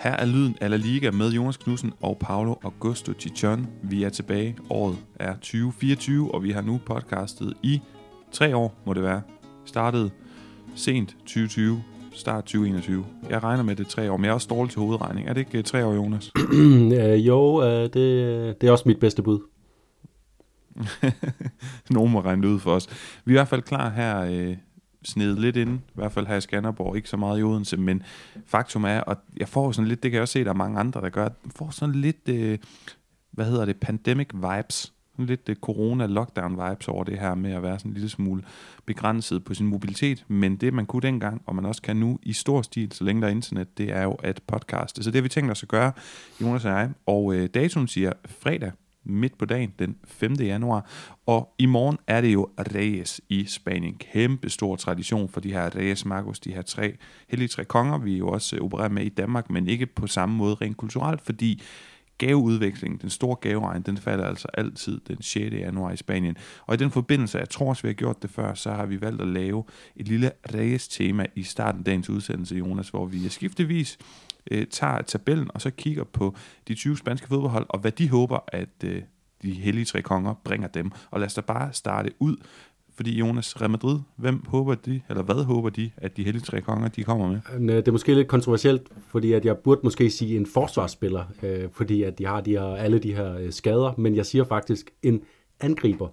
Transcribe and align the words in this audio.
Her 0.00 0.10
er 0.10 0.26
lyden 0.26 0.56
af 0.60 0.70
La 0.70 0.76
Liga 0.76 1.10
med 1.10 1.30
Jonas 1.30 1.56
Knudsen 1.56 1.92
og 2.00 2.18
Paolo 2.20 2.54
Augusto 2.62 3.12
Chichon. 3.18 3.66
Vi 3.82 4.02
er 4.02 4.08
tilbage. 4.08 4.56
Året 4.70 4.96
er 5.14 5.34
2024, 5.34 6.34
og 6.34 6.42
vi 6.42 6.50
har 6.50 6.60
nu 6.60 6.80
podcastet 6.86 7.54
i 7.62 7.80
tre 8.32 8.56
år, 8.56 8.74
må 8.86 8.94
det 8.94 9.02
være. 9.02 9.22
Startede 9.64 10.10
sent 10.74 11.08
2020, 11.08 11.82
start 12.12 12.44
2021. 12.44 13.04
Jeg 13.30 13.42
regner 13.42 13.62
med 13.62 13.76
det 13.76 13.86
tre 13.86 14.12
år, 14.12 14.16
men 14.16 14.24
jeg 14.24 14.30
er 14.30 14.34
også 14.34 14.48
dårlig 14.50 14.70
til 14.70 14.80
hovedregning. 14.80 15.28
Er 15.28 15.32
det 15.32 15.40
ikke 15.40 15.58
øh, 15.58 15.64
tre 15.64 15.86
år, 15.86 15.94
Jonas? 15.94 16.32
øh, 17.00 17.26
jo, 17.26 17.62
øh, 17.62 17.82
det, 17.82 17.94
det 18.60 18.68
er 18.68 18.72
også 18.72 18.84
mit 18.86 19.00
bedste 19.00 19.22
bud. 19.22 19.40
Nogen 21.90 22.12
må 22.12 22.20
regne 22.20 22.42
det 22.42 22.48
ud 22.48 22.58
for 22.58 22.70
os. 22.70 22.88
Vi 23.24 23.32
er 23.32 23.34
i 23.34 23.38
hvert 23.38 23.48
fald 23.48 23.62
klar 23.62 23.90
her 23.90 24.20
øh, 24.20 24.56
snedet 25.04 25.38
lidt 25.38 25.56
ind, 25.56 25.78
i 25.78 25.92
hvert 25.94 26.12
fald 26.12 26.26
her 26.26 26.36
i 26.36 26.40
Skanderborg, 26.40 26.96
ikke 26.96 27.08
så 27.08 27.16
meget 27.16 27.40
i 27.40 27.42
Odense, 27.42 27.76
men 27.76 28.02
faktum 28.46 28.84
er, 28.84 29.00
og 29.00 29.16
jeg 29.36 29.48
får 29.48 29.72
sådan 29.72 29.88
lidt, 29.88 30.02
det 30.02 30.10
kan 30.10 30.16
jeg 30.16 30.22
også 30.22 30.32
se, 30.32 30.44
der 30.44 30.50
er 30.50 30.54
mange 30.54 30.80
andre, 30.80 31.00
der 31.00 31.08
gør, 31.08 31.22
jeg 31.22 31.32
får 31.56 31.70
sådan 31.70 31.94
lidt, 31.94 32.28
øh, 32.28 32.58
hvad 33.30 33.44
hedder 33.44 33.64
det, 33.64 33.76
pandemic 33.76 34.28
vibes, 34.34 34.92
lidt 35.18 35.48
øh, 35.48 35.56
corona-lockdown-vibes 35.56 36.88
over 36.88 37.04
det 37.04 37.18
her 37.18 37.34
med 37.34 37.52
at 37.52 37.62
være 37.62 37.78
sådan 37.78 37.90
en 37.90 37.94
lille 37.94 38.08
smule 38.08 38.42
begrænset 38.86 39.44
på 39.44 39.54
sin 39.54 39.66
mobilitet, 39.66 40.24
men 40.28 40.56
det 40.56 40.74
man 40.74 40.86
kunne 40.86 41.02
dengang, 41.02 41.42
og 41.46 41.54
man 41.54 41.64
også 41.64 41.82
kan 41.82 41.96
nu 41.96 42.18
i 42.22 42.32
stor 42.32 42.62
stil, 42.62 42.92
så 42.92 43.04
længe 43.04 43.22
der 43.22 43.28
er 43.28 43.32
internet, 43.32 43.78
det 43.78 43.90
er 43.90 44.02
jo 44.02 44.12
at 44.12 44.40
podcaste. 44.46 45.02
Så 45.02 45.10
det 45.10 45.16
har 45.16 45.22
vi 45.22 45.28
tænkt 45.28 45.50
os 45.50 45.62
at 45.62 45.68
gøre, 45.68 45.92
Jonas 46.40 46.64
og 46.64 46.70
jeg, 46.70 46.90
og 47.06 47.34
øh, 47.34 47.48
datoen 47.54 47.88
siger 47.88 48.12
fredag 48.26 48.72
midt 49.04 49.38
på 49.38 49.44
dagen, 49.44 49.72
den 49.78 49.96
5. 50.04 50.32
januar. 50.32 50.90
Og 51.26 51.54
i 51.58 51.66
morgen 51.66 51.98
er 52.06 52.20
det 52.20 52.32
jo 52.32 52.48
Reyes 52.74 53.20
i 53.28 53.44
Spanien. 53.44 53.94
Kæmpe 53.94 54.50
stor 54.50 54.76
tradition 54.76 55.28
for 55.28 55.40
de 55.40 55.52
her 55.52 55.76
Reyes 55.76 56.04
Magos, 56.04 56.40
de 56.40 56.54
her 56.54 56.62
tre 56.62 56.96
hellige 57.28 57.48
tre 57.48 57.64
konger, 57.64 57.98
vi 57.98 58.18
jo 58.18 58.28
også 58.28 58.56
øh, 58.56 58.62
opererer 58.62 58.88
med 58.88 59.04
i 59.04 59.08
Danmark, 59.08 59.50
men 59.50 59.68
ikke 59.68 59.86
på 59.86 60.06
samme 60.06 60.36
måde 60.36 60.54
rent 60.54 60.76
kulturelt, 60.76 61.20
fordi 61.20 61.62
gaveudvekslingen, 62.18 63.00
den 63.00 63.10
store 63.10 63.36
gaveregn, 63.40 63.82
den 63.82 63.96
falder 63.96 64.24
altså 64.24 64.48
altid 64.54 65.00
den 65.08 65.22
6. 65.22 65.54
januar 65.54 65.92
i 65.92 65.96
Spanien. 65.96 66.36
Og 66.66 66.74
i 66.74 66.76
den 66.76 66.90
forbindelse, 66.90 67.38
jeg 67.38 67.48
tror 67.48 67.68
også, 67.68 67.82
vi 67.82 67.88
har 67.88 67.94
gjort 67.94 68.22
det 68.22 68.30
før, 68.30 68.54
så 68.54 68.70
har 68.70 68.86
vi 68.86 69.00
valgt 69.00 69.22
at 69.22 69.28
lave 69.28 69.64
et 69.96 70.08
lille 70.08 70.32
Reyes-tema 70.54 71.26
i 71.34 71.42
starten 71.42 71.78
af 71.78 71.84
dagens 71.84 72.10
udsendelse, 72.10 72.56
Jonas, 72.56 72.88
hvor 72.88 73.06
vi 73.06 73.28
skiftevis 73.28 73.98
øh, 74.50 74.66
tager 74.66 75.02
tabellen 75.02 75.50
og 75.54 75.60
så 75.60 75.70
kigger 75.70 76.04
på 76.04 76.34
de 76.68 76.74
20 76.74 76.96
spanske 76.96 77.28
fodboldhold, 77.28 77.66
og 77.68 77.78
hvad 77.78 77.92
de 77.92 78.08
håber, 78.08 78.38
at 78.48 78.84
øh, 78.84 79.02
de 79.42 79.52
hellige 79.52 79.84
tre 79.84 80.02
konger 80.02 80.34
bringer 80.44 80.68
dem. 80.68 80.90
Og 81.10 81.20
lad 81.20 81.26
os 81.26 81.34
da 81.34 81.40
bare 81.40 81.72
starte 81.72 82.10
ud, 82.18 82.36
fordi 82.94 83.18
Jonas, 83.18 83.60
Real 83.60 83.70
Madrid, 83.70 83.98
hvem 84.16 84.44
håber 84.46 84.74
de, 84.74 85.00
eller 85.08 85.22
hvad 85.22 85.44
håber 85.44 85.70
de, 85.70 85.90
at 85.96 86.16
de 86.16 86.24
hellige 86.24 86.42
tre 86.42 86.60
konger, 86.60 86.88
de 86.88 87.04
kommer 87.04 87.28
med? 87.28 87.40
Øh, 87.54 87.76
det 87.76 87.88
er 87.88 87.92
måske 87.92 88.14
lidt 88.14 88.28
kontroversielt, 88.28 88.82
fordi 89.08 89.32
at 89.32 89.44
jeg 89.44 89.58
burde 89.58 89.80
måske 89.84 90.10
sige 90.10 90.36
en 90.36 90.46
forsvarsspiller, 90.46 91.24
øh, 91.42 91.68
fordi 91.72 92.02
at 92.02 92.18
de 92.18 92.26
har 92.26 92.40
de 92.40 92.50
her, 92.50 92.62
alle 92.62 92.98
de 92.98 93.14
her 93.14 93.36
øh, 93.36 93.52
skader, 93.52 93.94
men 93.98 94.16
jeg 94.16 94.26
siger 94.26 94.44
faktisk 94.44 94.90
en 95.02 95.22
angriber, 95.60 96.08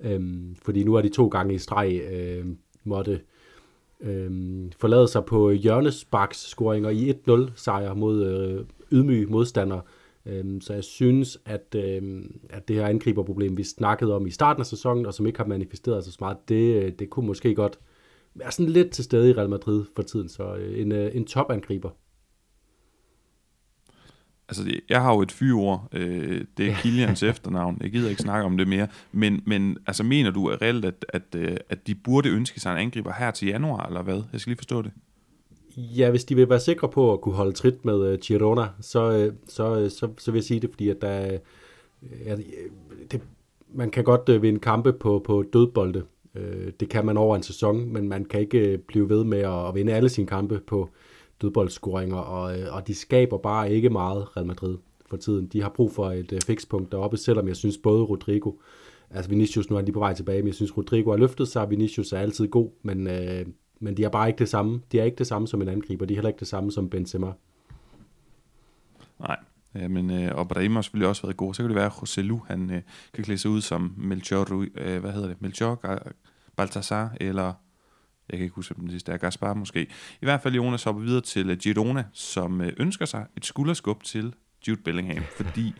øh, 0.00 0.20
fordi 0.62 0.84
nu 0.84 0.94
er 0.94 1.02
de 1.02 1.08
to 1.08 1.28
gange 1.28 1.54
i 1.54 1.58
streg 1.58 2.00
øh, 2.12 2.46
måtte 2.84 3.20
øh, 4.04 4.30
forlade 4.78 5.08
sig 5.08 5.24
på 5.24 5.50
hjørnesparks-scoringer 5.50 6.88
i 6.88 7.10
1-0 7.10 7.50
sejr 7.56 7.94
mod 7.94 8.24
øh, 8.24 8.64
ydmyge 8.92 9.26
modstandere. 9.26 9.80
Øh, 10.26 10.60
så 10.60 10.74
jeg 10.74 10.84
synes, 10.84 11.38
at, 11.44 11.76
øh, 11.76 12.22
at 12.50 12.68
det 12.68 12.76
her 12.76 12.86
angriberproblem, 12.86 13.56
vi 13.56 13.62
snakkede 13.62 14.14
om 14.14 14.26
i 14.26 14.30
starten 14.30 14.60
af 14.60 14.66
sæsonen, 14.66 15.06
og 15.06 15.14
som 15.14 15.26
ikke 15.26 15.38
har 15.38 15.46
manifesteret 15.46 16.04
sig 16.04 16.12
så 16.12 16.18
meget, 16.20 16.48
det, 16.48 16.82
øh, 16.82 16.92
det 16.98 17.10
kunne 17.10 17.26
måske 17.26 17.54
godt 17.54 17.78
være 18.34 18.52
sådan 18.52 18.72
lidt 18.72 18.90
til 18.90 19.04
stede 19.04 19.30
i 19.30 19.32
Real 19.32 19.50
Madrid 19.50 19.84
for 19.96 20.02
tiden. 20.02 20.28
Så 20.28 20.54
øh, 20.54 20.80
en, 20.80 20.92
øh, 20.92 21.16
en 21.16 21.24
topangriber 21.24 21.90
altså 24.48 24.80
jeg 24.88 25.02
har 25.02 25.14
jo 25.14 25.20
et 25.20 25.32
fyreord, 25.32 25.88
øh, 25.92 26.44
det 26.56 26.70
er 26.70 26.74
Kilians 26.82 27.22
efternavn, 27.32 27.78
jeg 27.80 27.90
gider 27.90 28.10
ikke 28.10 28.22
snakke 28.22 28.46
om 28.46 28.56
det 28.56 28.68
mere, 28.68 28.88
men, 29.12 29.42
men 29.46 29.78
altså 29.86 30.02
mener 30.02 30.30
du 30.30 30.46
reelt, 30.46 30.84
at, 30.84 31.06
at, 31.08 31.22
øh, 31.36 31.56
at 31.68 31.86
de 31.86 31.94
burde 31.94 32.28
ønske 32.28 32.60
sig 32.60 32.72
en 32.72 32.78
angriber 32.78 33.12
her 33.12 33.30
til 33.30 33.48
januar, 33.48 33.86
eller 33.86 34.02
hvad? 34.02 34.22
Jeg 34.32 34.40
skal 34.40 34.50
lige 34.50 34.58
forstå 34.58 34.82
det. 34.82 34.90
Ja, 35.76 36.10
hvis 36.10 36.24
de 36.24 36.34
vil 36.34 36.48
være 36.48 36.60
sikre 36.60 36.88
på 36.88 37.12
at 37.12 37.20
kunne 37.20 37.34
holde 37.34 37.52
trit 37.52 37.84
med 37.84 38.12
uh, 38.12 38.18
Girona, 38.18 38.66
så, 38.80 39.26
uh, 39.26 39.34
så, 39.48 39.82
uh, 39.82 39.90
så, 39.90 40.08
så 40.18 40.30
vil 40.30 40.38
jeg 40.38 40.44
sige 40.44 40.60
det, 40.60 40.70
fordi 40.70 40.88
at 40.88 41.02
der, 41.02 41.38
uh, 42.02 42.38
det, 43.10 43.20
man 43.74 43.90
kan 43.90 44.04
godt 44.04 44.28
uh, 44.28 44.42
vinde 44.42 44.60
kampe 44.60 44.92
på, 44.92 45.22
på 45.26 45.44
dødbolde. 45.52 46.02
Uh, 46.34 46.68
det 46.80 46.88
kan 46.88 47.06
man 47.06 47.16
over 47.16 47.36
en 47.36 47.42
sæson, 47.42 47.92
men 47.92 48.08
man 48.08 48.24
kan 48.24 48.40
ikke 48.40 48.78
blive 48.88 49.08
ved 49.08 49.24
med 49.24 49.38
at, 49.38 49.68
at 49.68 49.74
vinde 49.74 49.92
alle 49.92 50.08
sine 50.08 50.26
kampe 50.26 50.60
på, 50.66 50.90
dødboldscoringer, 51.44 52.16
og, 52.16 52.60
øh, 52.60 52.74
og 52.74 52.86
de 52.86 52.94
skaber 52.94 53.38
bare 53.38 53.72
ikke 53.72 53.90
meget 53.90 54.36
Real 54.36 54.46
Madrid 54.46 54.78
for 55.06 55.16
tiden. 55.16 55.46
De 55.46 55.62
har 55.62 55.68
brug 55.68 55.92
for 55.92 56.10
et 56.10 56.32
øh, 56.32 56.40
fikspunkt 56.46 56.92
deroppe, 56.92 57.16
selvom 57.16 57.48
jeg 57.48 57.56
synes 57.56 57.78
både 57.78 58.02
Rodrigo, 58.02 58.52
altså 59.10 59.30
Vinicius 59.30 59.70
nu 59.70 59.76
er 59.76 59.80
lige 59.80 59.92
på 59.92 59.98
vej 59.98 60.14
tilbage, 60.14 60.42
men 60.42 60.46
jeg 60.46 60.54
synes 60.54 60.76
Rodrigo 60.76 61.10
har 61.10 61.18
løftet 61.18 61.48
sig, 61.48 61.70
Vinicius 61.70 62.12
er 62.12 62.18
altid 62.18 62.48
god, 62.48 62.70
men, 62.82 63.06
øh, 63.06 63.46
men 63.80 63.96
de 63.96 64.04
er 64.04 64.08
bare 64.08 64.28
ikke 64.28 64.38
det 64.38 64.48
samme. 64.48 64.80
De 64.92 65.00
er 65.00 65.04
ikke 65.04 65.16
det 65.16 65.26
samme 65.26 65.48
som 65.48 65.62
en 65.62 65.68
angriber, 65.68 66.06
de 66.06 66.14
er 66.14 66.16
heller 66.16 66.28
ikke 66.28 66.40
det 66.40 66.48
samme 66.48 66.72
som 66.72 66.90
Benzema. 66.90 67.32
Nej, 69.20 69.36
Ja, 69.74 69.88
men 69.88 70.10
øh, 70.10 70.34
og 70.34 70.48
Brahim 70.48 70.74
har 70.74 70.82
selvfølgelig 70.82 71.08
også 71.08 71.22
været 71.22 71.36
god. 71.36 71.54
Så 71.54 71.62
kan 71.62 71.70
det 71.70 71.76
være, 71.76 71.86
at 71.86 71.92
José 71.92 72.20
Lu, 72.20 72.40
han 72.46 72.70
øh, 72.70 72.82
kan 73.14 73.24
klæde 73.24 73.38
sig 73.38 73.50
ud 73.50 73.60
som 73.60 73.94
Melchor, 73.96 74.64
øh, 74.76 75.00
hvad 75.00 75.12
hedder 75.12 75.28
det, 75.28 75.42
Melchor 75.42 75.98
Baltasar, 76.56 77.16
eller 77.20 77.52
jeg 78.30 78.38
kan 78.38 78.44
ikke 78.44 78.54
huske, 78.56 78.74
om 78.74 78.80
den 78.80 78.90
sidste 78.90 79.12
er 79.12 79.16
Gaspar 79.16 79.54
måske. 79.54 79.82
I 80.20 80.24
hvert 80.24 80.42
fald 80.42 80.54
Jonas 80.54 80.84
hopper 80.84 81.02
videre 81.02 81.20
til 81.20 81.50
øh, 81.50 81.56
Girona, 81.56 82.04
som 82.12 82.60
øh, 82.60 82.72
ønsker 82.76 83.06
sig 83.06 83.26
et 83.36 83.44
skulderskub 83.44 84.04
til 84.04 84.34
Jude 84.68 84.80
Bellingham, 84.82 85.22
fordi 85.36 85.74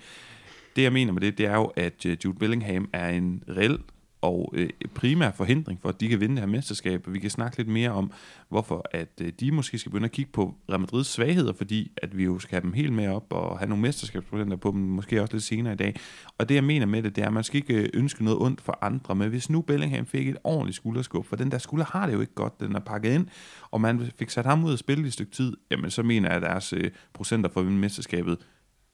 det 0.77 0.83
jeg 0.83 0.93
mener 0.93 1.12
med 1.12 1.21
det, 1.21 1.38
det 1.38 1.47
er 1.47 1.54
jo, 1.54 1.65
at 1.65 2.06
øh, 2.06 2.16
Jude 2.25 2.38
Bellingham 2.38 2.88
er 2.93 3.09
en 3.09 3.43
reel 3.49 3.78
og 4.25 4.53
øh, 4.57 4.69
primær 4.95 5.31
forhindring 5.31 5.81
for, 5.83 5.89
at 5.89 6.01
de 6.01 6.09
kan 6.09 6.21
vinde 6.21 6.35
det 6.35 6.41
her 6.41 6.47
mesterskab. 6.47 7.05
Vi 7.09 7.19
kan 7.19 7.31
snakke 7.31 7.57
lidt 7.57 7.69
mere 7.69 7.91
om, 7.91 8.12
hvorfor 8.49 8.87
at 8.91 9.21
øh, 9.21 9.33
de 9.41 9.53
måske 9.53 9.79
skal 9.79 9.91
begynde 9.91 10.05
at 10.05 10.12
kigge 10.12 10.33
på 10.33 10.55
Real 10.71 10.81
Madrids 10.81 11.07
svagheder, 11.07 11.53
fordi 11.53 11.93
at 11.97 12.17
vi 12.17 12.25
jo 12.25 12.39
skal 12.39 12.57
have 12.57 12.63
dem 12.63 12.73
helt 12.73 12.93
med 12.93 13.09
op 13.09 13.27
og 13.31 13.59
have 13.59 13.69
nogle 13.69 13.83
mesterskabsprocenter 13.83 14.57
på 14.57 14.71
dem, 14.71 14.81
måske 14.81 15.23
også 15.23 15.33
lidt 15.33 15.45
senere 15.45 15.73
i 15.73 15.77
dag. 15.77 15.97
Og 16.39 16.49
det 16.49 16.55
jeg 16.55 16.65
mener 16.65 16.87
med 16.87 17.03
det, 17.03 17.17
det 17.17 17.23
er, 17.23 17.27
at 17.27 17.33
man 17.33 17.45
skal 17.45 17.57
ikke 17.57 17.75
øh, 17.75 17.89
ønske 17.95 18.25
noget 18.25 18.41
ondt 18.41 18.61
for 18.61 18.79
andre, 18.83 19.15
men 19.15 19.29
hvis 19.29 19.51
nu 19.51 19.61
Bellingham 19.61 20.07
fik 20.07 20.29
et 20.29 20.37
ordentligt 20.45 20.77
skulderskub, 20.77 21.27
for 21.27 21.37
den 21.37 21.51
der 21.51 21.59
skulder 21.59 21.84
har 21.84 22.07
det 22.07 22.15
jo 22.15 22.21
ikke 22.21 22.34
godt, 22.34 22.61
den 22.61 22.75
er 22.75 22.81
pakket 22.81 23.15
ind, 23.15 23.27
og 23.71 23.81
man 23.81 24.11
fik 24.17 24.31
sat 24.31 24.47
ham 24.47 24.65
ud 24.65 24.73
at 24.73 24.79
spille 24.79 25.05
i 25.05 25.07
et 25.07 25.13
stykke 25.13 25.33
tid, 25.33 25.57
jamen 25.71 25.91
så 25.91 26.03
mener 26.03 26.29
jeg, 26.29 26.37
at 26.37 26.43
deres 26.43 26.73
øh, 26.73 26.91
procenter 27.13 27.51
for 27.51 27.61
at 27.61 27.67
vinde 27.67 27.79
mesterskabet 27.79 28.39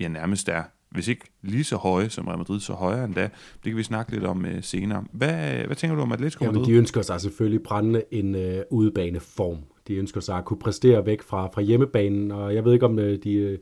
ja, 0.01 0.09
nærmest 0.09 0.49
er 0.49 0.63
hvis 0.91 1.09
ikke 1.09 1.25
lige 1.43 1.65
så 1.65 1.77
høje 1.77 2.11
som 2.11 2.27
Real 2.27 2.39
Madrid, 2.39 2.61
så 2.61 2.73
højere 2.73 3.05
endda. 3.05 3.23
Det 3.23 3.65
kan 3.65 3.77
vi 3.77 3.83
snakke 3.83 4.13
lidt 4.13 4.25
om 4.25 4.45
uh, 4.45 4.51
senere. 4.61 5.05
Hvad, 5.13 5.65
hvad 5.67 5.77
tænker 5.77 5.97
du 5.97 6.03
om 6.03 6.13
Atletico 6.13 6.45
Madrid? 6.45 6.61
Jamen, 6.61 6.71
de 6.71 6.79
ønsker 6.79 7.03
sig 7.03 7.21
selvfølgelig 7.21 7.63
brændende 7.63 8.03
en 8.11 8.35
uh, 8.35 8.41
udebaneform. 8.71 9.59
De 9.89 9.95
ønsker 9.95 10.21
sig 10.21 10.37
at 10.39 10.45
kunne 10.45 10.59
præstere 10.59 11.07
væk 11.07 11.23
fra, 11.23 11.49
fra 11.55 11.63
hjemmebanen, 11.63 12.31
og 12.31 12.55
jeg 12.55 12.65
ved 12.65 12.73
ikke, 12.73 12.87
om 12.87 12.99
uh, 12.99 13.05
de, 13.05 13.51
uh, 13.53 13.59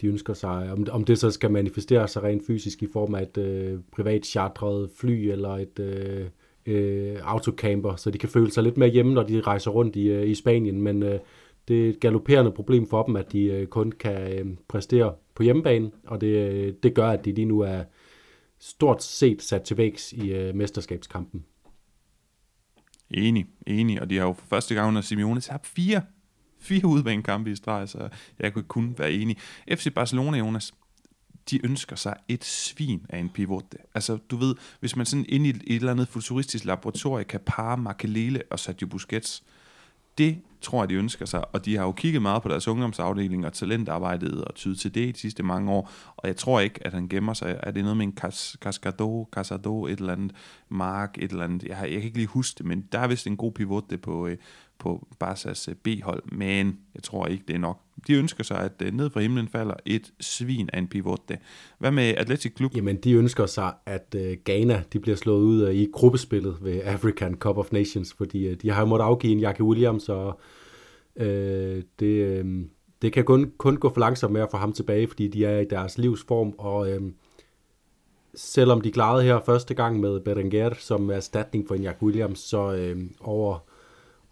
de 0.00 0.06
ønsker 0.06 0.34
sig, 0.34 0.72
om, 0.72 0.86
om 0.90 1.04
det 1.04 1.18
så 1.18 1.30
skal 1.30 1.50
manifestere 1.50 2.08
sig 2.08 2.22
rent 2.22 2.46
fysisk 2.46 2.82
i 2.82 2.88
form 2.92 3.14
af 3.14 3.22
et 3.22 3.72
uh, 3.72 3.80
privat 3.92 4.26
chartret 4.26 4.90
fly 4.96 5.30
eller 5.30 5.50
et 5.50 5.78
uh, 5.78 6.26
uh, 6.74 7.32
autocamper, 7.32 7.96
så 7.96 8.10
de 8.10 8.18
kan 8.18 8.28
føle 8.28 8.50
sig 8.50 8.62
lidt 8.62 8.76
mere 8.76 8.88
hjemme, 8.88 9.14
når 9.14 9.22
de 9.22 9.40
rejser 9.40 9.70
rundt 9.70 9.96
i, 9.96 10.16
uh, 10.16 10.28
i 10.28 10.34
Spanien, 10.34 10.82
men 10.82 11.02
uh, 11.02 11.14
det 11.68 11.84
er 11.84 11.90
et 11.90 12.00
galopperende 12.00 12.52
problem 12.52 12.86
for 12.86 13.02
dem, 13.02 13.16
at 13.16 13.32
de 13.32 13.44
øh, 13.44 13.66
kun 13.66 13.92
kan 13.92 14.32
øh, 14.32 14.56
præstere 14.68 15.14
på 15.34 15.42
hjemmebane, 15.42 15.90
og 16.06 16.20
det, 16.20 16.26
øh, 16.26 16.74
det 16.82 16.94
gør, 16.94 17.08
at 17.08 17.24
de 17.24 17.32
lige 17.32 17.44
nu 17.44 17.60
er 17.60 17.84
stort 18.58 19.02
set 19.02 19.42
sat 19.42 19.62
til 19.62 19.76
vægs 19.76 20.12
i 20.12 20.32
øh, 20.32 20.54
mesterskabskampen. 20.54 21.44
Enig, 23.10 23.46
enig, 23.66 24.00
og 24.00 24.10
de 24.10 24.16
har 24.16 24.24
jo 24.26 24.32
for 24.32 24.46
første 24.46 24.74
gang 24.74 24.88
under 24.88 25.00
Simeone 25.00 25.40
tabt 25.40 25.66
fire, 25.66 26.02
fire 26.58 26.86
udbanekampe 26.86 27.50
i 27.50 27.54
streg, 27.54 27.88
så 27.88 28.08
jeg 28.38 28.52
kunne 28.52 28.64
kun 28.64 28.94
være 28.98 29.12
enig. 29.12 29.36
FC 29.68 29.94
Barcelona, 29.94 30.38
Jonas, 30.38 30.74
de 31.50 31.66
ønsker 31.66 31.96
sig 31.96 32.16
et 32.28 32.44
svin 32.44 33.06
af 33.08 33.18
en 33.18 33.28
pivot. 33.28 33.74
Altså, 33.94 34.16
du 34.16 34.36
ved, 34.36 34.54
hvis 34.80 34.96
man 34.96 35.06
sådan 35.06 35.26
ind 35.28 35.46
i 35.46 35.50
et, 35.50 35.56
et 35.56 35.76
eller 35.76 35.92
andet 35.92 36.08
futuristisk 36.08 36.64
laboratorie 36.64 37.24
kan 37.24 37.40
parre 37.46 37.76
Makelele 37.76 38.42
og 38.50 38.58
Sergio 38.58 38.86
Busquets, 38.86 39.44
det 40.18 40.42
tror 40.64 40.82
jeg, 40.82 40.88
de 40.88 40.94
ønsker 40.94 41.26
sig, 41.26 41.54
og 41.54 41.64
de 41.64 41.76
har 41.76 41.84
jo 41.84 41.92
kigget 41.92 42.22
meget 42.22 42.42
på 42.42 42.48
deres 42.48 42.68
ungdomsafdeling 42.68 43.46
og 43.46 43.52
talentarbejdet 43.52 44.44
og 44.44 44.54
tydet 44.54 44.78
til 44.78 44.94
det 44.94 45.14
de 45.14 45.20
sidste 45.20 45.42
mange 45.42 45.72
år, 45.72 45.90
og 46.16 46.28
jeg 46.28 46.36
tror 46.36 46.60
ikke, 46.60 46.86
at 46.86 46.92
han 46.92 47.08
gemmer 47.08 47.34
sig. 47.34 47.60
Er 47.62 47.70
det 47.70 47.82
noget 47.82 47.96
med 47.96 48.06
en 48.06 48.16
Cas 48.16 48.56
Cascado, 48.60 49.28
Casado, 49.32 49.86
et 49.86 49.98
eller 49.98 50.12
andet, 50.12 50.32
Mark, 50.68 51.18
et 51.18 51.30
eller 51.30 51.44
andet, 51.44 51.62
jeg, 51.62 51.76
har, 51.76 51.86
jeg 51.86 51.94
kan 51.94 52.02
ikke 52.02 52.16
lige 52.16 52.26
huske 52.26 52.58
det, 52.58 52.66
men 52.66 52.84
der 52.92 52.98
er 52.98 53.06
vist 53.06 53.26
en 53.26 53.36
god 53.36 53.52
pivot 53.52 53.90
det 53.90 54.00
på, 54.00 54.26
øh, 54.26 54.36
på 54.78 55.06
Barsas 55.18 55.68
øh, 55.68 55.74
B-hold, 55.74 56.22
men 56.32 56.78
jeg 56.94 57.02
tror 57.02 57.26
ikke, 57.26 57.44
det 57.48 57.54
er 57.54 57.58
nok. 57.58 57.80
De 58.06 58.14
ønsker 58.14 58.44
sig, 58.44 58.60
at 58.60 58.82
øh, 58.82 58.92
ned 58.92 59.10
fra 59.10 59.20
himlen 59.20 59.48
falder 59.48 59.74
et 59.86 60.12
svin 60.20 60.70
af 60.72 60.78
en 60.78 60.88
pivote. 60.88 61.38
Hvad 61.78 61.90
med 61.90 62.14
Atletic 62.16 62.56
Club? 62.56 62.76
Jamen, 62.76 62.96
de 62.96 63.12
ønsker 63.12 63.46
sig, 63.46 63.72
at 63.86 64.14
øh, 64.16 64.36
Ghana 64.44 64.82
de 64.92 64.98
bliver 64.98 65.16
slået 65.16 65.42
ud 65.42 65.70
i 65.70 65.88
gruppespillet 65.92 66.56
ved 66.62 66.80
African 66.84 67.34
Cup 67.34 67.56
of 67.56 67.72
Nations, 67.72 68.14
fordi 68.14 68.54
de 68.54 68.70
har 68.70 68.84
måttet 68.84 69.04
afgive 69.04 69.32
en 69.32 69.40
Jackie 69.40 69.64
Williams, 69.64 70.08
og 70.08 70.40
øh, 71.16 71.82
det, 72.00 72.46
det 73.02 73.12
kan 73.12 73.24
kun, 73.24 73.52
kun 73.58 73.76
gå 73.76 73.92
for 73.92 74.00
langsomt 74.00 74.32
med 74.32 74.40
at 74.40 74.48
få 74.50 74.56
ham 74.56 74.72
tilbage, 74.72 75.08
fordi 75.08 75.28
de 75.28 75.44
er 75.44 75.60
i 75.60 75.64
deres 75.64 75.98
livsform, 75.98 76.54
og 76.58 76.90
øh, 76.90 77.02
selvom 78.34 78.80
de 78.80 78.92
klarede 78.92 79.24
her 79.24 79.40
første 79.46 79.74
gang 79.74 80.00
med 80.00 80.20
Berenguer 80.20 80.74
som 80.78 81.10
erstatning 81.10 81.68
for 81.68 81.74
en 81.74 81.82
Jack 81.82 82.02
Williams, 82.02 82.38
så 82.38 82.72
øh, 82.74 83.02
over, 83.20 83.58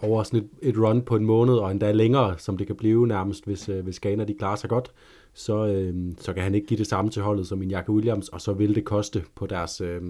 over 0.03 0.23
sådan 0.23 0.41
et, 0.41 0.69
et 0.69 0.79
run 0.79 1.03
på 1.03 1.17
en 1.17 1.27
måned, 1.27 1.55
og 1.55 1.71
endda 1.71 1.93
længere, 1.93 2.39
som 2.39 2.57
det 2.57 2.67
kan 2.67 2.77
blive 2.77 3.07
nærmest, 3.07 3.45
hvis, 3.45 3.69
øh, 3.69 3.85
hvis 3.85 4.01
Ghana 4.01 4.25
de 4.25 4.35
klarer 4.35 4.57
sig 4.57 4.71
godt, 4.71 4.93
så, 5.35 5.67
øh, 5.67 5.95
så 6.19 6.33
kan 6.33 6.43
han 6.43 6.55
ikke 6.55 6.67
give 6.67 6.79
det 6.79 6.87
samme 6.87 7.11
til 7.11 7.23
holdet 7.23 7.47
som 7.47 7.63
en 7.63 7.71
Jakob 7.71 7.95
Williams, 7.95 8.29
og 8.29 8.41
så 8.41 8.53
vil 8.53 8.75
det 8.75 8.85
koste 8.85 9.25
på 9.35 9.47
deres, 9.47 9.81
øh, 9.81 10.03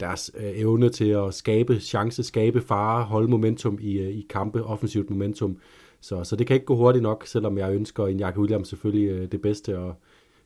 deres 0.00 0.30
øh, 0.38 0.60
evne 0.60 0.88
til 0.88 1.08
at 1.08 1.34
skabe 1.34 1.80
chance, 1.80 2.22
skabe 2.22 2.60
fare, 2.60 3.04
holde 3.04 3.28
momentum 3.30 3.78
i, 3.80 3.98
øh, 3.98 4.10
i 4.10 4.26
kampe, 4.30 4.64
offensivt 4.64 5.10
momentum. 5.10 5.56
Så, 6.00 6.24
så 6.24 6.36
det 6.36 6.46
kan 6.46 6.54
ikke 6.54 6.66
gå 6.66 6.76
hurtigt 6.76 7.02
nok, 7.02 7.26
selvom 7.26 7.58
jeg 7.58 7.74
ønsker 7.74 8.06
en 8.06 8.20
Jakob 8.20 8.40
Williams 8.40 8.68
selvfølgelig 8.68 9.08
øh, 9.08 9.32
det 9.32 9.42
bedste, 9.42 9.78
og 9.78 9.94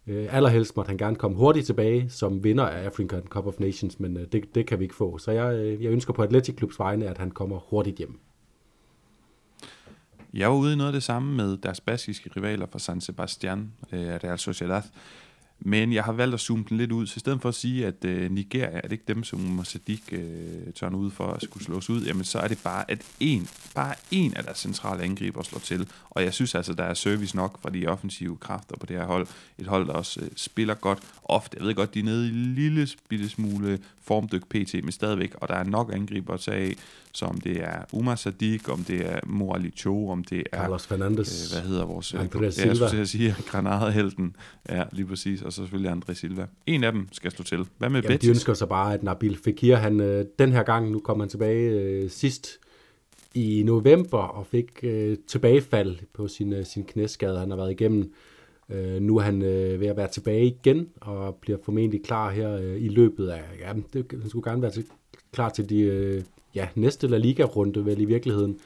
øh, 0.07 0.27
allerhelst 0.31 0.77
måtte 0.77 0.89
han 0.89 0.99
gerne 0.99 1.17
komme 1.17 1.37
hurtigt 1.37 1.67
tilbage 1.67 2.07
som 2.09 2.45
vinder 2.45 2.65
af 2.65 2.85
African 2.85 3.23
Cup 3.23 3.47
of 3.47 3.61
Nations, 3.61 4.01
men 4.01 4.17
øh, 4.17 4.27
det, 4.33 4.55
det 4.55 4.67
kan 4.67 4.79
vi 4.79 4.85
ikke 4.85 4.95
få. 4.95 5.19
Så 5.19 5.31
jeg, 5.31 5.55
øh, 5.55 5.85
jeg 5.85 5.93
ønsker 5.93 6.13
på 6.13 6.23
Athletic 6.23 6.57
Clubs 6.57 6.79
vegne, 6.79 7.07
at 7.07 7.19
han 7.19 7.31
kommer 7.31 7.59
hurtigt 7.71 7.97
hjem. 7.97 8.19
Jeg 10.37 10.51
var 10.51 10.57
ude 10.57 10.73
i 10.73 10.77
noget 10.77 10.89
af 10.89 10.93
det 10.93 11.03
samme 11.03 11.35
med 11.35 11.57
deres 11.57 11.81
baskiske 11.81 12.31
rivaler 12.37 12.67
fra 12.73 12.79
San 12.79 13.01
Sebastian, 13.01 13.73
øh, 13.93 14.09
Real 14.25 14.39
Sociedad. 14.39 14.83
Men 15.61 15.93
jeg 15.93 16.05
har 16.05 16.13
valgt 16.13 16.35
at 16.35 16.41
zoome 16.41 16.65
den 16.69 16.77
lidt 16.77 16.93
ud, 16.93 17.07
så 17.07 17.13
i 17.17 17.21
stedet 17.21 17.43
for 17.43 17.49
at 17.49 17.55
sige, 17.55 17.87
at 17.87 18.05
øh, 18.05 18.31
Nigeria 18.31 18.77
er 18.77 18.81
det 18.81 18.93
ikke 18.93 19.05
dem, 19.09 19.25
som 19.25 19.45
Umar 19.45 19.63
Sadiq 19.63 20.13
øh, 20.13 20.73
tørner 20.75 20.99
ud 20.99 21.11
for 21.11 21.27
at 21.27 21.43
skulle 21.43 21.65
slås 21.65 21.91
ud, 21.91 22.03
jamen 22.03 22.25
så 22.25 22.39
er 22.39 22.49
det 22.49 22.59
bare, 22.65 22.91
at 22.91 23.03
en, 23.21 23.49
bare 23.75 23.95
en 24.11 24.35
af 24.35 24.45
deres 24.45 24.59
centrale 24.59 25.03
angriber 25.03 25.43
slår 25.43 25.59
til. 25.59 25.89
Og 26.11 26.23
jeg 26.23 26.35
synes 26.35 26.55
altså, 26.55 26.75
der 26.75 26.85
er 26.85 26.95
service 26.95 27.37
nok 27.37 27.63
fra 27.63 27.71
de 27.71 27.87
offensive 27.87 28.37
kræfter 28.37 28.77
på 28.77 28.87
det 28.87 28.97
her 28.97 29.07
hold. 29.07 29.27
Et 29.59 29.67
hold, 29.67 29.87
der 29.87 29.93
også 29.93 30.21
øh, 30.21 30.29
spiller 30.37 30.75
godt 30.75 30.99
ofte. 31.25 31.57
Jeg 31.59 31.67
ved 31.67 31.75
godt, 31.75 31.95
de 31.95 31.99
er 31.99 32.05
nede 32.05 32.27
i 32.27 32.31
en 32.31 32.55
lille 32.55 32.89
bitte 33.09 33.29
smule 33.29 33.79
formdyk 34.03 34.43
PT, 34.49 34.75
men 34.75 34.93
stadigvæk. 34.93 35.35
Og 35.35 35.49
der 35.49 35.55
er 35.55 35.65
nok 35.65 35.91
angriber 35.95 36.35
at 36.35 36.41
tage 36.41 36.57
af, 36.57 36.77
så 37.13 37.25
om 37.25 37.41
det 37.41 37.63
er 37.63 37.85
Umar 37.93 38.15
Sadiq, 38.15 38.69
om 38.69 38.85
det 38.85 39.13
er 39.13 39.21
Morali 39.27 39.71
Cho, 39.71 40.09
om 40.09 40.25
det 40.25 40.43
er... 40.53 40.59
Carlos 40.59 40.87
Fernandes. 40.87 41.53
Øh, 41.53 41.61
hvad 41.61 41.69
hedder 41.69 41.85
vores... 41.85 42.15
André 42.15 42.51
Silva. 42.51 42.69
Jeg 42.69 42.77
skulle 42.77 43.07
sige, 43.07 43.37
Granada-helten. 43.51 44.37
Ja, 44.69 44.85
lige 44.93 45.07
præcis. 45.07 45.43
Og 45.47 45.53
så 45.53 45.57
selvfølgelig 45.57 45.93
André 45.93 46.15
Silva. 46.15 46.47
En 46.67 46.85
af 46.85 46.93
dem 46.93 47.09
skal 47.13 47.31
slå 47.31 47.45
til. 47.45 47.67
Hvad 47.79 47.89
med 47.89 48.03
Ja, 48.03 48.09
Betis? 48.09 48.21
de 48.21 48.29
ønsker 48.29 48.55
sig 48.55 48.69
bare, 48.69 48.95
at 48.95 49.03
Nabil 49.03 49.37
Fekir, 49.37 49.77
han 49.77 50.01
øh, 50.01 50.25
den 50.39 50.53
her 50.53 50.63
gang, 50.63 50.91
nu 50.91 50.99
kommer 51.01 51.25
han 51.25 51.29
tilbage 51.29 51.71
øh, 51.71 52.11
sidst 52.11 52.59
i 53.35 53.63
november, 53.67 54.19
og 54.19 54.47
fik 54.47 54.71
øh, 54.83 55.17
tilbagefald 55.27 55.97
på 56.13 56.29
sin, 56.29 56.53
øh, 56.53 56.65
sin 56.67 56.85
knæskade, 56.85 57.39
han 57.39 57.51
har 57.51 57.57
været 57.57 57.71
igennem. 57.71 58.13
Øh, 58.71 59.01
nu 59.03 59.17
er 59.17 59.23
han 59.23 59.43
øh, 59.43 59.81
ved 59.81 59.87
at 59.87 59.97
være 59.97 60.09
tilbage 60.09 60.47
igen, 60.47 60.89
og 61.01 61.35
bliver 61.35 61.59
formentlig 61.65 62.03
klar 62.05 62.31
her 62.31 62.57
øh, 62.57 62.83
i 62.83 62.89
løbet 62.89 63.29
af, 63.29 63.43
ja, 63.61 63.73
det, 63.93 64.07
han 64.21 64.29
skulle 64.29 64.51
gerne 64.51 64.63
være 64.63 64.71
til, 64.71 64.85
klar 65.33 65.49
til 65.49 65.69
de 65.69 65.81
øh, 65.81 66.23
ja, 66.55 66.69
næste 66.75 67.09
La 67.09 67.19
Liga-runde, 67.19 67.85
vel 67.87 68.01
i 68.01 68.05
virkeligheden. 68.05 68.59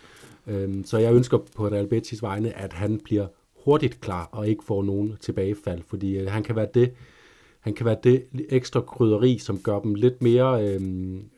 Øh, 0.47 0.85
så 0.85 0.99
jeg 0.99 1.15
ønsker 1.15 1.39
på 1.57 1.69
Real 1.69 1.87
Betis 1.87 2.23
vegne, 2.23 2.59
at 2.59 2.73
han 2.73 3.01
bliver 3.05 3.27
hurtigt 3.65 4.01
klar, 4.01 4.29
og 4.33 4.49
ikke 4.49 4.65
får 4.65 4.83
nogen 4.83 5.17
tilbagefald, 5.21 5.83
fordi 5.87 6.19
øh, 6.19 6.31
han 6.31 6.43
kan 6.43 6.57
være 6.57 6.69
det, 6.75 6.93
han 7.61 7.75
kan 7.75 7.87
være 7.87 7.97
det 8.05 8.25
ekstra 8.49 8.81
krydderi, 8.81 9.39
som 9.39 9.59
gør 9.59 9.81
dem 9.81 9.95
lidt 9.95 10.23
mere 10.23 10.65
øh, 10.65 10.81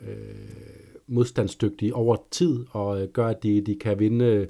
øh, 0.09 0.17
modstandsdygtige 1.07 1.95
over 1.95 2.17
tid, 2.31 2.65
og 2.71 3.03
øh, 3.03 3.09
gør, 3.09 3.27
at 3.27 3.43
de, 3.43 3.61
de 3.61 3.75
kan 3.75 3.99
vinde 3.99 4.25
øh, 4.25 4.47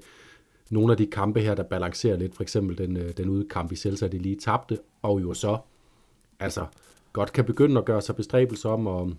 nogle 0.70 0.92
af 0.92 0.96
de 0.96 1.06
kampe 1.06 1.40
her, 1.40 1.54
der 1.54 1.62
balancerer 1.62 2.16
lidt. 2.16 2.34
For 2.34 2.42
eksempel 2.42 2.78
den, 2.78 2.96
øh, 2.96 3.16
den 3.16 3.28
udkamp 3.28 3.72
i 3.72 3.76
Celta, 3.76 4.08
de 4.08 4.18
lige 4.18 4.36
tabte, 4.36 4.78
og 5.02 5.22
jo 5.22 5.34
så 5.34 5.58
altså, 6.40 6.66
godt 7.12 7.32
kan 7.32 7.44
begynde 7.44 7.78
at 7.78 7.84
gøre 7.84 8.02
sig 8.02 8.16
bestræbelser 8.16 8.68
om 8.68 8.86
at, 8.86 9.16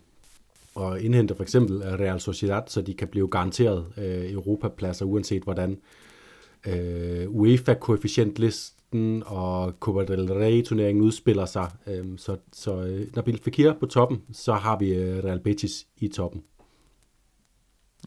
at 0.83 1.01
indhente 1.01 1.35
for 1.35 1.43
eksempel 1.43 1.77
Real 1.77 2.19
Sociedad, 2.19 2.63
så 2.67 2.81
de 2.81 2.93
kan 2.93 3.07
blive 3.07 3.27
garanteret 3.27 3.85
øh, 3.97 4.31
Europapladser, 4.31 5.05
uanset 5.05 5.43
hvordan 5.43 5.79
øh, 6.67 7.29
UEFA-koefficientlisten 7.29 9.23
og 9.25 9.73
Copa 9.79 10.05
del 10.05 10.33
Rey-turneringen 10.33 11.03
udspiller 11.03 11.45
sig. 11.45 11.71
Øh, 11.87 12.05
så 12.17 12.37
så 12.53 12.81
øh, 12.81 13.07
Nabil 13.15 13.39
Fekir 13.43 13.73
på 13.79 13.85
toppen, 13.85 14.21
så 14.31 14.53
har 14.53 14.77
vi 14.77 14.93
øh, 14.93 15.23
Real 15.23 15.39
Betis 15.39 15.87
i 15.97 16.07
toppen. 16.07 16.43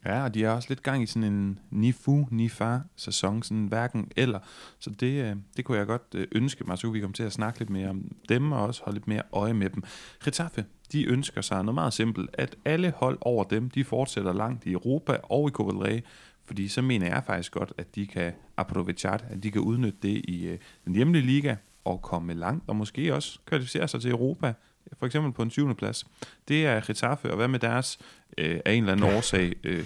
Ja, 0.05 0.25
og 0.25 0.35
de 0.35 0.43
har 0.43 0.55
også 0.55 0.69
lidt 0.69 0.82
gang 0.82 1.03
i 1.03 1.06
sådan 1.06 1.32
en 1.32 1.58
nifu, 1.70 2.26
nifa 2.31 2.79
sæson, 2.97 3.43
sådan 3.43 3.67
hverken 3.67 4.11
eller. 4.17 4.38
Så 4.79 4.91
det, 4.91 5.25
øh, 5.25 5.37
det 5.56 5.64
kunne 5.64 5.79
jeg 5.79 5.87
godt 5.87 6.03
øh, 6.14 6.26
ønske 6.32 6.64
mig, 6.64 6.79
så 6.79 6.91
vi 6.91 7.00
komme 7.00 7.14
til 7.14 7.23
at 7.23 7.32
snakke 7.32 7.58
lidt 7.58 7.70
mere 7.70 7.88
om 7.88 8.11
dem, 8.29 8.53
og 8.53 8.67
også 8.67 8.82
holde 8.85 8.97
lidt 8.97 9.08
mere 9.08 9.23
øje 9.32 9.55
med 9.55 9.70
dem. 9.70 9.82
Getafe, 10.25 10.64
de 10.93 11.05
ønsker 11.05 11.41
sig 11.41 11.64
noget 11.64 11.75
meget 11.75 11.93
simpelt, 11.93 12.31
at 12.32 12.56
alle 12.64 12.93
hold 12.97 13.19
over 13.20 13.44
dem, 13.44 13.70
de 13.70 13.85
fortsætter 13.85 14.32
langt 14.32 14.67
i 14.67 14.73
Europa 14.73 15.17
og 15.23 15.49
i 15.49 15.53
Copa 15.53 15.70
del 15.70 15.79
Rey, 15.79 16.00
fordi 16.46 16.69
så 16.69 16.82
mener 16.82 17.06
jeg 17.06 17.22
faktisk 17.26 17.52
godt, 17.52 17.72
at 17.78 17.94
de 17.94 18.06
kan 18.06 18.32
aprovechar, 18.56 19.20
at 19.31 19.43
de 19.43 19.50
kan 19.50 19.60
udnytte 19.60 19.98
det 20.02 20.25
i 20.28 20.46
øh, 20.46 20.58
den 20.84 20.94
hjemlige 20.94 21.26
liga, 21.26 21.54
og 21.87 22.02
komme 22.02 22.34
langt, 22.34 22.64
og 22.66 22.76
måske 22.76 23.14
også 23.14 23.38
kvalificere 23.46 23.88
sig 23.88 24.00
til 24.00 24.10
Europa, 24.10 24.52
for 24.98 25.06
eksempel 25.06 25.32
på 25.32 25.43
en 25.43 25.50
20. 25.50 25.75
plads. 25.75 26.04
Det 26.48 26.66
er 26.66 26.81
Getafe, 26.87 27.31
og 27.31 27.37
hvad 27.37 27.48
med 27.48 27.58
deres 27.58 27.98
øh, 28.38 28.60
af 28.64 28.72
en 28.72 28.82
eller 28.82 28.93
anden 28.93 29.16
årsag 29.16 29.52
øh, 29.64 29.84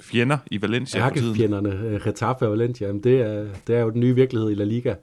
fjender 0.00 0.38
i 0.50 0.62
Valencia? 0.62 1.00
Ærkefjenderne, 1.00 1.70
øh, 1.70 2.00
Getafe 2.04 2.46
og 2.46 2.50
Valencia, 2.50 2.86
jamen 2.86 3.02
det, 3.02 3.20
er, 3.20 3.46
det 3.66 3.76
er 3.76 3.80
jo 3.80 3.90
den 3.90 4.00
nye 4.00 4.14
virkelighed 4.14 4.50
i 4.50 4.54
La 4.54 4.64
Liga. 4.64 4.94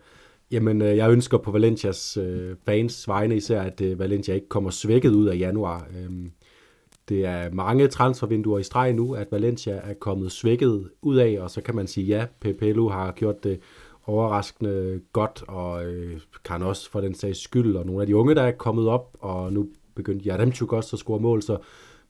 Jamen, 0.52 0.82
øh, 0.82 0.98
jeg 0.98 1.12
ønsker 1.12 1.38
på 1.38 1.52
Valencias 1.52 2.18
øh, 2.18 2.56
fans 2.66 3.08
vegne 3.08 3.36
især, 3.36 3.62
at 3.62 3.82
øh, 3.82 4.00
Valencia 4.00 4.34
ikke 4.34 4.50
kommer 4.50 4.70
svækket 4.70 5.10
ud 5.10 5.28
af 5.28 5.38
januar. 5.38 5.88
Øhm, 5.98 6.32
det 7.10 7.26
er 7.26 7.52
mange 7.52 7.88
transfervinduer 7.88 8.60
i 8.60 8.64
streg 8.64 8.94
nu, 8.94 9.14
at 9.14 9.28
Valencia 9.32 9.74
er 9.74 9.94
kommet 9.94 10.32
svækket 10.32 10.90
ud 11.02 11.18
af, 11.18 11.38
og 11.40 11.52
så 11.52 11.62
kan 11.62 11.76
man 11.76 11.88
sige, 11.88 12.08
ja, 12.08 12.26
Pepelu 12.40 12.90
har 12.90 13.12
gjort 13.12 13.44
det 13.44 13.60
overraskende 14.06 15.02
godt, 15.14 15.44
og 15.48 15.86
øh, 15.86 16.20
kan 16.46 16.62
også 16.62 16.92
for 16.92 17.02
den 17.02 17.14
sags 17.14 17.40
skyld, 17.40 17.76
og 17.76 17.86
nogle 17.86 18.02
af 18.02 18.08
de 18.08 18.16
unge, 18.16 18.36
der 18.36 18.42
er 18.42 18.52
kommet 18.52 18.88
op, 18.88 19.18
og 19.20 19.54
nu 19.54 19.68
begyndte 19.96 20.26
Jaremchuk 20.26 20.74
også 20.74 20.96
at 20.96 21.00
score 21.00 21.20
mål, 21.20 21.42
så, 21.42 21.58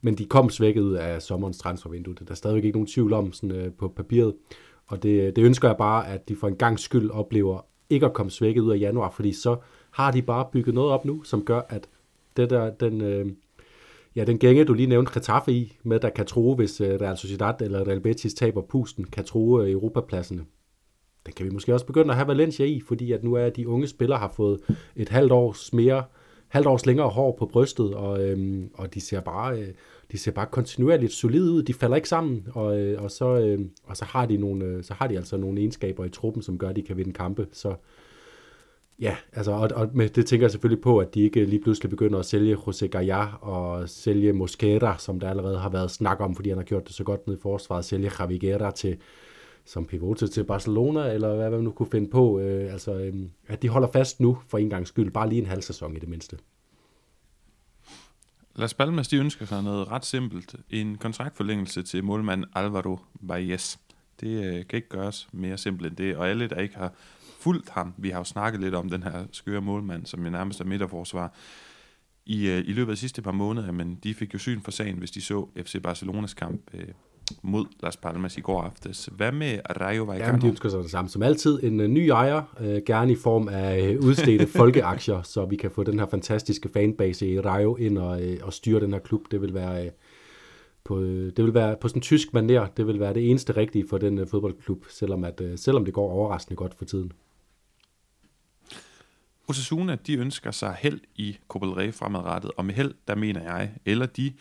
men 0.01 0.16
de 0.16 0.25
kom 0.25 0.50
svækket 0.50 0.81
ud 0.81 0.94
af 0.94 1.22
sommerens 1.22 1.57
transfervindue. 1.57 2.13
Det 2.13 2.22
er 2.22 2.25
der 2.25 2.34
stadigvæk 2.34 2.63
ikke 2.63 2.78
nogen 2.78 2.88
tvivl 2.88 3.13
om 3.13 3.34
sådan, 3.34 3.56
øh, 3.56 3.72
på 3.74 3.88
papiret, 3.88 4.34
og 4.88 5.03
det, 5.03 5.36
det 5.36 5.44
ønsker 5.44 5.68
jeg 5.68 5.77
bare, 5.77 6.08
at 6.08 6.29
de 6.29 6.36
for 6.36 6.48
en 6.48 6.56
gang 6.56 6.79
skyld 6.79 7.12
oplever 7.12 7.65
ikke 7.89 8.06
at 8.06 8.13
komme 8.13 8.32
svækket 8.32 8.62
ud 8.62 8.72
af 8.72 8.79
januar, 8.79 9.10
fordi 9.10 9.34
så 9.34 9.58
har 9.91 10.12
de 10.12 10.22
bare 10.22 10.48
bygget 10.51 10.75
noget 10.75 10.91
op 10.91 11.06
nu, 11.06 11.24
som 11.24 11.46
gør, 11.46 11.62
at 11.70 11.89
det 12.38 12.50
der, 12.50 12.70
den, 12.70 13.01
øh, 13.01 13.25
ja, 14.16 14.24
den 14.24 14.39
gænge, 14.39 14.66
du 14.66 14.74
lige 14.74 14.88
nævnte 14.88 15.13
Getafe 15.13 15.51
i, 15.51 15.78
med 15.84 16.00
der 16.00 16.10
kan 16.10 16.25
tro, 16.25 16.56
hvis 16.56 16.82
øh, 16.82 17.01
Real 17.01 17.18
Sociedad 17.18 17.62
eller 17.62 17.88
Real 17.88 18.00
Betis 18.00 18.34
taber 18.34 18.62
pusten, 18.62 19.04
kan 19.04 19.25
tro 19.25 19.62
øh, 19.62 19.72
Europapladserne. 19.72 20.46
Den 21.25 21.34
kan 21.34 21.46
vi 21.46 21.51
måske 21.51 21.74
også 21.74 21.86
begynde 21.86 22.10
at 22.10 22.16
have 22.16 22.28
Valencia 22.28 22.66
i, 22.66 22.82
fordi 22.88 23.12
at 23.12 23.24
nu 23.24 23.34
er 23.34 23.50
de 23.50 23.68
unge 23.68 23.88
spillere 23.88 24.20
har 24.20 24.34
fået 24.36 24.60
et 24.96 25.10
halvt 25.10 25.32
års 25.32 25.74
mere, 25.74 26.04
halvt 26.48 26.68
års 26.68 26.86
længere 26.86 27.10
hår 27.10 27.36
på 27.39 27.46
brystet, 27.46 27.94
og, 27.94 28.28
øhm, 28.28 28.70
og 28.74 28.94
de 28.94 29.01
ser 29.01 29.20
bare, 29.20 29.60
øh, 29.60 29.68
de 30.12 30.18
ser 30.18 30.32
bare 30.32 30.48
kontinuerligt 30.51 31.12
solide 31.12 31.51
ud. 31.51 31.63
De 31.63 31.74
falder 31.74 31.96
ikke 31.96 32.10
sammen, 32.10 32.48
og, 32.54 32.80
øh, 32.80 33.04
og, 33.04 33.12
så, 33.12 33.25
øh, 33.25 33.60
og 33.84 33.98
så, 33.98 34.06
har 34.06 34.25
de 34.25 34.38
nogle, 34.38 34.66
øh, 34.66 34.84
så 34.84 34.94
har 34.94 35.08
de 35.08 35.18
altså 35.18 35.38
nogle 35.38 35.60
egenskaber 35.60 36.06
i 36.06 36.10
truppen, 36.10 36.44
som 36.44 36.58
gør, 36.58 36.70
at 36.70 36.75
de 36.75 36.82
kan 36.82 36.98
vinde 36.98 37.13
kampe. 37.13 37.48
Så 37.51 37.75
ja, 39.01 39.15
altså, 39.34 39.51
og, 39.51 39.70
og 39.75 39.89
med, 39.94 40.10
det 40.10 40.25
tænker 40.25 40.46
jeg 40.46 40.51
selvfølgelig 40.51 40.84
på, 40.84 41.00
at 41.00 41.13
de 41.13 41.22
ikke 41.22 41.46
lige 41.46 41.62
pludselig 41.62 41.89
begynder 41.89 42.20
at 42.20 42.25
sælge 42.25 42.56
José 42.56 42.88
Gaya 42.88 43.25
og 43.25 43.89
sælge 43.89 44.34
Mosquera, 44.34 44.98
som 44.98 45.20
der 45.20 45.29
allerede 45.29 45.60
har 45.60 45.70
været 45.70 45.91
snak 45.91 46.20
om, 46.20 46.36
fordi 46.36 46.50
han 46.50 46.58
har 46.58 46.65
gjort 46.65 46.88
det 46.88 46.96
så 46.96 47.03
godt 47.03 47.27
ned 47.27 47.38
i 47.38 47.39
forsvaret, 47.41 47.86
sælge 47.86 48.12
Javier 48.20 48.72
til, 48.72 48.98
som 49.65 49.86
pivot 49.86 50.18
til 50.18 50.44
Barcelona, 50.44 51.13
eller 51.13 51.36
hvad 51.36 51.50
man 51.50 51.60
nu 51.60 51.72
kunne 51.72 51.89
finde 51.91 52.10
på. 52.10 52.39
Øh, 52.39 52.74
altså, 52.74 52.94
øh, 52.94 53.13
at 53.48 53.62
de 53.62 53.70
holder 53.70 53.88
fast 53.94 54.20
nu, 54.20 54.38
for 54.48 54.58
en 54.58 54.70
gang 54.70 54.88
skyld, 54.88 55.12
bare 55.12 55.29
lige 55.29 55.41
en 55.41 55.48
halv 55.48 55.62
sæson 55.62 55.96
i 55.96 56.00
det 56.00 56.10
mindste. 56.10 56.38
Las 58.56 58.74
Palmas, 58.74 59.08
de 59.08 59.18
ønsker 59.18 59.46
sig 59.46 59.63
noget 59.63 59.91
ret 59.91 60.06
simpelt. 60.06 60.56
En 60.70 60.98
kontraktforlængelse 60.98 61.84
til 61.84 62.03
målmand 62.03 62.44
Alvaro 62.56 63.00
Valles. 63.22 63.79
Det 64.22 64.46
øh, 64.46 64.68
kan 64.68 64.77
ikke 64.77 64.89
gøres 64.89 65.27
mere 65.32 65.58
simpelt 65.58 65.88
end 65.88 65.96
det, 65.96 66.18
og 66.18 66.29
alle, 66.29 66.48
der 66.48 66.56
ikke 66.56 66.75
har 66.75 66.94
fulgt 67.39 67.69
ham, 67.69 67.93
vi 67.98 68.10
har 68.10 68.17
jo 68.17 68.24
snakket 68.24 68.62
lidt 68.62 68.75
om 68.75 68.89
den 68.89 69.03
her 69.03 69.25
skøre 69.31 69.62
målmand, 69.62 70.05
som 70.05 70.24
jo 70.24 70.29
nærmest 70.29 70.62
er 70.62 70.65
midterforsvar, 70.65 71.34
i, 72.25 72.50
øh, 72.50 72.58
i 72.58 72.74
løbet 72.74 72.91
af 72.91 72.96
de 72.96 73.00
sidste 73.00 73.22
par 73.22 73.31
måneder, 73.31 73.72
men 73.72 74.00
de 74.03 74.13
fik 74.13 74.34
jo 74.34 74.39
syn 74.39 74.62
for 74.62 74.72
sagen, 74.72 74.98
hvis 74.98 75.12
de 75.12 75.22
så 75.22 75.48
FC 75.58 75.81
Barcelonas 75.84 76.34
kamp 76.34 76.62
øh, 76.74 76.88
mod 77.41 77.65
Las 77.84 77.98
Palmas 77.98 78.38
i 78.38 78.41
går 78.41 78.62
aftes. 78.62 79.10
Hvad 79.17 79.31
med 79.31 79.60
Rayo 79.81 80.03
Vallecano? 80.03 80.27
Jamen, 80.27 80.41
de 80.41 80.48
ønsker 80.48 80.69
sig 80.69 80.79
det 80.79 80.91
samme 80.91 81.10
som 81.10 81.24
altid. 81.24 81.63
En 81.63 81.79
uh, 81.79 81.88
ny 81.88 82.08
ejer, 82.08 82.41
uh, 82.60 82.84
gerne 82.86 83.12
i 83.12 83.15
form 83.15 83.48
af 83.48 83.96
uh, 83.96 84.05
udstedte 84.05 84.48
folkeaktier, 84.60 85.22
så 85.22 85.46
vi 85.46 85.55
kan 85.55 85.72
få 85.72 85.84
den 85.84 86.00
her 86.00 86.05
fantastiske 86.05 86.69
fanbase 86.74 87.27
i 87.27 87.39
Rayo 87.39 87.75
ind 87.75 87.98
og, 87.98 88.22
uh, 88.22 88.34
og 88.41 88.53
styre 88.53 88.79
den 88.79 88.93
her 88.93 89.00
klub. 89.00 89.22
Det 89.31 89.41
vil 89.41 89.53
være... 89.53 89.86
Uh, 89.86 89.91
på, 90.84 91.01
det 91.01 91.43
vil 91.43 91.53
være 91.53 91.75
på 91.81 91.88
sådan 91.88 92.01
tysk 92.01 92.27
manér, 92.27 92.67
det 92.77 92.88
vil 92.88 93.00
være 93.00 93.13
det 93.13 93.29
eneste 93.29 93.58
rigtige 93.58 93.86
for 93.89 93.98
den 93.98 94.19
uh, 94.19 94.27
fodboldklub, 94.27 94.86
selvom, 94.89 95.24
at, 95.24 95.41
uh, 95.41 95.48
selvom 95.55 95.86
det 95.86 95.93
går 95.93 96.12
overraskende 96.12 96.55
godt 96.55 96.75
for 96.75 96.86
tiden. 96.86 97.12
Osasuna, 99.50 99.96
de 99.96 100.13
ønsker 100.13 100.51
sig 100.51 100.75
held 100.79 101.01
i 101.15 101.38
Copa 101.48 101.65
del 101.65 101.74
Rey 101.74 101.94
fremadrettet, 101.94 102.51
og 102.58 102.65
med 102.65 102.74
held, 102.74 102.94
der 103.08 103.15
mener 103.15 103.41
jeg, 103.41 103.72
eller 103.86 104.06
de 104.06 104.34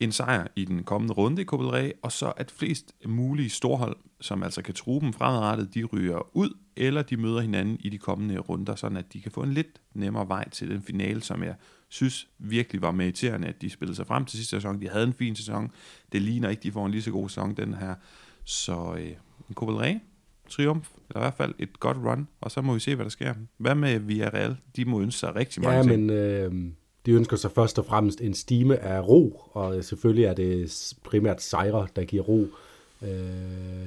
en 0.00 0.12
sejr 0.12 0.46
i 0.56 0.64
den 0.64 0.84
kommende 0.84 1.14
runde 1.14 1.42
i 1.42 1.44
Copa 1.44 1.64
del 1.64 1.70
Rey, 1.70 1.92
og 2.02 2.12
så 2.12 2.32
at 2.36 2.50
flest 2.50 2.92
mulige 3.06 3.50
storhold, 3.50 3.96
som 4.20 4.42
altså 4.42 4.62
kan 4.62 4.74
true 4.74 5.00
dem 5.00 5.12
fremadrettet, 5.12 5.74
de 5.74 5.84
ryger 5.84 6.36
ud, 6.36 6.56
eller 6.76 7.02
de 7.02 7.16
møder 7.16 7.40
hinanden 7.40 7.76
i 7.80 7.88
de 7.88 7.98
kommende 7.98 8.38
runder, 8.38 8.74
sådan 8.74 8.96
at 8.96 9.12
de 9.12 9.20
kan 9.20 9.32
få 9.32 9.42
en 9.42 9.52
lidt 9.52 9.80
nemmere 9.94 10.28
vej 10.28 10.48
til 10.48 10.70
den 10.70 10.82
finale, 10.82 11.22
som 11.22 11.42
jeg 11.42 11.54
synes 11.88 12.28
virkelig 12.38 12.82
var 12.82 12.90
meriterende, 12.90 13.48
at 13.48 13.62
de 13.62 13.70
spillede 13.70 13.96
sig 13.96 14.06
frem 14.06 14.24
til 14.24 14.38
sidste 14.38 14.56
sæson. 14.56 14.80
De 14.80 14.88
havde 14.88 15.06
en 15.06 15.12
fin 15.12 15.36
sæson. 15.36 15.70
Det 16.12 16.22
ligner 16.22 16.48
ikke, 16.48 16.62
de 16.62 16.72
får 16.72 16.86
en 16.86 16.92
lige 16.92 17.02
så 17.02 17.10
god 17.10 17.28
sæson, 17.28 17.54
den 17.54 17.74
her. 17.74 17.94
Så 18.44 18.94
øh, 18.98 19.10
en 19.48 19.54
Copa 19.54 19.72
del 19.72 19.80
Rey, 19.80 19.98
triumf, 20.52 20.88
eller 21.08 21.20
i 21.20 21.24
hvert 21.24 21.34
fald 21.34 21.54
et 21.58 21.80
godt 21.80 21.96
run, 21.96 22.28
og 22.40 22.50
så 22.50 22.62
må 22.62 22.74
vi 22.74 22.80
se, 22.80 22.94
hvad 22.94 23.04
der 23.04 23.10
sker. 23.10 23.34
Hvad 23.58 23.74
med 23.74 23.98
Villarreal? 23.98 24.56
De 24.76 24.84
må 24.84 25.00
ønske 25.00 25.18
sig 25.18 25.36
rigtig 25.36 25.62
mange 25.62 25.76
ja, 25.76 25.82
ting. 25.82 26.06
men 26.06 26.10
øh, 26.10 26.52
de 27.06 27.12
ønsker 27.12 27.36
sig 27.36 27.50
først 27.50 27.78
og 27.78 27.86
fremmest 27.86 28.20
en 28.20 28.34
stime 28.34 28.78
af 28.78 29.08
ro, 29.08 29.42
og 29.52 29.84
selvfølgelig 29.84 30.24
er 30.24 30.34
det 30.34 30.92
primært 31.04 31.42
sejre, 31.42 31.86
der 31.96 32.04
giver 32.04 32.22
ro. 32.22 32.46
Øh, 33.02 33.08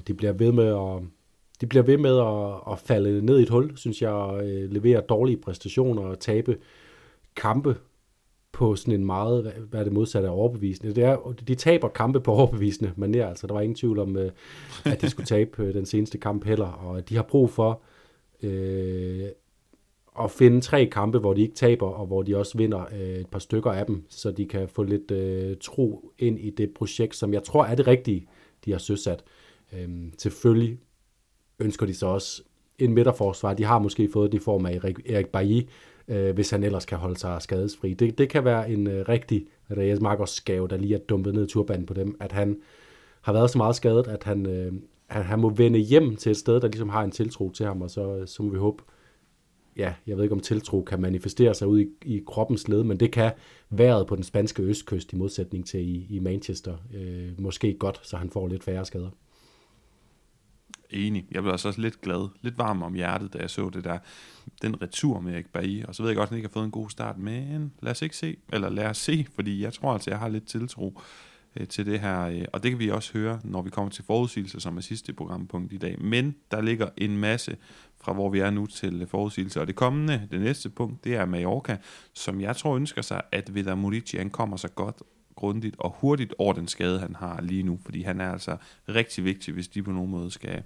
de 0.08 0.14
bliver 0.14 0.34
ved 0.34 0.52
med 0.52 0.68
at 0.68 1.08
de 1.62 1.68
bliver 1.68 1.84
ved 1.84 1.98
med 1.98 2.20
at, 2.20 2.74
at 2.74 2.80
falde 2.80 3.26
ned 3.26 3.40
i 3.40 3.42
et 3.42 3.50
hul, 3.50 3.78
synes 3.78 4.02
jeg, 4.02 4.10
og 4.10 4.48
øh, 4.48 4.72
levere 4.72 5.02
dårlige 5.02 5.38
præstationer 5.38 6.02
og 6.02 6.20
tabe 6.20 6.58
kampe 7.36 7.76
på 8.56 8.76
sådan 8.76 8.94
en 8.94 9.06
meget, 9.06 9.54
hvad, 9.70 9.80
er 9.80 9.84
det 9.84 9.94
modsatte 9.94 10.28
af 10.28 10.34
overbevisende. 10.34 10.96
Det 10.96 11.04
er, 11.04 11.34
de 11.48 11.56
taber 11.56 11.88
kampe 11.88 12.20
på 12.20 12.32
overbevisende 12.32 12.92
manier, 12.96 13.28
altså 13.28 13.48
der 13.48 13.54
var 13.54 13.62
ingen 13.62 13.76
tvivl 13.76 14.00
om, 14.00 14.18
øh, 14.18 14.32
at 14.86 15.02
de 15.02 15.10
skulle 15.10 15.26
tabe 15.26 15.64
øh, 15.64 15.74
den 15.74 15.86
seneste 15.86 16.18
kamp 16.18 16.46
heller, 16.46 16.68
og 16.68 17.10
de 17.10 17.16
har 17.16 17.24
brug 17.24 17.50
for 17.50 17.82
øh, 18.44 19.26
at 20.20 20.32
finde 20.32 20.62
tre 20.62 20.86
kampe, 20.86 21.20
hvor 21.20 21.34
de 21.34 21.42
ikke 21.42 21.56
taber, 21.56 21.88
og 21.88 22.06
hvor 22.06 22.24
de 22.24 22.38
også 22.38 22.58
vinder 22.58 22.86
øh, 22.94 23.00
et 23.00 23.28
par 23.28 23.40
stykker 23.40 23.72
af 23.72 23.86
dem, 23.86 24.04
så 24.10 24.32
de 24.32 24.46
kan 24.46 24.68
få 24.68 24.84
lidt 24.84 25.12
øh, 25.12 25.58
tro 25.62 26.12
ind 26.20 26.40
i 26.40 26.50
det 26.50 26.74
projekt, 26.74 27.16
som 27.16 27.34
jeg 27.34 27.44
tror 27.44 27.66
er 27.66 27.76
det 27.76 27.88
rigtige, 27.88 28.28
de 28.66 28.72
har 28.72 28.80
søsat. 28.80 29.24
Øh, 29.74 29.90
selvfølgelig 30.18 30.80
ønsker 31.60 31.86
de 31.86 31.94
så 31.94 32.08
også 32.08 32.44
en 32.80 32.94
midterforsvar. 32.94 33.54
De 33.54 33.64
har 33.64 33.80
måske 33.80 34.10
fået 34.14 34.32
det 34.32 34.38
i 34.38 34.42
form 34.42 34.66
af 34.66 34.76
Erik, 34.76 35.00
Erik 35.10 35.28
Bailly, 35.28 35.62
øh, 36.08 36.36
hvis 36.36 36.50
han 36.50 36.64
ellers 36.64 36.86
kan 36.86 36.98
holde 36.98 37.20
sig 37.20 37.42
skadesfri. 37.42 37.94
Det, 37.94 38.18
det 38.18 38.30
kan 38.30 38.46
være 38.46 38.70
en 38.70 38.88
øh, 38.88 39.06
rigtig 39.10 39.48
Reyes 39.72 40.00
Marcos 40.00 40.42
gave, 40.42 40.68
der 40.68 40.78
lige 40.78 40.96
er 40.96 41.00
dumpet 41.00 41.34
ned 41.34 41.44
i 41.44 41.50
turbanen 41.50 41.86
på 41.86 41.94
dem, 41.94 42.18
at 42.20 42.32
han 42.32 42.58
har 43.22 43.34
været 43.34 43.50
så 43.50 43.58
meget 43.58 43.76
skadet, 43.76 44.08
at 44.08 44.24
han, 44.24 44.46
øh, 44.46 44.74
han, 45.08 45.24
han 45.24 45.40
må 45.40 45.50
vende 45.50 45.80
hjem 45.80 46.16
til 46.16 46.30
et 46.30 46.38
sted, 46.38 46.62
der 46.62 46.68
ligesom 46.68 46.90
har 46.90 47.04
en 47.04 47.12
tiltro 47.12 47.52
til 47.52 47.66
ham, 47.66 47.82
og 47.82 47.90
så, 47.90 48.16
øh, 48.16 48.28
så 48.28 48.44
må 48.44 48.50
vi 48.50 48.58
håbe, 48.58 48.84
ja, 49.78 49.94
jeg 50.08 50.18
ved 50.18 50.24
ikke 50.24 50.36
om 50.36 50.40
tiltro 50.40 50.82
kan 50.82 51.02
manifestere 51.02 51.54
sig 51.54 51.68
ud 51.68 51.80
i, 51.80 51.88
i 52.06 52.24
kroppens 52.28 52.68
led, 52.68 52.84
men 52.84 53.00
det 53.00 53.12
kan 53.12 53.32
været 53.70 54.08
på 54.08 54.16
den 54.16 54.24
spanske 54.24 54.64
østkyst 54.64 55.14
i 55.14 55.16
modsætning 55.16 55.66
til 55.66 55.80
i, 55.80 56.08
i 56.10 56.20
Manchester. 56.20 56.78
Øh, 56.94 57.42
måske 57.42 57.74
godt, 57.74 58.00
så 58.04 58.18
han 58.18 58.30
får 58.30 58.48
lidt 58.48 58.64
færre 58.64 58.86
skader. 58.86 59.10
Enig. 60.96 61.26
Jeg 61.32 61.42
blev 61.42 61.52
altså 61.52 61.68
også 61.68 61.82
lidt 61.82 62.02
glad, 62.02 62.30
lidt 62.42 62.58
varm 62.58 62.84
om 62.84 62.94
hjertet, 62.94 63.34
da 63.34 63.38
jeg 63.38 63.50
så 63.50 63.70
det 63.70 63.84
der, 63.84 63.98
den 64.62 64.82
retur 64.82 65.20
med 65.20 65.34
Erik 65.34 65.48
Bailly. 65.48 65.84
Og 65.84 65.96
så 65.96 66.04
ved 66.04 66.10
jeg 66.10 66.18
godt, 66.18 66.28
at 66.28 66.30
han 66.30 66.38
ikke 66.38 66.48
har 66.48 66.54
fået 66.54 66.66
en 66.66 66.72
god 66.72 66.90
start, 66.90 67.18
men 67.18 67.74
lad 67.82 67.92
os 67.92 68.02
ikke 68.02 68.18
se, 68.18 68.38
eller 68.54 68.70
lad 68.70 68.86
os 68.86 68.98
se, 68.98 69.26
fordi 69.36 69.64
jeg 69.64 69.74
tror 69.74 69.94
altså, 69.94 70.10
jeg 70.10 70.20
har 70.20 70.28
lidt 70.28 70.48
tiltro 70.48 71.02
øh, 71.56 71.68
til 71.68 71.86
det 71.86 72.00
her, 72.00 72.22
øh, 72.22 72.46
og 72.54 72.64
det 72.64 72.72
kan 72.72 72.80
vi 72.80 72.90
også 72.90 73.14
høre, 73.14 73.40
når 73.44 73.62
vi 73.62 73.70
kommer 73.70 73.92
til 73.92 74.04
forudsigelser, 74.04 74.60
som 74.60 74.78
er 74.78 74.82
sidste 74.82 75.14
programpunkt 75.14 75.74
i 75.74 75.78
dag. 75.78 76.02
Men 76.02 76.36
der 76.52 76.62
ligger 76.62 76.90
en 76.98 77.18
masse 77.18 77.58
fra 78.02 78.14
hvor 78.14 78.30
vi 78.30 78.40
er 78.40 78.50
nu 78.50 78.66
til 78.66 79.02
øh, 79.02 79.08
forudsigelser. 79.08 79.62
Og 79.62 79.68
det 79.68 79.76
kommende, 79.76 80.28
det 80.32 80.42
næste 80.42 80.70
punkt, 80.70 81.04
det 81.04 81.16
er 81.16 81.26
Mallorca, 81.26 81.78
som 82.14 82.42
jeg 82.42 82.56
tror 82.56 82.76
ønsker 82.76 83.02
sig, 83.02 83.22
at 83.32 83.56
Vidar 83.56 83.76
Murici 83.76 84.18
ankommer 84.18 84.58
så 84.58 84.68
godt 84.68 85.02
grundigt 85.36 85.76
og 85.80 85.96
hurtigt 86.00 86.34
over 86.38 86.54
den 86.54 86.68
skade, 86.68 87.00
han 87.00 87.16
har 87.16 87.42
lige 87.42 87.64
nu, 87.64 87.80
fordi 87.86 88.02
han 88.02 88.22
er 88.22 88.32
altså 88.32 88.58
rigtig 88.90 89.24
vigtig, 89.24 89.54
hvis 89.54 89.68
de 89.68 89.84
på 89.84 89.92
nogen 89.92 90.12
måde 90.12 90.32
skal... 90.32 90.64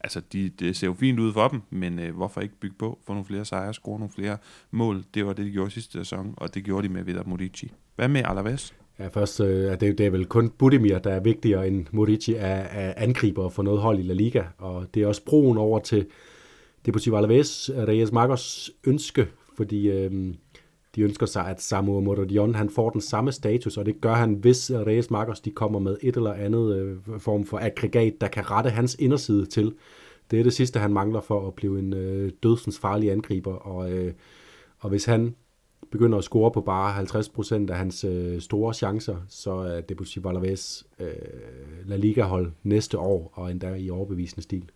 Altså, 0.00 0.20
de, 0.32 0.48
det 0.48 0.76
ser 0.76 0.86
jo 0.86 0.94
fint 0.94 1.20
ud 1.20 1.32
for 1.32 1.48
dem, 1.48 1.60
men 1.70 1.98
øh, 1.98 2.16
hvorfor 2.16 2.40
ikke 2.40 2.54
bygge 2.60 2.76
på, 2.78 2.98
få 3.06 3.12
nogle 3.12 3.24
flere 3.24 3.44
sejre, 3.44 3.74
score 3.74 3.98
nogle 3.98 4.12
flere 4.14 4.36
mål? 4.70 5.04
Det 5.14 5.26
var 5.26 5.32
det, 5.32 5.46
de 5.46 5.50
gjorde 5.50 5.70
sidste 5.70 5.92
sæson, 5.92 6.34
og 6.36 6.54
det 6.54 6.64
gjorde 6.64 6.88
de 6.88 6.92
med 6.92 7.04
Vedder 7.04 7.24
Modici. 7.26 7.72
Hvad 7.96 8.08
med 8.08 8.22
Alaves? 8.24 8.74
Ja, 8.98 9.08
først 9.08 9.40
øh, 9.40 9.80
det, 9.80 9.98
det 9.98 10.00
er 10.00 10.10
vel 10.10 10.26
kun 10.26 10.50
Budimir, 10.50 10.98
der 10.98 11.10
er 11.10 11.20
vigtigere 11.20 11.68
end 11.68 11.86
Modici 11.90 12.34
af, 12.34 12.66
af 12.70 12.94
angriber 12.96 13.48
for 13.48 13.62
noget 13.62 13.80
hold 13.80 13.98
i 13.98 14.02
La 14.02 14.14
Liga, 14.14 14.42
og 14.58 14.86
det 14.94 15.02
er 15.02 15.06
også 15.06 15.24
broen 15.24 15.58
over 15.58 15.78
til 15.78 16.06
Deportivo 16.86 17.16
Alaves, 17.16 17.70
Reyes 17.74 18.12
Magos 18.12 18.70
ønske, 18.86 19.26
fordi 19.56 19.90
øh, 19.90 20.34
de 20.96 21.02
ønsker 21.02 21.26
sig, 21.26 21.46
at 21.46 21.62
Samu 21.62 22.00
Morodion 22.00 22.54
han 22.54 22.70
får 22.70 22.90
den 22.90 23.00
samme 23.00 23.32
status, 23.32 23.76
og 23.76 23.86
det 23.86 24.00
gør 24.00 24.14
han, 24.14 24.34
hvis 24.34 24.70
Reyes 24.74 25.10
Marcos 25.10 25.40
de 25.40 25.50
kommer 25.50 25.78
med 25.78 25.96
et 26.00 26.16
eller 26.16 26.32
andet 26.32 26.76
øh, 26.76 27.20
form 27.20 27.44
for 27.44 27.58
aggregat, 27.58 28.14
der 28.20 28.28
kan 28.28 28.50
rette 28.50 28.70
hans 28.70 28.96
inderside 28.98 29.46
til. 29.46 29.74
Det 30.30 30.38
er 30.38 30.42
det 30.42 30.52
sidste, 30.52 30.78
han 30.78 30.92
mangler 30.92 31.20
for 31.20 31.46
at 31.46 31.54
blive 31.54 31.78
en 31.78 31.92
øh, 31.92 32.32
dødsens 32.42 32.78
farlig 32.78 33.10
angriber, 33.10 33.54
og, 33.54 33.92
øh, 33.92 34.12
og 34.78 34.88
hvis 34.88 35.04
han 35.04 35.34
begynder 35.90 36.18
at 36.18 36.24
score 36.24 36.50
på 36.50 36.60
bare 36.60 37.02
50% 37.02 37.70
af 37.70 37.76
hans 37.76 38.04
øh, 38.04 38.40
store 38.40 38.74
chancer, 38.74 39.16
så 39.28 39.52
er 39.52 39.80
Debussy 39.80 40.18
Valavés 40.18 40.84
øh, 41.00 41.08
La 41.84 41.96
Liga-hold 41.96 42.52
næste 42.62 42.98
år, 42.98 43.32
og 43.34 43.50
endda 43.50 43.74
i 43.74 43.90
overbevisende 43.90 44.42
stil 44.42 44.70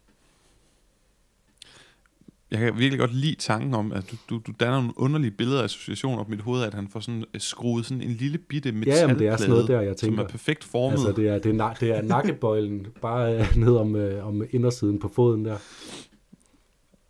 jeg 2.55 2.63
kan 2.63 2.79
virkelig 2.79 2.99
godt 2.99 3.15
lide 3.15 3.35
tanken 3.35 3.75
om, 3.75 3.93
at 3.93 4.11
du, 4.11 4.17
du, 4.31 4.43
du 4.47 4.53
danner 4.61 4.77
nogle 4.77 4.93
underlige 4.97 5.31
billeder 5.31 5.59
og 5.59 5.65
associationer 5.65 6.21
op 6.21 6.29
i 6.29 6.31
mit 6.31 6.41
hoved, 6.41 6.63
at 6.63 6.75
han 6.75 6.89
får 6.89 7.01
sådan 7.01 7.25
uh, 7.35 7.41
skruet 7.41 7.87
sådan 7.87 8.03
en 8.03 8.11
lille 8.11 8.39
bitte 8.39 8.73
metalplade, 8.73 9.09
ja, 9.09 9.19
det 9.19 9.27
er 9.27 9.37
sådan 9.37 9.51
noget 9.51 9.69
der, 9.69 9.81
jeg 9.81 9.97
tænker. 9.97 10.17
som 10.17 10.25
er 10.25 10.29
perfekt 10.29 10.65
formet. 10.65 10.93
Altså, 10.93 11.13
det 11.13 11.29
er, 11.29 11.39
det 11.39 11.61
er, 11.61 11.73
det 11.73 11.91
er 11.91 12.03
nakkebøjlen, 12.03 12.87
bare 13.03 13.37
uh, 13.37 13.57
ned 13.57 13.77
om, 13.77 13.95
uh, 13.95 14.29
om 14.29 14.43
indersiden 14.51 14.99
på 14.99 15.09
foden 15.09 15.45
der. 15.45 15.57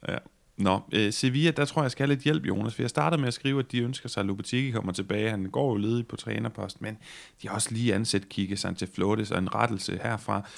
Ja. 0.08 0.16
Nå, 0.58 0.74
uh, 0.74 1.10
Sevilla, 1.10 1.50
der 1.50 1.64
tror 1.64 1.82
jeg, 1.82 1.84
jeg 1.84 1.90
skal 1.90 2.06
have 2.06 2.14
lidt 2.14 2.24
hjælp, 2.24 2.46
Jonas, 2.46 2.74
for 2.74 2.82
jeg 2.82 2.90
startede 2.90 3.20
med 3.20 3.28
at 3.28 3.34
skrive, 3.34 3.58
at 3.58 3.72
de 3.72 3.80
ønsker 3.80 4.08
sig, 4.08 4.20
at 4.20 4.26
Lopetegui 4.26 4.70
kommer 4.70 4.92
tilbage. 4.92 5.30
Han 5.30 5.44
går 5.44 5.72
jo 5.72 5.76
ledig 5.76 6.06
på 6.06 6.16
trænerpost, 6.16 6.82
men 6.82 6.98
de 7.42 7.48
har 7.48 7.54
også 7.54 7.68
lige 7.72 7.94
ansat 7.94 8.28
Kike 8.28 8.56
Sanchez 8.56 8.90
Flores 8.94 9.30
og 9.30 9.38
en 9.38 9.54
rettelse 9.54 9.98
herfra 10.02 10.48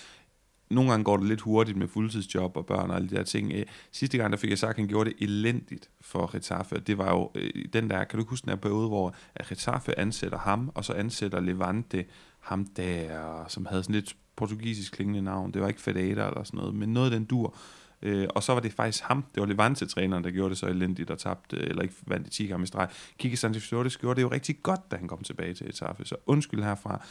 nogle 0.71 0.91
gange 0.91 1.05
går 1.05 1.17
det 1.17 1.27
lidt 1.27 1.41
hurtigt 1.41 1.79
med 1.79 1.89
fuldtidsjob 1.89 2.57
og 2.57 2.67
børn 2.67 2.91
og 2.91 2.97
alle 2.97 3.09
de 3.09 3.17
der 3.17 3.23
ting. 3.23 3.53
Øh, 3.53 3.65
sidste 3.93 4.19
gang, 4.19 4.33
der 4.33 4.39
fik 4.39 4.51
jeg 4.51 4.59
sagt, 4.59 4.71
at 4.71 4.77
han 4.77 4.89
gjorde 4.89 5.11
det 5.11 5.17
elendigt 5.21 5.91
for 6.01 6.35
Retaffe. 6.35 6.81
Det 6.81 6.99
var 6.99 7.11
jo 7.11 7.31
øh, 7.35 7.65
den 7.73 7.91
der, 7.91 8.05
kan 8.05 8.19
du 8.19 8.27
huske 8.29 8.45
den 8.45 8.51
der 8.51 8.57
periode, 8.57 8.89
hvor 8.89 9.15
Retaffe 9.51 9.99
ansætter 9.99 10.39
ham, 10.39 10.71
og 10.75 10.85
så 10.85 10.93
ansætter 10.93 11.41
Levante 11.41 12.05
ham 12.41 12.67
der, 12.67 13.45
som 13.49 13.67
havde 13.67 13.83
sådan 13.83 13.95
lidt 13.95 14.17
portugisisk 14.37 14.93
klingende 14.93 15.23
navn. 15.23 15.53
Det 15.53 15.63
var 15.63 15.69
ikke 15.69 15.81
Fedata 15.81 16.27
eller 16.27 16.45
sådan 16.45 16.59
noget, 16.59 16.75
men 16.75 16.93
noget 16.93 17.13
af 17.13 17.19
den 17.19 17.25
dur. 17.25 17.57
Øh, 18.03 18.29
og 18.35 18.43
så 18.43 18.53
var 18.53 18.61
det 18.61 18.73
faktisk 18.73 19.05
ham, 19.05 19.25
det 19.35 19.41
var 19.41 19.47
Levante-træneren, 19.47 20.25
der 20.25 20.31
gjorde 20.31 20.51
det 20.51 20.59
så 20.59 20.67
elendigt 20.67 21.11
og 21.11 21.19
tabte, 21.19 21.57
eller 21.57 21.83
ikke 21.83 21.95
vandt 22.07 22.25
det 22.25 22.33
10 22.33 22.47
kampe 22.47 22.65
i 22.65 22.67
streg. 22.67 22.89
Kike 23.19 23.37
Sanchez 23.37 23.69
gjorde 23.71 24.17
det 24.17 24.23
jo 24.23 24.31
rigtig 24.31 24.63
godt, 24.63 24.91
da 24.91 24.97
han 24.97 25.09
kom 25.09 25.23
tilbage 25.23 25.55
til 25.55 25.69
Etaffe, 25.69 26.05
så 26.05 26.17
undskyld 26.27 26.63
herfra. 26.63 27.05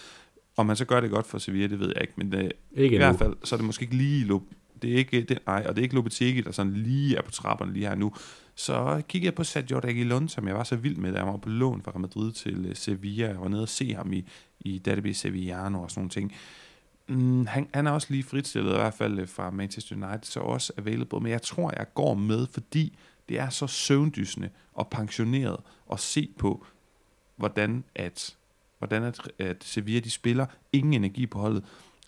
Om 0.57 0.65
man 0.65 0.75
så 0.75 0.85
gør 0.85 0.99
det 0.99 1.11
godt 1.11 1.27
for 1.27 1.37
Sevilla, 1.37 1.67
det 1.67 1.79
ved 1.79 1.91
jeg 1.95 2.01
ikke, 2.01 2.13
men 2.17 2.31
det, 2.31 2.43
øh, 2.43 2.83
ikke 2.83 2.95
i 2.95 2.97
hvert 2.97 3.17
fald, 3.17 3.33
så 3.43 3.55
er 3.55 3.57
det 3.57 3.65
måske 3.65 3.83
ikke 3.83 3.95
lige 3.95 4.25
det 4.81 4.93
er 4.93 4.97
ikke, 4.97 5.21
det, 5.21 5.39
nej, 5.47 5.65
og 5.67 5.75
det 5.75 5.81
er 5.81 5.83
ikke 5.83 5.95
Lopetegui, 5.95 6.41
der 6.41 6.51
sådan 6.51 6.73
lige 6.73 7.17
er 7.17 7.21
på 7.21 7.31
trapperne 7.31 7.73
lige 7.73 7.87
her 7.87 7.95
nu. 7.95 8.13
Så 8.55 9.01
kiggede 9.07 9.25
jeg 9.25 9.35
på 9.35 9.43
Sergio 9.43 9.79
Reguilon, 9.79 10.29
som 10.29 10.47
jeg 10.47 10.55
var 10.55 10.63
så 10.63 10.75
vild 10.75 10.95
med, 10.95 11.11
da 11.11 11.17
jeg 11.17 11.27
var 11.27 11.37
på 11.37 11.49
lån 11.49 11.81
fra 11.81 11.97
Madrid 11.97 12.31
til 12.31 12.69
uh, 12.69 12.73
Sevilla. 12.73 13.27
Jeg 13.27 13.41
var 13.41 13.47
nede 13.47 13.61
og 13.61 13.69
se 13.69 13.93
ham 13.93 14.13
i, 14.13 14.25
i 14.59 14.77
Derby 14.77 15.11
Sevillano 15.11 15.81
og 15.81 15.91
sådan 15.91 16.01
nogle 16.01 16.09
ting. 16.09 16.33
Mm, 17.07 17.45
han, 17.45 17.69
han 17.73 17.87
er 17.87 17.91
også 17.91 18.07
lige 18.09 18.23
fritstillet, 18.23 18.71
i 18.71 18.75
hvert 18.75 18.93
fald 18.93 19.19
øh, 19.19 19.27
fra 19.27 19.49
Manchester 19.49 19.95
United, 19.95 20.23
så 20.23 20.39
også 20.39 20.73
available. 20.77 21.19
Men 21.19 21.31
jeg 21.31 21.41
tror, 21.41 21.73
jeg 21.77 21.85
går 21.93 22.13
med, 22.13 22.47
fordi 22.51 22.97
det 23.29 23.39
er 23.39 23.49
så 23.49 23.67
søvndysende 23.67 24.49
og 24.73 24.87
pensioneret 24.87 25.57
at 25.91 25.99
se 25.99 26.29
på, 26.37 26.65
hvordan 27.35 27.83
at 27.95 28.35
hvordan 28.87 29.03
at, 29.07 29.31
at 29.39 29.63
Sevilla 29.63 29.99
de 29.99 30.09
spiller, 30.09 30.45
ingen 30.73 30.93
energi 30.93 31.25
på 31.25 31.39
holdet. 31.39 31.63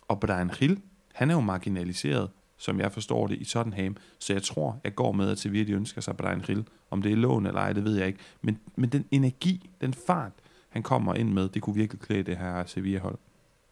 Og 0.08 0.20
Brian 0.20 0.52
Hill, 0.60 0.78
han 1.14 1.30
er 1.30 1.34
jo 1.34 1.40
marginaliseret, 1.40 2.30
som 2.58 2.80
jeg 2.80 2.92
forstår 2.92 3.28
det, 3.28 3.38
i 3.42 3.46
Tottenham. 3.46 3.96
Så 4.20 4.34
jeg 4.34 4.44
tror, 4.44 4.80
jeg 4.84 4.96
går 4.96 5.12
med, 5.12 5.30
at 5.30 5.40
Sevilla 5.40 5.68
de 5.68 5.72
ønsker 5.72 6.02
sig 6.02 6.18
Brian 6.18 6.42
Hill. 6.48 6.66
Om 6.92 7.02
det 7.02 7.12
er 7.12 7.16
lån 7.16 7.46
eller 7.46 7.62
ej, 7.62 7.74
det 7.74 7.84
ved 7.84 7.98
jeg 7.98 8.08
ikke. 8.08 8.20
Men, 8.42 8.60
men 8.76 8.90
den 8.90 9.06
energi, 9.12 9.70
den 9.82 9.94
fart, 9.94 10.32
han 10.70 10.84
kommer 10.84 11.14
ind 11.14 11.34
med, 11.34 11.50
det 11.50 11.62
kunne 11.62 11.76
virkelig 11.76 12.02
klæde 12.02 12.24
det 12.24 12.38
her 12.38 12.66
Sevilla-hold. 12.66 13.18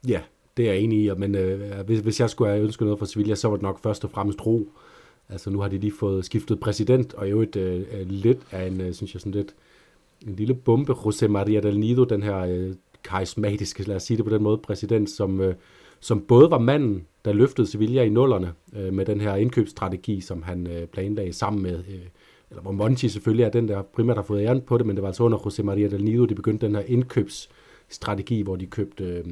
Ja, 0.08 0.22
det 0.58 0.70
er 0.70 0.74
jeg 0.74 0.82
enig 0.82 1.06
i, 1.06 1.10
men 1.18 1.36
øh, 1.36 1.86
hvis, 1.86 2.00
hvis 2.00 2.20
jeg 2.20 2.30
skulle 2.30 2.52
have 2.52 2.64
ønsket 2.64 2.86
noget 2.86 3.00
fra 3.00 3.06
Sevilla, 3.06 3.36
så 3.36 3.48
var 3.48 3.56
det 3.56 3.64
nok 3.64 3.84
først 3.84 4.04
og 4.04 4.12
fremmest 4.12 4.46
ro. 4.46 4.70
Altså 5.30 5.50
nu 5.50 5.60
har 5.60 5.68
de 5.68 5.78
lige 5.78 5.94
fået 6.00 6.26
skiftet 6.26 6.60
præsident, 6.60 7.14
og 7.14 7.32
jo 7.32 7.42
et 7.42 7.56
øh, 7.56 7.86
øh, 7.92 8.10
lidt 8.10 8.40
af 8.52 8.68
en, 8.68 8.82
øh, 8.82 8.94
synes 8.94 9.14
jeg 9.14 9.22
sådan 9.22 9.32
lidt, 9.32 9.56
en 10.28 10.36
lille 10.36 10.54
bombe, 10.54 10.94
José 10.94 11.28
María 11.28 11.60
del 11.60 11.80
Nido, 11.80 12.04
den 12.04 12.24
her 12.24 12.38
øh, 12.38 12.74
karismatiske, 13.06 13.84
lad 13.84 13.96
os 13.96 14.04
sige 14.04 14.18
det 14.18 14.26
på 14.26 14.32
den 14.32 14.44
måde, 14.44 14.58
præsident, 14.58 15.10
som, 15.10 15.42
øh, 15.42 15.56
som 16.00 16.22
både 16.22 16.52
var 16.52 16.60
manden, 16.60 17.06
der 17.26 17.34
løftede 17.34 17.68
Sevilla 17.68 18.04
i 18.04 18.10
nullerne 18.10 18.54
øh, 18.76 18.94
med 18.94 19.06
den 19.06 19.22
her 19.22 19.36
indkøbsstrategi, 19.36 20.22
som 20.22 20.44
han 20.44 20.68
øh, 20.68 20.88
planlagde 20.88 21.34
sammen 21.34 21.64
med 21.64 21.78
øh, 21.78 22.06
eller 22.50 22.62
hvor 22.62 22.72
Monchi 22.72 23.10
selvfølgelig 23.10 23.44
er 23.44 23.50
den, 23.50 23.68
der 23.68 23.82
primært 23.82 24.18
har 24.18 24.24
fået 24.24 24.42
æren 24.42 24.62
på 24.62 24.78
det, 24.78 24.86
men 24.86 24.96
det 24.96 25.02
var 25.02 25.10
altså 25.10 25.24
under 25.24 25.38
José 25.38 25.64
María 25.64 25.92
del 25.92 26.04
Nido, 26.04 26.26
de 26.26 26.36
begyndte 26.36 26.66
den 26.66 26.76
her 26.76 26.84
indkøbsstrategi, 26.88 28.42
hvor 28.42 28.56
de 28.56 28.66
købte 28.66 29.04
øh, 29.04 29.24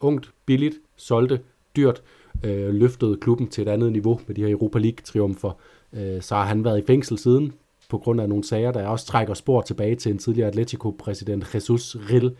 ungt, 0.00 0.30
billigt, 0.46 0.74
solgte, 0.96 1.40
dyrt, 1.76 2.02
øh, 2.44 2.74
løftede 2.74 3.16
klubben 3.16 3.48
til 3.48 3.62
et 3.62 3.68
andet 3.68 3.92
niveau 3.92 4.20
med 4.26 4.34
de 4.34 4.42
her 4.42 4.50
Europa 4.50 4.78
League-triumfer. 4.78 5.50
Øh, 5.92 6.22
så 6.22 6.34
har 6.34 6.44
han 6.44 6.64
været 6.64 6.78
i 6.78 6.86
fængsel 6.86 7.18
siden, 7.18 7.52
på 7.88 7.98
grund 7.98 8.20
af 8.20 8.28
nogle 8.28 8.44
sager, 8.44 8.72
der 8.72 8.86
også 8.86 9.06
trækker 9.06 9.34
spor 9.34 9.60
tilbage 9.60 9.96
til 9.96 10.12
en 10.12 10.18
tidligere 10.18 10.48
Atletico-præsident 10.48 11.54
Jesus 11.54 11.96
Rill, 12.10 12.36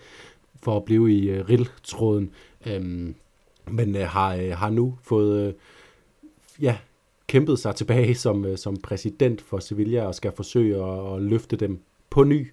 for 0.64 0.76
at 0.76 0.84
blive 0.84 1.12
i 1.12 1.30
øh, 1.30 1.48
rilltråden, 1.48 2.30
Øhm, 2.66 3.14
men 3.70 3.96
øh, 3.96 4.06
har, 4.06 4.34
øh, 4.34 4.50
har 4.50 4.70
nu 4.70 4.98
fået 5.02 5.46
øh, 5.46 5.54
ja, 6.60 6.76
kæmpet 7.26 7.58
sig 7.58 7.74
tilbage 7.74 8.14
som, 8.14 8.44
øh, 8.44 8.58
som 8.58 8.76
præsident 8.76 9.40
for 9.40 9.58
Sevilla 9.58 10.06
og 10.06 10.14
skal 10.14 10.32
forsøge 10.36 10.84
at, 10.84 11.14
at 11.14 11.22
løfte 11.22 11.56
dem 11.56 11.78
på 12.10 12.24
ny. 12.24 12.52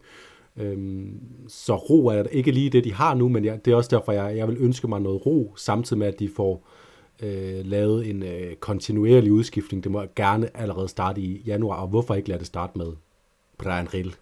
Øhm, 0.58 1.20
så 1.48 1.76
ro 1.76 2.08
er 2.08 2.24
ikke 2.24 2.52
lige 2.52 2.70
det, 2.70 2.84
de 2.84 2.94
har 2.94 3.16
nu, 3.16 3.30
men 3.30 3.46
jeg, 3.46 3.66
det 3.66 3.72
er 3.72 3.76
også 3.76 3.96
derfor, 3.96 4.12
jeg, 4.12 4.38
jeg 4.38 4.48
vil 4.48 4.58
ønske 4.60 4.88
mig 4.88 5.02
noget 5.02 5.26
ro, 5.26 5.54
samtidig 5.56 6.00
med, 6.00 6.08
at 6.08 6.20
de 6.20 6.30
får 6.30 6.68
øh, 7.22 7.66
lavet 7.66 8.10
en 8.10 8.24
øh, 8.24 8.56
kontinuerlig 8.56 9.32
udskiftning. 9.32 9.84
Det 9.84 9.92
må 9.92 10.04
gerne 10.16 10.58
allerede 10.58 10.88
starte 10.88 11.22
i 11.22 11.42
januar, 11.46 11.82
og 11.82 11.88
hvorfor 11.88 12.16
ikke 12.16 12.30
lade 12.30 12.40
det 12.40 12.48
starte 12.48 12.78
med 12.78 12.88
Brian 13.58 13.94
Rill? 13.94 14.16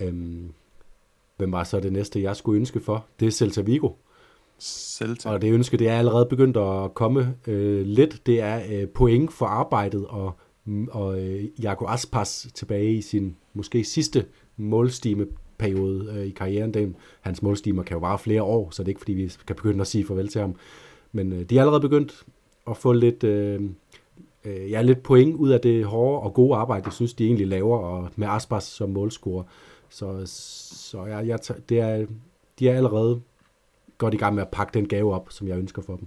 Øhm, 0.00 0.52
hvem 1.40 1.52
var 1.52 1.64
så 1.64 1.80
det 1.80 1.92
næste, 1.92 2.22
jeg 2.22 2.36
skulle 2.36 2.58
ønske 2.58 2.80
for? 2.80 3.06
Det 3.20 3.26
er 3.26 3.30
Celta 3.30 3.60
Vigo. 3.60 3.88
Celta. 4.58 5.28
Og 5.30 5.42
det 5.42 5.52
ønske, 5.52 5.76
det 5.76 5.88
er 5.88 5.98
allerede 5.98 6.26
begyndt 6.26 6.56
at 6.56 6.94
komme 6.94 7.34
øh, 7.46 7.86
lidt. 7.86 8.26
Det 8.26 8.40
er 8.40 8.60
øh, 8.70 8.88
point 8.88 9.32
for 9.32 9.46
arbejdet, 9.46 10.06
og, 10.06 10.32
og 10.90 11.20
øh, 11.20 11.44
Jago 11.62 11.86
Aspas 11.88 12.48
tilbage 12.54 12.94
i 12.94 13.00
sin 13.00 13.36
måske 13.54 13.84
sidste 13.84 14.24
målstimeperiode 14.56 16.12
øh, 16.16 16.26
i 16.26 16.30
karrieren. 16.30 16.74
Den, 16.74 16.96
hans 17.20 17.42
målstimer 17.42 17.82
kan 17.82 17.94
jo 17.94 18.00
vare 18.00 18.18
flere 18.18 18.42
år, 18.42 18.70
så 18.70 18.82
det 18.82 18.86
er 18.86 18.90
ikke 18.90 19.00
fordi, 19.00 19.12
vi 19.12 19.28
skal 19.28 19.56
begynde 19.56 19.80
at 19.80 19.86
sige 19.86 20.06
farvel 20.06 20.28
til 20.28 20.40
ham. 20.40 20.54
Men 21.12 21.32
øh, 21.32 21.42
de 21.42 21.56
er 21.56 21.60
allerede 21.60 21.80
begyndt 21.80 22.22
at 22.70 22.76
få 22.76 22.92
lidt, 22.92 23.24
øh, 23.24 23.60
øh, 24.44 24.70
ja, 24.70 24.82
lidt 24.82 25.02
point 25.02 25.34
ud 25.34 25.50
af 25.50 25.60
det 25.60 25.84
hårde 25.84 26.20
og 26.20 26.34
gode 26.34 26.56
arbejde, 26.56 26.82
jeg 26.86 26.92
synes, 26.92 27.14
de 27.14 27.26
egentlig 27.26 27.46
laver, 27.46 27.78
og 27.78 28.08
med 28.16 28.28
Aspas 28.30 28.64
som 28.64 28.90
målscorer. 28.90 29.44
Så, 29.90 30.26
så 30.26 31.06
jeg, 31.06 31.26
jeg, 31.26 31.38
det 31.68 31.80
er, 31.80 32.06
de 32.58 32.68
er 32.68 32.76
allerede 32.76 33.22
godt 33.98 34.14
i 34.14 34.16
gang 34.16 34.34
med 34.34 34.42
at 34.42 34.48
pakke 34.48 34.74
den 34.74 34.88
gave 34.88 35.14
op, 35.14 35.26
som 35.30 35.48
jeg 35.48 35.58
ønsker 35.58 35.82
for 35.82 35.96
dem. 35.96 36.06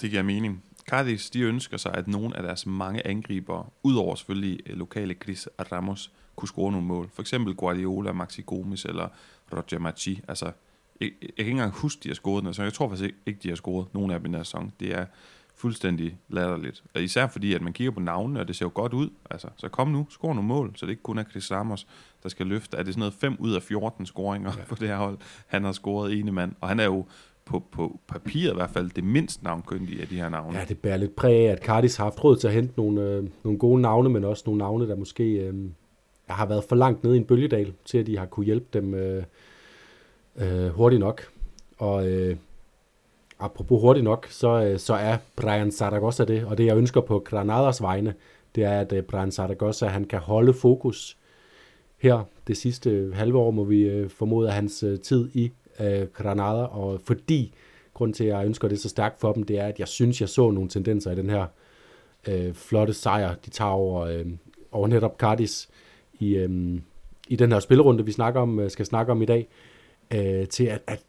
Det 0.00 0.10
giver 0.10 0.22
mening. 0.22 0.64
Cardis, 0.88 1.30
de 1.30 1.40
ønsker 1.40 1.76
sig, 1.76 1.94
at 1.94 2.08
nogle 2.08 2.36
af 2.36 2.42
deres 2.42 2.66
mange 2.66 3.06
angribere, 3.06 3.66
udover 3.82 4.14
selvfølgelig 4.14 4.60
eh, 4.66 4.76
lokale 4.76 5.14
Chris 5.22 5.48
Ramos, 5.72 6.12
kunne 6.36 6.48
score 6.48 6.72
nogle 6.72 6.86
mål. 6.86 7.08
For 7.14 7.22
eksempel 7.22 7.54
Guardiola, 7.54 8.12
Maxi 8.12 8.42
Gomes 8.46 8.84
eller 8.84 9.08
Roger 9.52 9.78
Machi. 9.78 10.20
Altså, 10.28 10.52
jeg, 11.00 11.10
jeg 11.22 11.30
kan 11.36 11.38
ikke 11.38 11.50
engang 11.50 11.72
huske, 11.72 12.00
de 12.02 12.08
har 12.08 12.14
scoret 12.14 12.44
den, 12.44 12.54
så 12.54 12.62
jeg 12.62 12.72
tror 12.72 12.88
faktisk 12.88 13.14
ikke, 13.26 13.40
de 13.42 13.48
har 13.48 13.56
scoret 13.56 13.94
nogen 13.94 14.10
af 14.10 14.20
dem 14.20 14.26
i 14.26 14.28
den 14.28 14.34
her 14.34 14.42
sæson. 14.42 14.72
Det 14.80 14.94
er 14.94 15.06
fuldstændig 15.62 16.18
latterligt. 16.28 16.82
Og 16.94 17.02
især 17.02 17.26
fordi, 17.26 17.54
at 17.54 17.62
man 17.62 17.72
kigger 17.72 17.90
på 17.90 18.00
navnene, 18.00 18.40
og 18.40 18.48
det 18.48 18.56
ser 18.56 18.66
jo 18.66 18.70
godt 18.74 18.92
ud. 18.92 19.08
Altså, 19.30 19.48
så 19.56 19.68
kom 19.68 19.88
nu, 19.88 20.06
score 20.10 20.34
nogle 20.34 20.48
mål, 20.48 20.72
så 20.76 20.86
det 20.86 20.90
ikke 20.90 21.02
kun 21.02 21.18
er 21.18 21.24
Chris 21.24 21.52
Ramos, 21.52 21.86
der 22.22 22.28
skal 22.28 22.46
løfte. 22.46 22.76
Er 22.76 22.82
det 22.82 22.94
sådan 22.94 23.00
noget 23.00 23.14
5 23.14 23.36
ud 23.38 23.52
af 23.52 23.62
14 23.62 24.06
scoringer 24.06 24.52
ja. 24.58 24.64
på 24.64 24.74
det 24.74 24.88
her 24.88 24.96
hold? 24.96 25.18
Han 25.46 25.64
har 25.64 25.72
scoret 25.72 26.18
ene 26.18 26.32
mand, 26.32 26.52
og 26.60 26.68
han 26.68 26.80
er 26.80 26.84
jo 26.84 27.04
på, 27.44 27.62
på 27.72 28.00
papiret 28.08 28.52
i 28.52 28.54
hvert 28.54 28.70
fald 28.70 28.90
det 28.90 29.04
mindst 29.04 29.42
navnkyndige 29.42 30.02
af 30.02 30.08
de 30.08 30.16
her 30.16 30.28
navne. 30.28 30.58
Ja, 30.58 30.64
det 30.64 30.78
bærer 30.78 30.96
lidt 30.96 31.16
præg 31.16 31.48
af, 31.48 31.52
at 31.52 31.64
Cardis 31.64 31.96
har 31.96 32.04
haft 32.04 32.24
råd 32.24 32.36
til 32.36 32.46
at 32.46 32.54
hente 32.54 32.74
nogle, 32.76 33.02
øh, 33.02 33.28
nogle 33.44 33.58
gode 33.58 33.80
navne, 33.80 34.08
men 34.08 34.24
også 34.24 34.42
nogle 34.46 34.58
navne, 34.58 34.88
der 34.88 34.96
måske 34.96 35.24
øh, 35.24 35.54
har 36.26 36.46
været 36.46 36.64
for 36.68 36.76
langt 36.76 37.04
nede 37.04 37.16
i 37.16 37.18
en 37.18 37.24
bølgedal, 37.24 37.72
til 37.84 37.98
at 37.98 38.06
de 38.06 38.18
har 38.18 38.26
kunne 38.26 38.46
hjælpe 38.46 38.66
dem 38.72 38.94
øh, 38.94 39.24
øh, 40.36 40.68
hurtigt 40.68 41.00
nok. 41.00 41.22
Og 41.78 42.08
øh, 42.08 42.36
apropos 43.44 43.80
hurtigt 43.80 44.04
nok, 44.04 44.26
så, 44.30 44.64
øh, 44.64 44.78
så 44.78 44.94
er 44.94 45.16
Brian 45.36 45.72
Zaragoza 45.72 46.24
det, 46.24 46.44
og 46.44 46.58
det 46.58 46.66
jeg 46.66 46.76
ønsker 46.76 47.00
på 47.00 47.18
Granadas 47.18 47.82
vegne, 47.82 48.14
det 48.54 48.64
er, 48.64 48.80
at 48.80 48.92
øh, 48.92 49.02
Brian 49.02 49.32
Zaragoza, 49.32 49.86
han 49.86 50.04
kan 50.04 50.18
holde 50.18 50.52
fokus. 50.52 51.16
Her 51.98 52.24
det 52.46 52.56
sidste 52.56 53.12
halve 53.14 53.38
år, 53.38 53.50
må 53.50 53.64
vi 53.64 53.82
øh, 53.82 54.10
formode 54.10 54.48
af 54.48 54.54
hans 54.54 54.84
tid 55.02 55.28
i 55.34 55.52
Granada, 56.12 56.62
og 56.62 57.00
fordi 57.04 57.54
grund 57.94 58.14
til, 58.14 58.24
at 58.24 58.30
jeg 58.30 58.46
ønsker 58.46 58.68
det 58.68 58.80
så 58.80 58.88
stærkt 58.88 59.20
for 59.20 59.32
dem, 59.32 59.42
det 59.42 59.58
er, 59.58 59.66
at 59.66 59.78
jeg 59.78 59.88
synes, 59.88 60.20
jeg 60.20 60.28
så 60.28 60.50
nogle 60.50 60.68
tendenser 60.68 61.12
i 61.12 61.14
den 61.14 61.30
her 61.30 61.46
øh, 62.28 62.54
flotte 62.54 62.92
sejr, 62.92 63.34
de 63.34 63.50
tager 63.50 63.70
over, 63.70 64.00
øh, 64.00 64.26
over 64.72 64.88
netop 64.88 65.16
Cardis 65.18 65.68
i, 66.18 66.34
øh, 66.36 66.80
i 67.28 67.36
den 67.36 67.52
her 67.52 67.60
spillerunde, 67.60 68.04
vi 68.04 68.12
snakker 68.12 68.40
om, 68.40 68.68
skal 68.68 68.86
snakke 68.86 69.12
om 69.12 69.22
i 69.22 69.24
dag, 69.24 69.48
øh, 70.14 70.48
til 70.48 70.64
at, 70.64 70.82
at 70.86 71.00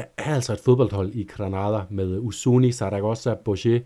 der 0.00 0.06
er 0.24 0.34
altså 0.34 0.52
et 0.52 0.60
fodboldhold 0.60 1.14
i 1.14 1.24
Granada 1.24 1.82
med 1.90 2.18
Usuni, 2.18 2.72
Saragossa, 2.72 3.34
Boche, 3.34 3.82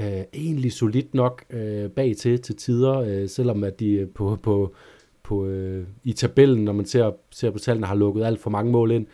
øh, 0.00 0.22
egentlig 0.34 0.72
solidt 0.72 1.14
nok 1.14 1.44
øh, 1.50 1.90
bag 1.90 2.16
til 2.16 2.42
til 2.42 2.56
tider, 2.56 2.98
øh, 2.98 3.28
selvom 3.28 3.64
at 3.64 3.80
de 3.80 3.90
øh, 3.90 4.08
på, 4.08 4.38
på, 4.42 4.74
på, 5.22 5.46
øh, 5.46 5.86
i 6.04 6.12
tabellen, 6.12 6.64
når 6.64 6.72
man 6.72 6.86
ser, 6.86 7.12
ser 7.30 7.50
på 7.50 7.58
tallene, 7.58 7.86
har 7.86 7.94
lukket 7.94 8.24
alt 8.24 8.40
for 8.40 8.50
mange 8.50 8.72
mål 8.72 8.90
ind. 8.90 9.06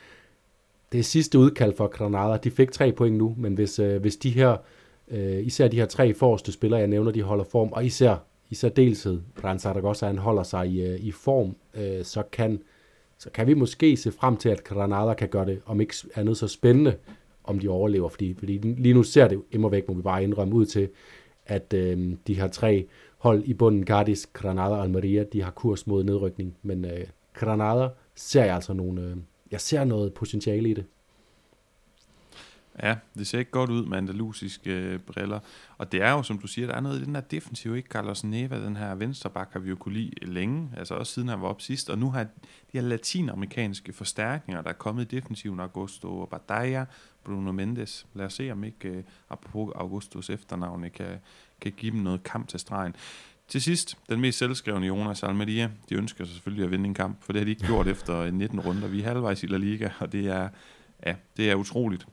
Det 0.93 0.99
er 0.99 1.03
sidste 1.03 1.39
udkald 1.39 1.77
for 1.77 1.87
Granada. 1.87 2.37
De 2.37 2.51
fik 2.51 2.71
tre 2.73 2.93
point 2.93 3.17
nu, 3.17 3.35
men 3.39 3.55
hvis, 3.55 3.79
øh, 3.79 4.01
hvis 4.01 4.17
de 4.17 4.31
her, 4.31 4.57
øh, 5.09 5.47
især 5.47 5.69
de 5.69 5.77
her 5.77 5.87
tre 5.87 6.15
forreste 6.15 6.53
spillere, 6.53 6.81
jeg 6.81 6.89
nævner, 6.89 7.11
de 7.11 7.23
holder 7.23 7.45
form, 7.45 7.69
og 7.73 7.85
især 7.85 8.17
i 8.51 8.55
særdeleshed, 8.55 9.21
Brian 9.41 9.59
Saragossa, 9.59 10.07
han 10.07 10.19
holder 10.19 10.43
sig 10.43 10.69
i, 10.69 10.87
øh, 10.87 11.01
i 11.01 11.11
form, 11.11 11.57
øh, 11.75 12.05
så 12.05 12.23
kan 12.33 12.63
så 13.23 13.31
kan 13.31 13.47
vi 13.47 13.55
måske 13.55 13.97
se 13.97 14.13
frem 14.13 14.37
til, 14.37 14.49
at 14.49 14.65
Granada 14.65 15.15
kan 15.15 15.29
gøre 15.29 15.47
det, 15.47 15.61
om 15.67 15.81
ikke 15.81 15.95
andet 16.15 16.37
så 16.37 16.49
spændende, 16.49 16.97
om 17.45 17.59
de 17.59 17.69
overlever. 17.69 18.09
Fordi, 18.09 18.35
fordi 18.35 18.59
lige 18.59 18.95
nu 18.95 19.03
ser 19.03 19.29
det 19.29 19.43
immer 19.51 19.69
væk, 19.69 19.89
må 19.89 19.95
vi 19.95 20.03
bare 20.03 20.25
indrømme 20.25 20.55
ud 20.55 20.67
til, 20.67 20.89
at 21.47 21.75
øh, 21.75 22.17
de 22.27 22.35
her 22.35 22.49
tre 22.49 22.87
hold 23.19 23.45
i 23.45 23.55
bunden, 23.55 23.87
Cardis, 23.87 24.27
Granada 24.27 24.75
og 24.75 24.83
Almeria, 24.83 25.25
de 25.33 25.43
har 25.43 25.51
kurs 25.51 25.87
mod 25.87 26.05
nedrykning. 26.05 26.57
Men 26.63 26.85
øh, 26.85 27.05
Granada 27.35 27.89
ser 28.15 28.45
jeg 28.45 28.55
altså 28.55 28.73
nogle, 28.73 29.03
øh, 29.03 29.17
jeg 29.51 29.61
ser 29.61 29.85
noget 29.85 30.15
potentiale 30.15 30.69
i 30.69 30.75
det. 30.75 30.85
Ja, 32.83 32.97
det 33.19 33.27
ser 33.27 33.39
ikke 33.39 33.51
godt 33.51 33.71
ud 33.71 33.87
med 33.87 33.99
andalusiske 33.99 34.71
øh, 34.71 34.99
briller. 34.99 35.41
Og 35.79 35.93
det 35.93 36.03
er 36.03 36.11
jo, 36.11 36.23
som 36.23 36.39
du 36.39 36.47
siger, 36.47 36.67
der 36.67 36.75
er 36.75 36.81
noget 36.81 37.01
i 37.01 37.05
den 37.05 37.15
her 37.15 37.23
defensiv, 37.23 37.77
ikke? 37.77 37.89
Carlos 37.89 38.25
Neva, 38.25 38.65
den 38.65 38.77
her 38.77 38.95
venstreback, 38.95 39.53
har 39.53 39.61
vi 39.61 39.69
jo 39.69 39.77
kunne 39.77 39.95
lide 39.95 40.11
længe, 40.23 40.71
altså 40.77 40.95
også 40.95 41.13
siden 41.13 41.29
han 41.29 41.41
var 41.41 41.49
op 41.49 41.61
sidst. 41.61 41.91
Og 41.91 41.99
nu 41.99 42.11
har 42.11 42.25
de 42.25 42.31
her 42.73 42.81
latinamerikanske 42.81 43.93
forstærkninger, 43.93 44.63
der 44.63 44.69
er 44.69 44.75
kommet 44.75 45.13
i 45.13 45.17
defensiven, 45.17 45.61
Augusto 45.61 46.29
Badaya, 46.31 46.85
Bruno 47.25 47.53
Mendes. 47.53 48.07
Lad 48.15 48.27
os 48.27 48.35
se, 48.35 48.51
om 48.51 48.65
ikke, 48.65 48.89
øh, 48.89 49.03
apropos 49.31 49.73
Augustos 49.75 50.31
efternavn, 50.31 50.87
kan, 50.95 51.19
kan 51.61 51.73
give 51.77 51.93
dem 51.93 52.01
noget 52.01 52.23
kamp 52.23 52.49
til 52.49 52.61
stregen. 52.61 52.97
Til 53.49 53.63
sidst, 53.63 53.99
den 54.09 54.21
mest 54.21 54.39
selvskrevne 54.39 54.87
Jonas 54.87 55.23
Almeria. 55.23 55.71
De 55.89 55.95
ønsker 55.95 56.25
sig 56.25 56.35
selvfølgelig 56.35 56.65
at 56.65 56.71
vinde 56.71 56.85
en 56.85 56.95
kamp, 56.95 57.23
for 57.23 57.33
det 57.33 57.41
har 57.41 57.45
de 57.45 57.51
ikke 57.51 57.67
gjort 57.67 57.89
efter 57.89 58.31
19 58.31 58.61
runder. 58.61 58.89
Vi 58.89 59.01
er 59.01 59.05
halvvejs 59.05 59.43
i 59.43 59.47
La 59.47 59.57
Liga, 59.57 59.91
og 59.99 60.13
det 60.13 60.27
er, 60.27 60.49
ja, 61.07 61.15
det 61.37 61.51
er 61.51 61.55
utroligt 61.55 62.07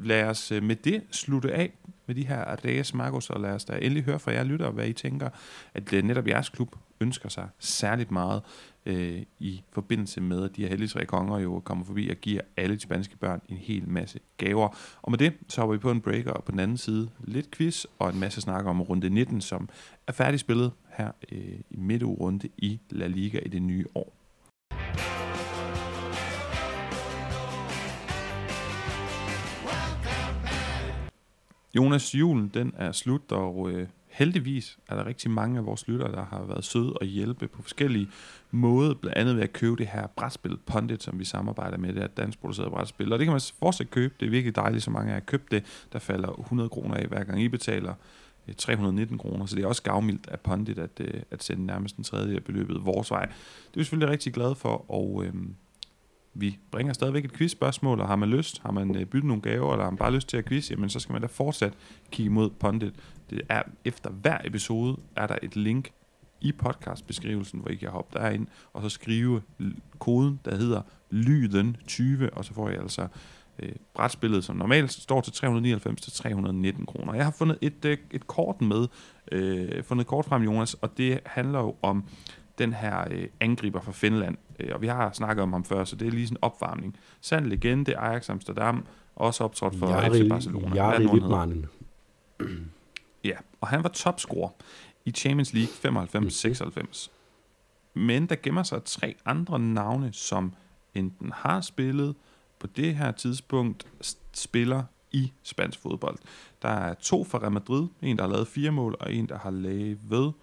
lad 0.00 0.24
os 0.24 0.52
øh, 0.52 0.62
med 0.62 0.76
det 0.76 1.02
slutte 1.10 1.52
af 1.52 1.72
med 2.06 2.14
de 2.14 2.26
her 2.26 2.64
Reyes 2.64 2.94
Magos, 2.94 3.30
og 3.30 3.40
lad 3.40 3.50
os 3.50 3.64
da 3.64 3.72
endelig 3.76 4.04
høre 4.04 4.18
fra 4.18 4.32
jer 4.32 4.44
lytter, 4.44 4.70
hvad 4.70 4.88
I 4.88 4.92
tænker, 4.92 5.28
at 5.74 5.90
det 5.90 6.04
netop 6.04 6.28
jeres 6.28 6.48
klub 6.48 6.76
ønsker 7.00 7.28
sig 7.28 7.48
særligt 7.58 8.10
meget 8.10 8.42
øh, 8.86 9.22
i 9.38 9.62
forbindelse 9.72 10.20
med, 10.20 10.44
at 10.44 10.56
de 10.56 10.62
her 10.62 10.68
heldige 10.68 10.88
tre 10.88 11.06
konger 11.06 11.38
jo 11.38 11.62
kommer 11.64 11.84
forbi 11.84 12.08
og 12.08 12.16
giver 12.16 12.40
alle 12.56 12.76
de 12.76 12.80
spanske 12.80 13.16
børn 13.16 13.42
en 13.48 13.56
hel 13.56 13.88
masse 13.88 14.20
gaver. 14.36 14.76
Og 15.02 15.10
med 15.10 15.18
det, 15.18 15.32
så 15.48 15.60
hopper 15.60 15.76
vi 15.76 15.78
på 15.78 15.90
en 15.90 16.00
breaker, 16.00 16.30
og 16.30 16.44
på 16.44 16.52
den 16.52 16.60
anden 16.60 16.76
side 16.76 17.08
lidt 17.24 17.50
quiz 17.50 17.84
og 17.98 18.10
en 18.10 18.20
masse 18.20 18.40
snak 18.40 18.64
om 18.66 18.80
runde 18.80 19.10
19, 19.10 19.40
som 19.40 19.68
er 20.06 20.12
færdigspillet 20.12 20.72
her 20.88 21.10
øh, 21.32 21.60
i 21.70 21.76
midtugrunde 21.76 22.48
i 22.58 22.80
La 22.90 23.06
Liga 23.06 23.38
i 23.38 23.48
det 23.48 23.62
nye 23.62 23.86
år. 23.94 24.21
Jonas, 31.76 32.14
julen 32.14 32.50
den 32.54 32.72
er 32.76 32.92
slut, 32.92 33.32
og 33.32 33.70
øh, 33.70 33.86
heldigvis 34.08 34.78
er 34.88 34.96
der 34.96 35.06
rigtig 35.06 35.30
mange 35.30 35.58
af 35.58 35.66
vores 35.66 35.88
lyttere, 35.88 36.12
der 36.12 36.24
har 36.24 36.44
været 36.44 36.64
søde 36.64 36.92
og 36.92 37.06
hjælpe 37.06 37.48
på 37.48 37.62
forskellige 37.62 38.08
måder, 38.50 38.94
blandt 38.94 39.18
andet 39.18 39.36
ved 39.36 39.42
at 39.42 39.52
købe 39.52 39.76
det 39.76 39.86
her 39.86 40.06
brætspil 40.06 40.56
Pondit, 40.66 41.02
som 41.02 41.18
vi 41.18 41.24
samarbejder 41.24 41.78
med, 41.78 41.92
det 41.92 42.02
er 42.02 42.06
dansk 42.06 42.40
produceret 42.40 42.72
brætspil, 42.72 43.12
og 43.12 43.18
det 43.18 43.26
kan 43.26 43.32
man 43.32 43.40
fortsat 43.58 43.90
købe, 43.90 44.14
det 44.20 44.26
er 44.26 44.30
virkelig 44.30 44.56
dejligt, 44.56 44.84
så 44.84 44.90
mange 44.90 45.12
har 45.12 45.20
købt 45.20 45.50
det, 45.50 45.86
der 45.92 45.98
falder 45.98 46.40
100 46.40 46.68
kroner 46.68 46.94
af, 46.94 47.06
hver 47.06 47.24
gang 47.24 47.42
I 47.42 47.48
betaler 47.48 47.94
øh, 48.48 48.54
319 48.54 49.18
kroner, 49.18 49.46
så 49.46 49.56
det 49.56 49.64
er 49.64 49.68
også 49.68 49.82
gavmildt 49.82 50.28
af 50.28 50.40
Pondit 50.40 50.78
at, 50.78 51.00
øh, 51.00 51.22
at 51.30 51.42
sende 51.42 51.66
nærmest 51.66 51.96
en 51.96 52.04
tredje 52.04 52.36
af 52.36 52.44
beløbet 52.44 52.84
vores 52.84 53.10
vej. 53.10 53.26
Det 53.26 53.74
er 53.74 53.78
vi 53.78 53.84
selvfølgelig 53.84 54.12
rigtig 54.12 54.32
glade 54.32 54.54
for, 54.54 54.90
og 54.90 55.24
øh, 55.24 55.34
vi 56.34 56.58
bringer 56.70 56.92
stadigvæk 56.92 57.24
et 57.24 57.32
quizspørgsmål, 57.32 58.00
og 58.00 58.08
har 58.08 58.16
man 58.16 58.28
lyst, 58.28 58.62
har 58.62 58.72
man 58.72 58.96
øh, 58.96 59.04
byttet 59.04 59.28
nogle 59.28 59.42
gaver, 59.42 59.72
eller 59.72 59.84
har 59.84 59.90
man 59.90 59.98
bare 59.98 60.14
lyst 60.14 60.28
til 60.28 60.36
at 60.36 60.44
quiz, 60.44 60.70
jamen 60.70 60.90
så 60.90 61.00
skal 61.00 61.12
man 61.12 61.22
da 61.22 61.26
fortsat 61.26 61.74
kigge 62.10 62.30
mod 62.30 62.50
Pondit. 62.50 62.94
Det 63.30 63.40
er 63.48 63.62
efter 63.84 64.10
hver 64.10 64.38
episode, 64.44 64.96
er 65.16 65.26
der 65.26 65.36
et 65.42 65.56
link 65.56 65.90
i 66.40 66.52
podcastbeskrivelsen, 66.52 67.60
hvor 67.60 67.70
I 67.70 67.74
kan 67.74 67.88
hoppe 67.88 68.18
derind, 68.18 68.46
og 68.72 68.82
så 68.82 68.88
skrive 68.88 69.42
koden, 69.98 70.40
der 70.44 70.56
hedder 70.56 70.82
lyden20, 71.12 72.36
og 72.36 72.44
så 72.44 72.54
får 72.54 72.68
I 72.68 72.74
altså 72.74 73.06
øh, 73.58 73.72
brætspillet, 73.94 74.44
som 74.44 74.56
normalt 74.56 74.92
står 74.92 75.20
til 75.20 75.32
399 75.32 76.00
til 76.00 76.12
319 76.12 76.86
kroner. 76.86 77.14
Jeg 77.14 77.24
har 77.24 77.32
fundet 77.32 77.58
et, 77.60 77.84
øh, 77.84 77.98
et 78.10 78.26
kort 78.26 78.60
med, 78.60 78.88
øh, 79.32 79.84
fundet 79.84 80.02
et 80.02 80.08
kort 80.08 80.24
frem, 80.24 80.42
Jonas, 80.42 80.74
og 80.74 80.96
det 80.96 81.20
handler 81.26 81.58
jo 81.58 81.76
om 81.82 82.04
den 82.58 82.72
her 82.72 83.04
øh, 83.10 83.28
angriber 83.40 83.80
fra 83.80 83.92
Finland. 83.92 84.36
Øh, 84.60 84.70
og 84.74 84.82
vi 84.82 84.86
har 84.86 85.12
snakket 85.12 85.42
om 85.42 85.52
ham 85.52 85.64
før, 85.64 85.84
så 85.84 85.96
det 85.96 86.06
er 86.06 86.10
lige 86.10 86.26
sådan 86.26 86.36
en 86.36 86.42
opvarmning. 86.42 86.96
Sand 87.20 87.46
legende, 87.46 87.96
Ajax 87.96 88.30
Amsterdam, 88.30 88.86
også 89.16 89.44
optrådt 89.44 89.76
for 89.76 89.88
Jari, 89.88 90.24
FC 90.24 90.28
Barcelona. 90.28 90.74
Jari 90.74 91.06
Littmanen. 91.14 91.66
Ja, 93.24 93.36
og 93.60 93.68
han 93.68 93.82
var 93.82 93.88
topscorer 93.88 94.48
i 95.04 95.10
Champions 95.10 95.52
League 95.52 96.04
95-96. 96.04 97.10
Men 97.94 98.26
der 98.26 98.36
gemmer 98.42 98.62
sig 98.62 98.84
tre 98.84 99.14
andre 99.24 99.58
navne, 99.58 100.12
som 100.12 100.52
enten 100.94 101.32
har 101.34 101.60
spillet 101.60 102.14
på 102.58 102.66
det 102.66 102.94
her 102.94 103.12
tidspunkt, 103.12 103.86
spiller 104.32 104.82
i 105.12 105.32
spansk 105.42 105.78
fodbold. 105.78 106.18
Der 106.62 106.68
er 106.68 106.94
to 106.94 107.24
fra 107.24 107.38
Real 107.38 107.52
Madrid, 107.52 107.88
en 108.02 108.16
der 108.16 108.22
har 108.22 108.30
lavet 108.30 108.48
fire 108.48 108.70
mål, 108.70 108.96
og 109.00 109.14
en 109.14 109.28
der 109.28 109.38
har 109.38 109.50
lavet 109.50 110.34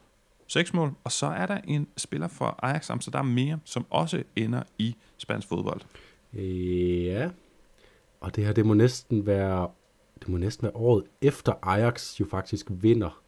seks 0.50 0.74
mål. 0.74 0.94
Og 1.04 1.12
så 1.12 1.26
er 1.26 1.46
der 1.46 1.58
en 1.68 1.88
spiller 1.98 2.28
fra 2.28 2.60
Ajax 2.64 2.90
Amsterdam 2.90 3.26
mere, 3.26 3.60
som 3.66 3.86
også 3.90 4.24
ender 4.36 4.64
i 4.78 4.96
spansk 5.18 5.48
fodbold. 5.48 5.82
Ja, 6.34 7.30
og 8.20 8.36
det 8.36 8.46
her, 8.46 8.54
det 8.54 8.66
må 8.66 8.74
næsten 8.74 9.26
være, 9.26 9.70
det 10.20 10.30
må 10.30 10.38
næsten 10.38 10.64
være 10.64 10.76
året 10.76 11.04
efter 11.22 11.54
Ajax 11.62 12.20
jo 12.20 12.26
faktisk 12.26 12.66
vinder 12.70 13.22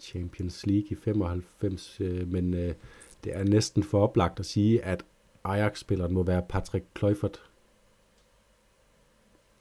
Champions 0.00 0.66
League 0.66 0.88
i 0.90 0.94
95, 0.94 2.00
øh, 2.00 2.28
men 2.28 2.54
øh, 2.54 2.74
det 3.24 3.36
er 3.36 3.44
næsten 3.44 3.82
for 3.82 4.02
oplagt 4.02 4.40
at 4.40 4.46
sige, 4.46 4.84
at 4.84 5.04
Ajax-spilleren 5.44 6.14
må 6.14 6.22
være 6.22 6.42
Patrick 6.48 6.84
Kluivert. 6.94 7.42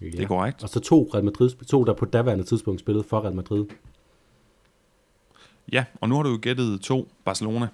Ja. 0.02 0.06
Det 0.06 0.20
er 0.20 0.28
korrekt. 0.28 0.64
Og 0.64 0.70
så 0.70 0.80
to, 0.80 1.10
Real 1.14 1.26
Madrid, 1.26 1.50
to, 1.50 1.84
der 1.84 1.94
på 1.94 2.06
daværende 2.06 2.44
tidspunkt 2.44 2.80
spillede 2.80 3.04
for 3.04 3.22
Real 3.22 3.36
Madrid. 3.36 3.66
Ja, 5.72 5.86
og 6.02 6.10
nu 6.10 6.16
har 6.16 6.24
du 6.24 6.30
jo 6.30 6.40
gættet 6.42 6.82
to 6.82 7.08
Barcelona, 7.26 7.68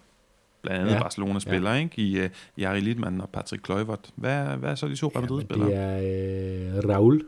blandt 0.61 0.81
andet 0.81 0.93
ja. 0.93 1.01
Barcelona-spillere, 1.01 1.73
ja. 1.73 1.79
ikke? 1.79 2.01
I 2.01 2.23
uh, 2.23 2.29
Jari 2.57 2.79
Lidman 2.79 3.21
og 3.21 3.29
Patrick 3.29 3.63
Kluivert. 3.63 4.11
Hvad, 4.15 4.45
hvad 4.57 4.69
er 4.69 4.75
så 4.75 4.87
de 4.87 4.95
to 4.95 5.07
Real 5.07 5.21
Madrid-spillere? 5.21 5.69
det 5.69 5.77
er 5.77 6.83
uh, 6.83 6.89
Raul. 6.89 7.25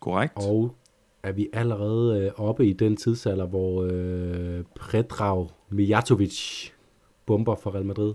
Korrekt. 0.00 0.32
Og 0.36 0.76
er 1.22 1.32
vi 1.32 1.48
allerede 1.52 2.32
uh, 2.38 2.48
oppe 2.48 2.66
i 2.66 2.72
den 2.72 2.96
tidsalder, 2.96 3.46
hvor 3.46 3.82
uh, 3.82 4.64
Predrag 4.80 5.48
Mijatovic 5.70 6.68
bomber 7.26 7.54
for 7.62 7.74
Real 7.74 7.86
Madrid? 7.86 8.14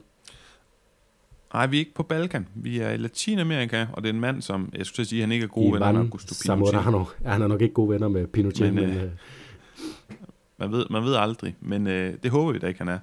Nej, 1.54 1.68
vi 1.68 1.76
er 1.76 1.80
ikke 1.80 1.94
på 1.94 2.04
Balkan. 2.04 2.48
Vi 2.56 2.80
er 2.80 2.90
i 2.90 2.98
Latinamerika, 2.98 3.86
og 3.94 4.04
det 4.04 4.10
er 4.10 4.14
en 4.14 4.20
mand, 4.20 4.42
som, 4.42 4.70
jeg 4.78 4.86
skulle 4.86 5.06
sige, 5.06 5.22
han 5.22 5.32
ikke 5.32 5.44
er 5.44 5.48
gode 5.48 5.74
venner 5.74 5.92
med 5.92 6.00
Augusto 6.00 6.36
Pinochet. 6.44 6.70
Zamorano. 6.70 7.06
Ja, 7.24 7.30
han 7.30 7.42
er 7.42 7.48
nok 7.48 7.62
ikke 7.62 7.74
gode 7.74 7.90
venner 7.90 8.08
med 8.08 8.28
Pinochet, 8.28 8.74
men... 8.74 8.90
men 8.90 8.98
øh, 8.98 9.12
man, 10.60 10.72
ved, 10.72 10.86
man 10.90 11.04
ved 11.04 11.16
aldrig, 11.16 11.56
men 11.62 11.88
øh, 11.88 12.14
det 12.24 12.32
håber 12.32 12.52
vi 12.52 12.60
da 12.60 12.68
ikke, 12.68 12.80
han 12.80 12.88
er. 12.88 13.00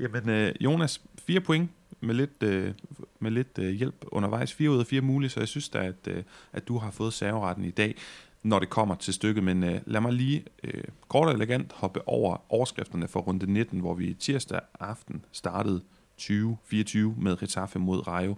Jamen, 0.00 0.28
øh, 0.28 0.54
Jonas, 0.60 1.00
fire 1.26 1.40
point 1.40 1.70
med 2.00 2.14
lidt, 2.14 2.42
øh, 2.42 2.72
med 3.20 3.30
lidt 3.30 3.58
øh, 3.58 3.70
hjælp 3.70 4.04
undervejs. 4.06 4.52
Fire 4.52 4.70
ud 4.70 4.78
af 4.78 4.86
fire 4.86 5.00
mulige, 5.00 5.30
så 5.30 5.40
jeg 5.40 5.48
synes 5.48 5.68
da, 5.68 5.78
at, 5.78 6.08
øh, 6.08 6.22
at 6.52 6.68
du 6.68 6.78
har 6.78 6.90
fået 6.90 7.12
serveretten 7.12 7.64
i 7.64 7.70
dag, 7.70 7.94
når 8.42 8.58
det 8.58 8.70
kommer 8.70 8.94
til 8.94 9.14
stykket. 9.14 9.44
Men 9.44 9.64
øh, 9.64 9.80
lad 9.86 10.00
mig 10.00 10.12
lige 10.12 10.44
øh, 10.64 10.84
kort 11.08 11.28
og 11.28 11.34
elegant 11.34 11.72
hoppe 11.72 12.08
over 12.08 12.36
overskrifterne 12.48 13.08
for 13.08 13.20
runde 13.20 13.52
19, 13.52 13.80
hvor 13.80 13.94
vi 13.94 14.14
tirsdag 14.14 14.60
aften 14.80 15.24
startede 15.32 15.80
2024 16.16 17.14
med 17.18 17.42
Retafe 17.42 17.78
mod 17.78 18.08
Rayo. 18.08 18.36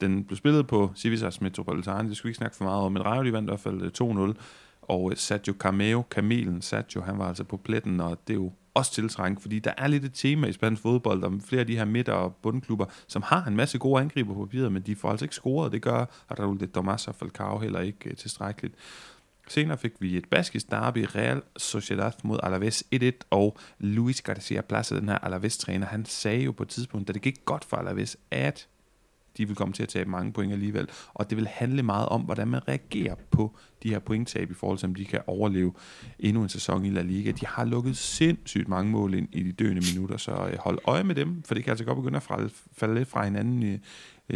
Den 0.00 0.24
blev 0.24 0.36
spillet 0.36 0.66
på 0.66 0.92
Civisas 0.96 1.40
Metropolitane, 1.40 2.08
det 2.08 2.16
skal 2.16 2.28
vi 2.28 2.30
ikke 2.30 2.38
snakke 2.38 2.56
for 2.56 2.64
meget 2.64 2.82
om, 2.82 2.92
men 2.92 3.04
Rayo 3.04 3.24
de 3.24 3.32
vandt 3.32 3.48
i 3.48 3.50
hvert 3.50 3.60
fald 3.60 3.82
øh, 3.82 4.30
2-0, 4.30 4.34
og 4.88 5.10
øh, 5.10 5.16
Sergio 5.16 5.54
Cameo, 5.58 6.02
kamelen 6.02 6.62
Sergio, 6.62 7.02
han 7.02 7.18
var 7.18 7.28
altså 7.28 7.44
på 7.44 7.56
pletten, 7.56 8.00
og 8.00 8.18
det 8.26 8.32
er 8.32 8.38
jo 8.38 8.52
også 8.74 8.92
tiltrængt, 8.92 9.42
fordi 9.42 9.58
der 9.58 9.72
er 9.76 9.86
lidt 9.86 10.04
et 10.04 10.14
tema 10.14 10.46
i 10.46 10.52
spansk 10.52 10.82
fodbold 10.82 11.24
om 11.24 11.40
flere 11.40 11.60
af 11.60 11.66
de 11.66 11.76
her 11.76 11.84
midter- 11.84 12.12
og 12.12 12.36
bundklubber, 12.42 12.86
som 13.06 13.22
har 13.22 13.44
en 13.44 13.56
masse 13.56 13.78
gode 13.78 14.00
angriber 14.00 14.34
på 14.34 14.44
papiret, 14.44 14.72
men 14.72 14.82
de 14.82 14.96
får 14.96 15.10
altså 15.10 15.24
ikke 15.24 15.34
scoret, 15.34 15.72
det 15.72 15.82
gør 15.82 16.04
Raul 16.38 16.60
de 16.60 16.66
Tomas 16.66 17.08
og 17.08 17.14
Falcao 17.14 17.58
heller 17.58 17.80
ikke 17.80 18.10
øh, 18.10 18.16
tilstrækkeligt. 18.16 18.74
Senere 19.48 19.78
fik 19.78 19.92
vi 20.00 20.16
et 20.16 20.28
baskisk 20.30 20.70
derby, 20.70 21.06
Real 21.14 21.42
Sociedad 21.56 22.12
mod 22.22 22.38
Alaves 22.42 22.84
1-1, 22.94 23.10
og 23.30 23.58
Luis 23.78 24.22
Garcia 24.22 24.60
Plaza, 24.60 24.96
den 24.96 25.08
her 25.08 25.18
Alaves-træner, 25.18 25.86
han 25.86 26.04
sagde 26.04 26.42
jo 26.42 26.52
på 26.52 26.62
et 26.62 26.68
tidspunkt, 26.68 27.08
da 27.08 27.12
det 27.12 27.22
gik 27.22 27.44
godt 27.44 27.64
for 27.64 27.76
Alaves, 27.76 28.16
at 28.30 28.68
de 29.38 29.46
vil 29.46 29.56
komme 29.56 29.74
til 29.74 29.82
at 29.82 29.88
tabe 29.88 30.10
mange 30.10 30.32
point 30.32 30.52
alligevel. 30.52 30.88
Og 31.14 31.30
det 31.30 31.38
vil 31.38 31.46
handle 31.46 31.82
meget 31.82 32.08
om, 32.08 32.20
hvordan 32.20 32.48
man 32.48 32.68
reagerer 32.68 33.14
på 33.30 33.56
de 33.82 33.90
her 33.90 33.98
pointtab 33.98 34.50
i 34.50 34.54
forhold 34.54 34.78
til, 34.78 34.86
om 34.86 34.94
de 34.94 35.04
kan 35.04 35.20
overleve 35.26 35.72
endnu 36.18 36.42
en 36.42 36.48
sæson 36.48 36.84
i 36.84 36.90
La 36.90 37.02
Liga. 37.02 37.30
De 37.30 37.46
har 37.46 37.64
lukket 37.64 37.96
sindssygt 37.96 38.68
mange 38.68 38.90
mål 38.92 39.14
ind 39.14 39.28
i 39.32 39.42
de 39.42 39.52
døende 39.52 39.82
minutter, 39.94 40.16
så 40.16 40.30
øh, 40.30 40.58
hold 40.58 40.78
øje 40.84 41.04
med 41.04 41.14
dem, 41.14 41.42
for 41.42 41.54
det 41.54 41.64
kan 41.64 41.70
altså 41.70 41.84
godt 41.84 41.96
begynde 41.96 42.16
at 42.16 42.50
falde 42.72 42.94
lidt 42.94 43.08
fra 43.08 43.24
hinanden 43.24 43.62
øh, 43.62 43.78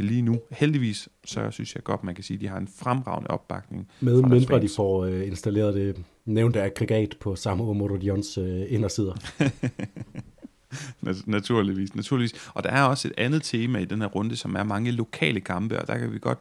lige 0.04 0.22
nu. 0.22 0.40
Heldigvis, 0.50 1.08
så 1.24 1.50
synes 1.50 1.74
jeg 1.74 1.84
godt, 1.84 2.04
man 2.04 2.14
kan 2.14 2.24
sige, 2.24 2.34
at 2.34 2.40
de 2.40 2.48
har 2.48 2.58
en 2.58 2.68
fremragende 2.76 3.30
opbakning. 3.30 3.88
Med 4.00 4.22
mindre 4.22 4.60
de 4.60 4.68
får 4.76 5.06
installeret 5.06 5.74
det 5.74 6.04
nævnte 6.28 6.62
aggregat 6.62 7.16
på 7.20 7.36
samme 7.36 7.64
Omorodions 7.64 8.38
uh, 8.38 8.72
indersider. 8.72 9.14
naturligvis, 11.26 11.94
naturligvis. 11.94 12.50
Og 12.54 12.64
der 12.64 12.70
er 12.70 12.82
også 12.82 13.08
et 13.08 13.14
andet 13.18 13.42
tema 13.42 13.78
i 13.78 13.84
den 13.84 14.00
her 14.00 14.08
runde, 14.08 14.36
som 14.36 14.54
er 14.54 14.62
mange 14.62 14.90
lokale 14.90 15.40
kampe, 15.40 15.80
og 15.80 15.86
der 15.86 15.98
kan 15.98 16.12
vi 16.12 16.18
godt, 16.18 16.38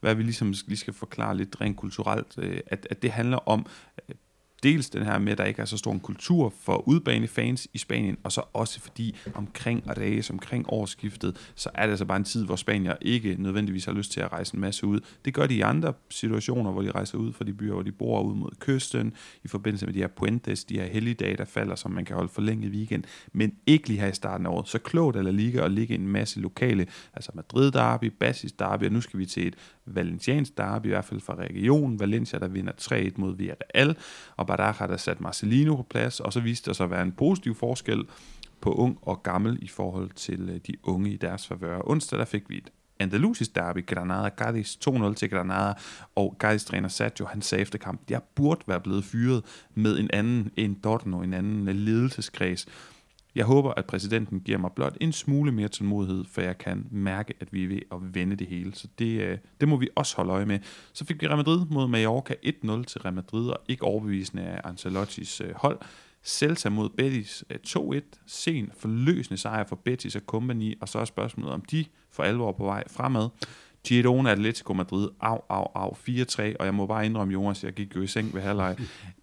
hvad 0.00 0.14
vi 0.14 0.22
ligesom 0.22 0.54
lige 0.66 0.78
skal 0.78 0.94
forklare 0.94 1.36
lidt 1.36 1.60
rent 1.60 1.76
kulturelt, 1.76 2.34
øh, 2.38 2.60
at, 2.66 2.86
at 2.90 3.02
det 3.02 3.10
handler 3.10 3.48
om 3.48 3.66
dels 4.62 4.90
den 4.90 5.02
her 5.02 5.18
med, 5.18 5.32
at 5.32 5.38
der 5.38 5.44
ikke 5.44 5.62
er 5.62 5.66
så 5.66 5.76
stor 5.76 5.92
en 5.92 6.00
kultur 6.00 6.52
for 6.60 6.88
udbanefans 6.88 7.68
i 7.72 7.78
Spanien, 7.78 8.16
og 8.24 8.32
så 8.32 8.42
også 8.52 8.80
fordi 8.80 9.16
omkring 9.34 9.82
Reyes, 9.98 10.30
omkring 10.30 10.64
årsskiftet, 10.68 11.52
så 11.54 11.70
er 11.74 11.82
det 11.82 11.90
altså 11.90 12.04
bare 12.04 12.16
en 12.16 12.24
tid, 12.24 12.44
hvor 12.44 12.56
Spanier 12.56 12.94
ikke 13.00 13.36
nødvendigvis 13.38 13.84
har 13.84 13.92
lyst 13.92 14.12
til 14.12 14.20
at 14.20 14.32
rejse 14.32 14.54
en 14.54 14.60
masse 14.60 14.86
ud. 14.86 15.00
Det 15.24 15.34
gør 15.34 15.46
de 15.46 15.54
i 15.54 15.60
andre 15.60 15.92
situationer, 16.10 16.72
hvor 16.72 16.82
de 16.82 16.90
rejser 16.90 17.18
ud 17.18 17.32
fra 17.32 17.44
de 17.44 17.52
byer, 17.52 17.72
hvor 17.72 17.82
de 17.82 17.92
bor 17.92 18.22
ud 18.22 18.34
mod 18.34 18.50
kysten, 18.60 19.12
i 19.44 19.48
forbindelse 19.48 19.86
med 19.86 19.94
de 19.94 19.98
her 19.98 20.08
puentes, 20.08 20.64
de 20.64 20.74
her 20.74 20.86
helligdage, 20.86 21.36
der 21.36 21.44
falder, 21.44 21.74
som 21.74 21.90
man 21.90 22.04
kan 22.04 22.16
holde 22.16 22.32
forlænget 22.32 22.72
weekend, 22.72 23.04
men 23.32 23.52
ikke 23.66 23.88
lige 23.88 24.00
her 24.00 24.08
i 24.08 24.12
starten 24.12 24.46
af 24.46 24.50
året. 24.50 24.68
Så 24.68 24.78
klogt 24.78 25.16
er 25.16 25.22
La 25.22 25.30
Liga 25.30 25.64
at 25.64 25.70
ligge 25.70 25.94
en 25.94 26.08
masse 26.08 26.40
lokale, 26.40 26.86
altså 27.14 27.32
Madrid 27.34 27.70
derby, 27.70 28.12
Basis 28.20 28.52
derby, 28.52 28.84
og 28.84 28.92
nu 28.92 29.00
skal 29.00 29.18
vi 29.18 29.26
til 29.26 29.46
et 29.46 29.54
Valencians 29.86 30.50
derby, 30.50 30.86
i 30.86 30.88
hvert 30.88 31.04
fald 31.04 31.20
fra 31.20 31.34
regionen, 31.34 32.00
Valencia, 32.00 32.38
der 32.38 32.48
vinder 32.48 32.72
3-1 32.80 33.12
mod 33.16 33.36
Villarreal, 33.36 33.96
og 34.36 34.47
Baraja, 34.48 34.86
der 34.86 34.96
satte 34.96 35.22
Marcelino 35.22 35.76
på 35.76 35.82
plads, 35.82 36.20
og 36.20 36.32
så 36.32 36.40
viste 36.40 36.66
der 36.66 36.74
sig 36.74 36.84
at 36.84 36.90
være 36.90 37.02
en 37.02 37.12
positiv 37.12 37.54
forskel 37.54 38.04
på 38.60 38.72
ung 38.72 38.98
og 39.02 39.22
gammel 39.22 39.58
i 39.62 39.68
forhold 39.68 40.10
til 40.10 40.50
øh, 40.50 40.60
de 40.66 40.74
unge 40.82 41.10
i 41.10 41.16
deres 41.16 41.46
favør. 41.46 41.80
Onsdag 41.84 42.18
der 42.18 42.24
fik 42.24 42.50
vi 42.50 42.56
et 42.56 42.70
Andalusisk 43.00 43.54
derby, 43.54 43.86
Granada 43.86 44.28
Cadiz 44.28 44.76
2-0 44.88 45.14
til 45.14 45.30
Granada, 45.30 45.74
og 46.14 46.36
Cadiz 46.38 46.64
træner 46.64 46.88
Sergio, 46.88 47.26
han 47.26 47.42
sagde 47.42 47.62
efter 47.62 47.78
kampen, 47.78 48.04
jeg 48.10 48.20
burde 48.34 48.60
være 48.66 48.80
blevet 48.80 49.04
fyret 49.04 49.44
med 49.74 49.98
en 49.98 50.10
anden, 50.12 50.50
en 50.56 50.74
Dortmund, 50.84 51.24
en 51.24 51.34
anden 51.34 51.76
ledelseskreds. 51.76 52.66
Jeg 53.34 53.44
håber, 53.44 53.72
at 53.76 53.86
præsidenten 53.86 54.40
giver 54.40 54.58
mig 54.58 54.70
blot 54.72 54.96
en 55.00 55.12
smule 55.12 55.52
mere 55.52 55.68
tålmodighed, 55.68 56.24
for 56.30 56.40
jeg 56.40 56.58
kan 56.58 56.86
mærke, 56.90 57.34
at 57.40 57.52
vi 57.52 57.64
er 57.64 57.68
ved 57.68 57.80
at 57.92 58.14
vende 58.14 58.36
det 58.36 58.46
hele. 58.46 58.74
Så 58.74 58.88
det, 58.98 59.20
øh, 59.20 59.38
det 59.60 59.68
må 59.68 59.76
vi 59.76 59.88
også 59.94 60.16
holde 60.16 60.32
øje 60.32 60.46
med. 60.46 60.58
Så 60.92 61.04
fik 61.04 61.22
vi 61.22 61.26
Real 61.26 61.36
Madrid 61.36 61.66
mod 61.70 61.88
Mallorca 61.88 62.34
1-0 62.34 62.84
til 62.84 63.00
Real 63.00 63.14
Madrid, 63.14 63.48
og 63.48 63.60
ikke 63.68 63.84
overbevisende 63.84 64.42
af 64.42 64.60
Ancelottis 64.64 65.40
øh, 65.40 65.54
hold. 65.56 65.78
Celta 66.24 66.68
mod 66.68 66.88
Betis 66.88 67.44
øh, 67.50 67.58
2-1. 67.68 68.00
Sen 68.26 68.70
forløsende 68.78 69.40
sejr 69.40 69.64
for 69.64 69.76
Betis 69.76 70.16
og 70.16 70.22
company, 70.26 70.74
og 70.80 70.88
så 70.88 70.98
er 70.98 71.04
spørgsmålet, 71.04 71.52
om 71.52 71.60
de 71.60 71.84
for 72.10 72.22
alvor 72.22 72.52
på 72.52 72.64
vej 72.64 72.84
fremad. 72.88 73.28
Girona 73.88 74.30
Atletico 74.30 74.72
Madrid, 74.72 75.08
af, 75.20 75.38
af, 75.50 75.66
af, 75.74 76.08
4-3, 76.08 76.56
og 76.58 76.66
jeg 76.66 76.74
må 76.74 76.86
bare 76.86 77.06
indrømme, 77.06 77.32
Jonas, 77.32 77.64
jeg 77.64 77.72
gik 77.72 77.96
jo 77.96 78.02
i 78.02 78.06
seng 78.06 78.34
ved 78.34 78.42
halvleg. 78.42 78.76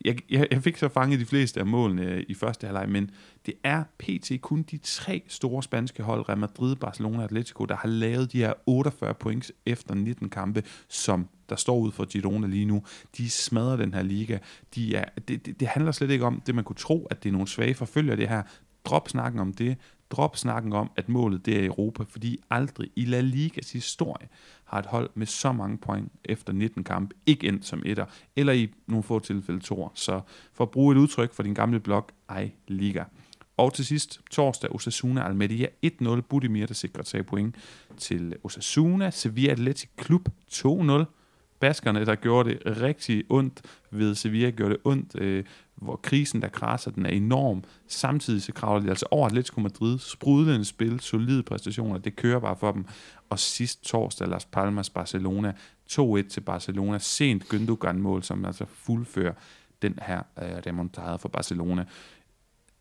Jeg, 0.05 0.17
jeg, 0.31 0.47
jeg 0.51 0.63
fik 0.63 0.77
så 0.77 0.87
fanget 0.87 1.19
de 1.19 1.25
fleste 1.25 1.59
af 1.59 1.65
målene 1.65 2.01
øh, 2.01 2.23
i 2.27 2.33
første 2.33 2.67
halvleg, 2.67 2.89
men 2.89 3.11
det 3.45 3.53
er 3.63 3.83
pt. 3.97 4.31
kun 4.41 4.61
de 4.63 4.77
tre 4.77 5.23
store 5.27 5.63
spanske 5.63 6.03
hold, 6.03 6.29
Real 6.29 6.39
Madrid, 6.39 6.75
Barcelona 6.75 7.17
og 7.17 7.23
Atletico, 7.23 7.65
der 7.65 7.75
har 7.75 7.87
lavet 7.89 8.31
de 8.31 8.37
her 8.37 8.53
48 8.65 9.13
points 9.13 9.51
efter 9.65 9.95
19 9.95 10.29
kampe, 10.29 10.63
som 10.87 11.27
der 11.49 11.55
står 11.55 11.77
ud 11.77 11.91
for 11.91 12.05
Girona 12.05 12.47
lige 12.47 12.65
nu. 12.65 12.83
De 13.17 13.29
smadrer 13.29 13.75
den 13.75 13.93
her 13.93 14.03
liga. 14.03 14.37
De 14.75 14.95
er, 14.95 15.05
det, 15.27 15.45
det, 15.45 15.59
det 15.59 15.67
handler 15.67 15.91
slet 15.91 16.11
ikke 16.11 16.25
om 16.25 16.41
det, 16.45 16.55
man 16.55 16.63
kunne 16.63 16.75
tro, 16.75 17.07
at 17.11 17.23
det 17.23 17.29
er 17.29 17.33
nogle 17.33 17.47
svage 17.47 17.73
forfølger 17.73 18.15
det 18.15 18.29
her. 18.29 18.43
Drop 18.85 19.09
snakken 19.09 19.39
om 19.39 19.53
det. 19.53 19.77
Drop 20.11 20.37
snakken 20.37 20.73
om, 20.73 20.91
at 20.95 21.09
målet 21.09 21.45
det 21.45 21.59
er 21.59 21.65
Europa, 21.65 22.03
fordi 22.03 22.39
aldrig 22.49 22.89
i 22.95 23.05
La 23.05 23.21
Ligas 23.21 23.71
historie 23.71 24.27
har 24.65 24.79
et 24.79 24.85
hold 24.85 25.09
med 25.15 25.27
så 25.27 25.51
mange 25.51 25.77
point 25.77 26.11
efter 26.25 26.53
19 26.53 26.83
kamp 26.83 27.13
ikke 27.25 27.47
endt 27.47 27.65
som 27.65 27.83
etter, 27.85 28.05
eller 28.35 28.53
i 28.53 28.73
nogle 28.87 29.03
få 29.03 29.19
tilfælde 29.19 29.59
toer. 29.59 29.89
Så 29.93 30.21
for 30.53 30.63
at 30.63 30.71
bruge 30.71 30.95
et 30.95 30.99
udtryk 30.99 31.33
for 31.33 31.43
din 31.43 31.53
gamle 31.53 31.79
blog, 31.79 32.07
ej 32.29 32.51
Liga. 32.67 33.03
Og 33.57 33.73
til 33.73 33.85
sidst, 33.85 34.21
torsdag, 34.31 34.75
Osasuna 34.75 35.25
Almeria 35.25 35.67
1-0. 35.85 36.21
Budimir, 36.21 36.65
der 36.65 36.73
sikrer 36.73 37.03
3 37.03 37.23
point 37.23 37.55
til 37.97 38.35
Osasuna. 38.43 39.11
Sevilla 39.11 39.51
Athletic 39.51 39.89
Klub 39.97 40.29
2-0. 40.51 41.05
Baskerne, 41.59 42.05
der 42.05 42.15
gjorde 42.15 42.49
det 42.49 42.81
rigtig 42.81 43.23
ondt 43.29 43.61
ved 43.91 44.15
Sevilla, 44.15 44.49
gjorde 44.49 44.73
det 44.73 44.81
ondt, 44.83 45.21
øh, 45.21 45.43
hvor 45.75 45.95
krisen, 45.95 46.41
der 46.41 46.47
krasser, 46.47 46.91
den 46.91 47.05
er 47.05 47.09
enorm. 47.09 47.63
Samtidig 47.87 48.41
så 48.41 48.53
kravler 48.53 48.83
de 48.83 48.89
altså 48.89 49.05
over 49.11 49.25
Atletico 49.25 49.59
Madrid. 49.59 49.99
Sprudlende 49.99 50.65
spil, 50.65 50.99
solide 50.99 51.43
præstationer, 51.43 51.97
det 51.97 52.15
kører 52.15 52.39
bare 52.39 52.55
for 52.55 52.71
dem. 52.71 52.85
Og 53.29 53.39
sidst 53.39 53.83
torsdag, 53.83 54.27
Las 54.27 54.45
Palmas 54.45 54.89
Barcelona 54.89 55.53
2-1 55.91 56.29
til 56.29 56.41
Barcelona. 56.41 56.99
Sent 56.99 57.43
Gündogan-mål, 57.53 58.23
som 58.23 58.45
altså 58.45 58.65
fuldfører 58.65 59.33
den 59.81 59.99
her 60.01 60.17
øh, 60.17 60.57
remontade 60.65 61.19
for 61.19 61.29
Barcelona 61.29 61.85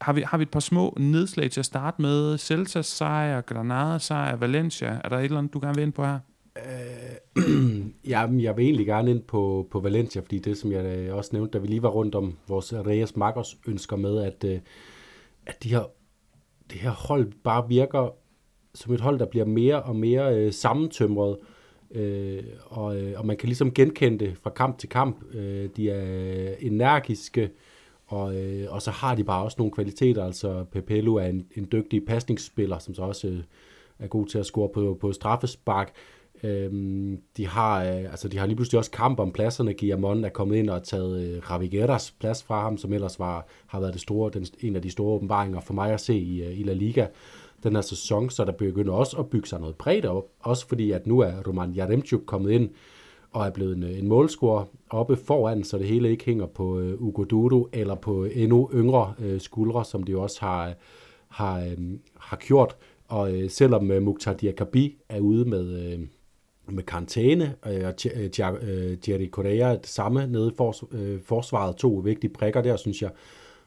har 0.04 0.12
vi, 0.12 0.20
har 0.20 0.38
vi 0.38 0.42
et 0.42 0.50
par 0.50 0.60
små 0.60 0.96
nedslag 1.00 1.50
til 1.50 1.60
at 1.60 1.66
starte 1.66 2.02
med? 2.02 2.38
Celta 2.38 2.82
sejr, 2.82 3.40
Granada 3.40 3.98
sejr, 3.98 4.36
Valencia. 4.36 5.00
Er 5.04 5.08
der 5.08 5.18
et 5.18 5.24
eller 5.24 5.38
andet, 5.38 5.54
du 5.54 5.60
gerne 5.60 5.74
vil 5.74 5.82
ind 5.82 5.92
på 5.92 6.04
her? 6.04 6.18
Øh, 6.56 7.84
ja, 8.12 8.26
jeg 8.38 8.56
vil 8.56 8.64
egentlig 8.64 8.86
gerne 8.86 9.10
ind 9.10 9.22
på, 9.22 9.68
på 9.70 9.80
Valencia, 9.80 10.22
fordi 10.22 10.38
det, 10.38 10.58
som 10.58 10.72
jeg 10.72 10.84
øh, 10.84 11.14
også 11.14 11.30
nævnte, 11.32 11.52
da 11.52 11.58
vi 11.58 11.66
lige 11.66 11.82
var 11.82 11.88
rundt 11.88 12.14
om 12.14 12.36
vores 12.48 12.74
Reyes 12.74 13.16
Magos 13.16 13.56
ønsker 13.66 13.96
med, 13.96 14.22
at, 14.22 14.44
øh, 14.44 14.60
at 15.46 15.62
de 15.62 15.68
her, 15.68 15.82
det 16.70 16.78
her 16.78 16.90
hold 16.90 17.32
bare 17.44 17.68
virker 17.68 18.14
som 18.74 18.94
et 18.94 19.00
hold, 19.00 19.18
der 19.18 19.26
bliver 19.26 19.44
mere 19.44 19.82
og 19.82 19.96
mere 19.96 20.38
øh, 20.38 20.52
sammentømret, 20.52 21.36
øh, 21.90 22.42
og, 22.64 23.00
øh, 23.00 23.12
og 23.16 23.26
man 23.26 23.36
kan 23.36 23.46
ligesom 23.46 23.74
genkende 23.74 24.18
det 24.18 24.36
fra 24.42 24.50
kamp 24.50 24.78
til 24.78 24.88
kamp. 24.88 25.34
Øh, 25.34 25.68
de 25.76 25.90
er 25.90 26.54
energiske, 26.60 27.50
og, 28.06 28.36
øh, 28.36 28.66
og 28.72 28.82
så 28.82 28.90
har 28.90 29.14
de 29.14 29.24
bare 29.24 29.44
også 29.44 29.54
nogle 29.58 29.72
kvaliteter. 29.72 30.24
Altså 30.24 30.64
Pepelu 30.72 31.14
er 31.14 31.26
en, 31.26 31.46
en 31.56 31.68
dygtig 31.72 32.06
pasningsspiller, 32.06 32.78
som 32.78 32.94
så 32.94 33.02
også 33.02 33.28
øh, 33.28 33.38
er 33.98 34.06
god 34.06 34.26
til 34.26 34.38
at 34.38 34.46
score 34.46 34.68
på, 34.68 34.98
på 35.00 35.12
straffespark. 35.12 35.92
Øhm, 36.42 37.18
de, 37.36 37.46
har, 37.46 37.84
øh, 37.84 38.04
altså, 38.04 38.28
de 38.28 38.38
har 38.38 38.46
lige 38.46 38.56
pludselig 38.56 38.78
også 38.78 38.90
kamp 38.90 39.20
om 39.20 39.32
pladserne. 39.32 39.74
Guillermon 39.74 40.24
er 40.24 40.28
kommet 40.28 40.56
ind 40.56 40.70
og 40.70 40.82
taget 40.82 41.22
øh, 41.22 41.50
Ravigueras 41.50 42.14
plads 42.20 42.42
fra 42.42 42.60
ham, 42.62 42.78
som 42.78 42.92
ellers 42.92 43.18
var, 43.18 43.46
har 43.66 43.80
været 43.80 43.92
det 43.92 44.00
store, 44.00 44.30
den, 44.34 44.46
en 44.60 44.76
af 44.76 44.82
de 44.82 44.90
store 44.90 45.14
åbenbaringer 45.14 45.60
for 45.60 45.74
mig 45.74 45.92
at 45.92 46.00
se 46.00 46.14
i, 46.14 46.42
øh, 46.42 46.60
i 46.60 46.62
La 46.62 46.72
Liga 46.72 47.06
den 47.64 47.74
her 47.74 47.82
sæson, 47.82 48.30
så 48.30 48.44
der 48.44 48.52
begynder 48.52 48.92
også 48.92 49.16
at 49.16 49.30
bygge 49.30 49.48
sig 49.48 49.60
noget 49.60 49.76
bredt 49.76 50.06
op. 50.06 50.24
Også 50.40 50.68
fordi, 50.68 50.90
at 50.90 51.06
nu 51.06 51.20
er 51.20 51.32
Roman 51.46 51.70
Jaremchuk 51.70 52.22
kommet 52.26 52.50
ind, 52.50 52.70
og 53.34 53.46
er 53.46 53.50
blevet 53.50 53.76
en, 53.76 53.82
øh, 53.82 53.98
en 53.98 54.08
målscorer 54.08 54.64
oppe 54.90 55.16
foran, 55.16 55.64
så 55.64 55.78
det 55.78 55.86
hele 55.86 56.10
ikke 56.10 56.24
hænger 56.24 56.46
på 56.46 56.78
øh, 56.78 57.02
Ugo 57.02 57.24
Dodo 57.24 57.68
eller 57.72 57.94
på 57.94 58.24
endnu 58.24 58.70
yngre 58.74 59.14
øh, 59.18 59.40
skuldre, 59.40 59.84
som 59.84 60.02
de 60.02 60.16
også 60.16 60.40
har, 60.40 60.74
har, 61.28 61.60
øh, 61.60 61.78
har 62.18 62.36
gjort. 62.36 62.76
Og 63.08 63.34
øh, 63.34 63.50
selvom 63.50 63.90
øh, 63.90 64.02
Mukhtar 64.02 64.32
Diakabi 64.32 64.96
er 65.08 65.20
ude 65.20 65.44
med, 65.44 65.92
øh, 65.92 66.00
med 66.68 66.82
karantæne, 66.82 67.54
øh, 67.66 67.84
og 67.86 67.94
øh, 68.62 68.98
Thierry 68.98 69.30
Correa 69.30 69.72
det 69.72 69.86
samme 69.86 70.26
nede 70.26 70.52
i 70.52 70.56
forsvaret, 71.24 71.76
to 71.76 71.88
vigtige 71.88 72.32
prikker 72.32 72.62
der, 72.62 72.76
synes 72.76 73.02
jeg, 73.02 73.10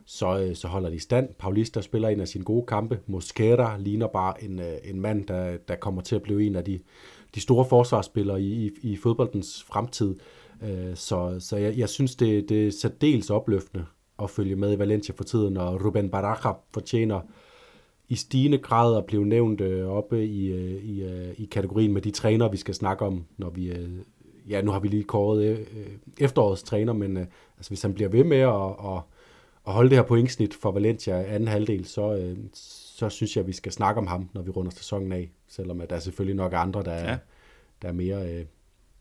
så, 0.07 0.39
øh, 0.39 0.55
så 0.55 0.67
holder 0.67 0.89
de 0.89 0.99
stand. 0.99 1.29
Paulista 1.39 1.81
spiller 1.81 2.09
en 2.09 2.19
af 2.19 2.27
sine 2.27 2.43
gode 2.43 2.65
kampe. 2.65 2.99
Mosquera 3.07 3.77
ligner 3.77 4.07
bare 4.07 4.43
en, 4.43 4.59
øh, 4.59 4.73
en 4.83 5.01
mand, 5.01 5.25
der, 5.25 5.57
der 5.57 5.75
kommer 5.75 6.01
til 6.01 6.15
at 6.15 6.21
blive 6.21 6.43
en 6.43 6.55
af 6.55 6.63
de 6.63 6.79
de 7.35 7.41
store 7.41 7.65
forsvarsspillere 7.65 8.41
i, 8.41 8.67
i, 8.67 8.91
i 8.91 8.97
fodboldens 8.97 9.63
fremtid. 9.63 10.15
Øh, 10.63 10.95
så 10.95 11.35
så 11.39 11.57
jeg, 11.57 11.77
jeg 11.77 11.89
synes, 11.89 12.15
det, 12.15 12.49
det 12.49 12.67
er 12.67 12.71
særdeles 12.71 13.29
opløftende 13.29 13.85
at 14.23 14.29
følge 14.29 14.55
med 14.55 14.73
i 14.73 14.79
Valencia 14.79 15.13
for 15.17 15.23
tiden, 15.23 15.57
og 15.57 15.85
Ruben 15.85 16.09
Baraja 16.09 16.55
fortjener 16.73 17.21
i 18.09 18.15
stigende 18.15 18.57
grad 18.57 18.97
at 18.97 19.05
blive 19.05 19.25
nævnt 19.25 19.61
oppe 19.85 20.25
i, 20.25 20.53
i, 20.77 21.03
i 21.37 21.45
kategorien 21.45 21.93
med 21.93 22.01
de 22.01 22.11
trænere, 22.11 22.51
vi 22.51 22.57
skal 22.57 22.73
snakke 22.73 23.05
om, 23.05 23.25
når 23.37 23.49
vi... 23.49 23.73
Ja, 24.49 24.61
nu 24.61 24.71
har 24.71 24.79
vi 24.79 24.87
lige 24.87 25.03
kåret 25.03 25.67
efterårets 26.19 26.63
træner, 26.63 26.93
men 26.93 27.17
altså, 27.17 27.69
hvis 27.69 27.81
han 27.81 27.93
bliver 27.93 28.09
ved 28.09 28.23
med 28.23 28.37
at, 28.37 28.93
at, 28.95 29.01
at 29.67 29.73
holde 29.73 29.89
det 29.89 29.97
her 29.97 30.03
pointsnit 30.03 30.53
for 30.53 30.71
Valencia 30.71 31.23
anden 31.35 31.47
halvdel, 31.47 31.85
så, 31.85 32.35
så 32.53 33.09
synes 33.09 33.35
jeg, 33.35 33.41
at 33.41 33.47
vi 33.47 33.53
skal 33.53 33.71
snakke 33.71 34.01
om 34.01 34.07
ham, 34.07 34.29
når 34.33 34.41
vi 34.41 34.49
runder 34.49 34.71
sæsonen 34.71 35.11
af. 35.11 35.31
Selvom 35.47 35.81
at 35.81 35.89
der 35.89 35.95
er 35.95 35.99
selvfølgelig 35.99 36.35
nok 36.35 36.53
andre, 36.55 36.83
der 36.83 36.91
er, 36.91 37.11
ja. 37.11 37.17
der 37.81 37.87
er 37.87 37.93
mere 37.93 38.33
øh, 38.33 38.45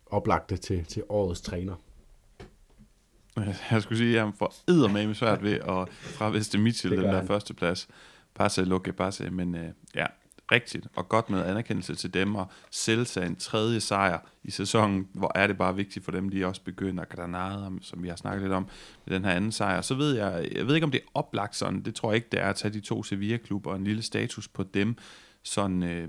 oplagte 0.06 0.56
til, 0.56 0.84
til 0.84 1.02
årets 1.08 1.40
træner. 1.40 1.74
Jeg 3.70 3.82
skulle 3.82 3.98
sige, 3.98 4.16
at 4.18 4.24
han 4.24 4.32
får 4.32 4.88
med 4.88 5.14
svært 5.14 5.42
ved 5.42 5.52
at 5.52 5.88
fraveste 5.90 6.58
Mitchell 6.58 6.96
den 6.96 7.04
der 7.04 7.18
han. 7.18 7.26
første 7.26 7.54
plads. 7.54 7.88
Passe, 8.34 8.64
lukke, 8.64 8.92
passe. 8.92 9.30
Men 9.30 9.54
øh, 9.54 9.68
rigtigt 10.52 10.86
og 10.96 11.08
godt 11.08 11.30
med 11.30 11.44
anerkendelse 11.44 11.94
til 11.94 12.14
dem, 12.14 12.34
og 12.34 12.50
Celta 12.72 13.26
en 13.26 13.36
tredje 13.36 13.80
sejr 13.80 14.18
i 14.44 14.50
sæsonen, 14.50 15.08
hvor 15.12 15.32
er 15.34 15.46
det 15.46 15.58
bare 15.58 15.76
vigtigt 15.76 16.04
for 16.04 16.12
dem, 16.12 16.28
de 16.28 16.46
også 16.46 16.60
begynder 16.62 17.04
Granada, 17.04 17.70
som 17.80 18.02
vi 18.02 18.08
har 18.08 18.16
snakket 18.16 18.42
lidt 18.42 18.52
om, 18.52 18.68
med 19.06 19.14
den 19.14 19.24
her 19.24 19.32
anden 19.32 19.52
sejr. 19.52 19.80
Så 19.80 19.94
ved 19.94 20.16
jeg, 20.16 20.48
jeg 20.52 20.66
ved 20.66 20.74
ikke, 20.74 20.84
om 20.84 20.90
det 20.90 21.00
er 21.00 21.10
oplagt 21.14 21.56
sådan, 21.56 21.82
det 21.82 21.94
tror 21.94 22.10
jeg 22.10 22.16
ikke, 22.16 22.28
det 22.32 22.40
er 22.40 22.48
at 22.48 22.56
tage 22.56 22.74
de 22.74 22.80
to 22.80 23.02
Sevilla-klubber 23.02 23.70
og 23.70 23.76
en 23.76 23.84
lille 23.84 24.02
status 24.02 24.48
på 24.48 24.62
dem, 24.62 24.96
sådan, 25.42 25.82
øh, 25.82 26.08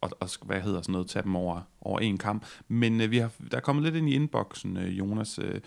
og, 0.00 0.10
og, 0.20 0.28
hvad 0.42 0.60
hedder 0.60 0.82
sådan 0.82 0.92
noget, 0.92 1.08
tage 1.08 1.22
dem 1.22 1.36
over, 1.36 1.60
over 1.80 2.00
en 2.00 2.18
kamp. 2.18 2.46
Men 2.68 3.00
øh, 3.00 3.10
vi 3.10 3.18
har, 3.18 3.30
der 3.50 3.56
er 3.56 3.60
kommet 3.60 3.84
lidt 3.84 3.94
ind 3.94 4.08
i 4.08 4.14
inboxen, 4.14 4.76
øh, 4.76 4.98
Jonas. 4.98 5.38
Øh, 5.38 5.60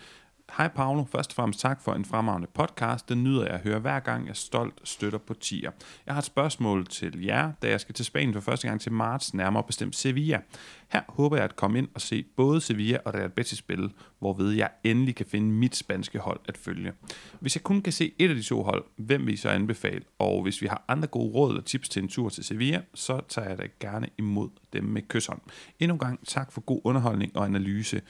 Hej 0.52 0.68
Paolo, 0.68 1.04
først 1.04 1.30
og 1.30 1.34
fremmest 1.34 1.60
tak 1.60 1.82
for 1.82 1.94
en 1.94 2.04
fremragende 2.04 2.48
podcast. 2.54 3.08
Den 3.08 3.24
nyder 3.24 3.42
jeg 3.42 3.54
at 3.54 3.60
høre 3.60 3.78
hver 3.78 4.00
gang, 4.00 4.26
jeg 4.26 4.36
stolt 4.36 4.80
støtter 4.84 5.18
på 5.18 5.34
tier. 5.34 5.70
Jeg 6.06 6.14
har 6.14 6.18
et 6.18 6.24
spørgsmål 6.24 6.86
til 6.86 7.24
jer, 7.24 7.52
da 7.62 7.68
jeg 7.68 7.80
skal 7.80 7.94
til 7.94 8.04
Spanien 8.04 8.32
for 8.32 8.40
første 8.40 8.68
gang 8.68 8.80
til 8.80 8.92
marts, 8.92 9.34
nærmere 9.34 9.62
bestemt 9.62 9.96
Sevilla. 9.96 10.40
Her 10.88 11.00
håber 11.08 11.36
jeg 11.36 11.44
at 11.44 11.56
komme 11.56 11.78
ind 11.78 11.88
og 11.94 12.00
se 12.00 12.24
både 12.36 12.60
Sevilla 12.60 12.98
og 13.04 13.14
Real 13.14 13.30
Betis 13.30 13.58
spille, 13.58 13.90
hvorved 14.18 14.50
jeg 14.50 14.70
endelig 14.84 15.14
kan 15.16 15.26
finde 15.26 15.52
mit 15.52 15.76
spanske 15.76 16.18
hold 16.18 16.40
at 16.48 16.56
følge. 16.56 16.92
Hvis 17.40 17.56
jeg 17.56 17.62
kun 17.62 17.82
kan 17.82 17.92
se 17.92 18.12
et 18.18 18.30
af 18.30 18.36
de 18.36 18.42
to 18.42 18.62
hold, 18.62 18.84
hvem 18.96 19.26
vil 19.26 19.34
I 19.34 19.36
så 19.36 19.48
anbefale? 19.48 20.02
Og 20.18 20.42
hvis 20.42 20.62
vi 20.62 20.66
har 20.66 20.84
andre 20.88 21.06
gode 21.08 21.34
råd 21.34 21.56
og 21.56 21.64
tips 21.64 21.88
til 21.88 22.02
en 22.02 22.08
tur 22.08 22.28
til 22.28 22.44
Sevilla, 22.44 22.82
så 22.94 23.20
tager 23.28 23.48
jeg 23.48 23.58
da 23.58 23.66
gerne 23.80 24.08
imod 24.18 24.48
dem 24.72 24.84
med 24.84 25.02
kysshånd. 25.08 25.40
Endnu 25.80 25.94
en 25.94 25.98
gang 25.98 26.26
tak 26.26 26.52
for 26.52 26.60
god 26.60 26.80
underholdning 26.84 27.36
og 27.36 27.44
analyse. 27.44 28.00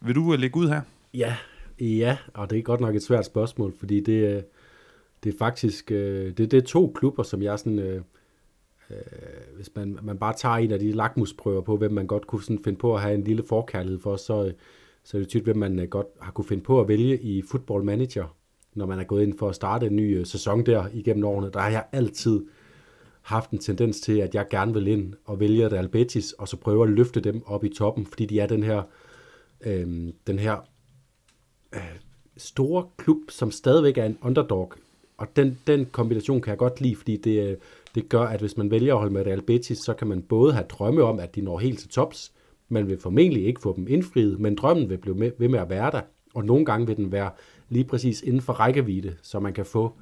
Vil 0.00 0.14
du 0.14 0.32
øh, 0.32 0.38
lægge 0.38 0.56
ud 0.56 0.68
her? 0.68 0.80
Ja, 1.14 1.36
Ja, 1.80 2.18
og 2.34 2.50
det 2.50 2.58
er 2.58 2.62
godt 2.62 2.80
nok 2.80 2.94
et 2.94 3.02
svært 3.02 3.26
spørgsmål, 3.26 3.74
fordi 3.78 4.00
det, 4.00 4.36
øh, 4.36 4.42
det 5.24 5.34
er 5.34 5.38
faktisk 5.38 5.90
øh, 5.90 6.26
det, 6.36 6.50
det 6.50 6.54
er 6.54 6.60
to 6.60 6.92
klubber, 6.96 7.22
som 7.22 7.42
jeg 7.42 7.58
sådan, 7.58 7.78
øh, 7.78 8.02
øh, 8.90 8.96
hvis 9.56 9.70
man, 9.74 9.98
man 10.02 10.18
bare 10.18 10.34
tager 10.36 10.54
en 10.54 10.70
af 10.70 10.78
de 10.78 10.92
lakmusprøver 10.92 11.60
på, 11.60 11.76
hvem 11.76 11.92
man 11.92 12.06
godt 12.06 12.26
kunne 12.26 12.42
sådan 12.42 12.64
finde 12.64 12.78
på 12.78 12.94
at 12.94 13.00
have 13.00 13.14
en 13.14 13.24
lille 13.24 13.42
forkærlighed 13.48 14.00
for, 14.00 14.16
så, 14.16 14.52
så 15.04 15.16
er 15.16 15.20
det 15.20 15.28
tydeligt, 15.28 15.46
hvem 15.46 15.56
man 15.56 15.88
godt 15.90 16.06
har 16.20 16.32
kunne 16.32 16.44
finde 16.44 16.62
på 16.62 16.80
at 16.80 16.88
vælge 16.88 17.20
i 17.20 17.42
Football 17.50 17.84
Manager, 17.84 18.36
når 18.74 18.86
man 18.86 18.98
er 18.98 19.04
gået 19.04 19.22
ind 19.22 19.38
for 19.38 19.48
at 19.48 19.54
starte 19.54 19.86
en 19.86 19.96
ny 19.96 20.22
sæson 20.22 20.66
der 20.66 20.84
igennem 20.92 21.24
årene. 21.24 21.50
Der 21.52 21.60
har 21.60 21.70
jeg 21.70 21.84
altid 21.92 22.40
haft 23.22 23.50
en 23.50 23.58
tendens 23.58 24.00
til, 24.00 24.18
at 24.18 24.34
jeg 24.34 24.46
gerne 24.50 24.72
vil 24.72 24.86
ind 24.86 25.14
og 25.24 25.40
vælge 25.40 25.68
Real 25.68 25.88
Betis, 25.88 26.32
og 26.32 26.48
så 26.48 26.56
prøve 26.56 26.82
at 26.82 26.90
løfte 26.90 27.20
dem 27.20 27.42
op 27.46 27.64
i 27.64 27.68
toppen, 27.68 28.06
fordi 28.06 28.26
de 28.26 28.40
er 28.40 28.46
den 28.46 28.62
her, 28.62 28.82
øh, 29.66 30.12
den 30.26 30.38
her 30.38 30.56
store 32.36 32.86
klub, 32.96 33.18
som 33.28 33.50
stadigvæk 33.50 33.98
er 33.98 34.04
en 34.04 34.18
underdog. 34.22 34.72
Og 35.16 35.36
den, 35.36 35.58
den 35.66 35.86
kombination 35.86 36.40
kan 36.40 36.50
jeg 36.50 36.58
godt 36.58 36.80
lide, 36.80 36.96
fordi 36.96 37.16
det, 37.16 37.48
øh, 37.50 37.56
det 37.94 38.08
gør, 38.08 38.22
at 38.22 38.40
hvis 38.40 38.56
man 38.56 38.70
vælger 38.70 38.94
at 38.94 38.98
holde 38.98 39.14
med 39.14 39.26
Real 39.26 39.42
Betis, 39.42 39.78
så 39.78 39.94
kan 39.94 40.06
man 40.06 40.22
både 40.22 40.52
have 40.52 40.66
drømme 40.68 41.02
om, 41.02 41.18
at 41.18 41.34
de 41.34 41.40
når 41.40 41.58
helt 41.58 41.78
til 41.78 41.88
tops. 41.88 42.32
Man 42.68 42.88
vil 42.88 42.98
formentlig 42.98 43.46
ikke 43.46 43.60
få 43.60 43.76
dem 43.76 43.86
indfriet, 43.88 44.40
men 44.40 44.54
drømmen 44.54 44.90
vil 44.90 44.98
blive 44.98 45.14
med, 45.14 45.30
ved 45.38 45.48
med 45.48 45.58
at 45.58 45.70
være 45.70 45.90
der. 45.90 46.00
Og 46.34 46.44
nogle 46.44 46.64
gange 46.64 46.86
vil 46.86 46.96
den 46.96 47.12
være 47.12 47.30
lige 47.68 47.84
præcis 47.84 48.22
inden 48.22 48.40
for 48.40 48.52
rækkevidde, 48.52 49.14
så 49.22 49.40
man 49.40 49.52
kan 49.52 49.66
få 49.66 49.92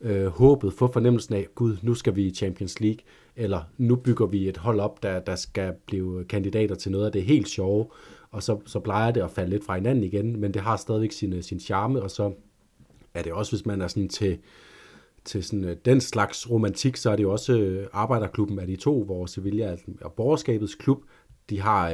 øh, 0.00 0.26
håbet, 0.26 0.72
få 0.72 0.92
fornemmelsen 0.92 1.34
af, 1.34 1.46
gud, 1.54 1.76
nu 1.82 1.94
skal 1.94 2.16
vi 2.16 2.26
i 2.26 2.34
Champions 2.34 2.80
League, 2.80 3.00
eller 3.36 3.60
nu 3.78 3.96
bygger 3.96 4.26
vi 4.26 4.48
et 4.48 4.56
hold 4.56 4.80
op, 4.80 5.02
der, 5.02 5.20
der 5.20 5.36
skal 5.36 5.72
blive 5.86 6.24
kandidater 6.24 6.74
til 6.74 6.92
noget 6.92 7.06
af 7.06 7.12
det 7.12 7.22
helt 7.22 7.48
sjove 7.48 7.86
og 8.30 8.42
så, 8.42 8.60
så 8.66 8.80
plejer 8.80 9.10
det 9.10 9.20
at 9.20 9.30
falde 9.30 9.50
lidt 9.50 9.64
fra 9.64 9.74
hinanden 9.74 10.04
igen, 10.04 10.40
men 10.40 10.54
det 10.54 10.62
har 10.62 10.76
stadigvæk 10.76 11.12
sin, 11.12 11.32
øh, 11.32 11.42
sin 11.42 11.60
charme, 11.60 12.02
og 12.02 12.10
så 12.10 12.32
er 13.14 13.22
det 13.22 13.32
også, 13.32 13.52
hvis 13.52 13.66
man 13.66 13.80
er 13.80 13.88
sådan 13.88 14.08
til, 14.08 14.38
til 15.24 15.44
sådan, 15.44 15.64
øh, 15.64 15.76
den 15.84 16.00
slags 16.00 16.50
romantik, 16.50 16.96
så 16.96 17.10
er 17.10 17.16
det 17.16 17.22
jo 17.22 17.32
også 17.32 17.58
øh, 17.58 17.86
arbejderklubben 17.92 18.58
af 18.58 18.66
de 18.66 18.76
to, 18.76 19.04
hvor 19.04 19.26
Sevilla 19.26 19.76
og 20.00 20.12
borgerskabets 20.12 20.74
klub. 20.74 21.02
De 21.50 21.60
har, 21.60 21.90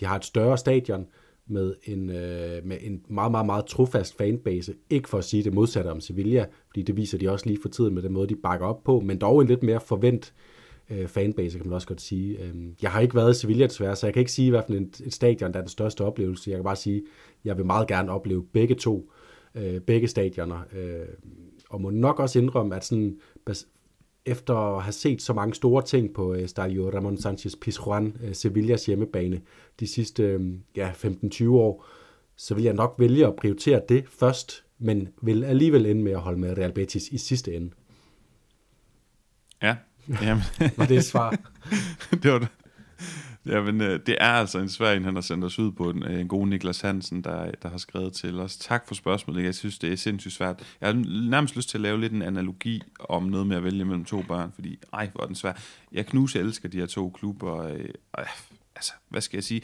de 0.00 0.04
har 0.04 0.16
et 0.16 0.24
større 0.24 0.58
stadion, 0.58 1.06
med 1.46 1.74
en, 1.84 2.10
øh, 2.10 2.66
med 2.66 2.76
en 2.80 3.04
meget, 3.08 3.30
meget, 3.30 3.46
meget 3.46 3.66
trofast 3.66 4.16
fanbase. 4.16 4.74
Ikke 4.90 5.08
for 5.08 5.18
at 5.18 5.24
sige 5.24 5.42
det 5.42 5.54
modsatte 5.54 5.88
om 5.88 6.00
Sevilla, 6.00 6.46
fordi 6.66 6.82
det 6.82 6.96
viser 6.96 7.18
de 7.18 7.30
også 7.30 7.46
lige 7.46 7.58
for 7.62 7.68
tiden 7.68 7.94
med 7.94 8.02
den 8.02 8.12
måde, 8.12 8.28
de 8.28 8.36
bakker 8.36 8.66
op 8.66 8.84
på, 8.84 9.00
men 9.00 9.18
dog 9.18 9.42
en 9.42 9.48
lidt 9.48 9.62
mere 9.62 9.80
forvent 9.80 10.34
øh, 10.36 10.53
Øh, 10.90 11.08
fanbase, 11.08 11.58
kan 11.58 11.66
man 11.66 11.74
også 11.74 11.88
godt 11.88 12.00
sige. 12.00 12.38
Øh, 12.38 12.54
jeg 12.82 12.90
har 12.90 13.00
ikke 13.00 13.14
været 13.14 13.36
i 13.36 13.40
Sevilla 13.40 13.66
desværre, 13.66 13.96
så 13.96 14.06
jeg 14.06 14.14
kan 14.14 14.20
ikke 14.20 14.32
sige, 14.32 14.50
hvad 14.50 14.62
for 14.66 14.74
et, 14.74 15.00
et 15.04 15.14
stadion, 15.14 15.52
der 15.52 15.58
er 15.58 15.62
den 15.62 15.68
største 15.68 16.04
oplevelse. 16.04 16.50
Jeg 16.50 16.56
kan 16.56 16.64
bare 16.64 16.76
sige, 16.76 16.98
at 16.98 17.04
jeg 17.44 17.56
vil 17.56 17.66
meget 17.66 17.88
gerne 17.88 18.12
opleve 18.12 18.44
begge 18.52 18.74
to, 18.74 19.10
øh, 19.54 19.80
begge 19.80 20.08
stadioner, 20.08 20.60
øh, 20.72 21.06
og 21.70 21.80
må 21.80 21.90
nok 21.90 22.20
også 22.20 22.38
indrømme, 22.38 22.76
at 22.76 22.84
sådan, 22.84 23.18
efter 24.26 24.54
at 24.54 24.82
have 24.82 24.92
set 24.92 25.22
så 25.22 25.32
mange 25.32 25.54
store 25.54 25.82
ting 25.82 26.14
på 26.14 26.34
øh, 26.34 26.48
Stadio 26.48 26.90
Ramon 26.90 27.16
Sanchez 27.16 27.54
Pizjuan, 27.60 28.16
øh, 28.22 28.34
Sevillas 28.34 28.86
hjemmebane, 28.86 29.40
de 29.80 29.86
sidste 29.86 30.22
øh, 30.22 30.40
ja, 30.76 30.90
15-20 30.90 31.48
år, 31.48 31.86
så 32.36 32.54
vil 32.54 32.64
jeg 32.64 32.74
nok 32.74 32.94
vælge 32.98 33.26
at 33.26 33.36
prioritere 33.36 33.80
det 33.88 34.04
først, 34.08 34.64
men 34.78 35.08
vil 35.22 35.44
alligevel 35.44 35.86
ende 35.86 36.02
med 36.02 36.12
at 36.12 36.20
holde 36.20 36.40
med 36.40 36.58
Real 36.58 36.72
Betis 36.72 37.08
i 37.08 37.18
sidste 37.18 37.54
ende. 37.54 37.70
Ja, 39.62 39.76
jamen. 40.08 40.44
var 40.76 40.86
det 40.86 40.96
et 40.96 41.04
svar? 41.04 41.30
det 42.22 42.32
var 42.32 42.38
det. 42.38 42.48
Jamen, 43.46 43.80
øh, 43.80 44.00
det 44.06 44.16
er 44.20 44.28
altså 44.28 44.58
en 44.58 44.68
svær 44.68 44.92
en, 44.92 45.04
han 45.04 45.14
har 45.14 45.22
sendt 45.22 45.44
os 45.44 45.58
ud 45.58 45.72
på, 45.72 45.90
en, 45.90 46.02
øh, 46.02 46.20
en 46.20 46.28
god 46.28 46.46
Niklas 46.46 46.80
Hansen, 46.80 47.24
der, 47.24 47.50
der 47.62 47.68
har 47.68 47.78
skrevet 47.78 48.12
til 48.12 48.40
os. 48.40 48.56
Tak 48.56 48.88
for 48.88 48.94
spørgsmålet. 48.94 49.44
Jeg 49.44 49.54
synes, 49.54 49.78
det 49.78 49.92
er 49.92 49.96
sindssygt 49.96 50.34
svært. 50.34 50.76
Jeg 50.80 50.88
har 50.88 50.94
nærmest 51.30 51.56
lyst 51.56 51.68
til 51.68 51.78
at 51.78 51.82
lave 51.82 52.00
lidt 52.00 52.12
en 52.12 52.22
analogi 52.22 52.82
om 52.98 53.22
noget 53.22 53.46
med 53.46 53.56
at 53.56 53.64
vælge 53.64 53.84
mellem 53.84 54.04
to 54.04 54.22
børn, 54.22 54.52
fordi 54.54 54.78
ej, 54.92 55.10
hvor 55.12 55.22
er 55.22 55.26
den 55.26 55.34
svær. 55.34 55.52
Jeg 55.92 56.06
knuse 56.06 56.38
elsker 56.38 56.68
de 56.68 56.78
her 56.78 56.86
to 56.86 57.10
klubber. 57.10 57.62
Øh, 57.62 57.80
øh, 58.18 58.26
altså, 58.76 58.92
hvad 59.08 59.20
skal 59.20 59.36
jeg 59.36 59.44
sige? 59.44 59.62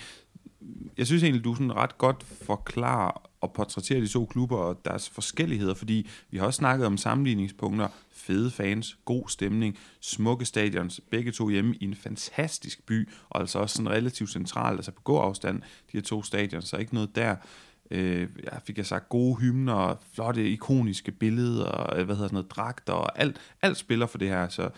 Jeg 0.98 1.06
synes 1.06 1.22
egentlig, 1.22 1.44
du 1.44 1.54
sådan 1.54 1.76
ret 1.76 1.98
godt 1.98 2.22
forklarer 2.22 3.29
og 3.40 3.52
portrættere 3.52 4.00
de 4.00 4.08
to 4.08 4.26
klubber 4.26 4.56
og 4.56 4.80
deres 4.84 5.08
forskelligheder, 5.08 5.74
fordi 5.74 6.06
vi 6.30 6.38
har 6.38 6.46
også 6.46 6.58
snakket 6.58 6.86
om 6.86 6.96
sammenligningspunkter 6.96 7.88
fede 8.12 8.50
fans, 8.50 8.98
god 9.04 9.28
stemning, 9.28 9.78
smukke 10.00 10.44
stadions, 10.44 11.00
begge 11.10 11.32
to 11.32 11.48
hjemme 11.48 11.74
i 11.80 11.84
en 11.84 11.94
fantastisk 11.94 12.86
by, 12.86 13.08
og 13.30 13.40
altså 13.40 13.58
også 13.58 13.76
sådan 13.76 13.90
relativt 13.90 14.30
centralt, 14.30 14.78
altså 14.78 14.92
på 14.92 15.02
god 15.02 15.20
afstand, 15.22 15.62
de 15.62 15.66
her 15.92 16.02
to 16.02 16.22
stadions, 16.22 16.68
så 16.68 16.76
ikke 16.76 16.94
noget 16.94 17.16
der. 17.16 17.36
Øh, 17.90 18.28
jeg 18.44 18.60
fik 18.64 18.78
jeg 18.78 18.86
sagt 18.86 19.08
gode 19.08 19.36
hymner, 19.40 19.94
flotte 20.12 20.50
ikoniske 20.50 21.12
billeder, 21.12 21.94
øh, 21.96 22.04
hvad 22.04 22.14
hedder 22.16 22.28
sådan 22.28 22.34
noget, 22.34 22.50
dragter, 22.50 22.92
og 22.92 23.18
alt, 23.18 23.40
alt 23.62 23.76
spiller 23.76 24.06
for 24.06 24.18
det 24.18 24.28
her, 24.28 24.48
så 24.48 24.70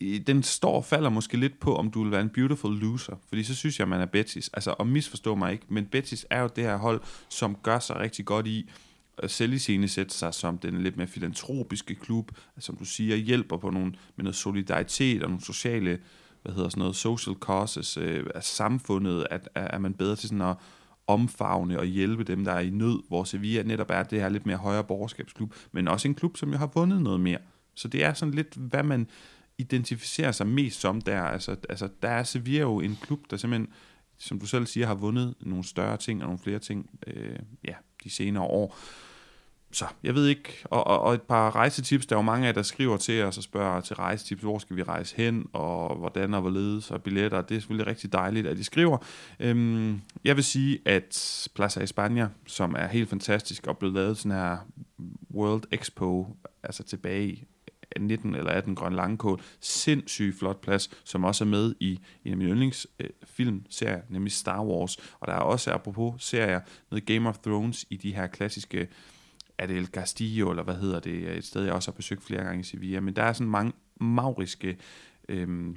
den 0.00 0.42
står 0.42 0.76
og 0.76 0.84
falder 0.84 1.10
måske 1.10 1.36
lidt 1.36 1.60
på, 1.60 1.76
om 1.76 1.90
du 1.90 2.02
vil 2.02 2.12
være 2.12 2.20
en 2.20 2.28
beautiful 2.28 2.78
loser, 2.78 3.16
fordi 3.28 3.42
så 3.42 3.54
synes 3.54 3.78
jeg, 3.78 3.88
man 3.88 4.00
er 4.00 4.06
Betis. 4.06 4.50
Altså, 4.52 4.74
og 4.78 4.86
misforstå 4.86 5.34
mig 5.34 5.52
ikke, 5.52 5.64
men 5.68 5.86
Betis 5.86 6.26
er 6.30 6.40
jo 6.40 6.48
det 6.56 6.64
her 6.64 6.76
hold, 6.76 7.00
som 7.28 7.56
gør 7.62 7.78
sig 7.78 7.96
rigtig 7.96 8.24
godt 8.24 8.46
i 8.46 8.70
sætte 9.28 10.14
sig 10.14 10.34
som 10.34 10.58
den 10.58 10.82
lidt 10.82 10.96
mere 10.96 11.06
filantropiske 11.06 11.94
klub, 11.94 12.30
som 12.58 12.76
du 12.76 12.84
siger, 12.84 13.16
hjælper 13.16 13.56
på 13.56 13.70
nogle, 13.70 13.92
med 14.16 14.24
noget 14.24 14.36
solidaritet 14.36 15.22
og 15.22 15.28
nogle 15.28 15.44
sociale, 15.44 15.98
hvad 16.42 16.52
hedder 16.52 16.68
sådan 16.68 16.80
noget, 16.80 16.96
social 16.96 17.36
causes 17.40 17.96
øh, 17.96 18.26
af 18.34 18.42
samfundet, 18.42 19.26
at, 19.30 19.48
er 19.54 19.78
man 19.78 19.94
bedre 19.94 20.16
til 20.16 20.28
sådan 20.28 20.42
at 20.42 20.56
omfavne 21.06 21.78
og 21.78 21.86
hjælpe 21.86 22.24
dem, 22.24 22.44
der 22.44 22.52
er 22.52 22.60
i 22.60 22.70
nød, 22.70 23.02
hvor 23.08 23.24
Sevilla 23.24 23.62
netop 23.62 23.90
er 23.90 24.02
det 24.02 24.20
her 24.20 24.28
lidt 24.28 24.46
mere 24.46 24.56
højere 24.56 24.84
borgerskabsklub, 24.84 25.54
men 25.72 25.88
også 25.88 26.08
en 26.08 26.14
klub, 26.14 26.36
som 26.36 26.52
jo 26.52 26.58
har 26.58 26.70
vundet 26.74 27.02
noget 27.02 27.20
mere. 27.20 27.38
Så 27.74 27.88
det 27.88 28.04
er 28.04 28.14
sådan 28.14 28.34
lidt, 28.34 28.54
hvad 28.54 28.82
man 28.82 29.06
identificerer 29.58 30.32
sig 30.32 30.46
mest 30.46 30.80
som 30.80 31.00
der. 31.00 31.22
Altså, 31.22 31.56
altså 31.68 31.88
der 32.02 32.08
er 32.08 32.22
Sevilla 32.22 32.60
jo 32.60 32.80
en 32.80 32.98
klub, 33.02 33.20
der 33.30 33.36
simpelthen, 33.36 33.72
som 34.18 34.40
du 34.40 34.46
selv 34.46 34.66
siger, 34.66 34.86
har 34.86 34.94
vundet 34.94 35.34
nogle 35.40 35.64
større 35.64 35.96
ting 35.96 36.22
og 36.22 36.26
nogle 36.26 36.38
flere 36.38 36.58
ting 36.58 36.90
øh, 37.06 37.38
ja, 37.64 37.74
de 38.04 38.10
senere 38.10 38.44
år. 38.44 38.76
Så 39.70 39.86
jeg 40.02 40.14
ved 40.14 40.26
ikke, 40.26 40.64
og, 40.64 40.86
og, 40.86 41.00
og 41.00 41.14
et 41.14 41.22
par 41.22 41.54
rejsetips, 41.54 42.06
der 42.06 42.16
er 42.16 42.18
jo 42.18 42.22
mange 42.22 42.46
af 42.46 42.48
jer, 42.48 42.54
der 42.54 42.62
skriver 42.62 42.96
til 42.96 43.22
os 43.22 43.36
og 43.36 43.42
spørger 43.42 43.80
til 43.80 43.96
rejsetips, 43.96 44.42
hvor 44.42 44.58
skal 44.58 44.76
vi 44.76 44.82
rejse 44.82 45.16
hen, 45.16 45.46
og 45.52 45.96
hvordan 45.96 46.34
og 46.34 46.40
hvorledes, 46.40 46.90
og 46.90 47.02
billetter, 47.02 47.42
det 47.42 47.56
er 47.56 47.60
selvfølgelig 47.60 47.86
rigtig 47.86 48.12
dejligt, 48.12 48.46
at 48.46 48.56
de 48.56 48.64
skriver. 48.64 48.98
Øhm, 49.40 50.00
jeg 50.24 50.36
vil 50.36 50.44
sige, 50.44 50.78
at 50.84 51.48
Plaza 51.54 51.80
España, 51.80 52.26
som 52.46 52.74
er 52.78 52.86
helt 52.86 53.08
fantastisk, 53.08 53.66
og 53.66 53.78
blev 53.78 53.92
lavet 53.92 54.18
sådan 54.18 54.32
her 54.32 54.56
World 55.34 55.62
Expo, 55.72 56.36
altså 56.62 56.82
tilbage 56.82 57.28
i 57.28 57.44
19 58.00 58.34
eller 58.34 58.50
18 58.50 58.74
Grøn 58.74 58.92
Langkål, 58.92 59.40
sindssygt 59.60 60.38
flot 60.38 60.60
plads, 60.60 60.90
som 61.04 61.24
også 61.24 61.44
er 61.44 61.48
med 61.48 61.74
i 61.80 62.00
en 62.24 62.30
af 62.30 62.36
mine 62.36 62.50
yndlingsfilmserier, 62.50 64.00
nemlig 64.08 64.32
Star 64.32 64.64
Wars, 64.64 64.96
og 65.20 65.26
der 65.26 65.32
er 65.32 65.40
også, 65.40 65.72
apropos 65.72 66.24
serier, 66.24 66.60
noget 66.90 67.06
Game 67.06 67.28
of 67.28 67.38
Thrones 67.38 67.86
i 67.90 67.96
de 67.96 68.14
her 68.14 68.26
klassiske 68.26 68.88
er 69.58 69.66
det 69.66 69.76
El 69.76 69.86
Castillo, 69.86 70.50
eller 70.50 70.62
hvad 70.62 70.74
hedder 70.74 71.00
det, 71.00 71.36
et 71.36 71.44
sted, 71.44 71.64
jeg 71.64 71.72
også 71.72 71.90
har 71.90 71.96
besøgt 71.96 72.24
flere 72.24 72.44
gange 72.44 72.60
i 72.60 72.64
Sevilla, 72.64 73.00
men 73.00 73.16
der 73.16 73.22
er 73.22 73.32
sådan 73.32 73.50
mange 73.50 73.72
mauriske, 74.00 74.76
øh, 75.28 75.74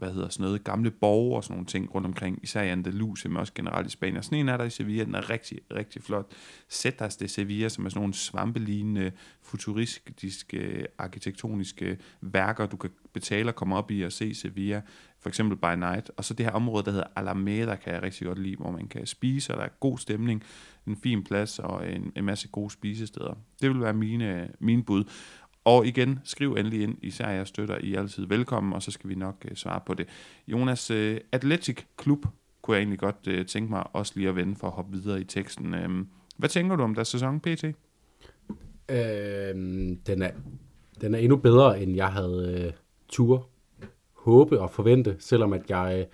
hvad 0.00 0.12
hedder 0.12 0.28
sådan 0.28 0.44
noget, 0.44 0.64
gamle 0.64 0.90
borgere 0.90 1.36
og 1.36 1.44
sådan 1.44 1.54
nogle 1.54 1.66
ting 1.66 1.94
rundt 1.94 2.06
omkring, 2.06 2.38
især 2.42 2.62
i 2.62 2.68
Andalusien, 2.68 3.32
men 3.32 3.40
også 3.40 3.52
generelt 3.54 3.86
i 3.86 3.90
Spanien. 3.90 4.22
Sådan 4.22 4.38
en 4.38 4.48
er 4.48 4.56
der 4.56 4.64
i 4.64 4.70
Sevilla, 4.70 5.04
den 5.04 5.14
er 5.14 5.30
rigtig, 5.30 5.58
rigtig 5.74 6.02
flot. 6.02 6.32
Cetas 6.70 7.16
de 7.16 7.28
Sevilla, 7.28 7.68
som 7.68 7.86
er 7.86 7.88
sådan 7.88 8.00
nogle 8.00 8.14
svampelignende, 8.14 9.12
futuristiske, 9.42 10.86
arkitektoniske 10.98 11.98
værker, 12.20 12.66
du 12.66 12.76
kan 12.76 12.90
betale 13.12 13.50
og 13.50 13.54
komme 13.54 13.76
op 13.76 13.90
i 13.90 14.02
og 14.02 14.12
se 14.12 14.34
Sevilla, 14.34 14.82
for 15.20 15.28
eksempel 15.28 15.56
by 15.56 15.78
night. 15.78 16.10
Og 16.16 16.24
så 16.24 16.34
det 16.34 16.46
her 16.46 16.52
område, 16.52 16.84
der 16.84 16.90
hedder 16.90 17.06
Alameda, 17.16 17.76
kan 17.76 17.92
jeg 17.92 18.02
rigtig 18.02 18.26
godt 18.26 18.38
lide, 18.38 18.56
hvor 18.56 18.70
man 18.70 18.88
kan 18.88 19.06
spise, 19.06 19.52
og 19.52 19.58
der 19.58 19.64
er 19.64 19.68
god 19.80 19.98
stemning, 19.98 20.44
en 20.86 20.96
fin 20.96 21.24
plads 21.24 21.58
og 21.58 21.92
en, 21.92 22.12
en 22.16 22.24
masse 22.24 22.48
gode 22.48 22.70
spisesteder. 22.70 23.34
Det 23.60 23.70
vil 23.70 23.80
være 23.80 23.92
mine, 23.92 24.48
mine 24.58 24.84
bud. 24.84 25.04
Og 25.64 25.86
igen, 25.86 26.18
skriv 26.24 26.52
endelig 26.52 26.82
ind, 26.82 26.98
især 27.02 27.28
jeg 27.28 27.46
støtter, 27.46 27.78
I 27.78 27.94
er 27.94 28.00
altid 28.00 28.26
velkommen, 28.26 28.72
og 28.72 28.82
så 28.82 28.90
skal 28.90 29.10
vi 29.10 29.14
nok 29.14 29.34
øh, 29.44 29.56
svare 29.56 29.80
på 29.86 29.94
det. 29.94 30.06
Jonas, 30.48 30.90
øh, 30.90 31.20
Athletic 31.32 31.78
Klub 31.96 32.26
kunne 32.62 32.74
jeg 32.74 32.80
egentlig 32.80 32.98
godt 32.98 33.26
øh, 33.26 33.46
tænke 33.46 33.70
mig 33.70 33.84
også 33.92 34.12
lige 34.16 34.28
at 34.28 34.36
vende 34.36 34.56
for 34.56 34.66
at 34.66 34.72
hoppe 34.72 34.92
videre 34.92 35.20
i 35.20 35.24
teksten. 35.24 35.74
Øh, 35.74 35.88
hvad 36.36 36.48
tænker 36.48 36.76
du 36.76 36.82
om 36.82 36.94
deres 36.94 37.08
sæson, 37.08 37.40
PT? 37.40 37.64
Øh, 37.64 39.54
den, 40.06 40.22
er, 40.22 40.30
den 41.00 41.14
er 41.14 41.18
endnu 41.18 41.36
bedre, 41.36 41.82
end 41.82 41.96
jeg 41.96 42.08
havde 42.08 42.64
øh, 42.66 42.72
tur 43.08 43.48
håbe 44.12 44.60
og 44.60 44.70
forvente, 44.70 45.16
selvom 45.18 45.52
at 45.52 45.62
jeg 45.68 46.06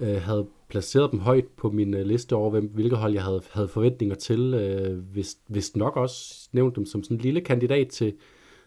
øh, 0.00 0.10
øh, 0.10 0.22
havde 0.22 0.46
placeret 0.68 1.12
dem 1.12 1.20
højt 1.20 1.46
på 1.56 1.70
min 1.70 1.94
øh, 1.94 2.06
liste 2.06 2.36
over, 2.36 2.50
hvem, 2.50 2.66
hvilke 2.74 2.96
hold 2.96 3.12
jeg 3.12 3.22
havde, 3.22 3.42
havde 3.52 3.68
forventninger 3.68 4.16
til. 4.16 4.54
Øh, 4.54 4.98
hvis, 4.98 5.36
hvis 5.46 5.76
nok 5.76 5.96
også 5.96 6.48
nævnt 6.52 6.76
dem 6.76 6.86
som 6.86 7.02
sådan 7.02 7.16
en 7.16 7.20
lille 7.20 7.40
kandidat 7.40 7.88
til, 7.88 8.14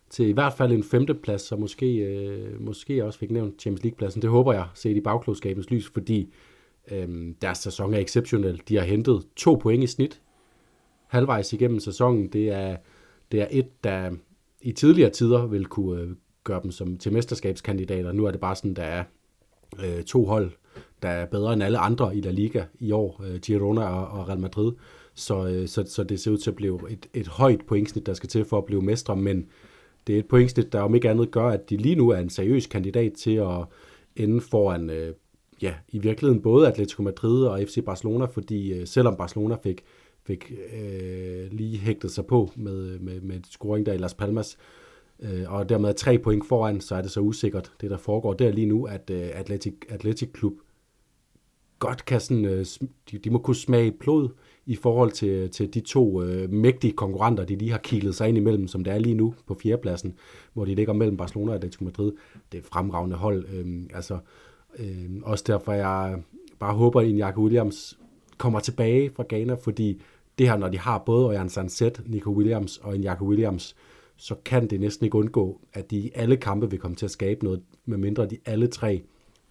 til 0.09 0.27
i 0.27 0.31
hvert 0.31 0.53
fald 0.53 0.71
en 0.71 0.83
femteplads, 0.83 1.41
så 1.41 1.55
måske, 1.55 1.95
øh, 1.95 2.61
måske 2.61 3.05
også 3.05 3.19
fik 3.19 3.31
nævnt 3.31 3.61
Champions 3.61 3.83
League-pladsen. 3.83 4.21
Det 4.21 4.29
håber 4.29 4.53
jeg, 4.53 4.67
set 4.73 4.97
i 4.97 5.01
bagklodskabens 5.01 5.69
lys, 5.69 5.89
fordi 5.93 6.33
øh, 6.91 7.33
deres 7.41 7.57
sæson 7.57 7.93
er 7.93 7.99
exceptionel. 7.99 8.61
De 8.69 8.77
har 8.77 8.83
hentet 8.83 9.23
to 9.35 9.55
point 9.55 9.83
i 9.83 9.87
snit 9.87 10.21
halvvejs 11.07 11.53
igennem 11.53 11.79
sæsonen. 11.79 12.27
Det 12.27 12.49
er, 12.49 12.77
det 13.31 13.41
er 13.41 13.47
et, 13.51 13.83
der 13.83 14.11
i 14.61 14.71
tidligere 14.71 15.09
tider 15.09 15.47
vil 15.47 15.65
kunne 15.65 16.01
øh, 16.01 16.09
gøre 16.43 16.63
dem 16.63 16.71
som, 16.71 16.97
til 16.97 17.13
mesterskabskandidater. 17.13 18.11
Nu 18.11 18.25
er 18.25 18.31
det 18.31 18.39
bare 18.39 18.55
sådan, 18.55 18.73
der 18.73 18.83
er 18.83 19.03
øh, 19.83 20.03
to 20.03 20.25
hold, 20.25 20.51
der 21.01 21.09
er 21.09 21.25
bedre 21.25 21.53
end 21.53 21.63
alle 21.63 21.77
andre 21.77 22.15
i 22.15 22.21
La 22.21 22.31
Liga 22.31 22.63
i 22.79 22.91
år, 22.91 23.23
øh, 23.25 23.39
Girona 23.39 23.81
og, 23.81 24.19
og 24.19 24.29
Real 24.29 24.39
Madrid. 24.39 24.71
Så, 25.13 25.47
øh, 25.47 25.67
så, 25.67 25.83
så 25.87 26.03
det 26.03 26.19
ser 26.19 26.31
ud 26.31 26.37
til 26.37 26.49
at 26.49 26.55
blive 26.55 26.91
et, 26.91 27.07
et 27.13 27.27
højt 27.27 27.61
pointsnit, 27.67 28.05
der 28.05 28.13
skal 28.13 28.29
til 28.29 28.45
for 28.45 28.57
at 28.57 28.65
blive 28.65 28.81
mestre, 28.81 29.15
men 29.15 29.45
det 30.09 30.15
er 30.15 30.19
et 30.19 30.27
pointsnit, 30.27 30.73
der 30.73 30.81
om 30.81 30.95
ikke 30.95 31.09
andet 31.09 31.31
gør, 31.31 31.47
at 31.47 31.69
de 31.69 31.77
lige 31.77 31.95
nu 31.95 32.09
er 32.09 32.17
en 32.17 32.29
seriøs 32.29 32.67
kandidat 32.67 33.13
til 33.13 33.35
at 33.35 33.65
ende 34.15 34.41
foran, 34.41 34.89
øh, 34.89 35.13
ja, 35.61 35.73
i 35.89 35.99
virkeligheden 35.99 36.41
både 36.41 36.67
Atletico 36.67 37.01
Madrid 37.03 37.45
og 37.45 37.59
FC 37.59 37.85
Barcelona, 37.85 38.25
fordi 38.25 38.73
øh, 38.73 38.87
selvom 38.87 39.15
Barcelona 39.15 39.55
fik, 39.63 39.83
fik 40.23 40.51
øh, 40.81 41.51
lige 41.51 41.77
hægtet 41.77 42.11
sig 42.11 42.25
på 42.25 42.51
med, 42.55 42.87
øh, 42.87 43.01
med, 43.01 43.21
med 43.21 43.35
et 43.35 43.47
scoring 43.47 43.85
der 43.85 43.93
i 43.93 43.97
Las 43.97 44.13
Palmas, 44.13 44.57
øh, 45.19 45.53
og 45.53 45.69
dermed 45.69 45.93
tre 45.93 46.17
point 46.17 46.47
foran, 46.47 46.81
så 46.81 46.95
er 46.95 47.01
det 47.01 47.11
så 47.11 47.19
usikkert, 47.19 47.71
det 47.81 47.89
der 47.89 47.97
foregår 47.97 48.33
der 48.33 48.51
lige 48.51 48.67
nu, 48.67 48.85
at 48.85 49.09
øh, 49.09 49.29
Atletic, 49.33 49.73
Atletic 49.89 50.31
Klub 50.33 50.53
godt 51.79 52.05
kan 52.05 52.21
sådan, 52.21 52.45
øh, 52.45 52.65
de, 53.11 53.17
de 53.17 53.29
må 53.29 53.39
kunne 53.39 53.55
smage 53.55 53.91
blod 53.91 54.29
i 54.69 54.75
forhold 54.75 55.11
til, 55.11 55.49
til 55.49 55.73
de 55.73 55.79
to 55.79 56.23
øh, 56.23 56.51
mægtige 56.51 56.93
konkurrenter, 56.93 57.45
de 57.45 57.55
lige 57.55 57.71
har 57.71 57.77
kilet 57.77 58.15
sig 58.15 58.29
ind 58.29 58.37
imellem, 58.37 58.67
som 58.67 58.83
det 58.83 58.93
er 58.93 58.97
lige 58.97 59.15
nu 59.15 59.33
på 59.47 59.53
fjerdepladsen, 59.63 60.15
hvor 60.53 60.65
de 60.65 60.75
ligger 60.75 60.93
mellem 60.93 61.17
Barcelona 61.17 61.51
og 61.51 61.55
Atletico 61.55 61.83
Madrid. 61.83 62.11
Det 62.51 62.57
er 62.57 62.63
fremragende 62.63 63.15
hold. 63.15 63.45
Øh, 63.53 63.83
altså, 63.93 64.17
øh, 64.79 65.09
også 65.23 65.43
derfor 65.47 65.73
jeg 65.73 66.21
bare 66.59 66.73
håber, 66.73 67.01
at 67.01 67.07
Iñaki 67.07 67.39
Williams 67.39 67.99
kommer 68.37 68.59
tilbage 68.59 69.11
fra 69.15 69.23
Ghana, 69.29 69.53
fordi 69.53 70.01
det 70.39 70.49
her, 70.49 70.57
når 70.57 70.69
de 70.69 70.79
har 70.79 70.97
både 71.05 71.27
Ojan 71.27 71.49
Sanset, 71.49 72.01
Nico 72.05 72.31
Williams 72.31 72.77
og 72.77 72.95
Iñaki 72.95 73.23
Williams, 73.23 73.75
så 74.17 74.35
kan 74.45 74.67
det 74.67 74.79
næsten 74.79 75.05
ikke 75.05 75.17
undgå, 75.17 75.61
at 75.73 75.91
de 75.91 75.97
i 75.97 76.11
alle 76.15 76.37
kampe 76.37 76.69
vil 76.69 76.79
komme 76.79 76.95
til 76.95 77.05
at 77.05 77.11
skabe 77.11 77.43
noget, 77.43 77.61
medmindre 77.85 78.25
de 78.25 78.37
alle 78.45 78.67
tre 78.67 79.01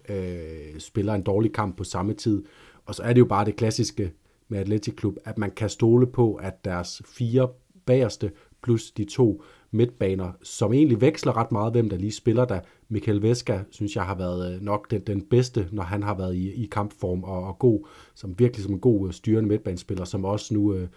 øh, 0.09 0.79
spiller 0.79 1.13
en 1.13 1.21
dårlig 1.23 1.53
kamp 1.53 1.77
på 1.77 1.83
samme 1.83 2.13
tid. 2.13 2.43
Og 2.85 2.95
så 2.95 3.03
er 3.03 3.13
det 3.13 3.19
jo 3.19 3.25
bare 3.25 3.45
det 3.45 3.55
klassiske 3.55 4.11
med 4.49 4.59
Atletic 4.59 4.95
Klub, 4.95 5.15
at 5.25 5.37
man 5.37 5.51
kan 5.51 5.69
stole 5.69 6.07
på, 6.07 6.33
at 6.33 6.65
deres 6.65 7.01
fire 7.05 7.49
bagerste 7.85 8.31
plus 8.63 8.91
de 8.91 9.05
to 9.05 9.43
midtbaner, 9.71 10.31
som 10.43 10.73
egentlig 10.73 11.01
veksler 11.01 11.37
ret 11.37 11.51
meget, 11.51 11.73
hvem 11.73 11.89
der 11.89 11.97
lige 11.97 12.11
spiller 12.11 12.45
der. 12.45 12.59
Michael 12.89 13.21
Veska, 13.21 13.59
synes 13.71 13.95
jeg, 13.95 14.03
har 14.03 14.15
været 14.15 14.55
øh, 14.55 14.61
nok 14.61 14.91
den, 14.91 15.01
den 15.01 15.21
bedste, 15.21 15.67
når 15.71 15.83
han 15.83 16.03
har 16.03 16.17
været 16.17 16.35
i, 16.35 16.63
i 16.63 16.65
kampform 16.65 17.23
og, 17.23 17.43
og 17.43 17.59
god, 17.59 17.87
som 18.15 18.39
virkelig 18.39 18.63
som 18.63 18.73
en 18.73 18.79
god 18.79 19.07
øh, 19.07 19.13
styrende 19.13 19.49
midtbanespiller, 19.49 20.05
som 20.05 20.25
også 20.25 20.53
nu 20.53 20.73
øh, 20.73 20.87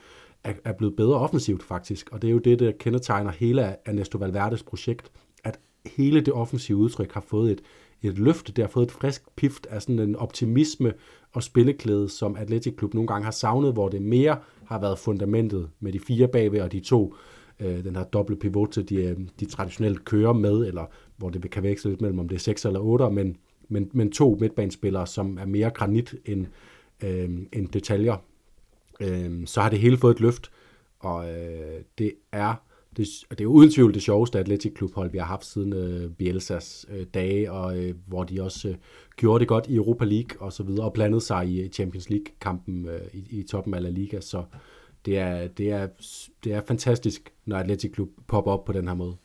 er, 0.45 0.53
er 0.65 0.73
blevet 0.73 0.97
bedre 0.97 1.15
offensivt 1.15 1.63
faktisk. 1.63 2.13
Og 2.13 2.23
det 2.23 2.29
er 2.29 2.33
jo 2.33 2.39
det, 2.39 2.59
der 2.59 2.73
kendetegner 2.73 3.31
hele 3.31 3.77
Ernesto 3.85 4.19
Valverdes 4.19 4.63
projekt, 4.63 5.13
at 5.45 5.61
hele 5.87 6.21
det 6.21 6.35
offensive 6.35 6.79
udtryk 6.79 7.13
har 7.13 7.21
fået 7.21 7.53
et, 7.53 7.63
et 8.03 8.19
løft, 8.19 8.57
det 8.57 8.59
har 8.59 8.69
fået 8.69 8.87
et 8.87 8.93
frisk 8.93 9.23
pift 9.37 9.67
af 9.67 9.83
sådan 9.83 9.99
en 9.99 10.17
optimisme 10.17 10.93
og 11.33 11.43
spilleklæde, 11.43 12.09
som 12.09 12.37
Athletic 12.37 12.79
Club 12.79 12.95
nogle 12.95 13.09
gange 13.09 13.25
har 13.25 13.31
savnet, 13.31 13.73
hvor 13.73 13.89
det 13.89 14.03
mere 14.03 14.37
har 14.65 14.81
været 14.81 14.99
fundamentet 14.99 15.71
med 15.81 15.93
de 15.93 16.01
fire 16.01 16.29
bagved 16.29 16.61
og 16.61 16.73
de 16.73 16.81
to 16.81 17.15
øh, 17.61 17.85
den 17.85 17.97
her 17.97 18.05
dobbelt 18.05 18.41
pivot, 18.41 18.79
de, 18.89 18.95
øh, 18.95 19.17
de 19.41 19.45
traditionelt 19.45 20.05
kører 20.05 20.33
med, 20.33 20.67
eller 20.67 20.85
hvor 21.17 21.31
det 21.31 21.51
kan 21.51 21.63
veksle 21.63 21.91
lidt 21.91 22.01
mellem, 22.01 22.19
om 22.19 22.29
det 22.29 22.37
er 22.37 22.41
6 22.41 22.65
eller 22.65 22.81
8, 22.81 23.11
men, 23.11 23.37
men, 23.69 23.91
men 23.93 24.13
to 24.13 24.37
midtbanespillere, 24.41 25.07
som 25.07 25.39
er 25.39 25.47
mere 25.47 25.71
granit 25.71 26.15
end, 26.25 26.47
øh, 27.05 27.31
end 27.53 27.69
detaljer. 27.69 28.17
Øh, 29.01 29.47
så 29.47 29.61
har 29.61 29.71
det 29.71 29.79
hele 29.79 29.97
fået 29.99 30.15
et 30.15 30.21
løft, 30.21 30.51
og 30.99 31.31
øh, 31.31 31.83
det 31.99 32.13
er 32.33 32.55
det, 32.97 33.07
det 33.31 33.41
er 33.41 33.47
uden 33.47 33.71
tvivl 33.71 33.95
det 33.95 34.03
sjoveste 34.03 34.39
Atletic 34.39 34.75
Klubhold, 34.75 35.11
vi 35.11 35.19
har 35.19 35.25
haft 35.25 35.47
siden 35.47 35.73
øh, 35.73 36.11
Bielsas 36.11 36.87
øh, 36.91 37.07
dage, 37.15 37.53
og 37.53 37.79
øh, 37.79 37.95
hvor 38.07 38.25
de 38.25 38.43
også 38.43 38.69
øh, 38.69 38.75
gjorde 39.17 39.41
det 39.41 39.49
godt 39.49 39.67
i 39.69 39.75
Europa 39.75 40.05
League 40.05 40.43
og 40.43 40.53
så 40.53 40.63
videre, 40.63 40.85
og 40.85 40.93
blandede 40.93 41.21
sig 41.21 41.49
i 41.49 41.61
øh, 41.61 41.71
Champions 41.71 42.11
League-kampen 42.11 42.89
øh, 42.89 43.01
i, 43.13 43.41
i 43.41 43.43
toppen 43.43 43.75
af 43.75 43.83
La 43.83 43.91
Liga, 43.91 44.21
så 44.21 44.45
det 45.07 45.19
er, 45.19 45.49
det 45.49 45.71
er, 45.71 45.89
det 46.45 46.53
er 46.53 46.63
fantastisk, 46.67 47.33
når 47.45 47.57
Atletic 47.57 47.93
Klub 47.93 48.09
popper 48.27 48.53
op 48.53 48.65
på 48.65 48.73
den 48.73 48.89
her 48.89 48.95
måde. 48.95 49.17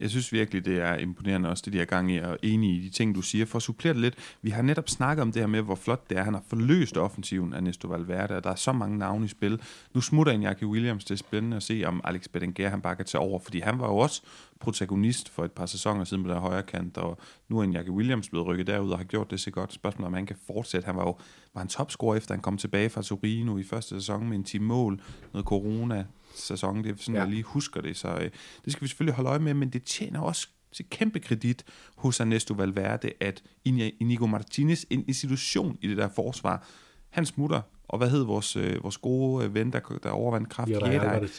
Jeg 0.00 0.10
synes 0.10 0.32
virkelig, 0.32 0.64
det 0.64 0.78
er 0.78 0.94
imponerende 0.94 1.48
også, 1.48 1.62
det 1.66 1.72
de 1.72 1.80
er 1.80 1.84
gang 1.84 2.12
i, 2.12 2.18
og 2.18 2.38
enige 2.42 2.76
i 2.76 2.80
de 2.80 2.90
ting, 2.90 3.14
du 3.14 3.22
siger. 3.22 3.46
For 3.46 3.56
at 3.56 3.62
supplere 3.62 3.94
det 3.94 4.00
lidt, 4.00 4.14
vi 4.42 4.50
har 4.50 4.62
netop 4.62 4.88
snakket 4.88 5.22
om 5.22 5.32
det 5.32 5.42
her 5.42 5.46
med, 5.46 5.62
hvor 5.62 5.74
flot 5.74 6.10
det 6.10 6.18
er. 6.18 6.22
Han 6.22 6.34
har 6.34 6.42
forløst 6.48 6.96
offensiven 6.96 7.54
af 7.54 7.62
Nesto 7.62 7.88
Valverde, 7.88 8.36
og 8.36 8.44
der 8.44 8.50
er 8.50 8.54
så 8.54 8.72
mange 8.72 8.98
navne 8.98 9.24
i 9.24 9.28
spil. 9.28 9.60
Nu 9.94 10.00
smutter 10.00 10.32
en 10.32 10.42
Jackie 10.42 10.68
Williams, 10.68 11.04
det 11.04 11.14
er 11.14 11.18
spændende 11.18 11.56
at 11.56 11.62
se, 11.62 11.82
om 11.86 12.00
Alex 12.04 12.28
Bedenguer, 12.32 12.68
han 12.68 12.80
bare 12.80 12.96
kan 12.96 13.04
tage 13.04 13.22
over, 13.22 13.38
fordi 13.38 13.60
han 13.60 13.78
var 13.78 13.86
jo 13.86 13.96
også 13.96 14.22
protagonist 14.60 15.28
for 15.28 15.44
et 15.44 15.52
par 15.52 15.66
sæsoner 15.66 16.04
siden 16.04 16.24
på 16.24 16.30
den 16.30 16.38
højre 16.38 16.62
kant, 16.62 16.98
og 16.98 17.18
nu 17.48 17.58
er 17.58 17.64
en 17.64 17.72
Jackie 17.72 17.92
Williams 17.92 18.28
blevet 18.28 18.46
rykket 18.46 18.66
derud 18.66 18.90
og 18.90 18.98
har 18.98 19.04
gjort 19.04 19.30
det 19.30 19.40
så 19.40 19.50
godt. 19.50 19.72
Spørgsmålet 19.72 20.06
om 20.06 20.14
han 20.14 20.26
kan 20.26 20.36
fortsætte. 20.46 20.86
Han 20.86 20.96
var 20.96 21.02
jo 21.02 21.16
var 21.54 21.62
en 21.62 21.68
topscorer 21.68 22.16
efter 22.16 22.34
han 22.34 22.42
kom 22.42 22.56
tilbage 22.56 22.90
fra 22.90 23.02
Torino 23.02 23.58
i 23.58 23.62
første 23.62 23.94
sæson 23.94 24.28
med 24.28 24.36
en 24.36 24.44
10 24.44 24.58
mål, 24.58 25.00
noget 25.32 25.46
corona, 25.46 26.04
sæson. 26.34 26.84
Det 26.84 26.90
er 26.90 26.96
sådan, 26.96 27.14
ja. 27.14 27.20
jeg 27.20 27.30
lige 27.30 27.42
husker 27.42 27.80
det. 27.80 27.96
Så 27.96 28.08
øh, 28.08 28.30
det 28.64 28.72
skal 28.72 28.82
vi 28.82 28.88
selvfølgelig 28.88 29.14
holde 29.14 29.30
øje 29.30 29.38
med, 29.38 29.54
men 29.54 29.70
det 29.70 29.82
tjener 29.82 30.20
også 30.20 30.48
til 30.72 30.84
kæmpe 30.90 31.20
kredit 31.20 31.64
hos 31.96 32.20
Ernesto 32.20 32.54
Valverde, 32.54 33.12
at 33.20 33.42
Inigo 33.64 34.26
Martinez, 34.26 34.84
en 34.90 35.04
institution 35.08 35.78
i 35.80 35.88
det 35.88 35.96
der 35.96 36.08
forsvar, 36.08 36.66
han 37.10 37.26
smutter. 37.26 37.60
Og 37.88 37.98
hvad 37.98 38.10
hed 38.10 38.22
vores, 38.22 38.56
øh, 38.56 38.82
vores 38.82 38.98
gode 38.98 39.44
øh, 39.44 39.54
ven, 39.54 39.72
der, 39.72 39.80
der 40.02 40.10
overvandt 40.10 40.48
kraft? 40.48 40.70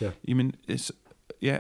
Ja. 0.01 0.11
Jamen, 0.27 0.55
øh, 0.69 0.79
ja, 1.41 1.57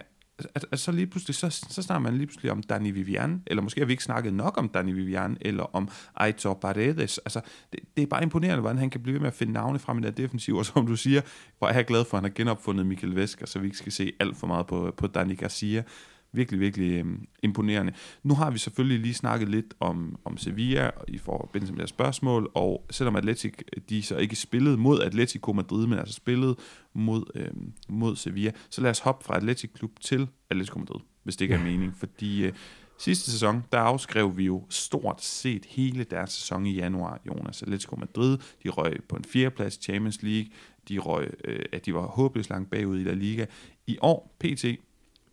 at, 0.55 0.65
at 0.71 0.79
så 0.79 0.91
lige 0.91 1.07
pludselig, 1.07 1.35
så, 1.35 1.49
så 1.49 1.81
snakker 1.81 1.99
man 1.99 2.17
lige 2.17 2.27
pludselig 2.27 2.51
om 2.51 2.63
Dani 2.63 2.91
Vivian, 2.91 3.43
eller 3.47 3.63
måske 3.63 3.81
har 3.81 3.85
vi 3.85 3.93
ikke 3.93 4.03
snakket 4.03 4.33
nok 4.33 4.57
om 4.57 4.69
Dani 4.69 4.91
Vivian, 4.91 5.37
eller 5.41 5.75
om 5.75 5.89
Aitor 6.15 6.53
Paredes. 6.53 7.17
Altså, 7.17 7.41
det, 7.73 7.79
det 7.97 8.03
er 8.03 8.07
bare 8.07 8.23
imponerende, 8.23 8.61
hvordan 8.61 8.77
han 8.77 8.89
kan 8.89 9.01
blive 9.01 9.13
ved 9.13 9.19
med 9.19 9.27
at 9.27 9.33
finde 9.33 9.53
navne 9.53 9.79
frem 9.79 9.97
i 9.97 10.01
den 10.01 10.13
defensiv, 10.13 10.55
og 10.55 10.65
som 10.65 10.87
du 10.87 10.95
siger, 10.95 11.21
hvor 11.57 11.67
er 11.67 11.73
jeg 11.73 11.85
glad 11.85 12.05
for, 12.05 12.17
at 12.17 12.23
han 12.23 12.31
har 12.31 12.35
genopfundet 12.35 12.85
Michael 12.85 13.15
Vesker, 13.15 13.45
så 13.45 13.59
vi 13.59 13.65
ikke 13.65 13.77
skal 13.77 13.91
se 13.91 14.11
alt 14.19 14.37
for 14.37 14.47
meget 14.47 14.67
på, 14.67 14.93
på 14.97 15.07
Dani 15.07 15.35
Garcia 15.35 15.83
virkelig, 16.31 16.59
virkelig 16.59 16.99
øhm, 16.99 17.27
imponerende. 17.43 17.93
Nu 18.23 18.33
har 18.33 18.51
vi 18.51 18.57
selvfølgelig 18.57 18.99
lige 18.99 19.13
snakket 19.13 19.49
lidt 19.49 19.73
om, 19.79 20.19
om 20.25 20.37
Sevilla 20.37 20.91
i 21.07 21.17
forbindelse 21.17 21.73
med 21.73 21.77
deres 21.77 21.89
spørgsmål, 21.89 22.51
og 22.53 22.85
selvom 22.91 23.15
Atletic, 23.15 23.53
de 23.89 24.03
så 24.03 24.17
ikke 24.17 24.35
spillede 24.35 24.77
mod 24.77 25.01
Atletico 25.01 25.53
Madrid, 25.53 25.87
men 25.87 25.99
altså 25.99 26.13
spillede 26.13 26.55
mod, 26.93 27.23
øhm, 27.35 27.73
mod 27.89 28.15
Sevilla, 28.15 28.51
så 28.69 28.81
lad 28.81 28.91
os 28.91 28.99
hoppe 28.99 29.25
fra 29.25 29.37
Atletic 29.37 29.71
Klub 29.73 29.91
til 30.01 30.27
Atletico 30.49 30.79
Madrid, 30.79 31.01
hvis 31.23 31.35
det 31.35 31.45
ikke 31.45 31.55
er 31.55 31.63
mening, 31.63 31.95
fordi 31.97 32.45
øh, 32.45 32.53
sidste 32.99 33.31
sæson, 33.31 33.63
der 33.71 33.79
afskrev 33.79 34.37
vi 34.37 34.45
jo 34.45 34.65
stort 34.69 35.23
set 35.23 35.65
hele 35.65 36.03
deres 36.03 36.31
sæson 36.31 36.65
i 36.65 36.75
januar, 36.75 37.21
Jonas. 37.27 37.61
Atletico 37.61 37.95
Madrid, 37.95 38.37
de 38.63 38.69
røg 38.69 39.03
på 39.09 39.15
en 39.15 39.23
fjerdeplads 39.23 39.77
i 39.77 39.81
Champions 39.81 40.23
League, 40.23 40.51
de 40.89 40.97
røg, 40.97 41.33
øh, 41.43 41.65
at 41.71 41.85
de 41.85 41.93
var 41.93 42.07
håbløst 42.07 42.49
langt 42.49 42.71
bagud 42.71 42.99
i 42.99 43.03
La 43.03 43.13
Liga. 43.13 43.45
I 43.87 43.97
år, 44.01 44.35
PT, 44.39 44.65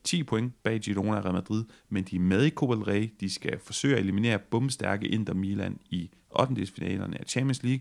10 0.06 0.22
point 0.22 0.52
bag 0.62 0.80
Girona 0.80 1.16
og 1.16 1.24
Real 1.24 1.34
Madrid, 1.34 1.64
men 1.88 2.04
de 2.04 2.16
er 2.16 2.20
med 2.20 2.44
i 2.44 2.50
Copa 2.50 2.74
del 2.74 2.82
Rey. 2.82 3.10
De 3.20 3.34
skal 3.34 3.58
forsøge 3.58 3.94
at 3.94 4.00
eliminere 4.00 4.38
bumstærke 4.38 5.08
Inter 5.08 5.34
Milan 5.34 5.78
i 5.90 6.10
8. 6.30 6.66
finalerne 6.66 7.20
af 7.20 7.24
Champions 7.26 7.62
League. 7.62 7.80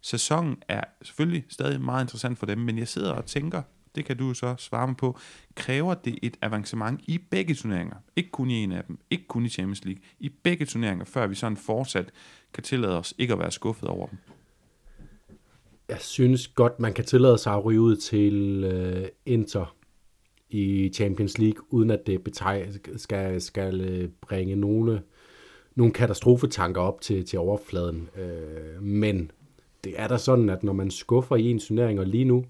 Sæsonen 0.00 0.56
er 0.68 0.84
selvfølgelig 1.02 1.44
stadig 1.48 1.80
meget 1.80 2.04
interessant 2.04 2.38
for 2.38 2.46
dem, 2.46 2.58
men 2.58 2.78
jeg 2.78 2.88
sidder 2.88 3.12
og 3.12 3.26
tænker, 3.26 3.62
det 3.94 4.04
kan 4.04 4.16
du 4.16 4.34
så 4.34 4.54
svare 4.58 4.86
mig 4.86 4.96
på, 4.96 5.18
kræver 5.54 5.94
det 5.94 6.18
et 6.22 6.36
avancement 6.42 7.00
i 7.06 7.18
begge 7.18 7.54
turneringer? 7.54 7.96
Ikke 8.16 8.30
kun 8.30 8.50
i 8.50 8.54
en 8.54 8.72
af 8.72 8.84
dem, 8.84 8.98
ikke 9.10 9.26
kun 9.26 9.44
i 9.46 9.48
Champions 9.48 9.84
League, 9.84 10.02
i 10.20 10.28
begge 10.28 10.66
turneringer, 10.66 11.04
før 11.04 11.26
vi 11.26 11.34
sådan 11.34 11.56
fortsat 11.56 12.10
kan 12.54 12.62
tillade 12.62 12.98
os 12.98 13.14
ikke 13.18 13.32
at 13.32 13.38
være 13.38 13.50
skuffet 13.50 13.88
over 13.88 14.06
dem? 14.06 14.18
Jeg 15.88 16.00
synes 16.00 16.48
godt, 16.48 16.80
man 16.80 16.92
kan 16.92 17.04
tillade 17.04 17.38
sig 17.38 17.52
at 17.52 17.64
ryge 17.64 17.80
ud 17.80 17.96
til 17.96 18.64
øh, 18.64 19.08
Inter 19.26 19.74
i 20.54 20.88
Champions 20.88 21.38
League, 21.38 21.64
uden 21.70 21.90
at 21.90 22.06
det 22.06 22.24
beteg, 22.24 22.68
skal, 22.96 23.40
skal 23.40 23.80
øh, 23.80 24.08
bringe 24.20 24.56
nogle, 24.56 25.02
nogle 25.74 25.92
katastrofetanker 25.92 26.80
op 26.80 27.00
til, 27.00 27.26
til 27.26 27.38
overfladen. 27.38 28.08
Øh, 28.16 28.82
men 28.82 29.30
det 29.84 29.92
er 29.96 30.08
da 30.08 30.16
sådan, 30.16 30.50
at 30.50 30.62
når 30.62 30.72
man 30.72 30.90
skuffer 30.90 31.36
i 31.36 31.50
en 31.50 31.58
turnering, 31.58 32.00
og 32.00 32.06
lige 32.06 32.24
nu 32.24 32.44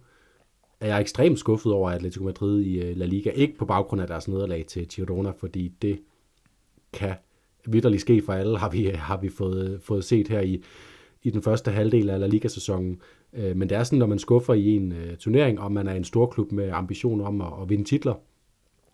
er 0.80 0.86
jeg 0.86 1.00
ekstremt 1.00 1.38
skuffet 1.38 1.72
over 1.72 1.90
Atletico 1.90 2.24
Madrid 2.24 2.60
i 2.60 2.80
øh, 2.80 2.96
La 2.96 3.04
Liga. 3.04 3.30
Ikke 3.30 3.58
på 3.58 3.64
baggrund 3.64 4.02
af 4.02 4.08
deres 4.08 4.28
nederlag 4.28 4.64
til 4.68 4.88
Girona, 4.88 5.30
fordi 5.30 5.72
det 5.82 6.00
kan 6.92 7.14
vidderligt 7.66 8.00
ske 8.00 8.22
for 8.22 8.32
alle, 8.32 8.58
har 8.58 8.70
vi, 8.70 8.84
har 8.84 9.20
vi 9.20 9.28
fået, 9.28 9.80
fået 9.82 10.04
set 10.04 10.28
her 10.28 10.40
i, 10.40 10.62
i 11.22 11.30
den 11.30 11.42
første 11.42 11.70
halvdel 11.70 12.10
af 12.10 12.20
La 12.20 12.26
Liga-sæsonen. 12.26 13.00
Øh, 13.34 13.56
men 13.56 13.68
det 13.68 13.78
er 13.78 13.84
sådan, 13.84 13.98
når 13.98 14.06
man 14.06 14.18
skuffer 14.18 14.54
i 14.54 14.66
en 14.76 14.92
øh, 14.92 15.16
turnering, 15.16 15.60
og 15.60 15.72
man 15.72 15.86
er 15.86 15.94
en 15.94 16.04
stor 16.04 16.26
klub 16.26 16.52
med 16.52 16.70
ambitioner 16.72 17.24
om 17.24 17.40
at, 17.40 17.52
at 17.62 17.68
vinde 17.68 17.84
titler, 17.84 18.14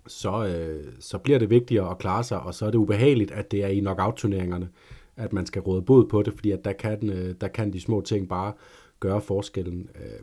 så, 0.07 0.47
øh, 0.47 0.93
så 1.01 1.19
bliver 1.19 1.39
det 1.39 1.51
vigtigere 1.51 1.91
at 1.91 1.99
klare 1.99 2.25
sig, 2.25 2.41
og 2.41 2.55
så 2.55 2.67
er 2.67 2.71
det 2.71 2.79
ubehageligt, 2.79 3.31
at 3.31 3.51
det 3.51 3.65
er 3.65 3.69
i 3.69 3.79
knockout-turneringerne, 3.79 4.69
at 5.17 5.33
man 5.33 5.47
skal 5.47 5.63
råde 5.63 5.83
bod 5.83 6.09
på 6.09 6.23
det, 6.23 6.35
fordi 6.35 6.51
at 6.51 6.65
der, 6.65 6.73
kan, 6.73 7.11
øh, 7.11 7.35
der 7.41 7.49
kan 7.49 7.73
de 7.73 7.81
små 7.81 8.01
ting 8.01 8.29
bare 8.29 8.53
gøre 9.01 9.21
forskellen. 9.21 9.89
Øh, 9.95 10.21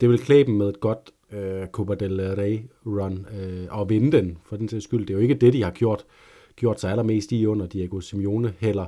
det 0.00 0.08
vil 0.08 0.18
klæbe 0.18 0.46
dem 0.46 0.54
med 0.54 0.68
et 0.68 0.80
godt 0.80 1.10
øh, 1.32 1.66
Copa 1.66 1.94
del 1.94 2.34
Rey 2.34 2.58
run, 2.86 3.12
uh, 3.12 3.78
og 3.78 3.90
vinde 3.90 4.16
den, 4.16 4.38
for 4.44 4.56
den 4.56 4.68
til 4.68 4.82
skyld. 4.82 5.00
Det 5.06 5.10
er 5.10 5.14
jo 5.14 5.20
ikke 5.20 5.34
det, 5.34 5.52
de 5.52 5.62
har 5.62 5.70
gjort, 5.70 6.04
gjort 6.56 6.80
sig 6.80 6.90
allermest 6.90 7.32
i 7.32 7.46
under 7.46 7.66
Diego 7.66 8.00
Simeone 8.00 8.54
heller. 8.58 8.86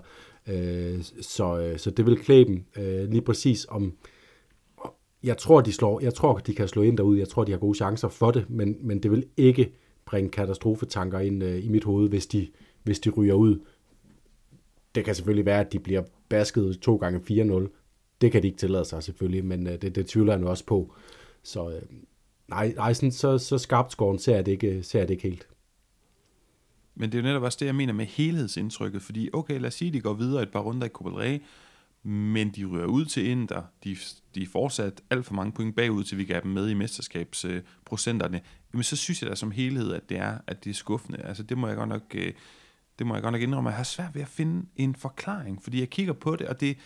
øh, 0.48 1.02
så, 1.20 1.58
øh, 1.58 1.78
så 1.78 1.90
det 1.90 2.06
vil 2.06 2.16
klæbe 2.16 2.48
dem 2.48 2.64
øh, 2.76 3.10
lige 3.10 3.22
præcis 3.22 3.66
om 3.70 3.92
jeg 5.24 5.38
tror, 5.38 5.60
de 5.60 5.72
slår, 5.72 6.00
jeg 6.00 6.14
tror, 6.14 6.38
de 6.38 6.54
kan 6.54 6.68
slå 6.68 6.82
ind 6.82 6.96
derude. 6.96 7.18
Jeg 7.18 7.28
tror, 7.28 7.44
de 7.44 7.52
har 7.52 7.58
gode 7.58 7.76
chancer 7.76 8.08
for 8.08 8.30
det, 8.30 8.50
men, 8.50 8.76
men 8.80 9.02
det 9.02 9.10
vil 9.10 9.26
ikke 9.36 9.72
bringe 10.04 10.30
katastrofetanker 10.30 11.18
ind 11.18 11.42
øh, 11.42 11.64
i 11.64 11.68
mit 11.68 11.84
hoved, 11.84 12.08
hvis 12.08 12.26
de, 12.26 12.48
hvis 12.82 13.00
de 13.00 13.10
ryger 13.10 13.34
ud. 13.34 13.58
Det 14.94 15.04
kan 15.04 15.14
selvfølgelig 15.14 15.46
være, 15.46 15.60
at 15.60 15.72
de 15.72 15.78
bliver 15.78 16.02
basket 16.28 16.78
to 16.80 16.96
gange 16.96 17.44
4-0. 17.44 17.68
Det 18.20 18.32
kan 18.32 18.42
de 18.42 18.46
ikke 18.46 18.58
tillade 18.58 18.84
sig 18.84 19.02
selvfølgelig, 19.02 19.44
men 19.44 19.66
øh, 19.66 19.82
det, 19.82 19.94
det 19.94 20.06
tvivler 20.06 20.32
jeg 20.32 20.40
nu 20.40 20.48
også 20.48 20.66
på. 20.66 20.94
Så 21.42 21.70
øh, 21.70 21.82
nej, 22.48 22.72
nej 22.76 22.92
sådan, 22.92 23.12
så, 23.12 23.38
så 23.38 23.58
skarpt 23.58 23.92
skåren 23.92 24.18
ser 24.18 24.34
jeg, 24.34 24.46
det 24.46 24.52
ikke, 24.52 24.82
ser 24.82 24.98
jeg 24.98 25.08
det 25.08 25.14
ikke 25.14 25.28
helt. 25.28 25.48
Men 26.94 27.12
det 27.12 27.18
er 27.18 27.22
jo 27.22 27.28
netop 27.28 27.42
også 27.42 27.58
det, 27.60 27.66
jeg 27.66 27.74
mener 27.74 27.92
med 27.92 28.06
helhedsindtrykket, 28.06 29.02
fordi 29.02 29.30
okay, 29.32 29.60
lad 29.60 29.66
os 29.66 29.74
sige, 29.74 29.88
at 29.88 29.94
de 29.94 30.00
går 30.00 30.12
videre 30.12 30.42
et 30.42 30.52
par 30.52 30.60
runder 30.60 30.86
i 30.86 30.90
Copa 30.90 31.38
men 32.04 32.50
de 32.50 32.64
rører 32.64 32.86
ud 32.86 33.04
til 33.04 33.26
Inter. 33.26 33.62
De, 33.84 33.96
de 34.34 34.42
er 34.42 34.46
fortsat 34.52 35.00
alt 35.10 35.26
for 35.26 35.34
mange 35.34 35.52
point 35.52 35.76
bagud, 35.76 36.04
til 36.04 36.18
vi 36.18 36.24
gav 36.24 36.40
dem 36.42 36.50
med 36.50 36.68
i 36.68 36.74
mesterskabsprocenterne. 36.74 38.40
Jamen, 38.72 38.84
så 38.84 38.96
synes 38.96 39.22
jeg 39.22 39.30
da 39.30 39.34
som 39.34 39.50
helhed, 39.50 39.92
at 39.92 40.08
det 40.08 40.18
er, 40.18 40.38
at 40.46 40.64
det 40.64 40.70
er 40.70 40.74
skuffende. 40.74 41.18
Altså, 41.18 41.42
det 41.42 41.58
må 41.58 41.66
jeg 41.66 41.76
godt 41.76 41.88
nok, 41.88 42.02
øh, 42.14 42.32
det 42.98 43.06
må 43.06 43.14
jeg 43.14 43.22
godt 43.22 43.32
nok 43.32 43.42
indrømme. 43.42 43.70
Jeg 43.70 43.76
har 43.76 43.84
svært 43.84 44.14
ved 44.14 44.22
at 44.22 44.28
finde 44.28 44.66
en 44.76 44.94
forklaring, 44.94 45.62
fordi 45.62 45.80
jeg 45.80 45.90
kigger 45.90 46.12
på 46.12 46.36
det, 46.36 46.46
og 46.46 46.60
det, 46.60 46.78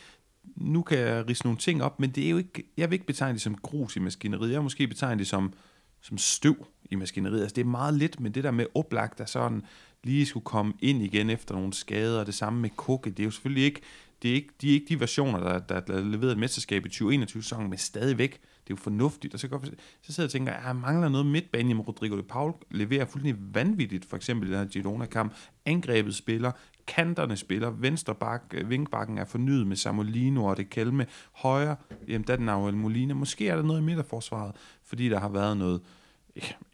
nu 0.56 0.82
kan 0.82 0.98
jeg 0.98 1.28
rise 1.28 1.44
nogle 1.44 1.58
ting 1.58 1.82
op, 1.82 2.00
men 2.00 2.10
det 2.10 2.26
er 2.26 2.30
jo 2.30 2.38
ikke, 2.38 2.64
jeg 2.76 2.90
vil 2.90 2.94
ikke 2.94 3.06
betegne 3.06 3.32
det 3.32 3.42
som 3.42 3.54
grus 3.54 3.96
i 3.96 3.98
maskineriet. 3.98 4.50
Jeg 4.50 4.58
vil 4.58 4.62
måske 4.62 4.88
betegne 4.88 5.18
det 5.18 5.26
som, 5.26 5.52
som 6.00 6.18
støv 6.18 6.66
i 6.90 6.94
maskineriet. 6.94 7.40
Altså, 7.40 7.54
det 7.54 7.60
er 7.60 7.66
meget 7.66 7.94
lidt, 7.94 8.20
men 8.20 8.32
det 8.32 8.44
der 8.44 8.50
med 8.50 8.66
oplagt, 8.74 9.18
der 9.18 9.24
sådan 9.24 9.62
lige 10.04 10.26
skulle 10.26 10.44
komme 10.44 10.72
ind 10.82 11.02
igen 11.02 11.30
efter 11.30 11.54
nogle 11.54 11.72
skader, 11.72 12.20
og 12.20 12.26
det 12.26 12.34
samme 12.34 12.60
med 12.60 12.70
Kukke, 12.76 13.10
det 13.10 13.20
er 13.20 13.24
jo 13.24 13.30
selvfølgelig 13.30 13.64
ikke 13.64 13.80
det 14.22 14.30
er 14.30 14.34
ikke, 14.34 14.48
de 14.60 14.70
er 14.70 14.72
ikke 14.72 14.86
de 14.88 15.00
versioner, 15.00 15.38
der, 15.38 15.58
der, 15.58 15.80
der 15.80 16.00
leveret 16.00 16.32
et 16.32 16.38
mesterskab 16.38 16.86
i 16.86 16.88
2021-sæsonen, 16.88 17.70
men 17.70 17.78
stadigvæk, 17.78 18.32
det 18.32 18.72
er 18.72 18.76
jo 18.76 18.76
fornuftigt. 18.76 19.34
Og 19.34 19.40
så, 19.40 19.48
går, 19.48 19.64
så 20.02 20.12
sidder 20.12 20.22
jeg 20.22 20.26
og 20.26 20.30
tænker, 20.30 20.52
at 20.52 20.66
jeg 20.66 20.76
mangler 20.76 21.08
noget 21.08 21.26
midtbane, 21.26 21.68
jamen 21.68 21.82
Rodrigo 21.82 22.16
de 22.16 22.22
Paul 22.22 22.52
leverer 22.70 23.04
fuldstændig 23.04 23.54
vanvittigt, 23.54 24.04
for 24.04 24.16
eksempel 24.16 24.48
i 24.48 24.52
den 24.52 24.58
her 24.58 24.66
Girona-kamp. 24.66 25.34
Angrebet 25.64 26.14
spiller, 26.14 26.52
kanterne 26.86 27.36
spiller, 27.36 27.70
venstre 27.70 28.14
bak, 28.14 28.42
øh, 28.54 28.70
vinkbakken 28.70 29.18
er 29.18 29.24
fornyet 29.24 29.66
med 29.66 29.76
Samolino 29.76 30.44
og 30.44 30.56
det 30.56 30.70
Kelme. 30.70 31.06
Højre, 31.32 31.76
jamen 32.08 32.26
der 32.26 32.32
er 32.32 32.36
den 32.36 32.48
Aurel 32.48 32.76
Molina. 32.76 33.14
Måske 33.14 33.48
er 33.48 33.56
der 33.56 33.62
noget 33.62 33.80
i 33.80 33.84
midterforsvaret, 33.84 34.56
fordi 34.84 35.08
der 35.08 35.20
har 35.20 35.28
været 35.28 35.56
noget 35.56 35.80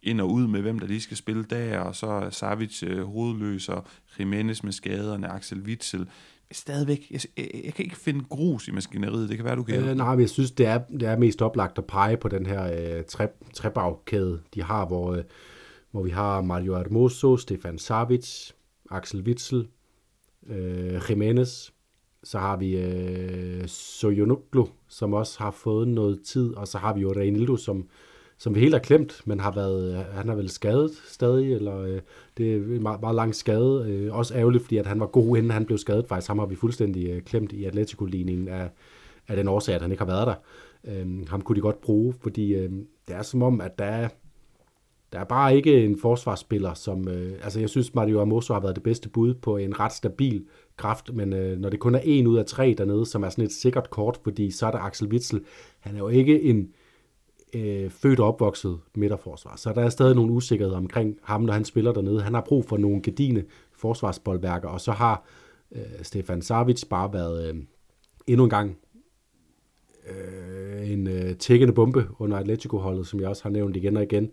ind 0.03 0.21
og 0.21 0.31
ud 0.31 0.47
med, 0.47 0.61
hvem 0.61 0.79
der 0.79 0.87
lige 0.87 1.01
skal 1.01 1.17
spille 1.17 1.45
der, 1.45 1.79
og 1.79 1.97
så 1.97 2.07
er 2.07 2.31
Savic 2.31 2.83
øh, 2.83 3.05
hovedløs, 3.05 3.69
og 3.69 3.87
Jimenez 4.19 4.63
med 4.63 4.73
skaderne, 4.73 5.29
Axel 5.29 5.61
Witzel. 5.61 6.09
Stadigvæk, 6.53 7.07
jeg, 7.11 7.21
jeg, 7.65 7.75
kan 7.75 7.85
ikke 7.85 7.97
finde 7.97 8.25
grus 8.31 8.69
i 8.69 8.71
maskineriet, 8.71 9.29
det 9.29 9.37
kan 9.37 9.45
være, 9.45 9.57
du 9.57 9.63
kan 9.63 9.85
øh, 9.85 9.95
Nej, 9.97 10.11
men 10.11 10.21
jeg 10.21 10.31
synes, 10.31 10.51
det 10.51 10.67
er, 10.67 10.79
det 10.79 11.03
er 11.03 11.19
mest 11.19 11.43
oplagt 11.43 11.79
at 11.79 11.85
pege 11.85 12.17
på 12.17 12.29
den 12.29 12.47
her 12.47 12.97
øh, 12.97 13.05
tre, 13.05 13.29
trebagkæde, 13.55 14.41
de 14.55 14.63
har, 14.63 14.87
hvor, 14.87 15.13
øh, 15.13 15.25
hvor 15.91 16.03
vi 16.03 16.11
har 16.11 16.41
Mario 16.41 16.77
Hermoso, 16.77 17.37
Stefan 17.37 17.79
Savic, 17.79 18.51
Axel 18.91 19.23
Witzel, 19.23 19.69
øh, 20.49 21.01
Jimenez, 21.11 21.71
så 22.25 22.39
har 22.39 22.57
vi 22.57 22.77
øh, 22.77 23.69
Soyunuklu, 23.69 24.67
som 24.89 25.13
også 25.13 25.39
har 25.39 25.51
fået 25.51 25.89
noget 25.89 26.23
tid, 26.23 26.55
og 26.55 26.69
så 26.69 26.79
har 26.79 26.95
vi 26.95 27.01
jo 27.01 27.13
Reinildo, 27.13 27.57
som, 27.57 27.89
som 28.43 28.55
vi 28.55 28.61
helt 28.61 28.75
har 28.75 28.81
klemt, 28.81 29.23
men 29.25 29.41
har 29.41 29.51
været, 29.51 29.93
øh, 29.93 30.15
han 30.15 30.29
er 30.29 30.35
vel 30.35 30.49
skadet 30.49 30.91
stadig, 31.07 31.53
eller 31.53 31.79
øh, 31.79 32.01
det 32.37 32.53
er 32.53 32.57
en 32.57 32.83
meget, 32.83 33.01
meget 33.01 33.15
lang 33.15 33.35
skade. 33.35 33.87
Øh, 33.89 34.17
også 34.17 34.35
ærgerligt, 34.35 34.63
fordi 34.63 34.77
at 34.77 34.87
han 34.87 35.01
var 35.01 35.07
god, 35.07 35.37
inden 35.37 35.51
han 35.51 35.65
blev 35.65 35.79
skadet 35.79 36.07
faktisk. 36.09 36.29
Ham 36.29 36.39
har 36.39 36.47
vi 36.47 36.57
fuldstændig 36.57 37.11
øh, 37.11 37.23
klemt 37.23 37.53
i 37.53 37.65
Atletico-ligningen 37.65 38.49
af, 38.49 38.71
af 39.29 39.37
den 39.37 39.49
årsag, 39.49 39.75
at 39.75 39.83
han 39.83 39.91
ikke 39.91 40.05
har 40.05 40.13
været 40.13 40.27
der. 40.27 40.35
Øh, 40.85 41.29
ham 41.29 41.41
kunne 41.41 41.57
de 41.57 41.61
godt 41.61 41.81
bruge, 41.81 42.15
fordi 42.21 42.55
øh, 42.55 42.71
det 43.09 43.17
er 43.17 43.23
som 43.23 43.43
om, 43.43 43.61
at 43.61 43.79
der 43.79 43.85
er, 43.85 44.09
der 45.13 45.19
er 45.19 45.25
bare 45.25 45.57
ikke 45.57 45.85
en 45.85 45.99
forsvarsspiller, 45.99 46.75
som... 46.75 47.09
Øh, 47.09 47.33
altså, 47.43 47.61
jeg 47.61 47.69
synes, 47.69 47.95
Mario 47.95 48.21
Amoso 48.21 48.53
har 48.53 48.61
været 48.61 48.77
det 48.77 48.83
bedste 48.83 49.09
bud 49.09 49.35
på 49.35 49.57
en 49.57 49.81
ret 49.81 49.93
stabil 49.93 50.45
kraft, 50.77 51.15
men 51.15 51.33
øh, 51.33 51.59
når 51.59 51.71
det 51.71 51.81
kun 51.81 51.95
er 51.95 52.01
en 52.05 52.27
ud 52.27 52.37
af 52.37 52.47
tre 52.47 52.75
dernede, 52.79 53.07
som 53.07 53.23
er 53.23 53.29
sådan 53.29 53.45
et 53.45 53.53
sikkert 53.53 53.91
kort, 53.91 54.21
fordi 54.25 54.51
så 54.51 54.67
er 54.67 54.71
der 54.71 54.79
Axel 54.79 55.09
Witzel. 55.09 55.41
Han 55.81 55.95
er 55.95 55.99
jo 55.99 56.09
ikke 56.09 56.43
en 56.43 56.69
øh, 57.55 57.91
født 57.91 58.21
og 58.21 58.29
opvokset 58.29 58.81
midterforsvar, 58.95 59.57
så 59.57 59.73
der 59.73 59.83
er 59.83 59.89
stadig 59.89 60.15
nogle 60.15 60.33
usikkerheder 60.33 60.77
omkring 60.77 61.19
ham, 61.23 61.43
når 61.43 61.53
han 61.53 61.65
spiller 61.65 61.93
dernede. 61.93 62.23
Han 62.23 62.35
har 62.35 62.41
brug 62.41 62.65
for 62.65 62.77
nogle 62.77 63.03
gedine 63.03 63.45
forsvarsboldværker, 63.73 64.69
og 64.69 64.81
så 64.81 64.93
har 64.93 65.25
øh, 65.73 66.03
Stefan 66.03 66.43
Savic 66.43 66.85
bare 66.91 67.13
været 67.13 67.49
øh, 67.49 67.63
endnu 68.27 68.45
en 68.45 68.51
gang 68.51 68.77
øh, 70.11 70.91
en 70.91 71.07
øh, 71.07 71.37
tækkende 71.37 71.75
bombe 71.75 72.09
under 72.19 72.37
Atletico-holdet, 72.37 73.07
som 73.07 73.21
jeg 73.21 73.29
også 73.29 73.43
har 73.43 73.51
nævnt 73.51 73.77
igen 73.77 73.97
og 73.97 74.03
igen. 74.03 74.31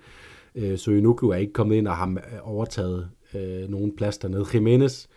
Øh, 0.56 0.78
Soyuncu 0.78 1.30
er 1.30 1.36
ikke 1.36 1.54
kommet 1.54 1.76
ind 1.76 1.88
og 1.88 1.98
har 1.98 2.08
øh, 2.08 2.40
overtaget 2.44 3.10
øh, 3.34 3.70
nogen 3.70 3.96
plads 3.96 4.18
dernede. 4.18 4.46
Jimenez 4.54 5.08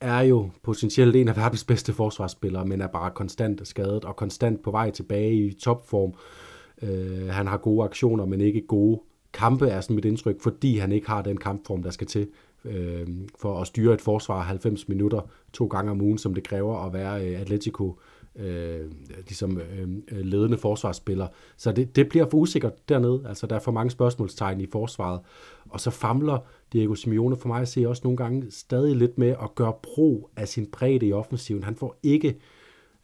er 0.00 0.20
jo 0.20 0.50
potentielt 0.62 1.16
en 1.16 1.28
af 1.28 1.36
verdens 1.36 1.64
bedste 1.64 1.92
forsvarsspillere, 1.92 2.66
men 2.66 2.80
er 2.80 2.86
bare 2.86 3.10
konstant 3.10 3.68
skadet 3.68 4.04
og 4.04 4.16
konstant 4.16 4.62
på 4.62 4.70
vej 4.70 4.90
tilbage 4.90 5.34
i 5.34 5.52
topform. 5.52 6.10
Øh, 6.10 6.53
Øh, 6.84 7.28
han 7.28 7.46
har 7.46 7.56
gode 7.56 7.84
aktioner, 7.84 8.24
men 8.24 8.40
ikke 8.40 8.66
gode 8.66 9.00
kampe, 9.32 9.66
er 9.66 9.80
sådan 9.80 9.94
mit 9.94 10.04
indtryk, 10.04 10.40
fordi 10.40 10.78
han 10.78 10.92
ikke 10.92 11.06
har 11.06 11.22
den 11.22 11.36
kampform, 11.36 11.82
der 11.82 11.90
skal 11.90 12.06
til 12.06 12.28
øh, 12.64 13.06
for 13.38 13.60
at 13.60 13.66
styre 13.66 13.94
et 13.94 14.00
forsvar 14.00 14.40
90 14.40 14.88
minutter 14.88 15.20
to 15.52 15.66
gange 15.66 15.90
om 15.90 16.00
ugen, 16.00 16.18
som 16.18 16.34
det 16.34 16.44
kræver 16.44 16.86
at 16.86 16.92
være 16.92 17.26
øh, 17.26 17.40
Atletico 17.40 17.98
øh, 18.36 18.90
ligesom 19.16 19.58
øh, 19.58 19.88
øh, 20.12 20.24
ledende 20.24 20.58
forsvarsspiller. 20.58 21.26
Så 21.56 21.72
det, 21.72 21.96
det 21.96 22.08
bliver 22.08 22.30
for 22.30 22.38
usikkert 22.38 22.88
dernede. 22.88 23.22
Altså, 23.28 23.46
der 23.46 23.56
er 23.56 23.60
for 23.60 23.72
mange 23.72 23.90
spørgsmålstegn 23.90 24.60
i 24.60 24.66
forsvaret. 24.66 25.20
Og 25.68 25.80
så 25.80 25.90
famler 25.90 26.38
Diego 26.72 26.94
Simeone 26.94 27.36
for 27.36 27.48
mig 27.48 27.60
at 27.60 27.68
se 27.68 27.88
også 27.88 28.00
nogle 28.04 28.16
gange 28.16 28.46
stadig 28.50 28.96
lidt 28.96 29.18
med 29.18 29.28
at 29.42 29.54
gøre 29.54 29.72
brug 29.82 30.30
af 30.36 30.48
sin 30.48 30.66
bredde 30.66 31.06
i 31.06 31.12
offensiven. 31.12 31.62
Han 31.62 31.76
får 31.76 31.96
ikke 32.02 32.36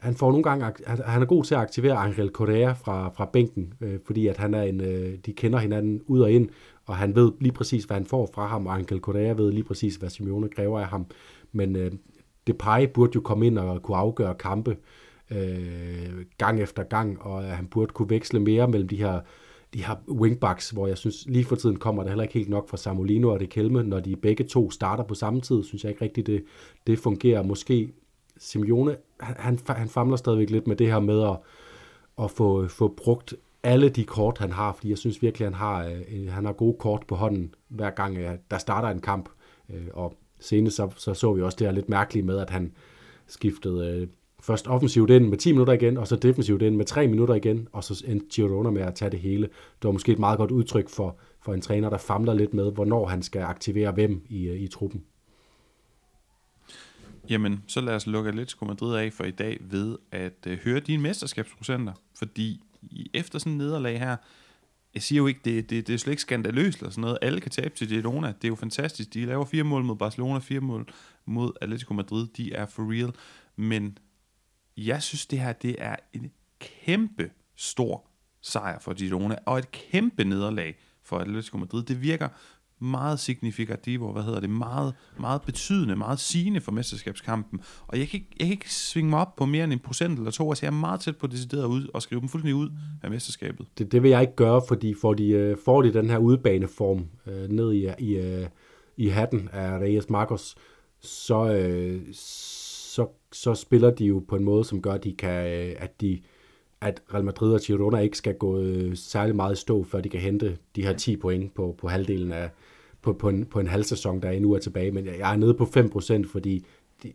han 0.01 0.15
får 0.15 0.31
nogle 0.31 0.43
gange, 0.43 0.65
han 0.87 1.23
er 1.23 1.27
god 1.27 1.45
til 1.45 1.55
at 1.55 1.61
aktivere 1.61 1.95
Angel 1.95 2.29
Correa 2.29 2.73
fra, 2.73 3.09
fra 3.09 3.25
bænken, 3.33 3.73
øh, 3.81 3.99
fordi 4.07 4.27
at 4.27 4.37
han 4.37 4.55
er 4.55 4.63
en, 4.63 4.81
øh, 4.81 5.19
de 5.27 5.33
kender 5.33 5.59
hinanden 5.59 6.03
ud 6.07 6.21
og 6.21 6.33
ind, 6.33 6.49
og 6.87 6.97
han 6.97 7.15
ved 7.15 7.33
lige 7.41 7.53
præcis, 7.53 7.85
hvad 7.85 7.97
han 7.97 8.07
får 8.07 8.31
fra 8.35 8.47
ham, 8.47 8.67
og 8.67 8.75
Angel 8.75 9.01
Correa 9.01 9.33
ved 9.33 9.53
lige 9.53 9.65
præcis, 9.65 9.97
hvad 9.97 10.11
Simeone 10.11 10.49
kræver 10.49 10.81
af 10.81 10.87
ham. 10.87 11.07
Men 11.53 11.77
øh, 11.77 11.93
Depay 12.47 12.87
burde 12.95 13.13
jo 13.15 13.21
komme 13.21 13.47
ind 13.47 13.59
og 13.59 13.83
kunne 13.83 13.97
afgøre 13.97 14.35
kampe 14.35 14.77
øh, 15.31 16.25
gang 16.39 16.61
efter 16.61 16.83
gang, 16.83 17.23
og 17.23 17.43
han 17.43 17.67
burde 17.67 17.93
kunne 17.93 18.11
veksle 18.11 18.41
mere 18.41 18.69
mellem 18.69 18.89
de 18.89 18.97
her 18.97 19.21
de 19.75 19.85
her 19.85 19.95
wingbacks, 20.09 20.71
hvor 20.71 20.87
jeg 20.87 20.99
synes 20.99 21.27
lige 21.27 21.45
for 21.45 21.57
tiden 21.57 21.77
kommer 21.77 22.03
det 22.03 22.11
heller 22.11 22.23
ikke 22.23 22.35
helt 22.35 22.49
nok 22.49 22.69
fra 22.69 22.77
Samolino 22.77 23.29
og 23.29 23.41
De 23.41 23.47
Kelme, 23.47 23.83
når 23.83 24.01
de 24.01 24.17
begge 24.17 24.45
to 24.45 24.71
starter 24.71 25.05
på 25.05 25.15
samme 25.15 25.41
tid, 25.41 25.65
synes 25.65 25.85
jeg 25.85 25.91
ikke 25.91 26.05
rigtigt, 26.05 26.27
det, 26.27 26.45
det 26.87 26.99
fungerer. 26.99 27.43
Måske 27.43 27.93
Simeone, 28.41 28.97
han, 29.21 29.59
han 29.67 29.89
famler 29.89 30.17
stadigvæk 30.17 30.51
lidt 30.51 30.67
med 30.67 30.77
det 30.77 30.87
her 30.87 31.01
med 31.01 31.23
at, 31.23 31.37
at 32.25 32.31
få, 32.31 32.69
få 32.69 32.89
brugt 32.89 33.35
alle 33.63 33.89
de 33.89 34.05
kort, 34.05 34.39
han 34.39 34.53
har, 34.53 34.73
fordi 34.73 34.91
jeg 34.91 34.99
synes 34.99 35.23
virkelig, 35.23 35.47
han 35.47 35.55
har, 35.55 35.85
øh, 36.09 36.29
han 36.29 36.45
har 36.45 36.53
gode 36.53 36.77
kort 36.79 37.05
på 37.09 37.15
hånden, 37.15 37.55
hver 37.69 37.91
gang 37.91 38.19
øh, 38.19 38.31
der 38.51 38.59
starter 38.59 38.89
en 38.89 39.01
kamp. 39.01 39.29
Øh, 39.71 39.87
og 39.93 40.15
senest 40.41 40.77
så, 40.77 40.91
så, 40.97 41.15
så 41.15 41.33
vi 41.33 41.43
også 41.43 41.57
det 41.59 41.67
her 41.67 41.75
lidt 41.75 41.89
mærkelige 41.89 42.27
med, 42.27 42.39
at 42.39 42.51
han 42.51 42.73
skiftede 43.27 44.01
øh, 44.01 44.09
først 44.43 44.69
offensivt 44.69 45.11
ind 45.11 45.29
med 45.29 45.39
10 45.39 45.53
minutter 45.53 45.73
igen, 45.73 45.97
og 45.97 46.07
så 46.07 46.17
defensivt 46.17 46.63
ind 46.63 46.77
med 46.77 46.85
3 46.85 47.07
minutter 47.07 47.35
igen, 47.35 47.69
og 47.73 47.85
så 47.85 48.05
endte 48.07 48.27
Girona 48.33 48.71
med 48.71 48.83
at 48.83 48.95
tage 48.95 49.11
det 49.11 49.21
hele. 49.21 49.43
Det 49.43 49.85
var 49.85 49.93
måske 49.93 50.13
et 50.13 50.19
meget 50.19 50.39
godt 50.39 50.51
udtryk 50.51 50.89
for, 50.89 51.17
for 51.43 51.55
en 51.55 51.61
træner, 51.61 51.91
der 51.91 51.99
famler 51.99 52.35
lidt 52.35 52.55
med, 52.55 52.73
hvornår 52.73 53.07
han 53.07 53.23
skal 53.23 53.43
aktivere 53.43 53.93
hvem 53.93 54.23
i, 54.29 54.49
øh, 54.49 54.61
i 54.61 54.69
truppen. 54.69 55.05
Jamen, 57.31 57.65
så 57.67 57.81
lad 57.81 57.95
os 57.95 58.07
lukke 58.07 58.29
Atletico 58.29 58.65
Madrid 58.65 58.97
af 58.97 59.13
for 59.13 59.25
i 59.25 59.31
dag 59.31 59.59
ved 59.61 59.99
at 60.13 60.47
øh, 60.47 60.59
høre 60.59 60.81
dine 60.81 61.03
mesterskabsprocenter, 61.03 61.93
fordi 62.15 62.63
efter 63.15 63.39
sådan 63.39 63.53
en 63.53 63.59
nederlag 63.59 63.99
her, 63.99 64.17
jeg 64.95 65.03
siger 65.03 65.17
jo 65.17 65.27
ikke, 65.27 65.41
det, 65.45 65.71
det, 65.71 65.87
det 65.87 65.95
er 65.95 65.99
slet 65.99 66.13
ikke 66.13 66.23
skandaløst 66.23 66.79
eller 66.79 66.91
sådan 66.91 67.03
noget. 67.03 67.19
Alle 67.23 67.41
kan 67.41 67.51
tabe 67.51 67.75
til 67.75 67.89
Girona. 67.89 68.29
Det 68.29 68.45
er 68.45 68.49
jo 68.49 68.55
fantastisk. 68.55 69.15
De 69.15 69.25
laver 69.25 69.45
fire 69.45 69.65
mål 69.65 69.85
mod 69.85 69.97
Barcelona, 69.97 70.39
fire 70.39 70.61
mål 70.61 70.93
mod 71.27 71.53
Atletico 71.61 71.95
Madrid. 71.95 72.27
De 72.37 72.53
er 72.53 72.67
for 72.67 72.93
real. 72.93 73.13
Men 73.57 73.99
jeg 74.77 75.03
synes, 75.03 75.27
det 75.27 75.41
her 75.41 75.53
det 75.53 75.77
er 75.79 75.97
en 76.13 76.31
kæmpe 76.59 77.31
stor 77.57 78.11
sejr 78.41 78.79
for 78.79 78.93
Girona, 78.93 79.37
og 79.47 79.59
et 79.59 79.71
kæmpe 79.71 80.25
nederlag 80.25 80.79
for 81.03 81.19
Atletico 81.19 81.59
Madrid. 81.59 81.83
Det 81.83 82.03
virker 82.03 82.29
meget 82.81 83.21
signifikativt, 83.21 84.13
hvad 84.13 84.23
hedder 84.23 84.41
det, 84.41 84.51
meget, 84.51 84.95
meget 85.21 85.43
betydende, 85.43 85.97
meget 85.97 86.19
sigende 86.19 86.61
for 86.61 86.73
mesterskabskampen. 86.73 87.61
Og 87.87 87.99
jeg 87.99 88.09
kan, 88.09 88.21
ikke, 88.21 88.31
jeg 88.39 88.47
kan 88.47 88.53
ikke 88.53 88.75
svinge 88.75 89.11
mig 89.11 89.19
op 89.19 89.37
på 89.37 89.47
mere 89.47 89.65
end 89.65 89.73
en 89.73 89.79
procent 89.79 90.19
eller 90.19 90.31
to, 90.31 90.51
altså 90.51 90.67
jeg 90.67 90.73
er 90.73 90.77
meget 90.77 91.01
tæt 91.01 91.17
på 91.17 91.27
decideret 91.27 91.67
ud 91.67 91.89
og 91.95 92.03
skrive 92.03 92.21
dem 92.21 92.29
fuldstændig 92.29 92.55
ud 92.55 92.71
af 93.03 93.11
mesterskabet. 93.11 93.67
Det, 93.79 93.93
det 93.93 94.03
vil 94.03 94.11
jeg 94.11 94.21
ikke 94.21 94.37
gøre, 94.37 94.63
fordi 94.69 94.95
får 94.95 95.15
de, 95.15 95.29
øh, 95.29 95.57
får 95.65 95.83
de 95.83 95.93
den 95.93 96.11
her 96.11 96.19
udbaneform 96.19 97.07
øh, 97.27 97.49
ned 97.49 97.73
i, 97.73 97.89
i, 97.99 98.17
øh, 98.17 98.47
i 98.97 99.09
hatten 99.09 99.49
af 99.53 99.79
Reyes 99.79 100.11
Marcos, 100.11 100.57
så, 101.01 101.53
øh, 101.53 102.03
så, 102.13 103.07
så 103.33 103.55
spiller 103.55 103.91
de 103.91 104.05
jo 104.05 104.25
på 104.29 104.37
en 104.37 104.45
måde, 104.45 104.65
som 104.65 104.83
gør, 104.83 104.93
at 104.93 105.05
de 105.05 105.13
kan, 105.13 105.47
øh, 105.47 105.77
at 105.79 106.01
de, 106.01 106.21
at 106.81 107.03
Real 107.15 107.25
Madrid 107.25 107.55
og 107.55 107.61
Girona 107.61 107.99
ikke 107.99 108.17
skal 108.17 108.35
gå 108.35 108.61
øh, 108.61 108.97
særlig 108.97 109.37
meget 109.37 109.53
i 109.53 109.61
stå, 109.61 109.85
før 109.85 110.01
de 110.01 110.09
kan 110.09 110.21
hente 110.21 110.59
de 110.77 110.83
her 110.83 110.93
10 110.93 111.17
point 111.17 111.55
på, 111.55 111.75
på 111.79 111.89
halvdelen 111.89 112.33
af, 112.33 112.51
på, 113.03 113.13
på, 113.13 113.29
en, 113.29 113.47
på 113.47 113.61
en 113.61 113.67
halv 113.67 113.85
sæson, 113.85 114.23
der 114.23 114.31
endnu 114.31 114.53
er 114.53 114.59
tilbage, 114.59 114.91
men 114.91 115.07
jeg 115.07 115.33
er 115.33 115.37
nede 115.37 115.55
på 115.55 115.65
5%, 115.65 116.33
fordi 116.33 116.67
det, 117.03 117.13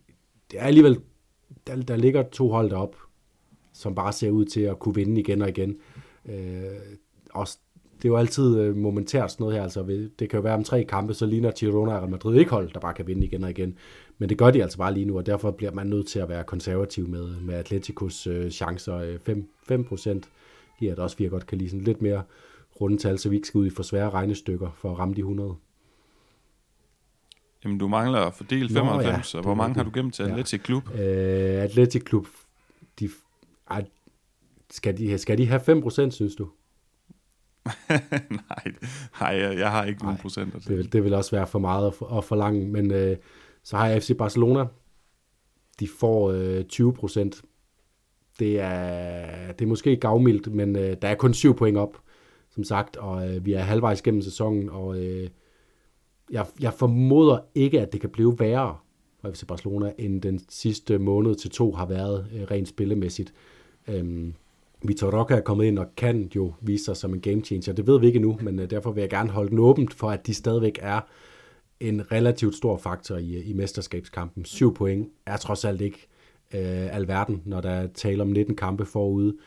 det 0.52 0.60
er 0.60 0.64
alligevel, 0.64 1.00
der, 1.68 1.76
der 1.76 1.96
ligger 1.96 2.24
to 2.24 2.50
hold 2.50 2.70
derop, 2.70 2.96
som 3.74 3.96
bare 3.96 4.14
ser 4.14 4.30
ud 4.30 4.46
til 4.46 4.62
at 4.62 4.80
kunne 4.80 4.96
vinde 4.96 5.22
igen 5.22 5.42
og 5.42 5.50
igen. 5.50 5.78
Øh, 6.26 6.66
også, 7.34 7.58
det 7.98 8.06
er 8.06 8.10
jo 8.10 8.18
altid 8.18 8.60
øh, 8.60 8.76
momentært 8.76 9.32
sådan 9.32 9.44
noget 9.44 9.56
her, 9.56 9.64
altså 9.64 9.84
det 10.20 10.30
kan 10.30 10.38
jo 10.38 10.42
være 10.42 10.54
om 10.54 10.64
tre 10.64 10.84
kampe, 10.84 11.14
så 11.14 11.26
ligner 11.26 11.52
Girona 11.52 11.94
og 11.94 12.00
Real 12.00 12.10
Madrid 12.10 12.40
ikke 12.40 12.52
hold, 12.52 12.74
der 12.74 12.80
bare 12.80 12.94
kan 12.94 13.08
vinde 13.08 13.26
igen 13.26 13.44
og 13.44 13.50
igen. 13.50 13.78
Men 14.18 14.30
det 14.30 14.38
gør 14.38 14.52
de 14.52 14.62
altså 14.62 14.78
bare 14.78 14.94
lige 14.94 15.06
nu, 15.06 15.18
og 15.18 15.26
derfor 15.26 15.52
bliver 15.52 15.72
man 15.72 15.88
nødt 15.88 16.08
til 16.08 16.20
at 16.20 16.30
være 16.30 16.44
konservativ 16.44 17.08
med, 17.08 17.40
med 17.42 17.56
Atleticos 17.56 18.28
øh, 18.28 18.52
chancer. 18.52 18.96
Øh, 18.96 19.20
5, 19.20 19.50
5% 19.72 20.20
giver 20.80 20.96
det 20.96 21.00
også, 21.04 21.18
vi 21.18 21.28
godt 21.28 21.46
kan 21.46 21.58
lide 21.58 21.70
sådan 21.70 21.84
lidt 21.84 22.02
mere 22.02 22.24
rundetal, 22.82 23.20
så 23.20 23.30
vi 23.30 23.36
ikke 23.36 23.48
skal 23.48 23.60
ud 23.60 23.66
i 23.66 23.70
for 23.70 23.84
svære 23.84 24.10
regnestykker 24.10 24.70
for 24.76 24.92
at 24.92 25.00
ramme 25.00 25.14
de 25.14 25.20
100. 25.20 25.56
Jamen, 27.66 27.78
du 27.78 27.88
mangler 27.88 28.20
at 28.20 28.34
fordele 28.34 28.70
95, 28.70 29.06
Nå, 29.06 29.12
ja, 29.12 29.22
så 29.22 29.42
hvor 29.42 29.54
mange 29.54 29.76
har 29.76 29.84
du 29.84 29.92
gemt 29.94 30.14
til 30.14 30.24
Atletic 30.24 30.62
Klub? 30.62 30.90
Øh, 30.90 31.64
Atletic 31.64 32.04
Klub, 32.04 32.28
de, 33.00 33.10
ej, 33.70 33.86
skal, 34.72 34.98
de, 34.98 35.18
skal 35.18 35.38
de 35.38 35.48
have 35.48 35.62
5%, 35.62 36.10
synes 36.10 36.36
du? 36.36 36.50
nej, 38.30 38.74
nej, 39.22 39.30
jeg 39.60 39.72
har 39.72 39.84
ikke 39.84 40.04
nogen 40.04 40.18
procenter 40.18 40.60
til. 40.60 40.70
Det 40.70 40.78
vil, 40.78 40.94
det 40.94 41.04
vil 41.04 41.14
også 41.14 41.32
være 41.32 41.48
for 41.48 41.60
meget 41.60 41.88
at, 41.88 42.18
at 42.18 42.24
forlange, 42.24 42.68
men 42.68 42.92
øh, 42.92 43.18
så 43.64 43.78
har 43.78 43.88
jeg 43.88 44.02
FC 44.02 44.18
Barcelona 44.18 44.66
de 45.80 45.88
får 45.88 46.32
øh, 46.32 46.64
20 46.64 46.94
procent. 46.94 47.42
Det 48.40 48.60
er, 48.60 49.52
det 49.52 49.66
er 49.66 49.70
måske 49.70 49.96
gavmildt, 49.96 50.54
men 50.54 50.76
øh, 50.76 50.98
der 51.02 51.08
er 51.08 51.16
kun 51.16 51.34
7 51.34 51.56
point 51.56 51.78
op, 51.78 51.98
som 52.50 52.64
sagt, 52.64 52.98
og 52.98 53.30
øh, 53.30 53.46
vi 53.46 53.54
er 53.54 53.60
halvvejs 53.60 54.02
gennem 54.02 54.22
sæsonen, 54.22 54.70
og 54.70 55.04
øh, 55.04 55.30
jeg, 56.32 56.46
jeg 56.60 56.74
formoder 56.74 57.40
ikke, 57.56 57.82
at 57.82 57.94
det 57.94 58.02
kan 58.02 58.10
blive 58.10 58.40
værre 58.40 58.76
for 59.22 59.32
FC 59.32 59.46
Barcelona, 59.48 59.92
end 59.98 60.22
den 60.22 60.42
sidste 60.50 60.98
måned 60.98 61.36
til 61.36 61.50
to 61.50 61.72
har 61.72 61.86
været 61.86 62.28
øh, 62.36 62.42
rent 62.52 62.68
spillemæssigt. 62.68 63.34
Øhm, 63.88 64.34
Vitor 64.84 65.20
Roca 65.20 65.36
er 65.36 65.42
kommet 65.42 65.66
ind 65.66 65.80
og 65.80 65.88
kan 65.98 66.32
jo 66.36 66.54
vise 66.62 66.86
sig 66.86 66.98
som 66.98 67.14
en 67.14 67.22
game 67.22 67.42
changer. 67.42 67.74
Det 67.74 67.88
ved 67.88 68.00
vi 68.00 68.08
ikke 68.08 68.20
nu, 68.20 68.38
men 68.42 68.60
øh, 68.60 68.70
derfor 68.70 68.92
vil 68.92 69.02
jeg 69.02 69.10
gerne 69.10 69.30
holde 69.30 69.50
den 69.50 69.60
åbent 69.60 69.94
for, 69.94 70.12
at 70.12 70.28
de 70.28 70.34
stadigvæk 70.34 70.80
er 70.82 71.02
en 71.80 72.12
relativt 72.12 72.56
stor 72.56 72.78
faktor 72.78 73.18
i, 73.18 73.36
øh, 73.36 73.50
i 73.50 73.54
mesterskabskampen. 73.54 74.46
Syv 74.46 74.74
point 74.74 75.10
er 75.26 75.38
trods 75.38 75.66
alt 75.66 75.82
ikke 75.82 76.08
øh, 76.54 76.96
alverden, 76.96 77.42
når 77.46 77.62
der 77.62 77.88
taler 77.88 78.24
om 78.24 78.30
19 78.30 78.56
kampe 78.56 78.86
forude. 78.86 79.38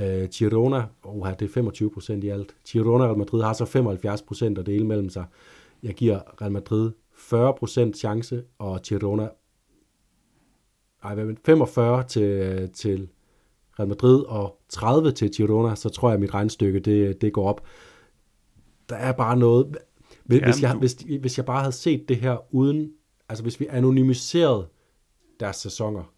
Øh, 0.00 0.28
Girona, 0.28 0.84
oh, 1.02 1.30
det 1.30 1.42
er 1.42 1.52
25 1.52 1.90
procent 1.90 2.24
i 2.24 2.28
alt. 2.28 2.54
Girona 2.68 3.04
og 3.04 3.10
Real 3.10 3.18
Madrid 3.18 3.42
har 3.42 3.52
så 3.52 3.64
75 3.64 4.22
procent 4.22 4.58
at 4.58 4.66
dele 4.66 4.86
mellem 4.86 5.08
sig. 5.08 5.24
Jeg 5.84 5.94
giver 5.94 6.42
Real 6.42 6.52
Madrid 6.52 6.92
40 7.16 7.54
procent 7.54 7.96
chance, 7.96 8.44
og 8.58 8.82
Girona 8.82 9.28
ej, 11.04 11.16
45 11.44 12.02
til, 12.02 12.70
til 12.72 13.08
Real 13.78 13.88
Madrid 13.88 14.24
og 14.24 14.60
30 14.68 15.12
til 15.12 15.30
Girona, 15.30 15.74
så 15.74 15.88
tror 15.88 16.08
jeg, 16.08 16.14
at 16.14 16.20
mit 16.20 16.34
regnstykke 16.34 16.80
det, 16.80 17.20
det 17.20 17.32
går 17.32 17.48
op. 17.48 17.66
Der 18.88 18.96
er 18.96 19.12
bare 19.12 19.36
noget... 19.36 19.76
Hvis, 20.24 20.40
hvis, 20.40 20.62
jeg, 20.62 20.74
hvis, 20.74 20.92
hvis 21.20 21.38
jeg 21.38 21.46
bare 21.46 21.60
havde 21.60 21.72
set 21.72 22.08
det 22.08 22.16
her 22.16 22.54
uden... 22.54 22.92
Altså 23.28 23.42
hvis 23.42 23.60
vi 23.60 23.66
anonymiserede 23.70 24.68
deres 25.40 25.56
sæsoner, 25.56 26.13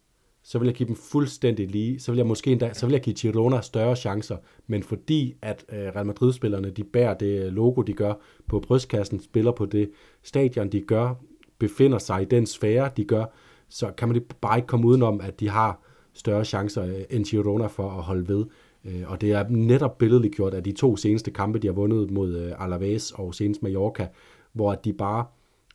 så 0.49 0.59
vil 0.59 0.65
jeg 0.65 0.75
give 0.75 0.87
dem 0.87 0.95
fuldstændig 0.95 1.67
lige. 1.67 1.99
Så 1.99 2.11
vil 2.11 2.17
jeg 2.17 2.27
måske 2.27 2.51
endda, 2.51 2.73
så 2.73 2.85
vil 2.85 2.93
jeg 2.93 3.01
give 3.01 3.15
Girona 3.15 3.61
større 3.61 3.95
chancer. 3.95 4.37
Men 4.67 4.83
fordi 4.83 5.35
at 5.41 5.65
øh, 5.69 5.79
Real 5.79 6.05
Madrid-spillerne, 6.05 6.69
de 6.69 6.83
bærer 6.83 7.13
det 7.13 7.45
øh, 7.45 7.53
logo, 7.53 7.81
de 7.81 7.93
gør 7.93 8.13
på 8.47 8.59
brystkassen, 8.59 9.19
spiller 9.19 9.51
på 9.51 9.65
det 9.65 9.89
stadion, 10.23 10.69
de 10.69 10.81
gør, 10.81 11.13
befinder 11.59 11.97
sig 11.97 12.21
i 12.21 12.25
den 12.25 12.45
sfære, 12.45 12.89
de 12.97 13.03
gør, 13.03 13.25
så 13.69 13.91
kan 13.97 14.07
man 14.07 14.21
bare 14.41 14.57
ikke 14.57 14.67
komme 14.67 14.87
udenom, 14.87 15.21
at 15.21 15.39
de 15.39 15.49
har 15.49 15.81
større 16.13 16.45
chancer 16.45 16.85
øh, 16.85 17.01
end 17.09 17.25
Girona 17.25 17.67
for 17.67 17.89
at 17.89 18.03
holde 18.03 18.27
ved. 18.27 18.45
Øh, 18.85 19.03
og 19.07 19.21
det 19.21 19.31
er 19.31 19.49
netop 19.49 19.97
billedligt 19.97 20.35
gjort 20.35 20.53
af 20.53 20.63
de 20.63 20.71
to 20.71 20.95
seneste 20.95 21.31
kampe, 21.31 21.59
de 21.59 21.67
har 21.67 21.73
vundet 21.73 22.11
mod 22.11 22.35
øh, 22.35 22.63
Alaves 22.63 23.11
og 23.11 23.35
senest 23.35 23.63
Mallorca, 23.63 24.07
hvor 24.53 24.75
de 24.75 24.93
bare 24.93 25.25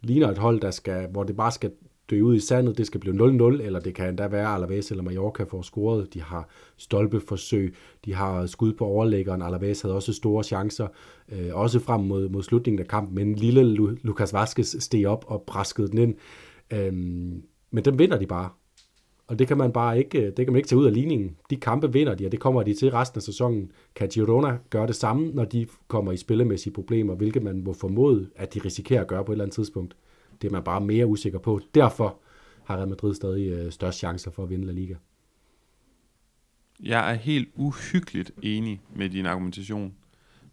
ligner 0.02 0.30
et 0.30 0.38
hold, 0.38 0.60
der 0.60 0.70
skal, 0.70 1.08
hvor 1.10 1.22
det 1.22 1.36
bare 1.36 1.52
skal 1.52 1.70
dø 2.12 2.22
ud 2.22 2.36
i 2.36 2.40
sandet, 2.40 2.78
det 2.78 2.86
skal 2.86 3.00
blive 3.00 3.14
0-0, 3.14 3.62
eller 3.62 3.80
det 3.80 3.94
kan 3.94 4.08
endda 4.08 4.26
være 4.26 4.48
Alaves 4.48 4.90
eller 4.90 5.02
Mallorca 5.02 5.44
får 5.44 5.62
scoret. 5.62 6.14
De 6.14 6.22
har 6.22 6.48
stolpeforsøg, 6.76 7.74
de 8.04 8.14
har 8.14 8.46
skud 8.46 8.72
på 8.72 8.84
overlæggeren. 8.84 9.42
Alaves 9.42 9.82
havde 9.82 9.94
også 9.94 10.12
store 10.12 10.44
chancer, 10.44 10.86
øh, 11.32 11.48
også 11.52 11.80
frem 11.80 12.00
mod, 12.00 12.28
mod 12.28 12.42
slutningen 12.42 12.80
af 12.80 12.88
kampen, 12.88 13.14
men 13.14 13.34
lille 13.34 13.74
Lucas 14.02 14.32
Vaskes 14.32 14.76
steg 14.80 15.06
op 15.06 15.24
og 15.28 15.42
braskede 15.46 15.88
den 15.88 15.98
ind. 15.98 16.14
Øh, 16.72 16.92
men 17.70 17.84
dem 17.84 17.98
vinder 17.98 18.18
de 18.18 18.26
bare. 18.26 18.48
Og 19.26 19.38
det 19.38 19.48
kan 19.48 19.58
man 19.58 19.72
bare 19.72 19.98
ikke, 19.98 20.18
øh, 20.18 20.26
det 20.26 20.36
kan 20.36 20.52
man 20.52 20.56
ikke 20.56 20.68
tage 20.68 20.78
ud 20.78 20.86
af 20.86 20.94
ligningen. 20.94 21.36
De 21.50 21.56
kampe 21.56 21.92
vinder 21.92 22.14
de, 22.14 22.26
og 22.26 22.32
det 22.32 22.40
kommer 22.40 22.62
de 22.62 22.74
til 22.74 22.90
resten 22.90 23.18
af 23.18 23.22
sæsonen. 23.22 23.72
Kan 23.94 24.08
Girona 24.08 24.58
gøre 24.70 24.86
det 24.86 24.96
samme, 24.96 25.30
når 25.34 25.44
de 25.44 25.66
kommer 25.88 26.12
i 26.12 26.16
spillemæssige 26.16 26.72
problemer, 26.72 27.14
hvilket 27.14 27.42
man 27.42 27.64
må 27.64 27.72
formode, 27.72 28.28
at 28.36 28.54
de 28.54 28.60
risikerer 28.64 29.00
at 29.00 29.06
gøre 29.06 29.24
på 29.24 29.32
et 29.32 29.34
eller 29.34 29.44
andet 29.44 29.54
tidspunkt. 29.54 29.96
Det 30.42 30.48
er 30.48 30.52
man 30.52 30.64
bare 30.64 30.80
mere 30.80 31.06
usikker 31.06 31.38
på. 31.38 31.60
Derfor 31.74 32.18
har 32.64 32.76
Real 32.76 32.88
Madrid 32.88 33.14
stadig 33.14 33.48
øh, 33.52 33.72
størst 33.72 33.98
chancer 33.98 34.30
for 34.30 34.42
at 34.42 34.50
vinde 34.50 34.66
La 34.66 34.72
Liga. 34.72 34.94
Jeg 36.82 37.10
er 37.10 37.14
helt 37.14 37.48
uhyggeligt 37.54 38.30
enig 38.42 38.80
med 38.94 39.10
din 39.10 39.26
argumentation, 39.26 39.94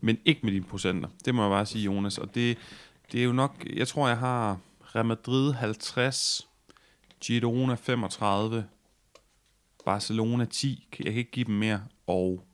men 0.02 0.18
ikke 0.26 0.42
med 0.44 0.52
dine 0.52 0.66
procenter. 0.66 1.10
Det 1.26 1.36
må 1.36 1.42
jeg 1.42 1.50
bare 1.50 1.66
sige, 1.66 1.84
Jonas. 1.84 2.18
Og 2.18 2.36
det, 2.36 2.58
det 3.12 3.20
er 3.20 3.24
jo 3.24 3.32
nok, 3.32 3.66
jeg 3.76 3.88
tror, 3.88 4.08
jeg 4.08 4.18
har 4.18 4.60
Real 4.96 5.06
Madrid 5.06 5.54
50, 5.54 6.48
Girona 7.22 7.74
35, 7.74 8.66
Barcelona 9.86 10.46
10, 10.46 10.88
jeg 11.00 11.06
kan 11.06 11.16
ikke 11.16 11.32
give 11.32 11.46
dem 11.46 11.56
mere, 11.56 11.84
og 12.08 12.46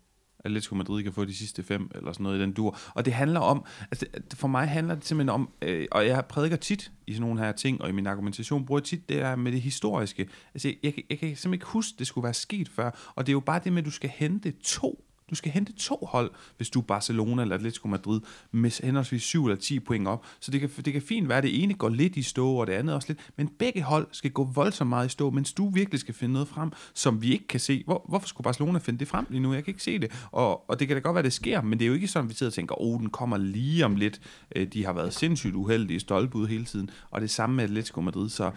Atletico 0.46 0.76
Madrid 0.76 1.04
kan 1.04 1.14
få 1.14 1.26
de 1.26 1.36
sidste 1.36 1.64
fem, 1.64 1.92
eller 1.96 2.12
sådan 2.12 2.24
noget 2.24 2.38
i 2.38 2.42
den 2.42 2.54
dur. 2.54 2.78
Og 2.94 3.06
det 3.06 3.14
handler 3.14 3.40
om, 3.40 3.66
altså 3.92 4.06
for 4.34 4.48
mig 4.48 4.68
handler 4.68 4.96
det 4.96 5.06
simpelthen 5.06 5.30
om, 5.30 5.50
øh, 5.62 5.88
og 5.92 6.08
jeg 6.08 6.26
prædiker 6.26 6.56
tit 6.56 6.92
i 7.08 7.14
sådan 7.14 7.28
nogle 7.28 7.40
her 7.40 7.52
ting, 7.52 7.82
og 7.82 7.90
i 7.90 7.92
min 7.92 8.08
argumentation 8.08 8.66
bruger 8.66 8.80
jeg 8.80 8.86
tit 8.86 9.10
det 9.10 9.18
der 9.18 9.36
med 9.36 9.52
det 9.52 9.62
historiske. 9.62 10.28
Altså 10.54 10.68
jeg, 10.68 10.78
jeg, 10.84 10.94
jeg 11.10 11.20
kan 11.20 11.28
simpelthen 11.28 11.54
ikke 11.54 11.66
huske, 11.66 11.96
det 12.00 12.08
skulle 12.08 12.24
være 12.24 12.34
sket 12.34 12.70
før, 12.70 13.14
og 13.16 13.26
det 13.26 13.32
er 13.32 13.34
jo 13.34 13.40
bare 13.40 13.62
det 13.64 13.74
med, 13.74 13.82
at 13.82 13.86
du 13.86 13.92
skal 13.92 14.10
hente 14.10 14.52
to 14.52 15.05
du 15.30 15.36
skal 15.36 15.52
hente 15.52 15.74
to 15.74 16.08
hold, 16.12 16.32
hvis 16.58 16.70
du 16.70 16.80
er 16.80 16.84
Barcelona 16.84 17.42
eller 17.42 17.56
Atletico 17.56 17.88
Madrid, 17.88 18.22
med 18.52 18.84
henholdsvis 18.84 19.24
7 19.24 19.46
eller 19.46 19.58
10 19.58 19.80
point 19.80 20.08
op. 20.08 20.26
Så 20.40 20.52
det 20.52 20.60
kan, 20.60 20.70
det 20.86 20.94
kan 20.94 21.02
fint 21.02 21.30
være, 21.30 21.38
at 21.38 21.44
det 21.44 21.64
ene 21.64 21.74
går 21.74 21.90
lidt 21.90 22.16
i 22.16 22.22
stå, 22.22 22.54
og 22.54 22.68
det 22.68 22.74
andet 22.74 22.96
også 22.96 23.08
lidt, 23.08 23.20
men 23.36 23.48
begge 23.48 23.82
hold 23.82 24.08
skal 24.12 24.32
gå 24.32 24.44
voldsomt 24.44 24.90
meget 24.90 25.06
i 25.06 25.10
stå, 25.10 25.30
mens 25.30 25.54
du 25.54 25.70
virkelig 25.70 26.00
skal 26.00 26.14
finde 26.14 26.34
noget 26.34 26.48
frem, 26.48 26.72
som 26.94 27.22
vi 27.22 27.32
ikke 27.32 27.48
kan 27.48 27.60
se. 27.60 27.84
Hvor, 27.86 28.06
hvorfor 28.10 28.28
skulle 28.28 28.46
Barcelona 28.46 28.80
finde 28.80 29.00
det 29.00 29.08
frem 29.08 29.26
lige 29.30 29.42
nu? 29.42 29.54
Jeg 29.54 29.64
kan 29.64 29.72
ikke 29.72 29.84
se 29.84 30.00
det. 30.00 30.12
Og, 30.32 30.70
og 30.70 30.80
det 30.80 30.88
kan 30.88 30.98
da 30.98 31.02
godt 31.02 31.16
være, 31.16 31.24
det 31.24 31.34
sker, 31.34 31.62
men 31.62 31.80
det 31.80 31.86
er 31.86 31.88
jo 31.88 31.94
ikke 31.94 32.08
sådan, 32.08 32.26
at 32.26 32.30
vi 32.30 32.36
sidder 32.36 32.50
og 32.50 32.54
tænker, 32.54 32.82
åh, 32.82 32.96
oh, 32.96 33.00
den 33.00 33.10
kommer 33.10 33.38
lige 33.38 33.86
om 33.86 33.96
lidt. 33.96 34.22
Øh, 34.56 34.68
de 34.68 34.86
har 34.86 34.94
været 34.94 35.14
sindssygt 35.14 35.56
uheldige 35.56 36.00
stolpe 36.00 36.48
hele 36.48 36.66
tiden, 36.66 36.90
og 37.12 37.22
det 37.22 37.30
samme 37.30 37.56
med 37.56 37.64
Atletico 37.64 38.02
Madrid, 38.02 38.30
så 38.30 38.52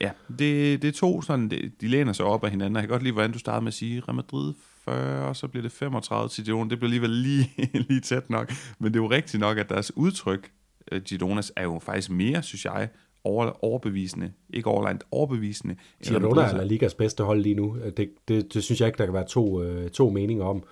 ja, 0.00 0.10
det, 0.38 0.82
det 0.82 0.84
er 0.84 0.92
to 0.92 1.22
sådan, 1.22 1.50
de 1.80 1.88
læner 1.88 2.12
sig 2.12 2.26
op 2.26 2.44
af 2.44 2.50
hinanden. 2.50 2.76
Jeg 2.76 2.82
kan 2.82 2.90
godt 2.90 3.02
lide, 3.02 3.12
hvordan 3.12 3.32
du 3.32 3.38
startede 3.38 3.64
med 3.64 3.68
at 3.68 3.74
sige, 3.74 4.00
Real 4.00 4.14
Madrid 4.14 4.54
40, 4.84 5.34
så 5.34 5.48
bliver 5.48 5.62
det 5.62 5.72
35 5.72 6.28
til 6.28 6.44
Girona. 6.44 6.70
Det 6.70 6.78
bliver 6.78 6.88
alligevel 6.88 7.10
lige, 7.10 7.50
lige 7.88 8.00
tæt 8.00 8.30
nok. 8.30 8.52
Men 8.78 8.94
det 8.94 8.98
er 9.00 9.02
jo 9.02 9.10
rigtigt 9.10 9.40
nok, 9.40 9.58
at 9.58 9.68
deres 9.68 9.96
udtryk, 9.96 10.50
uh, 10.92 10.98
Gironas, 10.98 11.52
er 11.56 11.62
jo 11.62 11.78
faktisk 11.78 12.10
mere, 12.10 12.42
synes 12.42 12.64
jeg, 12.64 12.88
over, 13.24 13.64
overbevisende. 13.64 14.32
Ikke 14.50 14.68
overlegnet, 14.68 15.02
overbevisende. 15.10 15.76
Girona 16.04 16.42
er 16.42 16.56
La 16.56 16.64
Ligas 16.64 16.94
bedste 16.94 17.24
hold 17.24 17.40
lige 17.40 17.54
nu. 17.54 17.76
Det, 17.96 18.10
det, 18.28 18.54
det 18.54 18.64
synes 18.64 18.80
jeg 18.80 18.86
ikke, 18.86 18.98
der 18.98 19.04
kan 19.04 19.14
være 19.14 19.26
to, 19.26 19.62
uh, 19.62 19.88
to 19.88 20.10
meninger 20.10 20.44
om. 20.44 20.62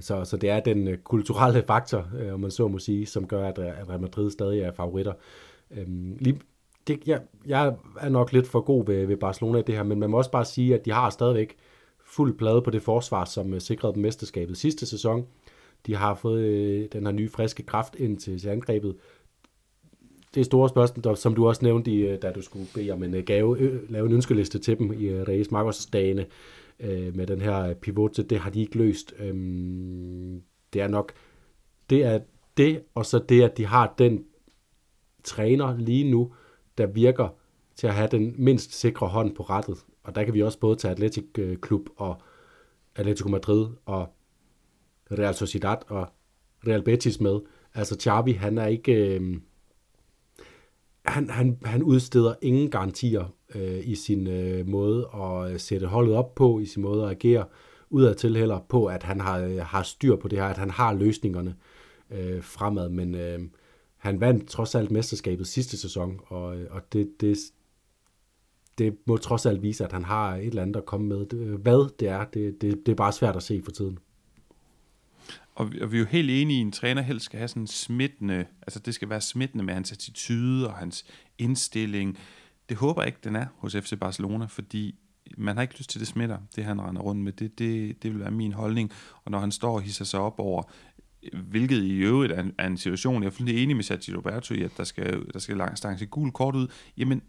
Så, 0.00 0.24
så 0.24 0.36
det 0.36 0.50
er 0.50 0.60
den 0.60 0.98
kulturelle 1.04 1.62
faktor, 1.66 2.08
om 2.32 2.40
man 2.40 2.50
så 2.50 2.68
må 2.68 2.78
sige, 2.78 3.06
som 3.06 3.26
gør, 3.26 3.48
at, 3.48 3.58
Real 3.58 4.00
Madrid 4.00 4.30
stadig 4.30 4.60
er 4.60 4.72
favoritter. 4.72 5.12
Uh, 5.70 5.76
lige, 6.20 6.40
det, 6.86 7.00
jeg, 7.06 7.20
jeg 7.46 7.74
er 8.00 8.08
nok 8.08 8.32
lidt 8.32 8.48
for 8.48 8.60
god 8.60 8.86
ved, 8.86 9.06
ved 9.06 9.16
Barcelona 9.16 9.58
i 9.58 9.62
det 9.62 9.74
her, 9.74 9.82
men 9.82 10.00
man 10.00 10.10
må 10.10 10.16
også 10.16 10.30
bare 10.30 10.44
sige, 10.44 10.74
at 10.74 10.84
de 10.84 10.92
har 10.92 11.10
stadigvæk 11.10 11.56
fuld 12.10 12.38
plade 12.38 12.62
på 12.62 12.70
det 12.70 12.82
forsvar, 12.82 13.24
som 13.24 13.54
øh, 13.54 13.60
sikrede 13.60 13.94
dem 13.94 14.02
mesterskabet 14.02 14.56
sidste 14.56 14.86
sæson. 14.86 15.26
De 15.86 15.96
har 15.96 16.14
fået 16.14 16.42
øh, 16.42 16.88
den 16.92 17.06
her 17.06 17.12
nye 17.12 17.28
friske 17.28 17.62
kraft 17.62 17.96
ind 17.98 18.18
til, 18.18 18.40
til 18.40 18.48
angrebet. 18.48 18.96
Det 20.34 20.46
store 20.46 20.68
spørgsmål, 20.68 21.16
som 21.16 21.34
du 21.34 21.48
også 21.48 21.64
nævnte, 21.64 21.90
i, 21.90 22.06
øh, 22.06 22.22
da 22.22 22.32
du 22.32 22.42
skulle 22.42 22.66
bede 22.74 22.90
om 22.90 23.02
en 23.02 23.14
øh, 23.14 23.24
gave, 23.24 23.80
lave 23.88 24.06
en 24.06 24.12
ønskeliste 24.12 24.58
til 24.58 24.78
dem 24.78 24.92
i 24.92 25.10
Reyes 25.10 25.50
Marcos 25.50 25.86
dagene 25.86 26.26
med 27.14 27.26
den 27.26 27.40
her 27.40 27.74
pivot, 27.74 28.16
det 28.30 28.38
har 28.38 28.50
de 28.50 28.60
ikke 28.60 28.78
løst. 28.78 29.14
Øhm, 29.18 30.42
det 30.72 30.82
er 30.82 30.88
nok 30.88 31.12
det 31.90 32.04
er 32.04 32.20
det, 32.56 32.82
og 32.94 33.06
så 33.06 33.18
det, 33.18 33.42
at 33.42 33.56
de 33.56 33.66
har 33.66 33.94
den 33.98 34.24
træner 35.24 35.76
lige 35.76 36.10
nu, 36.10 36.32
der 36.78 36.86
virker 36.86 37.28
til 37.76 37.86
at 37.86 37.94
have 37.94 38.08
den 38.08 38.34
mindst 38.38 38.80
sikre 38.80 39.06
hånd 39.06 39.34
på 39.34 39.42
rettet. 39.42 39.78
Og 40.02 40.14
der 40.14 40.24
kan 40.24 40.34
vi 40.34 40.42
også 40.42 40.58
både 40.58 40.76
tage 40.76 40.92
Atletic 40.92 41.24
øh, 41.38 41.56
Klub 41.56 41.88
og 41.96 42.22
Atletico 42.96 43.28
Madrid 43.28 43.68
og 43.84 44.08
Real 45.12 45.34
Sociedad 45.34 45.76
og 45.88 46.08
Real 46.66 46.82
Betis 46.82 47.20
med. 47.20 47.40
Altså 47.74 47.96
Xavi, 48.00 48.32
han 48.32 48.58
er 48.58 48.66
ikke... 48.66 48.92
Øh, 48.92 49.40
han, 51.06 51.30
han, 51.30 51.58
han 51.64 51.82
udsteder 51.82 52.34
ingen 52.42 52.70
garantier 52.70 53.34
øh, 53.54 53.88
i 53.88 53.94
sin 53.94 54.26
øh, 54.26 54.68
måde 54.68 55.08
at 55.14 55.52
øh, 55.52 55.60
sætte 55.60 55.86
holdet 55.86 56.14
op 56.14 56.34
på, 56.34 56.60
i 56.60 56.66
sin 56.66 56.82
måde 56.82 57.04
at 57.04 57.10
agere 57.10 57.44
udadtil 57.90 58.36
heller 58.36 58.60
på, 58.68 58.86
at 58.86 59.02
han 59.02 59.20
har, 59.20 59.38
øh, 59.38 59.58
har 59.58 59.82
styr 59.82 60.16
på 60.16 60.28
det 60.28 60.38
her, 60.38 60.46
at 60.46 60.58
han 60.58 60.70
har 60.70 60.94
løsningerne 60.94 61.56
øh, 62.10 62.42
fremad. 62.42 62.88
Men 62.88 63.14
øh, 63.14 63.40
han 63.96 64.20
vandt 64.20 64.48
trods 64.48 64.74
alt 64.74 64.90
mesterskabet 64.90 65.46
sidste 65.46 65.76
sæson, 65.78 66.20
og, 66.26 66.56
og 66.70 66.92
det, 66.92 67.10
det, 67.20 67.38
det 68.80 68.96
må 69.06 69.16
trods 69.16 69.46
alt 69.46 69.62
vise, 69.62 69.84
at 69.84 69.92
han 69.92 70.04
har 70.04 70.34
et 70.34 70.46
eller 70.46 70.62
andet 70.62 70.76
at 70.76 70.86
komme 70.86 71.08
med. 71.08 71.26
Hvad 71.58 71.90
det 71.98 72.08
er, 72.08 72.24
det, 72.24 72.60
det, 72.60 72.86
det 72.86 72.92
er 72.92 72.96
bare 72.96 73.12
svært 73.12 73.36
at 73.36 73.42
se 73.42 73.62
for 73.64 73.70
tiden. 73.70 73.98
Og 75.54 75.72
vi, 75.72 75.80
og 75.80 75.92
vi 75.92 75.96
er 75.96 76.00
jo 76.00 76.06
helt 76.06 76.30
enige 76.30 76.58
i, 76.58 76.60
at 76.60 76.66
en 76.66 76.72
træner 76.72 77.02
helst 77.02 77.24
skal 77.24 77.38
have 77.38 77.48
sådan 77.48 77.66
smittende, 77.66 78.44
altså 78.62 78.78
det 78.78 78.94
skal 78.94 79.08
være 79.08 79.20
smittende 79.20 79.64
med 79.64 79.74
hans 79.74 79.92
attitude 79.92 80.66
og 80.66 80.74
hans 80.74 81.04
indstilling. 81.38 82.18
Det 82.68 82.76
håber 82.76 83.02
jeg 83.02 83.06
ikke, 83.06 83.18
den 83.24 83.36
er 83.36 83.46
hos 83.56 83.76
FC 83.76 83.98
Barcelona, 84.00 84.44
fordi 84.44 84.94
man 85.36 85.56
har 85.56 85.62
ikke 85.62 85.78
lyst 85.78 85.90
til, 85.90 86.00
det 86.00 86.08
smitter, 86.08 86.38
det 86.56 86.64
han 86.64 86.80
render 86.80 87.02
rundt 87.02 87.22
med. 87.22 87.32
Det, 87.32 87.58
det, 87.58 88.02
det 88.02 88.12
vil 88.12 88.20
være 88.20 88.30
min 88.30 88.52
holdning. 88.52 88.92
Og 89.24 89.30
når 89.30 89.38
han 89.38 89.52
står 89.52 89.74
og 89.74 89.80
hisser 89.80 90.04
sig 90.04 90.20
op 90.20 90.38
over 90.38 90.62
hvilket 91.32 91.82
i 91.82 91.98
øvrigt 91.98 92.32
er 92.32 92.40
en, 92.42 92.54
er 92.58 92.66
en 92.66 92.76
situation, 92.76 93.22
jeg 93.22 93.26
er 93.26 93.30
fuldstændig 93.30 93.62
enig 93.62 93.76
med 93.76 93.84
Sergio 93.84 94.16
Roberto 94.16 94.54
i, 94.54 94.62
at 94.62 94.70
der 94.76 94.84
skal, 94.84 95.26
der 95.32 95.38
skal 95.38 95.56
langt 95.56 95.78
stange 95.78 96.06
gul 96.06 96.32
kort 96.32 96.54
ud, 96.54 96.66
jamen 96.96 97.22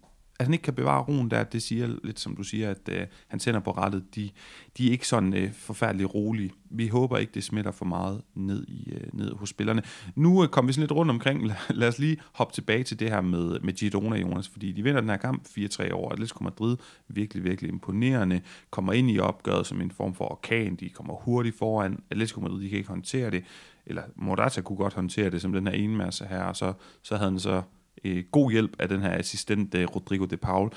han 0.43 0.53
ikke 0.53 0.63
kan 0.63 0.73
bevare 0.73 1.03
roen 1.03 1.31
der, 1.31 1.43
det 1.43 1.61
siger 1.61 1.95
lidt 2.03 2.19
som 2.19 2.35
du 2.35 2.43
siger, 2.43 2.69
at 2.69 2.89
øh, 2.89 3.07
han 3.27 3.39
tænder 3.39 3.59
på 3.59 3.71
rettet. 3.71 4.15
De, 4.15 4.29
de 4.77 4.87
er 4.87 4.91
ikke 4.91 5.07
sådan 5.07 5.33
øh, 5.33 5.53
forfærdeligt 5.53 6.13
rolige. 6.15 6.51
Vi 6.69 6.87
håber 6.87 7.17
ikke, 7.17 7.31
det 7.33 7.43
smitter 7.43 7.71
for 7.71 7.85
meget 7.85 8.21
ned, 8.35 8.65
i, 8.67 8.91
øh, 8.91 9.07
ned 9.13 9.31
hos 9.35 9.49
spillerne. 9.49 9.83
Nu 10.15 10.43
øh, 10.43 10.49
kommer 10.49 10.67
vi 10.67 10.73
sådan 10.73 10.83
lidt 10.83 10.91
rundt 10.91 11.11
omkring. 11.11 11.47
Lad, 11.47 11.55
lad 11.69 11.87
os 11.87 11.99
lige 11.99 12.17
hoppe 12.33 12.53
tilbage 12.53 12.83
til 12.83 12.99
det 12.99 13.09
her 13.09 13.21
med, 13.21 13.59
med 13.59 13.73
Girona, 13.73 14.17
Jonas, 14.17 14.49
fordi 14.49 14.71
de 14.71 14.83
vinder 14.83 15.01
den 15.01 15.09
her 15.09 15.17
kamp 15.17 15.47
4-3 15.47 15.91
over. 15.91 16.11
Atletico 16.11 16.43
Madrid 16.43 16.77
virkelig, 17.07 17.43
virkelig 17.43 17.71
imponerende. 17.71 18.41
Kommer 18.69 18.93
ind 18.93 19.11
i 19.11 19.19
opgøret 19.19 19.67
som 19.67 19.81
en 19.81 19.91
form 19.91 20.13
for 20.13 20.31
orkan. 20.31 20.75
De 20.75 20.89
kommer 20.89 21.13
hurtigt 21.13 21.57
foran. 21.57 22.03
Atletico 22.09 22.41
Madrid, 22.41 22.61
de 22.61 22.69
kan 22.69 22.77
ikke 22.77 22.89
håndtere 22.89 23.31
det. 23.31 23.43
Eller 23.85 24.03
Morata 24.15 24.61
kunne 24.61 24.77
godt 24.77 24.93
håndtere 24.93 25.29
det 25.29 25.41
som 25.41 25.53
den 25.53 25.67
her 25.67 25.73
enmasse 25.73 26.25
her, 26.25 26.43
og 26.43 26.55
så, 26.55 26.73
så 27.01 27.15
havde 27.15 27.31
han 27.31 27.39
så 27.39 27.61
øh, 28.03 28.23
god 28.31 28.51
hjælp 28.51 28.75
af 28.79 28.89
den 28.89 29.01
her 29.01 29.17
assistent, 29.17 29.75
øh, 29.75 29.87
Rodrigo 29.95 30.25
de 30.25 30.37
Paul. 30.37 30.71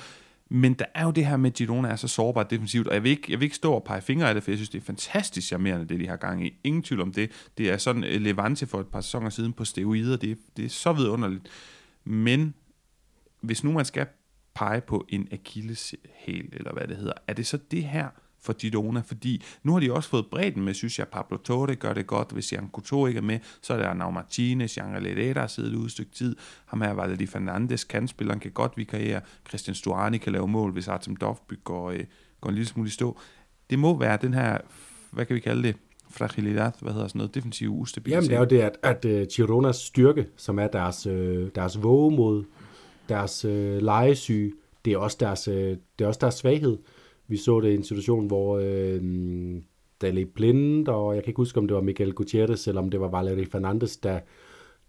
Men 0.49 0.73
der 0.73 0.85
er 0.95 1.03
jo 1.03 1.11
det 1.11 1.25
her 1.25 1.37
med, 1.37 1.51
at 1.51 1.53
Girona 1.53 1.89
er 1.89 1.95
så 1.95 2.07
sårbart 2.07 2.49
defensivt, 2.49 2.87
og 2.87 2.93
jeg 2.93 3.03
vil, 3.03 3.09
ikke, 3.09 3.31
jeg 3.31 3.39
vil 3.39 3.45
ikke 3.45 3.55
stå 3.55 3.73
og 3.73 3.83
pege 3.83 4.01
fingre 4.01 4.27
af 4.27 4.33
det, 4.33 4.43
for 4.43 4.51
jeg 4.51 4.57
synes, 4.57 4.69
det 4.69 4.81
er 4.81 4.85
fantastisk 4.85 5.47
charmerende, 5.47 5.85
det 5.85 5.99
de 5.99 6.07
har 6.07 6.15
gang 6.15 6.45
i. 6.45 6.59
Ingen 6.63 6.83
tvivl 6.83 7.01
om 7.01 7.13
det. 7.13 7.31
Det 7.57 7.69
er 7.69 7.77
sådan 7.77 8.03
øh, 8.03 8.21
Levante 8.21 8.67
for 8.67 8.79
et 8.79 8.87
par 8.87 9.01
sæsoner 9.01 9.29
siden 9.29 9.53
på 9.53 9.65
steroider. 9.65 10.17
Det, 10.17 10.37
det 10.57 10.65
er 10.65 10.69
så 10.69 10.93
vidunderligt. 10.93 11.47
Men 12.03 12.53
hvis 13.41 13.63
nu 13.63 13.71
man 13.71 13.85
skal 13.85 14.07
pege 14.55 14.81
på 14.81 15.05
en 15.09 15.27
Achilles 15.31 15.95
hæl, 16.15 16.49
eller 16.53 16.73
hvad 16.73 16.87
det 16.87 16.97
hedder, 16.97 17.13
er 17.27 17.33
det 17.33 17.47
så 17.47 17.57
det 17.71 17.83
her, 17.83 18.07
for 18.45 18.53
Girona, 18.53 19.01
fordi 19.05 19.43
nu 19.63 19.73
har 19.73 19.79
de 19.79 19.93
også 19.93 20.09
fået 20.09 20.25
bredden 20.31 20.63
med, 20.63 20.73
synes 20.73 20.99
jeg, 20.99 21.07
Pablo 21.07 21.37
Torre 21.37 21.75
gør 21.75 21.93
det 21.93 22.07
godt, 22.07 22.31
hvis 22.31 22.53
Jan 22.53 22.69
Couto 22.71 23.07
ikke 23.07 23.17
er 23.17 23.21
med, 23.21 23.39
så 23.61 23.73
er 23.73 23.77
der 23.77 23.87
Arnau 23.87 24.11
Martinez, 24.11 24.77
Jan 24.77 24.85
Herrera, 24.85 25.33
der 25.33 25.39
har 25.39 25.47
siddet 25.47 25.75
ude 25.75 25.85
et 25.85 25.91
stykke 25.91 26.11
tid, 26.11 26.35
ham 26.65 26.81
her 26.81 26.93
Valdi 26.93 27.25
Fernandes, 27.25 27.83
kandspilleren 27.83 28.39
kan 28.39 28.51
godt 28.51 28.71
vikariere, 28.77 29.21
Christian 29.47 29.75
Stuani 29.75 30.17
kan 30.17 30.31
lave 30.31 30.47
mål, 30.47 30.71
hvis 30.71 30.87
Artem 30.87 31.15
Dovby 31.15 31.53
går, 31.63 31.91
øh, 31.91 32.03
går 32.41 32.49
en 32.49 32.55
lille 32.55 32.67
smule 32.67 32.87
i 32.87 32.91
stå. 32.91 33.19
Det 33.69 33.79
må 33.79 33.97
være 33.97 34.17
den 34.21 34.33
her, 34.33 34.57
hvad 35.11 35.25
kan 35.25 35.35
vi 35.35 35.39
kalde 35.39 35.63
det, 35.63 35.75
fragilidad, 36.09 36.71
hvad 36.81 36.93
hedder 36.93 37.07
sådan 37.07 37.19
noget, 37.19 37.35
defensiv 37.35 37.73
ustabilitet. 37.73 38.15
Jamen 38.15 38.29
det 38.29 38.35
er 38.35 38.39
jo 38.39 38.45
det, 38.45 38.77
at, 38.83 39.05
at 39.05 39.21
uh, 39.21 39.27
Gironas 39.27 39.75
styrke, 39.75 40.27
som 40.37 40.59
er 40.59 40.67
deres, 40.67 41.05
øh, 41.05 41.49
deres 41.55 41.83
vågemod, 41.83 42.43
deres 43.09 43.45
øh, 43.45 43.81
legesyge, 43.81 44.53
det 44.85 44.93
er 44.93 44.97
også 44.97 45.17
deres, 45.19 45.47
øh, 45.47 45.77
det 45.99 46.05
er 46.05 46.07
også 46.07 46.19
deres 46.21 46.35
svaghed. 46.35 46.77
Vi 47.27 47.37
så 47.37 47.59
det 47.59 47.71
i 47.71 47.75
en 47.75 47.83
situation, 47.83 48.27
hvor 48.27 48.59
øh, 48.63 49.01
Daley 50.01 50.21
Blind, 50.35 50.87
og 50.87 51.15
jeg 51.15 51.23
kan 51.23 51.29
ikke 51.29 51.37
huske, 51.37 51.59
om 51.59 51.67
det 51.67 51.75
var 51.75 51.81
Miguel 51.81 52.13
Gutierrez, 52.13 52.67
eller 52.67 52.81
om 52.81 52.89
det 52.89 52.99
var 52.99 53.07
Valerie 53.07 53.45
Fernandes, 53.45 53.97
der, 53.97 54.19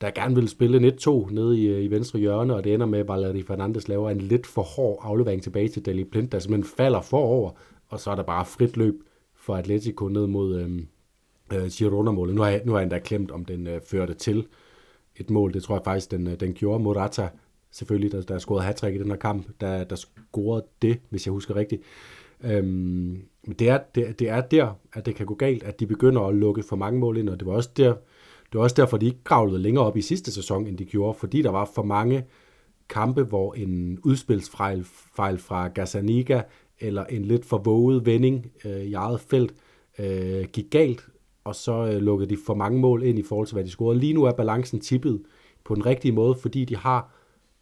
der 0.01 0.11
gerne 0.11 0.34
ville 0.34 0.51
spille 0.51 0.93
1-2 0.93 1.32
nede 1.32 1.59
i, 1.59 1.66
øh, 1.66 1.84
i 1.84 1.91
venstre 1.91 2.18
hjørne, 2.18 2.55
og 2.55 2.64
det 2.64 2.74
ender 2.74 2.87
med, 2.87 2.99
at 2.99 3.09
Valerie 3.09 3.45
Fernandes 3.45 3.89
laver 3.89 4.11
en 4.11 4.20
lidt 4.20 4.47
for 4.47 4.62
hård 4.62 5.01
aflevering 5.03 5.43
tilbage 5.43 5.68
til 5.68 5.87
Daley 5.87 6.03
Blind, 6.03 6.30
der 6.30 6.39
simpelthen 6.39 6.76
falder 6.76 7.01
forover, 7.01 7.51
og 7.89 8.01
så 8.01 8.11
er 8.11 8.14
der 8.14 8.22
bare 8.22 8.45
frit 8.45 8.76
løb 8.76 8.95
for 9.34 9.57
Atletico 9.57 10.09
ned 10.09 10.26
mod 10.26 10.61
øh, 10.61 10.82
øh, 11.53 11.70
Girona-målet. 11.70 12.34
Nu 12.34 12.43
har, 12.43 12.51
jeg, 12.51 12.62
nu 12.64 12.72
har 12.72 12.78
jeg 12.78 12.82
endda 12.82 12.99
klemt, 12.99 13.30
om 13.30 13.45
den 13.45 13.66
øh, 13.66 13.80
førte 13.80 14.14
til 14.14 14.47
et 15.16 15.30
mål. 15.30 15.53
Det 15.53 15.62
tror 15.62 15.76
jeg 15.76 15.84
faktisk, 15.84 16.11
den, 16.11 16.26
øh, 16.26 16.41
den 16.41 16.53
gjorde. 16.53 16.82
Morata, 16.84 17.28
selvfølgelig, 17.70 18.12
der, 18.12 18.22
der 18.22 18.39
scorede 18.39 18.64
hat 18.64 18.82
i 18.82 18.99
den 18.99 19.11
her 19.11 19.16
kamp, 19.16 19.47
der, 19.61 19.84
der 19.84 19.97
scorede 19.97 20.66
det, 20.82 21.01
hvis 21.11 21.26
jeg 21.26 21.32
husker 21.32 21.57
rigtigt. 21.57 21.82
Øhm, 22.45 23.22
men 23.47 23.57
det 23.59 23.68
er, 23.68 23.78
det, 23.95 24.18
det 24.18 24.28
er 24.28 24.41
der, 24.41 24.78
at 24.93 25.07
det 25.07 25.14
kan 25.14 25.26
gå 25.26 25.34
galt, 25.34 25.62
at 25.62 25.80
de 25.80 25.87
begynder 25.87 26.22
at 26.22 26.34
lukke 26.34 26.62
for 26.62 26.76
mange 26.76 27.01
mål 27.01 27.16
ind, 27.16 27.28
og 27.28 27.41
det 27.41 27.47
var 27.47 27.55
også 27.55 27.70
der, 27.76 27.95
det 28.53 28.59
var 28.59 28.61
også 28.61 28.76
derfor, 28.76 28.97
de 28.97 29.07
ikke 29.07 29.24
kravlede 29.24 29.59
længere 29.59 29.84
op 29.84 29.97
i 29.97 30.03
sidste 30.03 30.32
sæson, 30.32 30.66
end 30.66 30.78
de 30.78 30.84
gjorde, 30.84 31.18
fordi 31.18 31.43
der 31.43 31.51
var 31.51 31.70
for 31.74 31.82
mange 31.82 32.24
kampe, 32.89 33.22
hvor 33.22 33.55
en 33.55 33.99
udspilsfejl 34.05 34.84
fejl 35.16 35.39
fra 35.39 35.68
Gazzaniga, 35.68 36.43
eller 36.80 37.05
en 37.05 37.24
lidt 37.24 37.45
for 37.45 37.59
våget 37.59 38.07
vending 38.07 38.53
øh, 38.64 38.80
i 38.80 38.95
eget 38.95 39.20
felt, 39.20 39.55
øh, 39.99 40.45
gik 40.45 40.70
galt, 40.70 41.09
og 41.45 41.55
så 41.55 41.87
øh, 41.87 42.03
lukkede 42.03 42.30
de 42.30 42.39
for 42.47 42.55
mange 42.55 42.80
mål 42.80 43.03
ind 43.03 43.18
i 43.18 43.22
forhold 43.22 43.47
til, 43.47 43.55
hvad 43.55 43.64
de 43.64 43.70
scorede. 43.70 44.01
Lige 44.01 44.14
nu 44.14 44.24
er 44.24 44.32
balancen 44.32 44.80
tippet 44.80 45.22
på 45.64 45.74
den 45.74 45.87
rigtige 45.87 46.12
måde, 46.12 46.34
fordi 46.34 46.64
de 46.64 46.76
har 46.76 47.12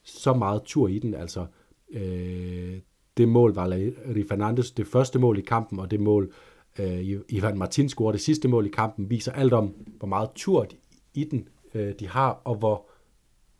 så 0.02 0.34
meget 0.34 0.62
tur 0.64 0.88
i 0.88 0.98
den. 0.98 1.14
Altså, 1.14 1.46
øh, 1.92 2.78
det 3.16 3.28
mål 3.28 3.54
var 3.54 3.66
Larry 3.66 4.26
Fernandes, 4.28 4.70
det 4.70 4.86
første 4.86 5.18
mål 5.18 5.38
i 5.38 5.40
kampen, 5.40 5.78
og 5.78 5.90
det 5.90 6.00
mål, 6.00 6.32
øh, 6.78 7.20
Ivan 7.28 7.58
Martin 7.58 7.88
scorede 7.88 8.12
det 8.12 8.24
sidste 8.24 8.48
mål 8.48 8.66
i 8.66 8.70
kampen, 8.70 9.10
viser 9.10 9.32
alt 9.32 9.52
om, 9.52 9.74
hvor 9.98 10.08
meget 10.08 10.30
tur 10.34 10.66
i 11.14 11.24
den 11.24 11.48
øh, 11.74 11.94
de 12.00 12.08
har, 12.08 12.30
og 12.44 12.54
hvor 12.54 12.86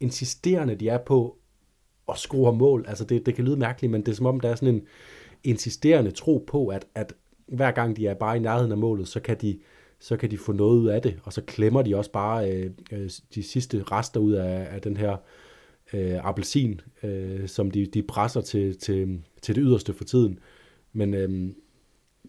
insisterende 0.01 0.75
de 0.75 0.89
er 0.89 0.99
på 0.99 1.39
at 2.09 2.19
score 2.19 2.53
mål. 2.53 2.85
Altså 2.89 3.05
det, 3.05 3.27
det 3.27 3.35
kan 3.35 3.45
lyde 3.45 3.57
mærkeligt, 3.57 3.91
men 3.91 4.01
det 4.01 4.13
er 4.13 4.17
som 4.17 4.27
om, 4.27 4.41
der 4.41 4.49
er 4.49 4.55
sådan 4.55 4.75
en 4.75 4.87
insisterende 5.45 6.11
tro 6.11 6.45
på, 6.47 6.69
at, 6.69 6.87
at 6.95 7.13
hver 7.47 7.71
gang 7.71 7.97
de 7.97 8.07
er 8.07 8.15
bare 8.15 8.37
i 8.37 8.41
nærheden 8.41 8.73
af 8.73 8.79
målet, 8.79 9.09
så 9.09 9.21
kan 9.21 9.37
de, 9.41 9.59
så 10.01 10.17
kan 10.17 10.31
de 10.31 10.39
få 10.39 10.53
noget 10.53 10.79
ud 10.79 10.89
af 10.89 11.03
det, 11.03 11.19
og 11.25 11.33
så 11.33 11.43
klemmer 11.47 11.83
de 11.83 11.97
også 11.97 12.13
bare 12.13 12.53
øh, 12.53 12.71
øh 12.93 13.11
de 13.35 13.43
sidste 13.43 13.83
rester 13.83 14.21
ud 14.21 14.33
af, 14.33 14.69
af 14.71 14.83
den 14.83 14.97
her 14.97 15.13
øh, 15.13 15.19
Øh, 15.95 16.29
appelsin, 16.29 16.81
øh, 17.03 17.49
som 17.49 17.71
de, 17.71 17.87
de 17.87 18.03
presser 18.03 18.41
til, 18.41 18.79
til, 18.79 19.21
til 19.43 19.55
det 19.55 19.63
yderste 19.67 19.93
for 19.93 20.05
tiden. 20.05 20.39
Men 20.93 21.15
øh, 21.15 21.53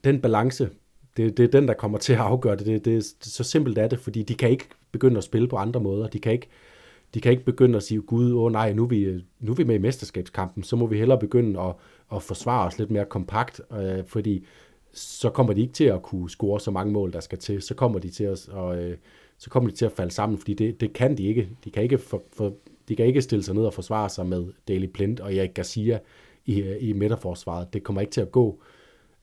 den 0.03 0.21
balance, 0.21 0.69
det, 1.17 1.37
det 1.37 1.43
er 1.43 1.47
den, 1.47 1.67
der 1.67 1.73
kommer 1.73 1.97
til 1.97 2.13
at 2.13 2.19
afgøre 2.19 2.55
det. 2.55 2.65
det. 2.65 2.85
Det 2.85 2.97
er 2.97 3.01
så 3.21 3.43
simpelt 3.43 3.77
er 3.77 3.87
det, 3.87 3.99
fordi 3.99 4.23
de 4.23 4.35
kan 4.35 4.49
ikke 4.49 4.65
begynde 4.91 5.17
at 5.17 5.23
spille 5.23 5.47
på 5.47 5.55
andre 5.55 5.79
måder. 5.79 6.07
De 6.07 6.19
kan 6.19 6.31
ikke, 6.31 6.47
de 7.13 7.21
kan 7.21 7.31
ikke 7.31 7.45
begynde 7.45 7.77
at 7.77 7.83
sige, 7.83 8.01
gud, 8.01 8.33
åh 8.33 8.43
oh, 8.43 8.51
nej, 8.51 8.73
nu 8.73 8.83
er, 8.83 8.87
vi, 8.87 9.25
nu 9.39 9.51
er 9.51 9.55
vi 9.55 9.63
med 9.63 9.75
i 9.75 9.77
mesterskabskampen, 9.77 10.63
så 10.63 10.75
må 10.75 10.87
vi 10.87 10.97
hellere 10.97 11.19
begynde 11.19 11.59
at, 11.59 11.75
at 12.15 12.23
forsvare 12.23 12.67
os 12.67 12.79
lidt 12.79 12.91
mere 12.91 13.05
kompakt, 13.05 13.61
øh, 13.79 14.05
fordi 14.07 14.45
så 14.93 15.29
kommer 15.29 15.53
de 15.53 15.61
ikke 15.61 15.73
til 15.73 15.83
at 15.83 16.01
kunne 16.01 16.29
score 16.29 16.59
så 16.59 16.71
mange 16.71 16.93
mål, 16.93 17.13
der 17.13 17.19
skal 17.19 17.37
til. 17.37 17.61
Så 17.61 17.73
kommer 17.73 17.99
de 17.99 18.09
til 18.09 18.23
at, 18.23 18.49
og, 18.49 18.83
øh, 18.83 18.97
så 19.37 19.49
kommer 19.49 19.69
de 19.69 19.75
til 19.75 19.85
at 19.85 19.91
falde 19.91 20.11
sammen, 20.11 20.37
fordi 20.37 20.53
det, 20.53 20.81
det 20.81 20.93
kan 20.93 21.17
de 21.17 21.23
ikke. 21.23 21.49
De 21.63 21.71
kan 21.71 21.83
ikke 21.83 21.97
for, 21.97 22.23
for, 22.33 22.53
de 22.89 22.95
kan 22.95 23.05
ikke 23.05 23.21
stille 23.21 23.43
sig 23.43 23.55
ned 23.55 23.65
og 23.65 23.73
forsvare 23.73 24.09
sig 24.09 24.25
med 24.25 24.45
Daily 24.67 24.85
Blind 24.85 25.19
og 25.19 25.35
Erik 25.35 25.53
Garcia 25.53 25.99
i, 26.45 26.61
i 26.79 26.93
midterforsvaret. 26.93 27.73
Det 27.73 27.83
kommer 27.83 28.01
ikke 28.01 28.11
til 28.11 28.21
at 28.21 28.31
gå. 28.31 28.61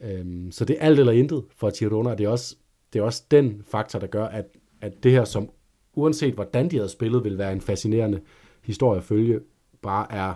Øhm, 0.01 0.51
så 0.51 0.65
det 0.65 0.77
er 0.81 0.87
alt 0.87 0.99
eller 0.99 1.13
intet 1.13 1.45
for 1.57 1.79
Girona. 1.79 2.15
Det 2.15 2.25
er 2.25 2.29
også, 2.29 2.57
det 2.93 2.99
er 2.99 3.03
også 3.03 3.23
den 3.31 3.63
faktor, 3.67 3.99
der 3.99 4.07
gør, 4.07 4.25
at, 4.25 4.45
at 4.81 5.03
det 5.03 5.13
her, 5.13 5.25
som 5.25 5.51
uanset 5.95 6.35
hvordan 6.35 6.71
de 6.71 6.77
havde 6.77 6.89
spillet, 6.89 7.25
vil 7.25 7.39
være 7.39 7.53
en 7.53 7.61
fascinerende 7.61 8.21
historie 8.63 8.99
at 8.99 9.05
følge, 9.05 9.41
bare 9.83 10.13
er 10.13 10.35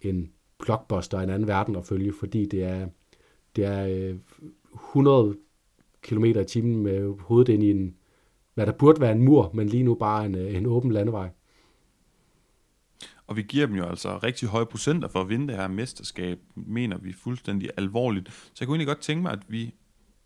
en 0.00 0.30
blockbuster 0.58 1.20
i 1.20 1.24
en 1.24 1.30
anden 1.30 1.48
verden 1.48 1.76
at 1.76 1.86
følge, 1.86 2.12
fordi 2.20 2.46
det 2.46 2.64
er, 2.64 2.86
det 3.56 3.64
er 3.64 3.86
øh, 3.86 4.16
100 4.74 5.36
km 6.02 6.24
i 6.24 6.44
timen 6.44 6.82
med 6.82 7.14
hovedet 7.20 7.52
ind 7.52 7.62
i 7.62 7.70
en, 7.70 7.96
hvad 8.54 8.66
der 8.66 8.72
burde 8.72 9.00
være 9.00 9.12
en 9.12 9.22
mur, 9.22 9.50
men 9.54 9.68
lige 9.68 9.82
nu 9.82 9.94
bare 9.94 10.26
en, 10.26 10.34
øh, 10.34 10.56
en 10.56 10.66
åben 10.66 10.92
landevej. 10.92 11.28
Og 13.26 13.36
vi 13.36 13.42
giver 13.42 13.66
dem 13.66 13.76
jo 13.76 13.84
altså 13.84 14.18
rigtig 14.18 14.48
høje 14.48 14.66
procenter 14.66 15.08
for 15.08 15.20
at 15.20 15.28
vinde 15.28 15.48
det 15.48 15.56
her 15.56 15.68
mesterskab, 15.68 16.38
mener 16.54 16.98
vi 16.98 17.12
fuldstændig 17.12 17.70
alvorligt. 17.76 18.32
Så 18.32 18.52
jeg 18.60 18.66
kunne 18.66 18.74
egentlig 18.74 18.86
godt 18.86 19.00
tænke 19.00 19.22
mig, 19.22 19.32
at 19.32 19.42
vi, 19.48 19.74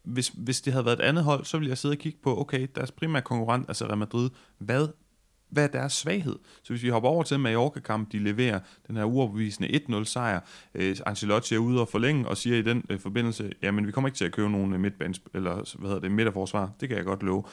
hvis, 0.02 0.28
hvis 0.28 0.60
det 0.60 0.72
havde 0.72 0.84
været 0.84 0.98
et 0.98 1.04
andet 1.04 1.24
hold, 1.24 1.44
så 1.44 1.58
ville 1.58 1.68
jeg 1.68 1.78
sidde 1.78 1.92
og 1.92 1.98
kigge 1.98 2.18
på, 2.22 2.40
okay, 2.40 2.68
deres 2.74 2.92
primære 2.92 3.22
konkurrent, 3.22 3.68
altså 3.68 3.86
Real 3.86 3.98
Madrid, 3.98 4.30
hvad, 4.58 4.88
hvad 5.50 5.64
er 5.64 5.68
deres 5.68 5.92
svaghed? 5.92 6.36
Så 6.62 6.72
hvis 6.72 6.82
vi 6.82 6.88
hopper 6.88 7.08
over 7.08 7.22
til 7.22 7.40
Mallorca-kamp, 7.40 8.12
de 8.12 8.18
leverer 8.18 8.60
den 8.86 8.96
her 8.96 9.04
uopvisende 9.04 9.68
1-0 10.00 10.04
sejr, 10.04 10.40
øh, 10.74 10.96
Ancelotti 11.06 11.54
er 11.54 11.58
ude 11.58 11.80
og 11.80 11.88
forlænge 11.88 12.28
og 12.28 12.36
siger 12.36 12.56
i 12.56 12.62
den 12.62 12.84
øh, 12.90 13.00
forbindelse, 13.00 13.52
jamen 13.62 13.86
vi 13.86 13.92
kommer 13.92 14.08
ikke 14.08 14.18
til 14.18 14.24
at 14.24 14.32
købe 14.32 14.50
nogen 14.50 14.80
midtbands, 14.80 15.22
eller 15.34 15.78
hvad 15.78 15.88
hedder 15.88 16.00
det, 16.00 16.10
midterforsvar, 16.10 16.70
det 16.80 16.88
kan 16.88 16.98
jeg 16.98 17.04
godt 17.04 17.22
love. 17.22 17.44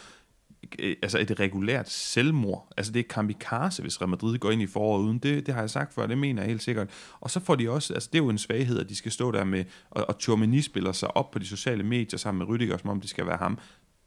Øh, 0.79 0.95
altså 1.01 1.19
et 1.19 1.39
regulært 1.39 1.89
selvmord. 1.89 2.67
Altså 2.77 2.91
det 2.91 2.99
er 2.99 3.03
kamikaze, 3.09 3.81
hvis 3.81 4.01
Real 4.01 4.09
Madrid 4.09 4.37
går 4.37 4.51
ind 4.51 4.61
i 4.61 4.67
foråret 4.67 5.03
uden. 5.03 5.17
Det, 5.17 5.45
det 5.45 5.53
har 5.53 5.61
jeg 5.61 5.69
sagt 5.69 5.93
før, 5.93 6.07
det 6.07 6.17
mener 6.17 6.41
jeg 6.41 6.49
helt 6.49 6.63
sikkert. 6.63 6.89
Og 7.19 7.31
så 7.31 7.39
får 7.39 7.55
de 7.55 7.69
også, 7.69 7.93
altså 7.93 8.09
det 8.13 8.19
er 8.19 8.23
jo 8.23 8.29
en 8.29 8.37
svaghed, 8.37 8.79
at 8.79 8.89
de 8.89 8.95
skal 8.95 9.11
stå 9.11 9.31
der 9.31 9.43
med, 9.43 9.65
og, 9.89 10.05
og 10.09 10.19
Tchouameni 10.19 10.61
spiller 10.61 10.91
sig 10.91 11.17
op 11.17 11.31
på 11.31 11.39
de 11.39 11.45
sociale 11.45 11.83
medier 11.83 12.17
sammen 12.17 12.39
med 12.39 12.47
Rydiger, 12.47 12.77
som 12.77 12.89
om 12.89 13.01
det 13.01 13.09
skal 13.09 13.25
være 13.25 13.37
ham. 13.37 13.59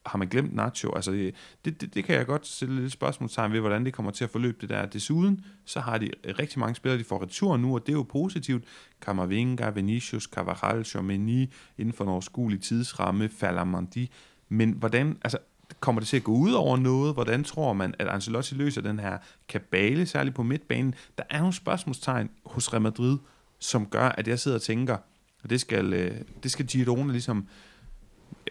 Har 0.07 0.19
man 0.19 0.29
glemt 0.29 0.55
Nacho? 0.55 0.93
Altså 0.95 1.13
det, 1.13 1.35
det, 1.65 1.81
det, 1.81 1.95
det 1.95 2.05
kan 2.05 2.15
jeg 2.15 2.27
godt 2.27 2.47
sætte 2.47 2.75
lidt 2.75 2.93
spørgsmålstegn 2.93 3.53
ved, 3.53 3.61
hvordan 3.61 3.85
det 3.85 3.95
kommer 3.95 4.13
til 4.13 4.25
at 4.25 4.31
forløbe 4.31 4.59
det 4.61 4.69
der. 4.69 4.87
Desuden, 4.87 5.45
så 5.65 5.81
har 5.81 5.99
de 5.99 6.11
øh, 6.25 6.35
rigtig 6.39 6.59
mange 6.59 6.75
spillere, 6.75 6.99
de 6.99 7.05
får 7.05 7.23
retur 7.23 7.57
nu, 7.57 7.75
og 7.75 7.87
det 7.87 7.93
er 7.93 7.97
jo 7.97 8.03
positivt. 8.03 8.65
Camavinga, 9.01 9.71
Vinicius, 9.71 10.25
Carvajal, 10.25 10.85
Tchouameni, 10.85 11.53
inden 11.79 11.93
for 11.93 12.05
en 12.05 12.11
overskuelig 12.11 12.61
tidsramme, 12.61 13.29
Falamandi. 13.29 14.11
Men 14.49 14.73
hvordan, 14.73 15.19
altså 15.25 15.39
Kommer 15.81 16.01
det 16.01 16.09
til 16.09 16.17
at 16.17 16.25
gå 16.25 16.33
ud 16.33 16.53
over 16.53 16.77
noget? 16.77 17.15
Hvordan 17.15 17.45
tror 17.45 17.73
man, 17.73 17.95
at 17.99 18.09
Ancelotti 18.09 18.55
løser 18.55 18.81
den 18.81 18.99
her 18.99 19.19
kabale, 19.49 20.07
særligt 20.07 20.37
på 20.37 20.43
midtbanen? 20.43 20.95
Der 21.19 21.25
er 21.31 21.39
nogle 21.39 21.55
spørgsmålstegn 21.55 22.31
hos 22.47 22.73
Real 22.73 22.83
Madrid, 22.83 23.19
som 23.59 23.87
gør, 23.87 24.09
at 24.09 24.29
jeg 24.29 24.39
sidder 24.39 24.57
og 24.57 24.63
tænker, 24.63 24.97
at 25.45 25.51
det 25.51 25.61
skal, 25.61 25.93
øh, 25.93 26.21
det 26.43 26.51
skal 26.51 26.67
Girona 26.67 27.13
ligesom, 27.13 27.47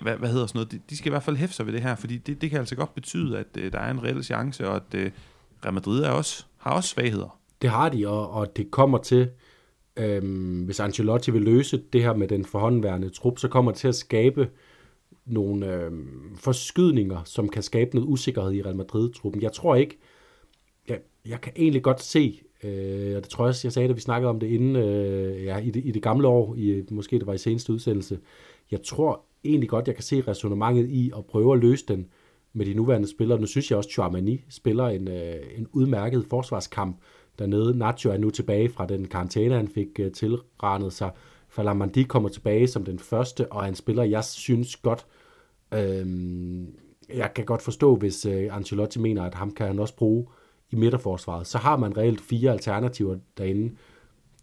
hvad, 0.02 0.18
hvad 0.18 0.30
hedder 0.30 0.48
sådan 0.48 0.60
noget, 0.60 0.90
de 0.90 0.98
skal 0.98 1.10
i 1.10 1.12
hvert 1.12 1.24
fald 1.24 1.38
hæfte 1.38 1.56
sig 1.56 1.66
ved 1.66 1.74
det 1.74 1.82
her, 1.82 1.96
fordi 1.96 2.18
det, 2.18 2.42
det 2.42 2.50
kan 2.50 2.60
altså 2.60 2.76
godt 2.76 2.96
betyde, 2.96 3.38
at 3.38 3.48
øh, 3.58 3.72
der 3.72 3.80
er 3.80 3.92
en 3.92 4.04
reel 4.04 4.24
chance, 4.24 4.70
og 4.70 4.76
at 4.76 4.94
øh, 4.96 5.12
Real 5.66 5.74
Madrid 5.74 6.04
er 6.04 6.10
også, 6.10 6.46
har 6.58 6.72
også 6.72 6.90
svagheder. 6.90 7.40
Det 7.62 7.70
har 7.70 7.90
de, 7.90 8.08
og, 8.08 8.30
og 8.30 8.58
det 8.58 8.72
kommer 8.72 8.98
til 8.98 9.30
øhm, 9.98 10.64
hvis 10.64 10.80
Ancelotti 10.80 11.32
vil 11.32 11.42
løse 11.42 11.82
det 11.94 12.04
her 12.04 12.14
med 12.14 12.28
den 12.28 12.46
forhåndværende 12.46 13.10
trup, 13.10 13.40
så 13.40 13.48
kommer 13.48 13.72
det 13.72 13.80
til 13.80 13.88
at 13.88 13.96
skabe 13.96 14.50
nogle 15.28 15.74
øh, 15.76 15.92
forskydninger, 16.36 17.22
som 17.26 17.50
kan 17.50 17.64
skabe 17.64 17.96
noget 17.96 18.10
usikkerhed 18.10 18.54
i 18.54 18.62
Real 18.62 18.76
Madrid-truppen. 18.76 19.42
Jeg 19.42 19.52
tror 19.52 19.76
ikke, 19.76 19.98
jeg, 20.90 21.00
jeg 21.26 21.42
kan 21.42 21.54
egentlig 21.56 21.84
godt 21.84 22.02
se, 22.02 22.42
øh, 22.64 23.16
og 23.16 23.22
det 23.22 23.30
tror 23.30 23.46
jeg 23.46 23.50
også, 23.50 23.68
jeg 23.68 23.74
sagde, 23.74 23.88
da 23.88 23.94
vi 23.94 24.02
snakkede 24.02 24.30
om 24.30 24.40
det 24.40 24.48
inden, 24.48 24.76
øh, 24.76 25.44
ja, 25.44 25.58
i, 25.58 25.72
det, 25.72 25.86
i 25.86 25.92
det 25.92 26.02
gamle 26.02 26.28
år, 26.28 26.56
i, 26.56 26.84
måske 26.92 27.20
det 27.20 27.28
var 27.28 27.34
i 27.34 27.38
seneste 27.38 27.74
udsendelse, 27.74 28.20
jeg 28.72 28.84
tror 28.84 29.22
egentlig 29.44 29.70
godt, 29.70 29.88
jeg 29.88 29.96
kan 29.96 30.04
se 30.04 30.22
resonemanget 30.22 30.90
i 30.90 31.12
at 31.18 31.26
prøve 31.26 31.54
at 31.54 31.60
løse 31.60 31.86
den 31.86 32.08
med 32.54 32.66
de 32.66 32.74
nuværende 32.74 33.08
spillere. 33.10 33.40
Nu 33.40 33.46
synes 33.46 33.72
jeg 33.72 33.78
også, 33.78 33.88
at 33.88 33.92
Chouamani 33.92 34.44
spiller 34.50 34.88
en, 34.88 35.08
øh, 35.08 35.36
en 35.58 35.68
udmærket 35.72 36.26
forsvarskamp 36.30 36.98
dernede. 37.40 37.78
Nacho 37.78 38.12
er 38.12 38.18
nu 38.18 38.30
tilbage 38.30 38.70
fra 38.70 38.86
den 38.86 39.08
karantæne, 39.08 39.56
han 39.56 39.68
fik 39.68 40.00
øh, 40.00 40.12
tilranet 40.12 40.94
sig. 40.94 41.12
Falamandi 41.50 42.04
kommer 42.04 42.30
tilbage 42.30 42.68
som 42.68 42.86
den 42.86 43.00
første, 43.00 43.52
og 43.52 43.64
han 43.64 43.76
spiller, 43.76 44.04
jeg 44.04 44.24
synes 44.24 44.76
godt, 44.76 45.06
øh, 45.74 46.08
jeg 47.14 47.34
kan 47.34 47.46
godt 47.46 47.62
forstå, 47.62 47.96
hvis 47.96 48.26
øh, 48.26 48.56
Ancelotti 48.56 49.00
mener, 49.00 49.24
at 49.24 49.36
ham 49.36 49.52
kan 49.52 49.68
han 49.68 49.80
også 49.80 49.96
bruge 49.96 50.28
i 50.72 50.76
midterforsvaret. 50.76 51.48
Så 51.48 51.58
har 51.58 51.78
man 51.78 51.98
reelt 51.98 52.22
fire 52.22 52.52
alternativer 52.52 53.18
derinde. 53.38 53.76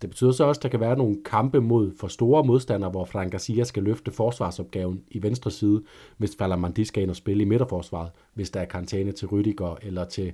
Det 0.03 0.11
betyder 0.11 0.33
så 0.33 0.45
også, 0.45 0.59
at 0.59 0.63
der 0.63 0.69
kan 0.69 0.81
være 0.81 0.97
nogle 0.97 1.17
kampe 1.25 1.61
mod 1.61 1.93
for 2.01 2.09
store 2.09 2.45
modstandere, 2.45 2.91
hvor 2.91 3.05
Frank 3.05 3.31
Garcia 3.31 3.65
skal 3.65 3.83
løfte 3.83 4.11
forsvarsopgaven 4.11 5.03
i 5.11 5.23
venstre 5.23 5.51
side, 5.51 5.83
hvis 6.17 6.37
Falamandi 6.39 6.85
skal 6.85 7.03
ind 7.03 7.11
og 7.11 7.17
spille 7.17 7.43
i 7.43 7.47
midterforsvaret, 7.47 8.11
hvis 8.35 8.51
der 8.51 8.61
er 8.61 8.65
karantæne 8.65 9.13
til 9.13 9.29
Rydiger 9.29 9.77
eller 9.83 10.05
til 10.05 10.33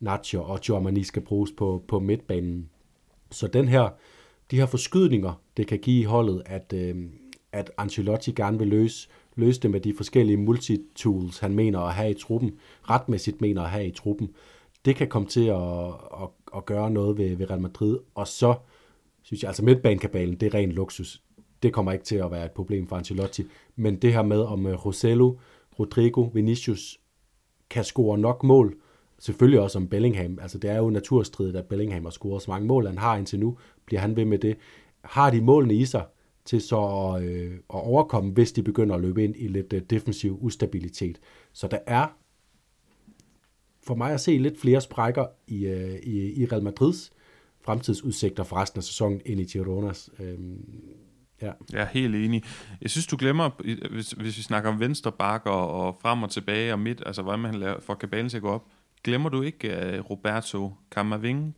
Nacho, 0.00 0.42
og 0.42 0.60
Giovanni 0.60 1.02
skal 1.02 1.22
bruges 1.22 1.52
på, 1.56 1.84
på 1.88 1.98
midtbanen. 1.98 2.68
Så 3.30 3.46
den 3.46 3.68
her, 3.68 3.88
de 4.50 4.56
her 4.56 4.66
forskydninger, 4.66 5.42
det 5.56 5.66
kan 5.66 5.78
give 5.78 6.00
i 6.00 6.04
holdet, 6.04 6.42
at, 6.46 6.72
øh, 6.76 6.96
at 7.52 7.70
Ancelotti 7.78 8.32
gerne 8.32 8.58
vil 8.58 8.68
løse, 8.68 9.08
løse 9.36 9.60
det 9.60 9.70
med 9.70 9.80
de 9.80 9.94
forskellige 9.96 10.36
multitools, 10.36 11.38
han 11.38 11.54
mener 11.54 11.80
at 11.80 11.94
have 11.94 12.10
i 12.10 12.14
truppen, 12.14 12.58
retmæssigt 12.82 13.40
mener 13.40 13.62
at 13.62 13.70
have 13.70 13.86
i 13.86 13.90
truppen, 13.90 14.30
det 14.84 14.96
kan 14.96 15.08
komme 15.08 15.28
til 15.28 15.46
at, 15.46 15.86
at, 16.22 16.28
at 16.56 16.66
gøre 16.66 16.90
noget 16.90 17.18
ved, 17.18 17.36
ved 17.36 17.50
Real 17.50 17.60
Madrid, 17.60 17.98
og 18.14 18.28
så 18.28 18.54
synes 19.22 19.42
jeg, 19.42 19.48
altså 19.48 19.64
midtbanekabalen, 19.64 20.34
det 20.34 20.46
er 20.46 20.54
ren 20.54 20.72
luksus. 20.72 21.22
Det 21.62 21.72
kommer 21.72 21.92
ikke 21.92 22.04
til 22.04 22.16
at 22.16 22.30
være 22.30 22.44
et 22.44 22.50
problem 22.50 22.86
for 22.86 22.96
Ancelotti. 22.96 23.44
Men 23.76 23.96
det 23.96 24.12
her 24.12 24.22
med, 24.22 24.40
om 24.40 24.66
øh, 24.66 24.86
Rosello, 24.86 25.34
Rodrigo, 25.78 26.22
Vinicius 26.34 27.00
kan 27.70 27.84
score 27.84 28.18
nok 28.18 28.42
mål, 28.42 28.76
selvfølgelig 29.18 29.60
også 29.60 29.78
om 29.78 29.88
Bellingham. 29.88 30.38
Altså 30.42 30.58
det 30.58 30.70
er 30.70 30.76
jo 30.76 30.90
naturstridigt, 30.90 31.56
at 31.56 31.66
Bellingham 31.66 32.04
har 32.04 32.10
scoret 32.10 32.42
så 32.42 32.50
mange 32.50 32.66
mål, 32.66 32.86
han 32.86 32.98
har 32.98 33.16
indtil 33.16 33.40
nu. 33.40 33.58
Bliver 33.86 34.00
han 34.00 34.16
ved 34.16 34.24
med 34.24 34.38
det? 34.38 34.56
Har 35.04 35.30
de 35.30 35.40
målene 35.40 35.74
i 35.74 35.84
sig 35.84 36.04
til 36.44 36.60
så 36.60 37.18
øh, 37.22 37.54
at 37.54 37.60
overkomme, 37.68 38.32
hvis 38.32 38.52
de 38.52 38.62
begynder 38.62 38.94
at 38.94 39.00
løbe 39.00 39.24
ind 39.24 39.34
i 39.38 39.48
lidt 39.48 39.72
øh, 39.72 39.82
defensiv 39.90 40.38
ustabilitet? 40.40 41.20
Så 41.52 41.68
der 41.68 41.78
er 41.86 42.06
for 43.86 43.94
mig 43.94 44.12
at 44.12 44.20
se 44.20 44.38
lidt 44.38 44.60
flere 44.60 44.80
sprækker 44.80 45.26
i, 45.46 45.66
øh, 45.66 45.94
i, 46.02 46.42
i 46.42 46.46
Real 46.46 46.62
Madrids 46.62 47.12
fremtidsudsigter 47.64 48.44
for 48.44 48.56
resten 48.56 48.78
af 48.78 48.84
sæsonen 48.84 49.20
end 49.26 49.40
i 49.40 49.44
Gironas. 49.44 50.10
Øh, 50.18 50.38
ja. 51.42 51.52
Jeg 51.72 51.82
er 51.82 51.86
helt 51.86 52.14
enig. 52.14 52.42
Jeg 52.82 52.90
synes, 52.90 53.06
du 53.06 53.16
glemmer, 53.16 53.50
hvis, 53.90 54.10
hvis 54.10 54.38
vi 54.38 54.42
snakker 54.42 54.70
om 54.70 54.80
venstre 54.80 55.12
bakker 55.12 55.50
og 55.50 55.96
frem 56.00 56.22
og 56.22 56.30
tilbage 56.30 56.72
og 56.72 56.78
midt, 56.78 57.02
altså 57.06 57.22
hvordan 57.22 57.40
man 57.40 57.54
laver, 57.54 57.80
får 57.80 57.94
kabalen 57.94 58.28
til 58.28 58.36
at 58.36 58.42
gå 58.42 58.48
op, 58.48 58.66
glemmer 59.04 59.28
du 59.28 59.42
ikke 59.42 59.68
uh, 59.68 60.10
Roberto 60.10 60.72
Camavinga 60.90 61.52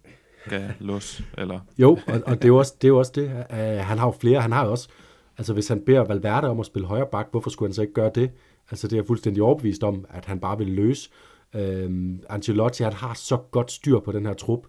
los, 0.80 1.22
eller? 1.38 1.60
Jo, 1.78 1.90
og, 2.06 2.20
og 2.26 2.36
det, 2.36 2.44
er 2.44 2.48
jo 2.48 2.58
også, 2.58 2.74
det 2.82 2.88
er 2.88 2.92
jo 2.92 2.98
også 2.98 3.12
det. 3.14 3.24
Uh, 3.50 3.56
han 3.58 3.98
har 3.98 4.06
jo 4.06 4.14
flere, 4.20 4.40
han 4.40 4.52
har 4.52 4.64
jo 4.64 4.70
også, 4.70 4.88
altså 5.38 5.52
hvis 5.52 5.68
han 5.68 5.82
beder 5.86 6.04
Valverde 6.04 6.48
om 6.48 6.60
at 6.60 6.66
spille 6.66 6.88
højre 6.88 7.06
bak, 7.12 7.28
hvorfor 7.30 7.50
skulle 7.50 7.68
han 7.68 7.74
så 7.74 7.82
ikke 7.82 7.94
gøre 7.94 8.10
det? 8.14 8.30
Altså 8.70 8.88
det 8.88 8.92
er 8.92 8.98
jeg 8.98 9.06
fuldstændig 9.06 9.42
overbevist 9.42 9.84
om, 9.84 10.04
at 10.10 10.24
han 10.24 10.40
bare 10.40 10.58
vil 10.58 10.68
løse. 10.68 11.10
Uh, 11.54 11.60
Ancelotti, 12.28 12.82
han 12.82 12.92
har 12.92 13.14
så 13.14 13.36
godt 13.36 13.72
styr 13.72 13.98
på 13.98 14.12
den 14.12 14.26
her 14.26 14.34
trup, 14.34 14.66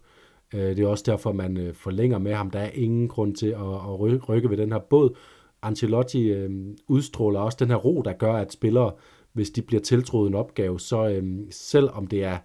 Øh, 0.54 0.76
det 0.76 0.80
er 0.80 0.88
også 0.88 1.04
derfor, 1.08 1.32
man 1.32 1.58
øh, 1.58 1.74
forlænger 1.74 2.18
med 2.18 2.34
ham. 2.34 2.52
Der 2.52 2.60
er 2.60 2.70
ingen 2.74 3.08
grund 3.08 3.36
til 3.36 3.48
at, 3.48 4.00
rykke 4.00 4.50
ved 4.50 4.58
den 4.58 4.72
her 4.72 4.80
båd. 4.80 5.16
Ancelotti 5.62 6.32
øh, 6.32 6.52
udstråler 6.88 7.40
også 7.40 7.58
den 7.60 7.70
her 7.70 7.76
ro, 7.76 8.02
der 8.02 8.14
gør, 8.14 8.34
at 8.34 8.54
spillere, 8.54 8.92
hvis 9.34 9.50
de 9.50 9.62
bliver 9.62 9.82
tiltroet 9.82 10.28
en 10.28 10.36
opgave, 10.36 10.80
så 10.80 11.10
øh, 11.10 11.24
selv 11.52 11.90
om 11.94 12.08
det 12.08 12.24
er 12.24 12.38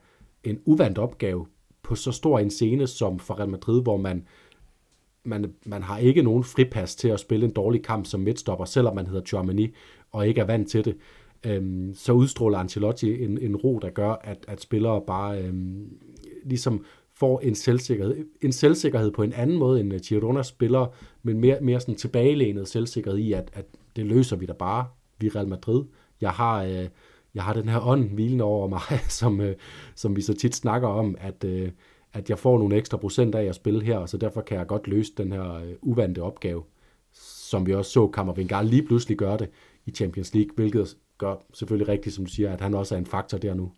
en 0.44 0.60
uvandt 0.64 0.98
opgave 0.98 1.46
på 1.88 1.94
så 1.94 2.12
stor 2.12 2.38
en 2.38 2.50
scene 2.50 2.86
som 2.86 3.18
for 3.18 3.38
Real 3.38 3.48
Madrid, 3.48 3.82
hvor 3.82 3.96
man, 3.96 4.24
man, 5.24 5.54
man 5.66 5.82
har 5.82 5.98
ikke 5.98 6.22
nogen 6.22 6.44
fripas 6.44 6.96
til 6.96 7.08
at 7.08 7.20
spille 7.20 7.46
en 7.46 7.52
dårlig 7.52 7.82
kamp 7.82 8.06
som 8.06 8.20
midtstopper, 8.20 8.64
selvom 8.64 8.94
man 8.94 9.06
hedder 9.06 9.36
Germany 9.36 9.74
og 10.12 10.28
ikke 10.28 10.40
er 10.40 10.44
vant 10.44 10.70
til 10.70 10.84
det, 10.84 10.96
øhm, 11.46 11.94
så 11.94 12.12
udstråler 12.12 12.58
Ancelotti 12.58 13.24
en, 13.24 13.38
en 13.38 13.56
ro, 13.56 13.78
der 13.78 13.90
gør, 13.90 14.10
at, 14.10 14.44
at 14.48 14.60
spillere 14.60 15.02
bare 15.06 15.42
øhm, 15.42 15.98
ligesom 16.44 16.84
får 17.14 17.40
en 17.40 17.54
selvsikkerhed, 17.54 18.26
en 18.40 18.52
selvsikkerhed 18.52 19.10
på 19.10 19.22
en 19.22 19.32
anden 19.32 19.58
måde 19.58 19.80
end 19.80 19.94
øh, 19.94 20.00
Girona 20.00 20.42
spiller, 20.42 20.86
men 21.22 21.40
mere, 21.40 21.60
mere 21.60 21.80
sådan 21.80 21.94
tilbagelænet 21.94 22.68
selvsikkerhed 22.68 23.18
i, 23.18 23.32
at, 23.32 23.50
at 23.52 23.64
det 23.96 24.06
løser 24.06 24.36
vi 24.36 24.46
da 24.46 24.52
bare, 24.52 24.86
vi 25.18 25.28
Real 25.28 25.48
Madrid. 25.48 25.84
Jeg 26.20 26.30
har, 26.30 26.64
øh, 26.64 26.88
jeg 27.38 27.44
har 27.44 27.52
den 27.52 27.68
her 27.68 27.86
ånd 27.86 28.10
hvilende 28.10 28.44
over 28.44 28.68
mig, 28.68 28.80
som, 29.20 29.40
øh, 29.40 29.56
som 29.94 30.16
vi 30.16 30.22
så 30.22 30.34
tit 30.34 30.54
snakker 30.54 30.88
om, 30.88 31.16
at, 31.18 31.44
øh, 31.44 31.70
at 32.12 32.30
jeg 32.30 32.38
får 32.38 32.58
nogle 32.58 32.76
ekstra 32.76 32.96
procent 32.96 33.34
af 33.34 33.44
at 33.44 33.54
spille 33.54 33.84
her, 33.84 33.98
og 33.98 34.08
så 34.08 34.16
derfor 34.16 34.40
kan 34.40 34.58
jeg 34.58 34.66
godt 34.66 34.88
løse 34.88 35.12
den 35.16 35.32
her 35.32 35.54
øh, 35.54 35.72
uvante 35.82 36.22
opgave, 36.22 36.62
som 37.12 37.66
vi 37.66 37.74
også 37.74 37.90
så 37.90 38.06
Kammervengar 38.06 38.62
lige 38.62 38.82
pludselig 38.82 39.18
gøre 39.18 39.38
det 39.38 39.50
i 39.86 39.90
Champions 39.90 40.34
League, 40.34 40.50
hvilket 40.56 40.96
gør 41.18 41.34
selvfølgelig 41.54 41.88
rigtigt, 41.88 42.14
som 42.14 42.24
du 42.24 42.30
siger, 42.30 42.52
at 42.52 42.60
han 42.60 42.74
også 42.74 42.94
er 42.94 42.98
en 42.98 43.06
faktor 43.06 43.38
der 43.38 43.54
nu. 43.54 43.72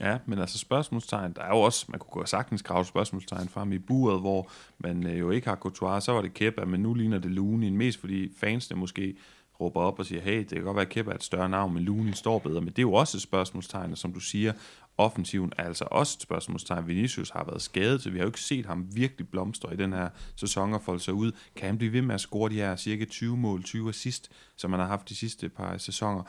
Ja, 0.00 0.18
men 0.26 0.38
altså 0.38 0.58
spørgsmålstegn, 0.58 1.32
der 1.32 1.42
er 1.42 1.48
jo 1.48 1.60
også, 1.60 1.86
man 1.88 1.98
kunne 1.98 2.26
sagtens 2.26 2.62
grave 2.62 2.84
spørgsmålstegn 2.84 3.48
frem 3.48 3.72
i 3.72 3.78
buret, 3.78 4.20
hvor 4.20 4.50
man 4.78 5.06
øh, 5.06 5.18
jo 5.18 5.30
ikke 5.30 5.48
har 5.48 5.56
Courtois, 5.56 6.04
så 6.04 6.12
var 6.12 6.22
det 6.22 6.34
Kepa, 6.34 6.64
men 6.64 6.80
nu 6.80 6.94
ligner 6.94 7.18
det 7.18 7.30
Looney, 7.30 7.68
mest 7.68 8.00
fordi 8.00 8.32
fansene 8.36 8.80
måske 8.80 9.16
råber 9.60 9.80
op 9.80 9.98
og 9.98 10.06
siger, 10.06 10.22
hey, 10.22 10.38
det 10.38 10.48
kan 10.48 10.62
godt 10.62 10.76
være, 10.76 10.84
at 10.84 10.88
Kepa 10.88 11.10
er 11.10 11.14
et 11.14 11.22
større 11.22 11.48
navn, 11.48 11.74
men 11.74 11.82
Looney 11.82 12.12
står 12.12 12.38
bedre, 12.38 12.60
men 12.60 12.68
det 12.68 12.78
er 12.78 12.82
jo 12.82 12.92
også 12.92 13.16
et 13.16 13.22
spørgsmålstegn, 13.22 13.96
som 13.96 14.12
du 14.12 14.20
siger, 14.20 14.52
offensiven 14.98 15.52
er 15.58 15.64
altså 15.64 15.84
også 15.90 16.16
et 16.18 16.22
spørgsmålstegn. 16.22 16.88
Vinicius 16.88 17.30
har 17.30 17.44
været 17.44 17.62
skadet, 17.62 18.02
så 18.02 18.10
vi 18.10 18.18
har 18.18 18.24
jo 18.24 18.28
ikke 18.28 18.40
set 18.40 18.66
ham 18.66 18.86
virkelig 18.92 19.28
blomstre 19.28 19.74
i 19.74 19.76
den 19.76 19.92
her 19.92 20.08
sæson 20.36 20.74
og 20.74 20.82
folde 20.82 21.00
sig 21.00 21.14
ud. 21.14 21.32
Kan 21.56 21.66
han 21.66 21.78
blive 21.78 21.92
ved 21.92 22.02
med 22.02 22.14
at 22.14 22.20
score 22.20 22.50
de 22.50 22.54
her 22.54 22.76
cirka 22.76 23.04
20 23.04 23.36
mål, 23.36 23.62
20 23.62 23.88
assist, 23.88 24.30
som 24.56 24.70
man 24.70 24.80
har 24.80 24.86
haft 24.86 25.08
de 25.08 25.16
sidste 25.16 25.48
par 25.48 25.78
sæsoner? 25.78 26.22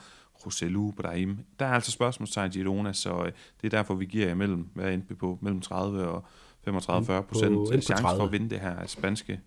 Roselu, 0.45 0.91
Brahim. 0.91 1.37
Der 1.59 1.65
er 1.65 1.73
altså 1.73 1.91
spørgsmålstegn 1.91 2.51
i 2.55 2.57
Girona, 2.57 2.93
så 2.93 3.23
øh, 3.23 3.31
det 3.61 3.67
er 3.67 3.69
derfor, 3.69 3.93
vi 3.93 4.05
giver 4.05 4.31
imellem, 4.31 4.69
hvad 4.73 4.93
endte 4.93 5.15
på, 5.15 5.39
mellem 5.41 5.61
30 5.61 6.07
og 6.07 6.25
35-40 6.67 7.21
procent 7.21 7.83
chance 7.83 8.03
for 8.03 8.23
at 8.23 8.31
vinde 8.31 8.49
det 8.49 8.59
her 8.59 8.85
spanske 8.85 9.39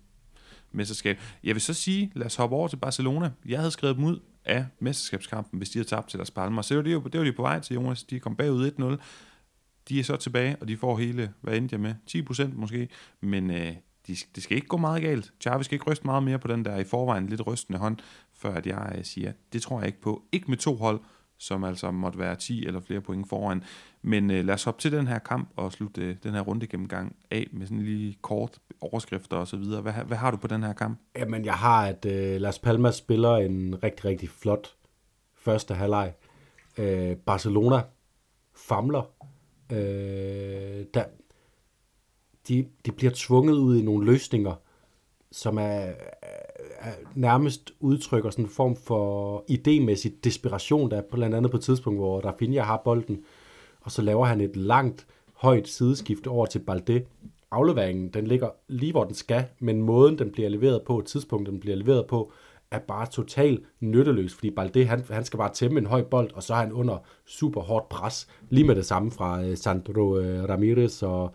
mesterskab. 0.71 1.19
Jeg 1.43 1.55
vil 1.55 1.61
så 1.61 1.73
sige, 1.73 2.11
lad 2.15 2.25
os 2.25 2.35
hoppe 2.35 2.55
over 2.55 2.67
til 2.67 2.77
Barcelona. 2.77 3.31
Jeg 3.45 3.59
havde 3.59 3.71
skrevet 3.71 3.95
dem 3.95 4.05
ud 4.05 4.19
af 4.45 4.65
mesterskabskampen, 4.79 5.57
hvis 5.57 5.69
de 5.69 5.79
havde 5.79 5.89
tabt 5.89 6.09
til 6.09 6.17
deres 6.19 6.31
Palmer. 6.31 6.61
Så 6.61 6.73
det 6.81 6.95
var 6.95 7.01
de, 7.01 7.09
det 7.09 7.19
var 7.19 7.25
de 7.25 7.33
på 7.33 7.41
vej 7.41 7.59
til, 7.59 7.73
Jonas. 7.73 8.03
De 8.03 8.19
kom 8.19 8.35
bagud 8.35 8.97
1-0. 8.99 9.03
De 9.89 9.99
er 9.99 10.03
så 10.03 10.17
tilbage, 10.17 10.55
og 10.61 10.67
de 10.67 10.77
får 10.77 10.97
hele, 10.97 11.33
hvad 11.41 11.57
endte 11.57 11.73
jeg 11.73 11.79
med? 11.79 11.95
10 12.07 12.21
procent 12.21 12.57
måske. 12.57 12.89
Men 13.21 13.51
øh, 13.51 13.73
de, 14.07 14.15
det 14.35 14.43
skal 14.43 14.55
ikke 14.55 14.67
gå 14.67 14.77
meget 14.77 15.01
galt. 15.01 15.33
Xavi 15.43 15.63
skal 15.63 15.75
ikke 15.75 15.91
ryste 15.91 16.05
meget 16.05 16.23
mere 16.23 16.39
på 16.39 16.47
den 16.47 16.65
der 16.65 16.77
i 16.77 16.83
forvejen 16.83 17.27
lidt 17.27 17.47
rystende 17.47 17.79
hånd 17.79 17.97
før 18.33 18.53
at 18.53 18.67
jeg 18.67 18.93
øh, 18.97 19.05
siger, 19.05 19.31
det 19.53 19.61
tror 19.61 19.79
jeg 19.79 19.87
ikke 19.87 20.01
på. 20.01 20.23
Ikke 20.31 20.47
med 20.47 20.57
to 20.57 20.75
hold, 20.75 20.99
som 21.41 21.63
altså 21.63 21.91
måtte 21.91 22.19
være 22.19 22.35
10 22.35 22.65
eller 22.65 22.79
flere 22.79 23.01
point 23.01 23.29
foran. 23.29 23.63
Men 24.01 24.31
øh, 24.31 24.45
lad 24.45 24.53
os 24.53 24.63
hoppe 24.63 24.81
til 24.81 24.91
den 24.91 25.07
her 25.07 25.19
kamp 25.19 25.49
og 25.55 25.71
slutte 25.71 26.01
øh, 26.01 26.15
den 26.23 26.33
her 26.33 26.41
runde 26.41 26.67
gennemgang 26.67 27.15
af 27.31 27.47
med 27.51 27.67
sådan 27.67 27.81
lige 27.81 28.17
kort 28.21 28.59
overskrifter 28.81 29.37
og 29.37 29.47
så 29.47 29.57
videre. 29.57 29.81
Hvad, 29.81 29.93
hvad 29.93 30.17
har 30.17 30.31
du 30.31 30.37
på 30.37 30.47
den 30.47 30.63
her 30.63 30.73
kamp? 30.73 30.99
Jamen, 31.15 31.45
jeg 31.45 31.53
har, 31.53 31.87
at 31.87 32.05
øh, 32.05 32.41
Las 32.41 32.59
Palmas 32.59 32.95
spiller 32.95 33.35
en 33.35 33.83
rigtig, 33.83 34.05
rigtig 34.05 34.29
flot 34.29 34.75
første 35.35 35.73
halvleg. 35.73 36.13
Øh, 36.77 37.15
Barcelona 37.15 37.81
famler. 38.55 39.09
Øh, 39.71 40.85
der, 40.93 41.03
de, 42.47 42.67
de 42.85 42.91
bliver 42.91 43.11
tvunget 43.15 43.53
ud 43.53 43.77
i 43.77 43.81
nogle 43.81 44.05
løsninger, 44.05 44.55
som 45.31 45.57
er, 45.57 45.91
nærmest 47.15 47.73
udtrykker 47.79 48.29
sådan 48.29 48.45
en 48.45 48.51
form 48.51 48.75
for 48.75 49.43
idémæssig 49.51 50.11
desperation, 50.23 50.91
der 50.91 50.97
er 50.97 51.01
blandt 51.11 51.35
andet 51.35 51.51
på 51.51 51.57
et 51.57 51.63
tidspunkt, 51.63 51.99
hvor 51.99 52.21
Rafinha 52.21 52.61
har 52.61 52.81
bolden, 52.85 53.23
og 53.81 53.91
så 53.91 54.01
laver 54.01 54.25
han 54.25 54.41
et 54.41 54.57
langt, 54.57 55.07
højt 55.33 55.67
sideskift 55.67 56.27
over 56.27 56.45
til 56.45 56.59
Balde. 56.59 57.01
Afleveringen, 57.51 58.09
den 58.09 58.27
ligger 58.27 58.49
lige 58.67 58.91
hvor 58.91 59.03
den 59.03 59.13
skal, 59.13 59.45
men 59.59 59.81
måden, 59.81 60.19
den 60.19 60.31
bliver 60.31 60.49
leveret 60.49 60.81
på, 60.81 61.03
tidspunktet, 61.05 61.51
den 61.51 61.59
bliver 61.59 61.75
leveret 61.75 62.07
på, 62.07 62.31
er 62.71 62.79
bare 62.79 63.05
totalt 63.05 63.63
nytteløs, 63.79 64.33
fordi 64.33 64.49
Balde, 64.49 64.85
han, 64.85 65.03
han 65.09 65.25
skal 65.25 65.37
bare 65.37 65.53
tæmme 65.53 65.79
en 65.79 65.85
høj 65.85 66.03
bold, 66.03 66.33
og 66.33 66.43
så 66.43 66.53
er 66.53 66.57
han 66.57 66.71
under 66.71 66.97
super 67.25 67.61
hårdt 67.61 67.89
pres, 67.89 68.27
lige 68.49 68.67
med 68.67 68.75
det 68.75 68.85
samme 68.85 69.11
fra 69.11 69.41
uh, 69.41 69.55
Sandro 69.55 70.19
uh, 70.19 70.49
Ramirez 70.49 71.03
og 71.03 71.33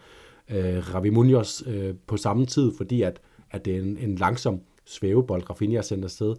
øh, 0.51 0.95
Ravi 0.95 1.11
Munoz 1.11 1.63
øh, 1.67 1.95
på 2.07 2.17
samme 2.17 2.47
tid, 2.47 2.73
fordi 2.77 3.03
at, 3.03 3.21
at 3.51 3.65
det 3.65 3.77
er 3.77 3.81
en, 3.81 3.99
en 3.99 4.15
langsom 4.15 4.61
svævebold, 4.87 5.51
Rafinha 5.51 5.83
sendt 5.83 6.11
sted. 6.11 6.35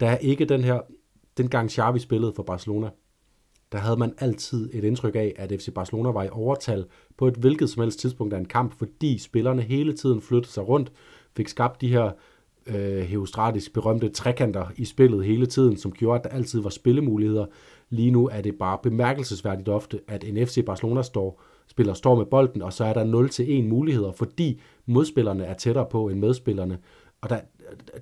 Der 0.00 0.10
er 0.10 0.18
ikke 0.18 0.44
den 0.44 0.64
her, 0.64 0.80
dengang 1.36 1.70
Xavi 1.70 1.98
spillede 1.98 2.32
for 2.36 2.42
Barcelona, 2.42 2.90
der 3.72 3.78
havde 3.78 3.96
man 3.96 4.14
altid 4.18 4.70
et 4.72 4.84
indtryk 4.84 5.14
af, 5.14 5.34
at 5.36 5.52
FC 5.52 5.74
Barcelona 5.74 6.10
var 6.10 6.22
i 6.22 6.28
overtal 6.32 6.84
på 7.16 7.26
et 7.26 7.34
hvilket 7.34 7.70
som 7.70 7.82
helst 7.82 8.00
tidspunkt 8.00 8.34
af 8.34 8.38
en 8.38 8.44
kamp, 8.44 8.78
fordi 8.78 9.18
spillerne 9.18 9.62
hele 9.62 9.92
tiden 9.92 10.20
flyttede 10.20 10.52
sig 10.52 10.68
rundt, 10.68 10.92
fik 11.36 11.48
skabt 11.48 11.80
de 11.80 11.88
her 11.88 12.10
øh, 12.66 13.00
heustratisk 13.00 13.72
berømte 13.72 14.08
trekanter 14.08 14.66
i 14.76 14.84
spillet 14.84 15.24
hele 15.24 15.46
tiden, 15.46 15.76
som 15.76 15.92
gjorde, 15.92 16.18
at 16.18 16.24
der 16.24 16.36
altid 16.36 16.60
var 16.60 16.70
spillemuligheder. 16.70 17.46
Lige 17.90 18.10
nu 18.10 18.28
er 18.28 18.40
det 18.40 18.58
bare 18.58 18.78
bemærkelsesværdigt 18.82 19.68
ofte, 19.68 20.00
at 20.08 20.24
en 20.24 20.46
FC 20.46 20.64
Barcelona 20.64 21.02
står, 21.02 21.42
spiller 21.66 21.94
står 21.94 22.16
med 22.16 22.26
bolden, 22.26 22.62
og 22.62 22.72
så 22.72 22.84
er 22.84 22.92
der 22.92 23.28
0-1 23.64 23.68
muligheder, 23.68 24.12
fordi 24.12 24.60
modspillerne 24.86 25.44
er 25.44 25.54
tættere 25.54 25.86
på 25.90 26.08
end 26.08 26.18
medspillerne. 26.18 26.78
Og 27.20 27.30
der, 27.30 27.40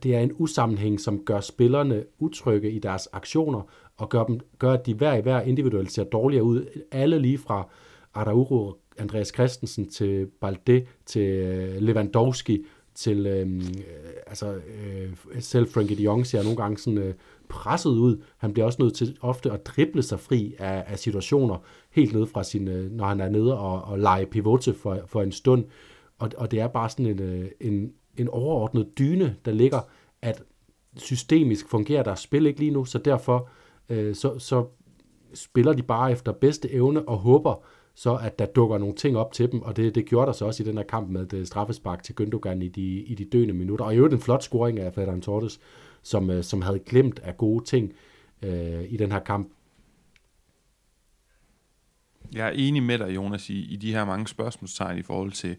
det 0.03 0.15
er 0.15 0.21
en 0.21 0.33
usammenhæng, 0.35 1.01
som 1.01 1.25
gør 1.25 1.41
spillerne 1.41 2.05
utrygge 2.19 2.71
i 2.71 2.79
deres 2.79 3.09
aktioner, 3.13 3.63
og 3.97 4.09
gør, 4.09 4.25
dem, 4.25 4.41
gør 4.59 4.73
at 4.73 4.87
de 4.87 4.95
hver 4.95 5.15
i 5.15 5.21
hver 5.21 5.41
individuelt 5.41 5.93
ser 5.93 6.05
dårligere 6.05 6.45
ud. 6.45 6.67
Alle 6.93 7.19
lige 7.19 7.39
fra 7.39 7.69
Araujo, 8.15 8.77
Andreas 8.99 9.29
Christensen 9.29 9.89
til 9.89 10.27
Balde, 10.41 10.87
til 11.07 11.23
øh, 11.23 11.83
Lewandowski, 11.83 12.65
til 12.95 13.27
øhm, 13.27 13.61
øh, 13.61 14.13
altså, 14.27 14.55
øh, 14.55 15.13
selv 15.41 15.69
Frankie 15.69 15.97
de 15.97 16.03
Jong 16.03 16.27
ser 16.27 16.43
nogle 16.43 16.57
gange 16.57 16.79
sådan 16.79 16.99
øh, 16.99 17.15
presset 17.49 17.91
ud. 17.91 18.23
Han 18.39 18.53
bliver 18.53 18.67
også 18.67 18.83
nødt 18.83 18.95
til 18.95 19.17
ofte 19.21 19.51
at 19.51 19.67
drible 19.67 20.03
sig 20.03 20.21
fri 20.21 20.55
af, 20.59 20.85
af 20.87 20.99
situationer, 20.99 21.57
helt 21.91 22.13
ned 22.15 22.27
fra 22.27 22.45
sin, 22.45 22.69
øh, 22.69 22.91
når 22.91 23.07
han 23.07 23.21
er 23.21 23.29
nede 23.29 23.59
og, 23.59 23.83
og 23.83 23.99
lege 23.99 24.27
pivote 24.27 24.75
for, 24.75 24.99
for 25.07 25.23
en 25.23 25.33
stund. 25.33 25.65
Og, 26.19 26.31
og 26.37 26.51
det 26.51 26.61
er 26.61 26.69
bare 26.69 26.89
sådan 26.89 27.07
en, 27.07 27.23
øh, 27.23 27.49
en, 27.61 27.93
en 28.21 28.29
overordnet 28.29 28.99
dyne, 28.99 29.37
der 29.45 29.53
ligger, 29.53 29.81
at 30.23 30.43
systemisk 30.97 31.69
fungerer 31.69 32.03
der 32.03 32.15
spil 32.15 32.47
ikke 32.47 32.61
lige 32.61 32.71
nu, 32.71 32.85
så 32.85 32.99
derfor 32.99 33.49
øh, 33.89 34.15
så, 34.15 34.39
så 34.39 34.67
spiller 35.35 35.73
de 35.73 35.83
bare 35.83 36.13
efter 36.13 36.33
bedste 36.33 36.73
evne 36.73 37.09
og 37.09 37.19
håber 37.19 37.65
så, 37.95 38.17
at 38.17 38.39
der 38.39 38.47
dukker 38.47 38.79
nogle 38.79 38.95
ting 38.95 39.17
op 39.17 39.33
til 39.33 39.53
dem, 39.53 39.63
og 39.63 39.77
det, 39.77 39.95
det 39.95 40.07
gjorde 40.07 40.27
der 40.27 40.33
så 40.33 40.45
også 40.45 40.63
i 40.63 40.67
den 40.67 40.77
her 40.77 40.85
kamp 40.85 41.11
med 41.11 41.27
det 41.27 41.47
straffespark 41.47 42.03
til 42.03 42.15
Gündogan 42.21 42.63
i 42.63 42.69
de, 42.69 43.03
i 43.03 43.15
de 43.15 43.25
døende 43.25 43.55
minutter. 43.55 43.85
Og 43.85 43.95
i 43.95 43.97
øvrigt 43.97 44.15
en 44.15 44.21
flot 44.21 44.43
scoring 44.43 44.79
af 44.79 44.95
Ferdinand 44.95 45.23
Torres, 45.23 45.61
som, 46.03 46.31
øh, 46.31 46.45
som 46.45 46.63
havde 46.63 46.79
glemt 46.79 47.19
af 47.19 47.37
gode 47.37 47.65
ting 47.65 47.93
øh, 48.43 48.85
i 48.89 48.97
den 48.97 49.13
her 49.13 49.19
kamp. 49.19 49.53
Jeg 52.35 52.47
er 52.47 52.53
enig 52.55 52.83
med 52.83 52.99
dig, 52.99 53.15
Jonas, 53.15 53.51
i, 53.51 53.73
i 53.73 53.77
de 53.77 53.93
her 53.93 54.05
mange 54.05 54.29
spørgsmålstegn 54.29 54.99
i 54.99 55.03
forhold 55.03 55.33
til, 55.33 55.57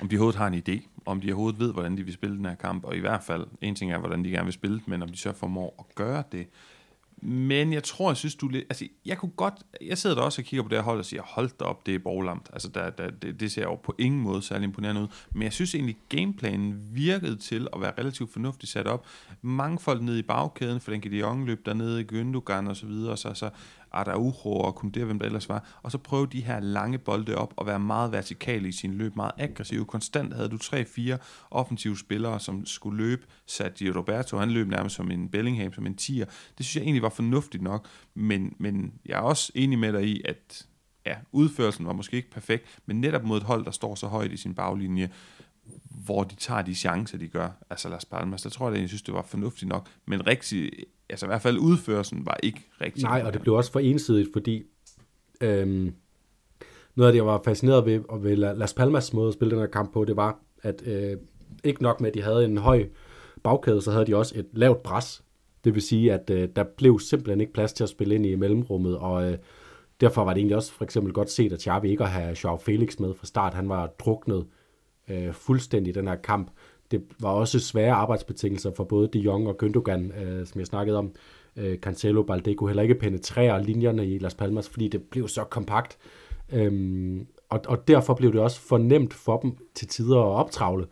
om 0.00 0.08
de 0.08 0.16
overhovedet 0.16 0.38
har 0.38 0.46
en 0.46 0.62
idé, 0.68 0.91
om 1.06 1.20
de 1.20 1.32
overhovedet 1.32 1.60
ved, 1.60 1.72
hvordan 1.72 1.96
de 1.96 2.02
vil 2.02 2.14
spille 2.14 2.36
den 2.36 2.44
her 2.44 2.54
kamp, 2.54 2.84
og 2.84 2.96
i 2.96 3.00
hvert 3.00 3.22
fald, 3.22 3.46
en 3.60 3.74
ting 3.74 3.92
er, 3.92 3.98
hvordan 3.98 4.24
de 4.24 4.30
gerne 4.30 4.44
vil 4.44 4.52
spille 4.52 4.80
men 4.86 5.02
om 5.02 5.08
de 5.08 5.16
så 5.16 5.32
formår 5.32 5.74
at 5.78 5.94
gøre 5.94 6.22
det. 6.32 6.46
Men 7.24 7.72
jeg 7.72 7.82
tror, 7.82 8.10
jeg 8.10 8.16
synes, 8.16 8.34
du 8.34 8.48
lidt... 8.48 8.64
Altså, 8.70 8.88
jeg 9.06 9.18
kunne 9.18 9.30
godt... 9.36 9.54
Jeg 9.80 9.98
sidder 9.98 10.16
der 10.16 10.22
også 10.22 10.42
og 10.42 10.46
kigger 10.46 10.62
på 10.62 10.68
det 10.68 10.78
her 10.78 10.82
hold 10.82 10.98
og 10.98 11.04
siger, 11.04 11.22
hold 11.22 11.50
da 11.60 11.64
op, 11.64 11.86
det 11.86 11.94
er 11.94 11.98
borglamt. 11.98 12.50
Altså, 12.52 12.68
der, 12.68 12.90
der, 12.90 13.10
det, 13.10 13.40
det 13.40 13.52
ser 13.52 13.62
jo 13.62 13.74
på 13.74 13.94
ingen 13.98 14.20
måde 14.20 14.42
særlig 14.42 14.64
imponerende 14.64 15.02
ud. 15.02 15.06
Men 15.30 15.42
jeg 15.42 15.52
synes 15.52 15.74
egentlig, 15.74 15.96
gameplanen 16.08 16.88
virkede 16.92 17.36
til 17.36 17.68
at 17.72 17.80
være 17.80 17.92
relativt 17.98 18.32
fornuftigt 18.32 18.72
sat 18.72 18.86
op. 18.86 19.06
Mange 19.42 19.78
folk 19.78 20.02
nede 20.02 20.18
i 20.18 20.22
bagkæden, 20.22 20.80
for 20.80 20.90
den 20.90 21.00
kan 21.00 21.10
de 21.10 21.18
Jong 21.18 21.46
løb 21.46 21.66
dernede 21.66 22.00
i 22.00 22.04
Gündogan 22.12 22.68
og 22.68 22.76
så 22.76 22.86
videre, 22.86 23.12
og 23.12 23.18
så, 23.18 23.34
så 23.34 23.50
Araujo 23.92 24.52
og 24.52 24.74
Kunde, 24.74 25.04
hvem 25.04 25.18
der 25.18 25.26
ellers 25.26 25.48
var, 25.48 25.80
og 25.82 25.92
så 25.92 25.98
prøve 25.98 26.26
de 26.26 26.40
her 26.40 26.60
lange 26.60 26.98
bolde 26.98 27.34
op 27.34 27.52
og 27.56 27.66
være 27.66 27.80
meget 27.80 28.12
vertikale 28.12 28.68
i 28.68 28.72
sin 28.72 28.94
løb, 28.94 29.16
meget 29.16 29.32
aggressiv. 29.38 29.86
Konstant 29.86 30.34
havde 30.34 30.48
du 30.48 30.56
3-4 30.56 31.16
offensive 31.50 31.98
spillere, 31.98 32.40
som 32.40 32.66
skulle 32.66 32.96
løbe. 32.96 33.26
Sergio 33.46 33.92
Roberto, 33.96 34.38
han 34.38 34.50
løb 34.50 34.68
nærmest 34.68 34.96
som 34.96 35.10
en 35.10 35.28
Bellingham, 35.28 35.72
som 35.72 35.86
en 35.86 35.96
tier. 35.96 36.24
Det 36.58 36.66
synes 36.66 36.76
jeg 36.76 36.82
egentlig 36.82 37.02
var 37.02 37.08
fornuftigt 37.08 37.62
nok, 37.62 37.88
men, 38.14 38.54
men 38.58 38.92
jeg 39.06 39.14
er 39.14 39.22
også 39.22 39.52
enig 39.54 39.78
med 39.78 39.92
dig 39.92 40.04
i, 40.04 40.22
at 40.24 40.66
ja, 41.06 41.16
udførelsen 41.32 41.86
var 41.86 41.92
måske 41.92 42.16
ikke 42.16 42.30
perfekt, 42.30 42.80
men 42.86 43.00
netop 43.00 43.24
mod 43.24 43.36
et 43.36 43.42
hold, 43.42 43.64
der 43.64 43.70
står 43.70 43.94
så 43.94 44.06
højt 44.06 44.32
i 44.32 44.36
sin 44.36 44.54
baglinje, 44.54 45.10
hvor 45.84 46.24
de 46.24 46.34
tager 46.34 46.62
de 46.62 46.74
chancer, 46.74 47.18
de 47.18 47.28
gør, 47.28 47.48
altså 47.70 47.88
Las 47.88 48.04
Palmas, 48.04 48.42
der 48.42 48.50
tror 48.50 48.68
jeg, 48.68 48.74
at 48.74 48.80
jeg 48.80 48.88
synes, 48.88 49.02
det 49.02 49.14
var 49.14 49.22
fornuftigt 49.22 49.68
nok, 49.68 49.88
men 50.06 50.26
rigtig, 50.26 50.70
altså 51.12 51.26
i 51.26 51.28
hvert 51.28 51.42
fald 51.42 51.58
udførelsen 51.58 52.26
var 52.26 52.36
ikke 52.42 52.60
rigtig. 52.80 53.02
Nej, 53.04 53.22
og 53.26 53.32
det 53.32 53.40
blev 53.40 53.54
også 53.54 53.72
for 53.72 53.80
ensidigt, 53.80 54.28
fordi 54.32 54.62
øhm, 55.40 55.94
noget 56.94 57.08
af 57.08 57.12
det, 57.12 57.16
jeg 57.16 57.26
var 57.26 57.40
fascineret 57.44 57.86
ved, 57.86 58.00
og 58.08 58.24
ved 58.24 58.36
Las 58.36 58.74
Palmas 58.74 59.12
måde 59.12 59.28
at 59.28 59.34
spille 59.34 59.50
den 59.50 59.60
her 59.60 59.66
kamp 59.66 59.92
på, 59.92 60.04
det 60.04 60.16
var, 60.16 60.38
at 60.62 60.82
øh, 60.86 61.16
ikke 61.64 61.82
nok 61.82 62.00
med, 62.00 62.08
at 62.08 62.14
de 62.14 62.22
havde 62.22 62.44
en 62.44 62.58
høj 62.58 62.86
bagkæde, 63.42 63.82
så 63.82 63.90
havde 63.90 64.06
de 64.06 64.16
også 64.16 64.38
et 64.38 64.46
lavt 64.52 64.82
pres. 64.82 65.24
Det 65.64 65.74
vil 65.74 65.82
sige, 65.82 66.12
at 66.12 66.30
øh, 66.30 66.48
der 66.56 66.64
blev 66.76 67.00
simpelthen 67.00 67.40
ikke 67.40 67.52
plads 67.52 67.72
til 67.72 67.84
at 67.84 67.90
spille 67.90 68.14
ind 68.14 68.26
i 68.26 68.34
mellemrummet, 68.34 68.98
og 68.98 69.30
øh, 69.30 69.38
derfor 70.00 70.24
var 70.24 70.32
det 70.32 70.38
egentlig 70.38 70.56
også 70.56 70.72
for 70.72 70.84
eksempel 70.84 71.12
godt 71.12 71.30
set, 71.30 71.52
at 71.52 71.62
Xavi 71.62 71.90
ikke 71.90 72.04
har 72.04 72.20
have 72.20 72.36
Joao 72.44 72.56
Felix 72.56 72.98
med 72.98 73.14
fra 73.14 73.26
start. 73.26 73.54
Han 73.54 73.68
var 73.68 73.86
druknet 73.86 74.46
øh, 75.08 75.32
fuldstændig 75.32 75.90
i 75.90 75.94
den 75.94 76.08
her 76.08 76.16
kamp. 76.16 76.50
Det 76.92 77.02
var 77.20 77.28
også 77.28 77.60
svære 77.60 77.92
arbejdsbetingelser 77.92 78.70
for 78.76 78.84
både 78.84 79.08
De 79.12 79.18
Jong 79.18 79.48
og 79.48 79.56
Gündogan, 79.62 80.22
øh, 80.22 80.46
som 80.46 80.58
jeg 80.58 80.66
snakkede 80.66 80.98
om. 80.98 81.12
Øh, 81.56 81.78
Cancelo 81.78 82.22
Balde 82.22 82.54
kunne 82.54 82.70
heller 82.70 82.82
ikke 82.82 82.94
penetrere 82.94 83.64
linjerne 83.64 84.06
i 84.06 84.18
Las 84.18 84.34
Palmas, 84.34 84.68
fordi 84.68 84.88
det 84.88 85.02
blev 85.02 85.28
så 85.28 85.44
kompakt. 85.44 85.98
Øhm, 86.52 87.26
og, 87.48 87.60
og 87.68 87.88
derfor 87.88 88.14
blev 88.14 88.32
det 88.32 88.40
også 88.40 88.60
fornemt 88.60 89.14
for 89.14 89.36
dem 89.40 89.56
til 89.74 89.88
tider 89.88 90.18
at 90.18 90.38
optravle 90.38 90.86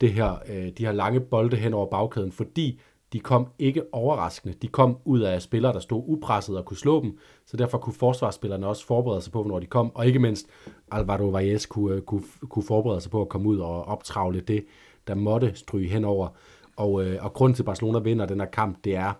det 0.00 0.12
her, 0.12 0.32
øh, 0.48 0.68
de 0.78 0.84
her 0.84 0.92
lange 0.92 1.20
bolde 1.20 1.56
hen 1.56 1.74
over 1.74 1.86
bagkæden, 1.86 2.32
fordi 2.32 2.80
de 3.12 3.20
kom 3.20 3.46
ikke 3.58 3.82
overraskende. 3.92 4.54
De 4.62 4.68
kom 4.68 4.96
ud 5.04 5.20
af 5.20 5.42
spillere, 5.42 5.72
der 5.72 5.78
stod 5.78 6.02
upresset 6.06 6.58
og 6.58 6.64
kunne 6.64 6.76
slå 6.76 7.02
dem, 7.02 7.18
så 7.46 7.56
derfor 7.56 7.78
kunne 7.78 7.94
forsvarsspillerne 7.94 8.66
også 8.66 8.86
forberede 8.86 9.20
sig 9.20 9.32
på, 9.32 9.42
hvornår 9.42 9.58
de 9.58 9.66
kom, 9.66 9.96
og 9.96 10.06
ikke 10.06 10.18
mindst 10.18 10.46
Alvaro 10.90 11.24
Valles 11.24 11.66
kunne, 11.66 11.94
øh, 11.94 12.02
kunne, 12.02 12.22
kunne 12.48 12.62
forberede 12.62 13.00
sig 13.00 13.10
på 13.10 13.20
at 13.20 13.28
komme 13.28 13.48
ud 13.48 13.58
og 13.58 13.84
optravle 13.84 14.40
det, 14.40 14.64
der 15.06 15.14
måtte 15.14 15.52
stryge 15.54 15.88
henover. 15.88 16.28
Og, 16.76 17.04
øh, 17.04 17.24
og 17.24 17.32
grunden 17.32 17.54
til, 17.56 17.62
at 17.62 17.66
Barcelona 17.66 17.98
vinder 17.98 18.26
den 18.26 18.40
her 18.40 18.46
kamp, 18.46 18.84
det 18.84 18.96
er, 18.96 19.12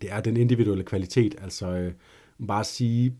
det 0.00 0.12
er 0.12 0.20
den 0.20 0.36
individuelle 0.36 0.84
kvalitet. 0.84 1.34
Altså 1.42 1.66
øh, 1.66 1.92
bare 2.46 2.60
at 2.60 2.66
sige, 2.66 3.16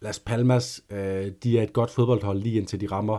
Las 0.00 0.18
Palmas, 0.18 0.82
øh, 0.90 1.32
de 1.42 1.58
er 1.58 1.62
et 1.62 1.72
godt 1.72 1.90
fodboldhold 1.90 2.38
lige 2.38 2.56
indtil 2.56 2.80
de 2.80 2.86
rammer 2.86 3.18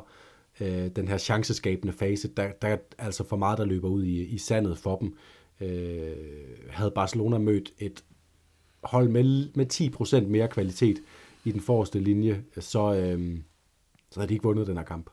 øh, 0.60 0.88
den 0.96 1.08
her 1.08 1.18
chanceskabende 1.18 1.94
fase. 1.94 2.28
Der, 2.28 2.52
der 2.62 2.68
er 2.68 2.78
altså 2.98 3.24
for 3.24 3.38
meget, 3.38 3.58
der 3.58 3.66
løber 3.66 3.90
ud 3.90 4.04
i, 4.04 4.26
i 4.26 4.38
sandet 4.38 4.78
for 4.78 4.98
dem. 4.98 5.16
Øh, 5.62 6.16
havde 6.70 6.92
Barcelona 6.92 7.38
mødt 7.38 7.74
et 7.80 8.04
hold 8.84 9.10
med, 9.10 9.50
med 9.56 9.74
10% 10.24 10.28
mere 10.28 10.48
kvalitet 10.48 10.98
i 11.46 11.52
den 11.52 11.62
forreste 11.62 12.00
linje, 12.00 12.44
så, 12.60 12.94
øh, 12.94 13.40
så 14.12 14.20
havde 14.20 14.30
de 14.30 14.34
ikke 14.34 14.44
vundet 14.44 14.68
den 14.68 14.78
her 14.78 14.84
kamp. 14.84 15.10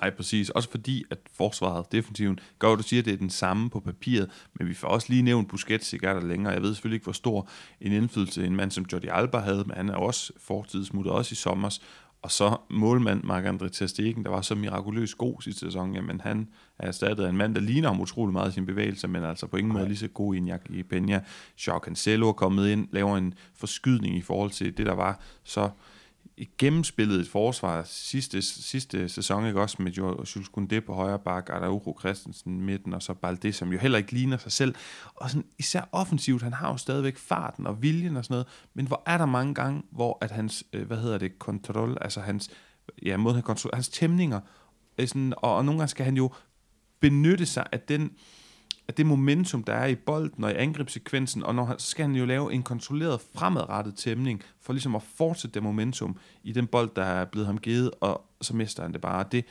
Nej, 0.00 0.10
præcis. 0.10 0.50
Også 0.50 0.70
fordi, 0.70 1.04
at 1.10 1.18
forsvaret, 1.34 1.92
defensiven, 1.92 2.38
gør 2.58 2.74
du 2.74 2.82
siger, 2.82 3.00
at 3.00 3.04
det 3.04 3.12
er 3.12 3.16
den 3.16 3.30
samme 3.30 3.70
på 3.70 3.80
papiret, 3.80 4.30
men 4.58 4.68
vi 4.68 4.74
får 4.74 4.88
også 4.88 5.06
lige 5.10 5.22
nævnt 5.22 5.48
Busquets 5.48 5.92
ikke 5.92 6.06
er 6.06 6.14
der 6.14 6.26
længere. 6.26 6.52
Jeg 6.52 6.62
ved 6.62 6.74
selvfølgelig 6.74 6.96
ikke, 6.96 7.04
hvor 7.04 7.12
stor 7.12 7.48
en 7.80 7.92
indflydelse 7.92 8.46
en 8.46 8.56
mand 8.56 8.70
som 8.70 8.86
Jordi 8.92 9.08
Alba 9.10 9.38
havde, 9.38 9.64
men 9.66 9.76
han 9.76 9.88
er 9.88 9.96
også 9.96 10.32
fortidsmuttet, 10.38 11.12
også 11.12 11.32
i 11.32 11.36
sommers. 11.36 11.80
Og 12.22 12.30
så 12.30 12.56
målmand 12.70 13.24
Marc-André 13.24 13.68
Ter 13.68 13.86
Stegen, 13.86 14.24
der 14.24 14.30
var 14.30 14.40
så 14.40 14.54
mirakuløst 14.54 15.18
god 15.18 15.42
sidste 15.42 15.60
sæson, 15.60 15.94
jamen 15.94 16.20
han 16.20 16.48
er 16.78 16.86
erstattet 16.86 17.24
af 17.24 17.28
en 17.28 17.36
mand, 17.36 17.54
der 17.54 17.60
ligner 17.60 17.88
ham 17.88 18.00
utrolig 18.00 18.32
meget 18.32 18.50
i 18.50 18.54
sin 18.54 18.66
bevægelse, 18.66 19.08
men 19.08 19.24
altså 19.24 19.46
på 19.46 19.56
ingen 19.56 19.72
måde 19.72 19.86
lige 19.86 19.96
så 19.96 20.08
god 20.08 20.34
i 20.34 20.38
en 20.38 20.48
i 20.70 20.82
Peña. 20.92 21.20
Joao 21.66 21.78
Cancelo 21.78 22.28
er 22.28 22.32
kommet 22.32 22.68
ind, 22.68 22.88
laver 22.92 23.16
en 23.16 23.34
forskydning 23.54 24.16
i 24.16 24.20
forhold 24.20 24.50
til 24.50 24.78
det, 24.78 24.86
der 24.86 24.92
var 24.92 25.20
så 25.42 25.70
gennemspillet 26.58 27.20
et 27.20 27.28
forsvar 27.28 27.82
sidste, 27.86 28.42
sidste 28.42 29.08
sæson, 29.08 29.46
ikke 29.46 29.60
også 29.60 29.76
med 29.82 29.92
Jules 29.92 30.48
Koundé 30.58 30.80
på 30.80 30.94
højre 30.94 31.18
bak, 31.18 31.50
Araujo 31.50 31.96
Christensen 32.00 32.60
midten, 32.60 32.94
og 32.94 33.02
så 33.02 33.14
Balde, 33.14 33.52
som 33.52 33.72
jo 33.72 33.78
heller 33.78 33.98
ikke 33.98 34.12
ligner 34.12 34.36
sig 34.36 34.52
selv. 34.52 34.74
Og 35.14 35.30
sådan, 35.30 35.46
især 35.58 35.88
offensivt, 35.92 36.42
han 36.42 36.52
har 36.52 36.70
jo 36.70 36.76
stadigvæk 36.76 37.18
farten 37.18 37.66
og 37.66 37.82
viljen 37.82 38.16
og 38.16 38.24
sådan 38.24 38.34
noget, 38.34 38.46
men 38.74 38.86
hvor 38.86 39.02
er 39.06 39.18
der 39.18 39.26
mange 39.26 39.54
gange, 39.54 39.82
hvor 39.90 40.18
at 40.20 40.30
hans, 40.30 40.64
øh, 40.72 40.86
hvad 40.86 40.96
hedder 40.96 41.18
det, 41.18 41.38
kontrol, 41.38 41.98
altså 42.00 42.20
hans, 42.20 42.50
ja, 43.02 43.16
måde 43.16 43.34
han 43.34 43.42
kontrol, 43.42 43.70
hans 43.74 43.88
tæmninger, 43.88 44.40
øh, 44.98 45.08
sådan, 45.08 45.34
og, 45.36 45.56
og 45.56 45.64
nogle 45.64 45.78
gange 45.78 45.90
skal 45.90 46.04
han 46.04 46.16
jo 46.16 46.32
benytte 47.00 47.46
sig 47.46 47.66
af 47.72 47.80
den, 47.80 48.10
at 48.88 48.96
det 48.96 49.06
momentum, 49.06 49.64
der 49.64 49.72
er 49.72 49.86
i 49.86 49.94
bolden 49.94 50.44
og 50.44 50.50
i 50.50 50.54
angrebssekvensen, 50.54 51.42
og 51.42 51.54
når 51.54 51.64
han, 51.64 51.78
så 51.78 51.86
skal 51.86 52.06
han 52.06 52.14
jo 52.14 52.24
lave 52.24 52.52
en 52.52 52.62
kontrolleret 52.62 53.20
fremadrettet 53.34 53.96
tæmning, 53.96 54.42
for 54.60 54.72
ligesom 54.72 54.94
at 54.94 55.02
fortsætte 55.02 55.54
det 55.54 55.62
momentum 55.62 56.16
i 56.42 56.52
den 56.52 56.66
bold, 56.66 56.90
der 56.96 57.04
er 57.04 57.24
blevet 57.24 57.46
ham 57.46 57.58
givet, 57.58 57.90
og 58.00 58.24
så 58.40 58.56
mister 58.56 58.82
han 58.82 58.92
det 58.92 59.00
bare. 59.00 59.24
Det, 59.32 59.44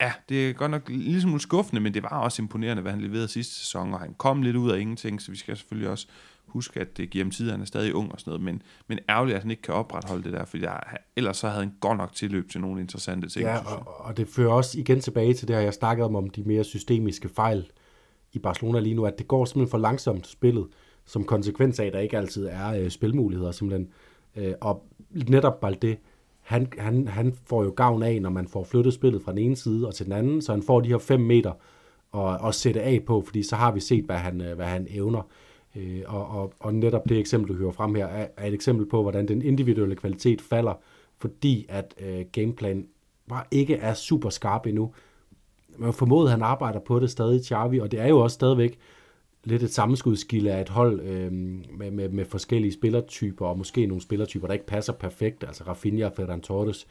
ja, 0.00 0.12
det 0.28 0.50
er 0.50 0.52
godt 0.52 0.70
nok 0.70 0.88
ligesom 0.88 1.38
skuffende, 1.38 1.80
men 1.80 1.94
det 1.94 2.02
var 2.02 2.20
også 2.20 2.42
imponerende, 2.42 2.82
hvad 2.82 2.92
han 2.92 3.00
leverede 3.00 3.28
sidste 3.28 3.54
sæson, 3.54 3.94
og 3.94 4.00
han 4.00 4.14
kom 4.18 4.42
lidt 4.42 4.56
ud 4.56 4.70
af 4.70 4.78
ingenting, 4.80 5.22
så 5.22 5.30
vi 5.30 5.36
skal 5.36 5.56
selvfølgelig 5.56 5.90
også 5.90 6.06
husk, 6.46 6.76
at 6.76 6.96
det 6.96 7.10
giver 7.10 7.24
ham 7.24 7.30
tid, 7.30 7.50
han 7.50 7.60
er 7.60 7.64
stadig 7.64 7.94
ung 7.94 8.12
og 8.12 8.20
sådan 8.20 8.30
noget, 8.30 8.44
men, 8.44 8.62
men 8.86 8.98
ærgerligt, 9.08 9.36
at 9.36 9.42
han 9.42 9.50
ikke 9.50 9.62
kan 9.62 9.74
opretholde 9.74 10.24
det 10.24 10.32
der, 10.32 10.44
for 10.44 10.58
jeg, 10.58 10.80
ellers 11.16 11.36
så 11.36 11.48
havde 11.48 11.62
han 11.62 11.72
godt 11.80 11.98
nok 11.98 12.14
tilløb 12.14 12.50
til 12.50 12.60
nogle 12.60 12.80
interessante 12.80 13.28
ting. 13.28 13.44
Ja, 13.44 13.58
og, 13.58 14.06
og 14.06 14.16
det 14.16 14.28
fører 14.28 14.52
også 14.52 14.78
igen 14.78 15.00
tilbage 15.00 15.34
til 15.34 15.48
det 15.48 15.56
her, 15.56 15.62
jeg 15.62 15.74
snakkede 15.74 16.06
om, 16.06 16.16
om 16.16 16.30
de 16.30 16.42
mere 16.42 16.64
systemiske 16.64 17.28
fejl 17.28 17.70
i 18.32 18.38
Barcelona 18.38 18.80
lige 18.80 18.94
nu, 18.94 19.06
at 19.06 19.18
det 19.18 19.28
går 19.28 19.44
simpelthen 19.44 19.70
for 19.70 19.78
langsomt 19.78 20.26
spillet, 20.26 20.66
som 21.04 21.24
konsekvens 21.24 21.80
af, 21.80 21.86
at 21.86 21.92
der 21.92 21.98
ikke 21.98 22.18
altid 22.18 22.46
er 22.46 22.68
øh, 22.68 22.90
spilmuligheder 22.90 23.50
simpelthen. 23.50 23.88
Øh, 24.36 24.54
og 24.60 24.82
netop 25.28 25.60
Balde, 25.60 25.96
han, 26.40 26.68
han, 26.78 27.08
han 27.08 27.34
får 27.46 27.64
jo 27.64 27.70
gavn 27.70 28.02
af, 28.02 28.22
når 28.22 28.30
man 28.30 28.48
får 28.48 28.64
flyttet 28.64 28.94
spillet 28.94 29.22
fra 29.22 29.32
den 29.32 29.38
ene 29.38 29.56
side 29.56 29.86
og 29.86 29.94
til 29.94 30.06
den 30.06 30.12
anden, 30.12 30.42
så 30.42 30.52
han 30.52 30.62
får 30.62 30.80
de 30.80 30.88
her 30.88 30.98
5 30.98 31.20
meter 31.20 31.52
og, 32.12 32.24
og 32.24 32.54
sætte 32.54 32.82
af 32.82 33.02
på, 33.06 33.22
fordi 33.26 33.42
så 33.42 33.56
har 33.56 33.72
vi 33.72 33.80
set, 33.80 34.04
hvad 34.04 34.16
han, 34.16 34.40
øh, 34.40 34.56
hvad 34.56 34.66
han 34.66 34.86
evner. 34.90 35.22
Øh, 35.76 36.02
og, 36.06 36.26
og, 36.26 36.52
og 36.60 36.74
netop 36.74 37.08
det 37.08 37.18
eksempel, 37.18 37.48
du 37.48 37.58
hører 37.58 37.72
frem 37.72 37.94
her, 37.94 38.06
er, 38.06 38.26
er 38.36 38.46
et 38.46 38.54
eksempel 38.54 38.86
på, 38.86 39.02
hvordan 39.02 39.28
den 39.28 39.42
individuelle 39.42 39.96
kvalitet 39.96 40.40
falder, 40.40 40.74
fordi 41.18 41.66
at 41.68 41.94
øh, 42.00 42.24
gameplan 42.32 42.86
bare 43.28 43.44
ikke 43.50 43.74
er 43.74 43.94
super 43.94 44.30
skarp 44.30 44.66
endnu. 44.66 44.92
Man 45.78 45.92
formoder, 45.92 46.24
at 46.24 46.30
han 46.30 46.42
arbejder 46.42 46.80
på 46.80 47.00
det 47.00 47.10
stadig, 47.10 47.44
Xavi, 47.44 47.78
og 47.78 47.90
det 47.90 48.00
er 48.00 48.06
jo 48.06 48.18
også 48.18 48.34
stadigvæk 48.34 48.78
lidt 49.44 49.62
et 49.62 49.72
sammenskudskilde 49.72 50.52
af 50.52 50.60
et 50.60 50.68
hold 50.68 51.00
øh, 51.00 51.32
med, 51.32 51.90
med, 51.90 52.08
med 52.08 52.24
forskellige 52.24 52.72
spillertyper, 52.72 53.46
og 53.46 53.58
måske 53.58 53.86
nogle 53.86 54.02
spillertyper, 54.02 54.46
der 54.46 54.54
ikke 54.54 54.66
passer 54.66 54.92
perfekt, 54.92 55.44
altså 55.44 55.64
Rafinha 55.64 56.06
og 56.06 56.12
Ferran 56.16 56.40
Torres. 56.40 56.86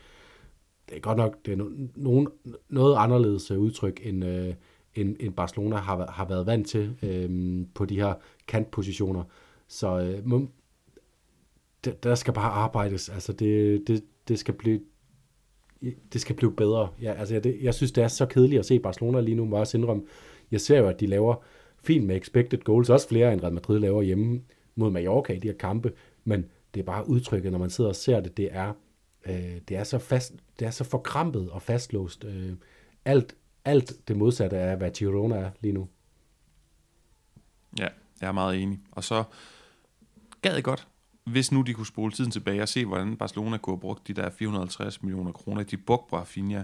Det 0.90 0.98
er 0.98 1.02
godt 1.02 1.18
nok 1.18 1.36
det 1.46 1.52
er 1.52 1.58
no, 1.58 1.70
nogen, 1.96 2.28
noget 2.70 2.96
anderledes 2.98 3.52
øh, 3.52 3.60
udtryk, 3.60 4.00
end, 4.04 4.26
øh, 4.26 4.54
end, 4.96 5.16
end 5.20 5.34
Barcelona 5.34 5.76
har, 5.76 6.12
har 6.12 6.26
været 6.26 6.46
vant 6.46 6.68
til 6.68 6.96
øh, 7.04 7.66
på 7.74 7.86
de 7.86 7.96
her 7.96 8.14
kantpositioner. 8.48 9.24
Så 9.68 10.00
øh, 10.00 10.42
der, 11.86 11.92
der 11.92 12.16
skal 12.16 12.34
bare 12.34 12.52
arbejdes. 12.52 13.10
Altså 13.10 13.34
det, 13.34 13.84
det, 13.88 14.04
det 14.28 14.40
skal 14.40 14.54
blive 14.54 14.80
det 16.14 16.22
skal 16.22 16.36
blive 16.36 16.56
bedre. 16.56 16.90
Ja, 17.02 17.14
altså 17.14 17.34
jeg, 17.36 17.44
det, 17.44 17.58
jeg 17.62 17.74
synes, 17.74 17.92
det 17.92 18.04
er 18.04 18.08
så 18.08 18.26
kedeligt 18.26 18.60
at 18.60 18.66
se 18.66 18.80
Barcelona 18.80 19.22
lige 19.22 19.36
nu, 19.36 19.46
må 19.46 19.56
jeg 19.56 19.62
også 19.62 19.78
indrømme. 19.78 20.04
Jeg 20.52 20.62
ser 20.62 20.78
jo, 20.78 20.88
at 20.88 21.00
de 21.00 21.08
laver 21.08 21.36
fint 21.84 22.06
med 22.06 22.18
expected 22.18 22.60
goals, 22.60 22.90
også 22.90 23.08
flere 23.08 23.34
end 23.34 23.42
Real 23.42 23.54
Madrid 23.54 23.80
laver 23.80 24.02
hjemme 24.02 24.42
mod 24.76 24.92
Mallorca 24.92 25.34
i 25.34 25.40
de 25.40 25.48
her 25.48 25.56
kampe, 25.56 25.94
men 26.24 26.46
det 26.74 26.80
er 26.80 26.86
bare 26.86 27.10
udtrykket, 27.10 27.52
når 27.52 27.60
man 27.60 27.70
sidder 27.70 27.90
og 27.90 27.96
ser 27.96 28.20
det, 28.20 28.38
det 28.38 28.50
er, 28.52 28.74
øh, 29.26 29.62
det 29.68 29.78
er 29.78 29.84
så 29.84 29.98
fast, 29.98 30.34
det 30.60 30.66
er 30.66 30.72
så 30.72 30.84
forkrampet 30.84 31.50
og 31.50 31.62
fastlåst. 31.62 32.24
Øh, 32.24 32.54
alt, 33.06 33.36
alt 33.66 34.08
det 34.08 34.18
modsatte 34.18 34.58
af, 34.58 34.78
hvad 34.78 34.92
Girona 34.92 35.36
er 35.36 35.50
lige 35.62 35.74
nu. 35.74 35.88
Ja, 37.80 37.88
jeg 38.22 38.28
er 38.28 38.32
meget 38.32 38.62
enig. 38.62 38.80
Og 38.92 39.04
så 39.04 39.24
gad 40.42 40.54
jeg 40.54 40.64
godt, 40.64 40.88
hvis 41.32 41.52
nu 41.52 41.62
de 41.62 41.74
kunne 41.74 41.86
spole 41.86 42.12
tiden 42.12 42.32
tilbage 42.32 42.62
og 42.62 42.70
se, 42.70 42.86
hvordan 42.86 43.18
Barcelona 43.18 43.58
kunne 43.58 43.76
have 43.76 43.82
brugt 43.82 44.08
de 44.08 44.14
der 44.14 44.30
450 44.30 45.04
millioner 45.04 45.32
kroner, 45.32 45.64
de 45.64 45.78
brugte 45.78 46.10
på 46.10 46.18
Rafinha 46.18 46.64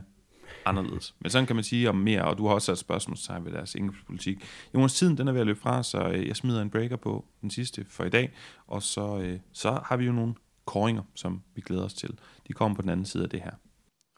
anderledes. 0.66 1.16
Men 1.20 1.32
sådan 1.32 1.46
kan 1.46 1.56
man 1.56 1.64
sige 1.64 1.90
om 1.90 1.96
mere, 1.96 2.26
og 2.26 2.38
du 2.38 2.48
har 2.48 2.54
også 2.54 2.66
sat 2.66 2.78
spørgsmålstegn 2.78 3.46
ved 3.46 3.52
deres 3.52 3.76
indkøbspolitik. 3.76 4.44
Jonas, 4.74 4.94
tiden 4.94 5.18
den 5.18 5.28
er 5.28 5.32
ved 5.32 5.40
at 5.40 5.48
løbe 5.48 5.60
fra, 5.60 5.84
så 5.84 6.10
øh, 6.10 6.28
jeg 6.28 6.36
smider 6.36 6.62
en 6.62 6.70
breaker 6.70 6.96
på 6.96 7.26
den 7.42 7.52
sidste 7.52 7.86
for 7.86 8.04
i 8.04 8.10
dag, 8.10 8.34
og 8.68 8.84
så, 8.84 9.20
øh, 9.20 9.40
så 9.52 9.82
har 9.86 9.98
vi 9.98 10.06
jo 10.06 10.12
nogle 10.12 10.36
koringer, 10.66 11.04
som 11.16 11.44
vi 11.56 11.62
glæder 11.62 11.86
os 11.86 11.94
til. 11.94 12.20
De 12.48 12.54
kommer 12.54 12.76
på 12.76 12.82
den 12.82 12.90
anden 12.90 13.06
side 13.06 13.24
af 13.24 13.30
det 13.30 13.42
her. 13.42 13.52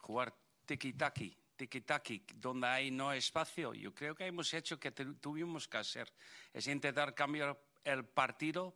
Jugar 0.09 0.29
tiki-taki, 0.67 1.37
tiki-taki, 1.59 2.21
donde 2.43 2.67
hay 2.67 2.89
no 2.89 3.11
espacio. 3.11 3.73
Yo 3.73 3.91
creo 3.97 4.13
que 4.13 4.25
hemos 4.25 4.53
hecho 4.53 4.77
que 4.77 4.91
tuvimos 5.23 5.67
que 5.67 5.77
hacer. 5.77 6.05
Es 6.53 6.67
intentar 6.67 7.13
cambiar 7.17 7.57
el 7.85 8.03
partido 8.03 8.73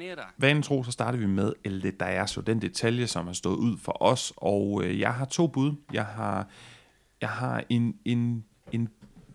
en. 0.00 0.18
Vanen 0.38 0.62
tro, 0.62 0.82
så 0.82 0.90
starter 0.90 1.18
vi 1.18 1.26
med 1.26 1.52
El 1.64 1.94
så 2.26 2.40
den 2.40 2.62
detalje, 2.62 3.06
som 3.06 3.26
har 3.26 3.32
stået 3.32 3.56
ud 3.56 3.78
for 3.78 4.02
os, 4.02 4.32
og 4.36 4.82
øh, 4.84 5.00
jeg 5.00 5.14
har 5.14 5.24
to 5.24 5.46
bud. 5.46 5.74
Jeg 5.92 6.06
har, 6.06 6.48
jeg 7.20 7.28
har 7.28 7.64
en, 7.68 7.98
en, 8.04 8.44
en 8.72 8.88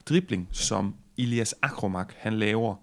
dribling, 0.05 0.49
som 0.51 0.95
Ilias 1.17 1.55
Akromak, 1.61 2.13
han 2.17 2.33
laver 2.33 2.75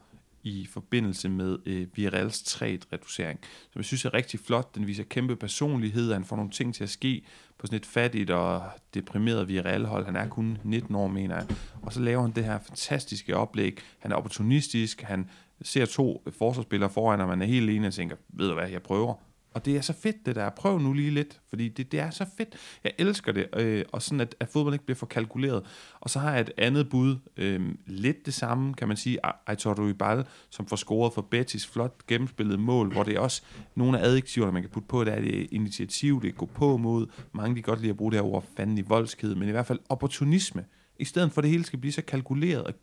i 0.46 0.66
forbindelse 0.70 1.28
med 1.28 1.58
øh, 1.66 1.86
Virals 1.94 2.42
3-reducering, 2.42 3.40
som 3.72 3.78
jeg 3.78 3.84
synes 3.84 4.04
er 4.04 4.14
rigtig 4.14 4.40
flot. 4.40 4.74
Den 4.74 4.86
viser 4.86 5.04
kæmpe 5.04 5.36
personlighed, 5.36 6.12
han 6.12 6.24
får 6.24 6.36
nogle 6.36 6.50
ting 6.50 6.74
til 6.74 6.84
at 6.84 6.90
ske 6.90 7.24
på 7.58 7.66
sådan 7.66 7.76
et 7.76 7.86
fattigt 7.86 8.30
og 8.30 8.62
deprimeret 8.94 9.48
Virel-hold. 9.48 10.04
Han 10.04 10.16
er 10.16 10.28
kun 10.28 10.58
19 10.64 10.94
år, 10.94 11.08
mener 11.08 11.36
jeg. 11.36 11.46
Og 11.82 11.92
så 11.92 12.00
laver 12.00 12.22
han 12.22 12.30
det 12.30 12.44
her 12.44 12.58
fantastiske 12.58 13.36
oplæg. 13.36 13.78
Han 13.98 14.12
er 14.12 14.16
opportunistisk, 14.16 15.02
han 15.02 15.30
ser 15.62 15.86
to 15.86 16.22
forsvarsspillere 16.38 16.90
foran, 16.90 17.20
og 17.20 17.28
man 17.28 17.42
er 17.42 17.46
helt 17.46 17.70
alene 17.70 17.86
og 17.86 17.94
tænker, 17.94 18.16
ved 18.28 18.48
du 18.48 18.54
hvad, 18.54 18.68
jeg 18.68 18.82
prøver. 18.82 19.14
Og 19.56 19.64
det 19.64 19.76
er 19.76 19.80
så 19.80 19.92
fedt, 19.92 20.26
det 20.26 20.36
der. 20.36 20.50
Prøv 20.50 20.78
nu 20.78 20.92
lige 20.92 21.10
lidt, 21.10 21.40
fordi 21.48 21.68
det, 21.68 21.92
det 21.92 22.00
er 22.00 22.10
så 22.10 22.26
fedt. 22.36 22.54
Jeg 22.84 22.92
elsker 22.98 23.32
det, 23.32 23.46
øh, 23.56 23.84
og 23.92 24.02
sådan 24.02 24.20
at, 24.20 24.34
at 24.40 24.48
fodbold 24.48 24.74
ikke 24.74 24.84
bliver 24.84 24.96
for 24.96 25.06
kalkuleret. 25.06 25.62
Og 26.00 26.10
så 26.10 26.18
har 26.18 26.32
jeg 26.32 26.40
et 26.40 26.50
andet 26.58 26.88
bud, 26.88 27.16
øh, 27.36 27.60
lidt 27.86 28.26
det 28.26 28.34
samme, 28.34 28.74
kan 28.74 28.88
man 28.88 28.96
sige, 28.96 29.18
Aitor 29.46 29.88
Ibal, 29.88 30.24
som 30.50 30.66
får 30.66 30.76
scoret 30.76 31.12
for 31.12 31.22
Betis 31.22 31.66
flot 31.66 32.06
gennemspillet 32.06 32.60
mål, 32.60 32.92
hvor 32.92 33.02
det 33.02 33.16
er 33.16 33.20
også 33.20 33.42
nogle 33.74 33.98
af 33.98 34.06
adjektiverne, 34.06 34.52
man 34.52 34.62
kan 34.62 34.70
putte 34.70 34.88
på, 34.88 35.04
der 35.04 35.12
er 35.12 35.20
det 35.20 35.48
initiativ, 35.50 36.22
det 36.22 36.28
er 36.28 36.32
gå 36.32 36.46
på 36.46 36.76
mod. 36.76 37.06
Mange 37.32 37.56
de 37.56 37.62
godt 37.62 37.80
lide 37.80 37.90
at 37.90 37.96
bruge 37.96 38.12
det 38.12 38.20
her 38.20 38.26
ord 38.26 38.44
fanden 38.56 38.78
i 38.78 38.82
voldskhed, 38.82 39.34
men 39.34 39.48
i 39.48 39.52
hvert 39.52 39.66
fald 39.66 39.78
opportunisme. 39.88 40.64
I 40.98 41.04
stedet 41.04 41.32
for, 41.32 41.40
at 41.40 41.42
det 41.42 41.50
hele 41.50 41.64
skal 41.64 41.78
blive 41.78 41.92
så 41.92 42.02
kalkuleret 42.02 42.64
og 42.64 42.80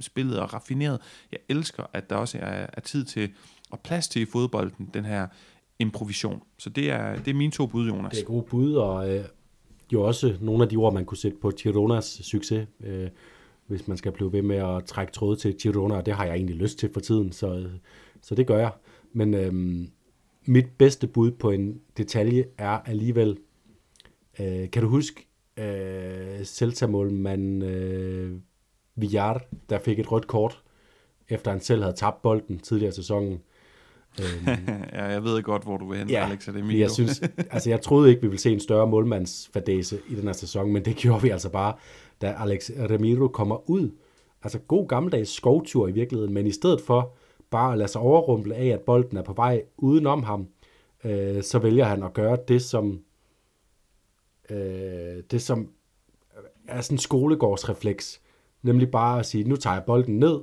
spillet 0.00 0.40
og 0.40 0.54
raffineret. 0.54 1.00
Jeg 1.32 1.40
elsker, 1.48 1.84
at 1.92 2.10
der 2.10 2.16
også 2.16 2.38
er, 2.38 2.66
er 2.72 2.80
tid 2.80 3.04
til 3.04 3.30
og 3.70 3.80
plads 3.80 4.08
til 4.08 4.22
i 4.22 4.24
fodbolden, 4.24 4.90
den 4.94 5.04
her 5.04 5.26
improvisation. 5.78 6.42
Så 6.58 6.70
det 6.70 6.90
er, 6.90 7.16
det 7.16 7.28
er 7.28 7.34
mine 7.34 7.52
to 7.52 7.66
bud, 7.66 7.88
Jonas. 7.88 8.12
Det 8.12 8.20
er 8.20 8.26
gode 8.26 8.42
bud, 8.42 8.74
og 8.74 9.10
øh, 9.10 9.24
jo 9.92 10.02
også 10.02 10.36
nogle 10.40 10.62
af 10.62 10.68
de 10.68 10.76
ord, 10.76 10.94
man 10.94 11.04
kunne 11.04 11.18
sætte 11.18 11.36
på 11.42 11.52
Chironas 11.58 12.04
succes, 12.04 12.66
øh, 12.84 13.08
hvis 13.66 13.88
man 13.88 13.96
skal 13.96 14.12
blive 14.12 14.32
ved 14.32 14.42
med 14.42 14.56
at 14.56 14.84
trække 14.84 15.12
tråde 15.12 15.36
til 15.36 15.56
Chirona, 15.60 15.96
og 15.96 16.06
det 16.06 16.14
har 16.14 16.24
jeg 16.24 16.34
egentlig 16.34 16.56
lyst 16.56 16.78
til 16.78 16.90
for 16.92 17.00
tiden, 17.00 17.32
så, 17.32 17.68
så 18.22 18.34
det 18.34 18.46
gør 18.46 18.58
jeg. 18.58 18.72
Men 19.12 19.34
øh, 19.34 19.52
mit 20.46 20.66
bedste 20.78 21.06
bud 21.06 21.30
på 21.30 21.50
en 21.50 21.80
detalje 21.96 22.44
er 22.58 22.78
alligevel, 22.78 23.38
øh, 24.40 24.70
kan 24.70 24.82
du 24.82 24.88
huske 24.88 25.26
øh, 25.56 26.44
Celta-målmand 26.44 27.64
øh, 27.64 28.32
Villar, 28.96 29.42
der 29.70 29.78
fik 29.78 29.98
et 29.98 30.12
rødt 30.12 30.26
kort, 30.26 30.62
efter 31.28 31.50
han 31.50 31.60
selv 31.60 31.82
havde 31.82 31.96
tabt 31.96 32.22
bolden 32.22 32.58
tidligere 32.58 32.88
i 32.88 32.94
sæsonen, 32.94 33.40
Øhm, 34.20 34.66
ja, 34.92 35.04
jeg 35.04 35.24
ved 35.24 35.42
godt, 35.42 35.62
hvor 35.62 35.76
du 35.76 35.88
vil 35.88 35.98
hen, 35.98 36.10
ja, 36.10 36.28
Alex 36.28 36.48
Ademiro. 36.48 36.78
jeg 36.78 36.90
synes, 36.90 37.22
altså 37.50 37.70
jeg 37.70 37.80
troede 37.82 38.10
ikke, 38.10 38.22
vi 38.22 38.28
ville 38.28 38.40
se 38.40 38.52
en 38.52 38.60
større 38.60 38.86
målmandsfadese 38.86 40.00
i 40.08 40.14
den 40.14 40.24
her 40.24 40.32
sæson, 40.32 40.72
men 40.72 40.84
det 40.84 40.96
gjorde 41.02 41.22
vi 41.22 41.28
altså 41.28 41.48
bare, 41.48 41.74
da 42.20 42.36
Alex 42.38 42.70
Ramiro 42.90 43.28
kommer 43.28 43.70
ud. 43.70 43.90
Altså 44.42 44.58
god 44.58 44.88
gammeldags 44.88 45.30
skovtur 45.30 45.88
i 45.88 45.92
virkeligheden, 45.92 46.34
men 46.34 46.46
i 46.46 46.52
stedet 46.52 46.80
for 46.80 47.14
bare 47.50 47.72
at 47.72 47.78
lade 47.78 47.88
sig 47.88 48.00
overrumple 48.00 48.54
af, 48.54 48.66
at 48.66 48.80
bolden 48.80 49.18
er 49.18 49.22
på 49.22 49.32
vej 49.32 49.62
udenom 49.76 50.22
ham, 50.22 50.48
øh, 51.04 51.42
så 51.42 51.58
vælger 51.58 51.84
han 51.84 52.02
at 52.02 52.12
gøre 52.12 52.38
det, 52.48 52.62
som 52.62 53.00
øh, 54.50 55.22
det 55.30 55.42
som 55.42 55.68
er 56.68 56.80
sådan 56.80 56.94
en 56.94 56.98
skolegårdsrefleks. 56.98 58.20
Nemlig 58.64 58.90
bare 58.90 59.18
at 59.18 59.26
sige, 59.26 59.44
nu 59.44 59.56
tager 59.56 59.74
jeg 59.74 59.84
bolden 59.84 60.18
ned, 60.18 60.40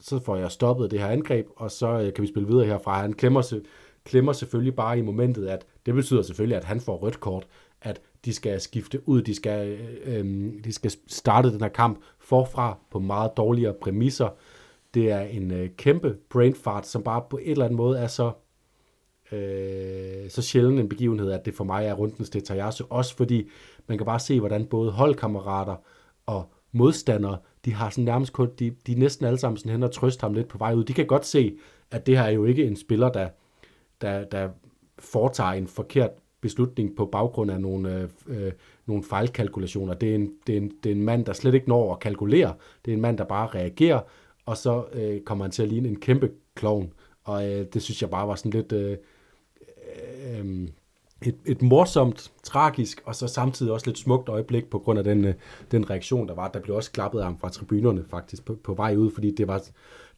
så 0.00 0.20
får 0.20 0.36
jeg 0.36 0.50
stoppet 0.50 0.90
det 0.90 1.00
her 1.00 1.08
angreb, 1.08 1.46
og 1.56 1.70
så 1.70 1.88
øh, 1.88 2.12
kan 2.12 2.22
vi 2.22 2.28
spille 2.28 2.48
videre 2.48 2.66
herfra. 2.66 3.00
Han 3.00 3.12
klemmer, 3.12 3.60
klemmer 4.04 4.32
selvfølgelig 4.32 4.74
bare 4.74 4.98
i 4.98 5.02
momentet, 5.02 5.48
at 5.48 5.66
det 5.86 5.94
betyder 5.94 6.22
selvfølgelig, 6.22 6.56
at 6.56 6.64
han 6.64 6.80
får 6.80 6.96
rødt 6.96 7.20
kort, 7.20 7.46
at 7.82 8.00
de 8.24 8.34
skal 8.34 8.60
skifte 8.60 9.08
ud, 9.08 9.22
de 9.22 9.34
skal, 9.34 9.68
øh, 9.68 10.18
øh 10.18 10.52
de 10.64 10.72
skal 10.72 10.92
starte 11.06 11.52
den 11.52 11.60
her 11.60 11.68
kamp 11.68 11.98
forfra 12.18 12.78
på 12.90 12.98
meget 12.98 13.36
dårligere 13.36 13.74
præmisser. 13.74 14.28
Det 14.94 15.10
er 15.10 15.20
en 15.20 15.50
øh, 15.50 15.70
kæmpe 15.76 16.16
brain 16.30 16.54
fart, 16.54 16.86
som 16.86 17.02
bare 17.02 17.22
på 17.30 17.38
et 17.42 17.50
eller 17.50 17.64
andet 17.64 17.76
måde 17.76 17.98
er 17.98 18.06
så, 18.06 18.32
øh, 19.32 20.30
så 20.30 20.42
sjældent 20.42 20.80
en 20.80 20.88
begivenhed, 20.88 21.30
at 21.32 21.44
det 21.44 21.54
for 21.54 21.64
mig 21.64 21.86
er 21.86 21.94
rundens 21.94 22.30
detaljasse. 22.30 22.84
Også 22.84 23.16
fordi 23.16 23.50
man 23.86 23.98
kan 23.98 24.04
bare 24.04 24.20
se, 24.20 24.40
hvordan 24.40 24.66
både 24.66 24.90
holdkammerater 24.90 25.76
og 26.26 26.52
modstandere 26.72 27.38
de 27.64 27.72
har 27.72 27.90
sådan 27.90 28.04
nærmest 28.04 28.32
kun, 28.32 28.50
de, 28.58 28.70
de 28.86 28.92
er 28.92 28.96
næsten 28.96 29.26
alle 29.26 29.38
sammen 29.38 29.56
sådan 29.56 29.72
hen 29.72 29.82
og 29.82 29.92
trøst 29.92 30.20
ham 30.20 30.34
lidt 30.34 30.48
på 30.48 30.58
vej 30.58 30.74
ud. 30.74 30.84
De 30.84 30.92
kan 30.92 31.06
godt 31.06 31.26
se, 31.26 31.56
at 31.90 32.06
det 32.06 32.18
her 32.18 32.24
er 32.24 32.30
jo 32.30 32.44
ikke 32.44 32.66
en 32.66 32.76
spiller, 32.76 33.12
der, 33.12 33.28
der, 34.00 34.24
der 34.24 34.48
foretager 34.98 35.50
en 35.50 35.66
forkert 35.66 36.10
beslutning 36.40 36.96
på 36.96 37.06
baggrund 37.06 37.50
af 37.50 37.60
nogle, 37.60 38.00
øh, 38.00 38.08
øh, 38.26 38.52
nogle 38.86 39.02
fejlkalkulationer. 39.02 39.94
Det 39.94 40.10
er, 40.10 40.14
en, 40.14 40.32
det, 40.46 40.52
er 40.52 40.56
en, 40.56 40.72
det 40.82 40.92
er 40.92 40.94
en 40.94 41.02
mand, 41.02 41.24
der 41.24 41.32
slet 41.32 41.54
ikke 41.54 41.68
når 41.68 41.92
at 41.92 42.00
kalkulere. 42.00 42.54
Det 42.84 42.90
er 42.90 42.94
en 42.94 43.00
mand, 43.00 43.18
der 43.18 43.24
bare 43.24 43.46
reagerer, 43.46 44.00
og 44.46 44.56
så 44.56 44.84
øh, 44.92 45.20
kommer 45.20 45.44
han 45.44 45.52
til 45.52 45.62
at 45.62 45.68
ligne 45.68 45.88
en 45.88 46.00
kæmpe 46.00 46.30
klovn. 46.54 46.92
Og 47.24 47.50
øh, 47.50 47.66
det 47.72 47.82
synes 47.82 48.02
jeg 48.02 48.10
bare 48.10 48.28
var 48.28 48.34
sådan 48.34 48.50
lidt... 48.50 48.72
Øh, 48.72 48.96
øh, 50.26 50.40
øh 50.40 50.68
et, 51.22 51.36
et 51.46 51.62
morsomt, 51.62 52.32
tragisk, 52.42 53.02
og 53.04 53.14
så 53.14 53.28
samtidig 53.28 53.72
også 53.72 53.86
lidt 53.86 53.98
smukt 53.98 54.28
øjeblik 54.28 54.64
på 54.70 54.78
grund 54.78 54.98
af 54.98 55.04
den, 55.04 55.24
øh, 55.24 55.34
den 55.70 55.90
reaktion, 55.90 56.28
der 56.28 56.34
var. 56.34 56.48
Der 56.48 56.60
blev 56.60 56.76
også 56.76 56.92
klappet 56.92 57.24
ham 57.24 57.38
fra 57.38 57.48
tribunerne 57.48 58.04
faktisk 58.10 58.44
på, 58.44 58.54
på 58.54 58.74
vej 58.74 58.96
ud, 58.96 59.10
fordi 59.14 59.30
det 59.30 59.48
var, 59.48 59.62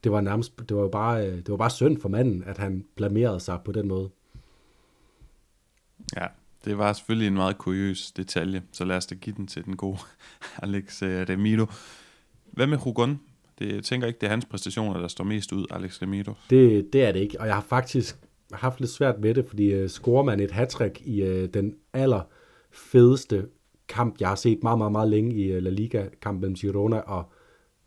det 0.05 0.13
var 0.13 0.21
nærmest, 0.21 0.53
det 0.69 0.77
var 0.77 0.89
bare, 0.89 1.27
det 1.27 1.49
var 1.49 1.57
bare 1.57 1.71
synd 1.71 2.01
for 2.01 2.09
manden, 2.09 2.45
at 2.47 2.59
han 2.59 2.85
blamerede 2.97 3.41
sig 3.41 3.59
på 3.65 3.73
den 3.73 3.89
måde. 3.89 4.11
Ja, 6.17 6.27
det 6.65 6.79
var 6.79 6.93
selvfølgelig 6.93 7.27
en 7.27 7.35
meget 7.35 7.59
kuriøs 7.59 8.13
detalje, 8.13 8.63
så 8.73 8.85
lad 8.85 8.97
os 8.97 9.07
da 9.07 9.15
give 9.15 9.37
den 9.37 9.47
til 9.47 9.65
den 9.65 9.77
gode 9.77 9.99
Alex 10.63 11.03
øh, 11.03 11.27
Remiro. 11.29 11.67
Hvad 12.53 12.67
med 12.67 12.79
Hugon? 12.79 13.21
Det, 13.59 13.75
jeg 13.75 13.83
tænker 13.83 14.07
ikke, 14.07 14.19
det 14.21 14.27
er 14.27 14.31
hans 14.31 14.45
præstationer, 14.45 15.01
der 15.01 15.09
står 15.09 15.25
mest 15.25 15.53
ud, 15.53 15.67
Alex 15.71 16.03
Remiro. 16.03 16.33
Det, 16.51 16.93
det 16.93 17.05
er 17.05 17.13
det 17.13 17.21
ikke, 17.21 17.41
og 17.41 17.47
jeg 17.47 17.55
har 17.55 17.63
faktisk 17.63 18.17
haft 18.55 18.81
lidt 18.81 18.91
svært 18.91 19.21
med 19.21 19.35
det, 19.35 19.47
fordi 19.49 19.83
uh, 19.83 19.89
scorer 19.89 20.23
man 20.23 20.41
et 20.41 20.51
hattrick 20.51 21.01
i 21.07 21.23
uh, 21.23 21.45
den 21.45 21.75
aller 21.93 22.21
fedeste 22.71 23.47
kamp, 23.89 24.21
jeg 24.21 24.29
har 24.29 24.37
set 24.37 24.59
meget, 24.63 24.79
meget, 24.79 24.93
meget 24.93 25.11
længe 25.11 25.35
i 25.35 25.57
uh, 25.57 25.63
La 25.63 25.71
Liga-kampen 25.71 26.41
mellem 26.41 26.55
Girona 26.55 26.99
og 26.99 27.25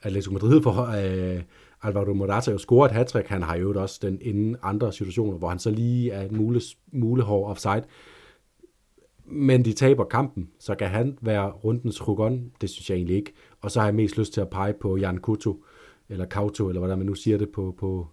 Atletico 0.01 0.33
Madrid, 0.33 0.61
for 0.61 0.71
uh, 0.71 1.41
Alvaro 1.83 2.13
Morata 2.13 2.51
jo 2.51 2.57
scorer 2.57 2.85
et 2.85 2.91
hattrick. 2.91 3.27
Han 3.27 3.43
har 3.43 3.55
jo 3.55 3.81
også 3.81 3.99
den 4.01 4.17
inden 4.21 4.55
andre 4.61 4.93
situationer, 4.93 5.37
hvor 5.37 5.49
han 5.49 5.59
så 5.59 5.71
lige 5.71 6.11
er 6.11 6.21
en 6.21 6.37
mule, 6.37 6.61
mulehår 6.91 7.49
offside 7.49 7.83
men 9.29 9.65
de 9.65 9.73
taber 9.73 10.03
kampen, 10.03 10.49
så 10.59 10.75
kan 10.75 10.87
han 10.87 11.17
være 11.21 11.51
rundens 11.51 12.07
rugon? 12.07 12.51
Det 12.61 12.69
synes 12.69 12.89
jeg 12.89 12.95
egentlig 12.95 13.15
ikke. 13.15 13.33
Og 13.61 13.71
så 13.71 13.79
har 13.79 13.87
jeg 13.87 13.95
mest 13.95 14.17
lyst 14.17 14.33
til 14.33 14.41
at 14.41 14.49
pege 14.49 14.73
på 14.73 14.97
Jan 14.97 15.17
Couto, 15.17 15.63
eller 16.09 16.25
Couto, 16.25 16.67
eller 16.67 16.79
hvordan 16.79 16.97
man 16.97 17.07
nu 17.07 17.13
siger 17.13 17.37
det 17.37 17.49
på, 17.49 17.75
på 17.77 18.07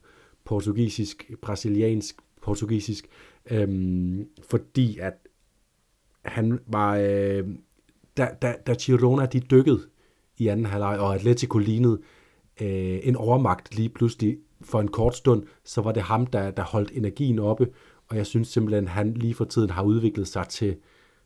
portugisisk, 0.45 1.31
brasiliansk, 1.43 2.17
portugisisk, 2.45 3.07
øhm, 3.51 4.29
fordi 4.51 4.99
at 4.99 5.15
han 6.25 6.59
var, 6.67 6.97
øh, 6.97 7.45
da, 8.17 8.29
da, 8.43 8.55
da 8.67 8.75
Girona 8.75 9.27
de 9.27 9.41
dykkede 9.41 9.81
i 10.39 10.49
anden 10.49 10.67
halvleg, 10.67 10.99
og 10.99 11.15
Atletico 11.15 11.59
lignede 11.59 12.01
øh, 12.61 12.99
en 13.03 13.17
overmagt 13.17 13.77
lige 13.77 13.89
pludselig 13.89 14.39
for 14.63 14.81
en 14.81 14.89
kort 14.89 15.17
stund, 15.17 15.43
så 15.65 15.81
var 15.81 15.93
det 15.93 16.03
ham, 16.03 16.27
der, 16.27 16.51
der 16.51 16.63
holdt 16.63 16.91
energien 16.95 17.39
oppe, 17.39 17.69
og 18.09 18.17
jeg 18.17 18.27
synes 18.27 18.49
simpelthen, 18.49 18.85
at 18.85 18.91
han 18.91 19.15
lige 19.15 19.35
for 19.35 19.45
tiden 19.45 19.71
har 19.71 19.83
udviklet 19.83 20.29
sig 20.29 20.49
til, 20.49 20.77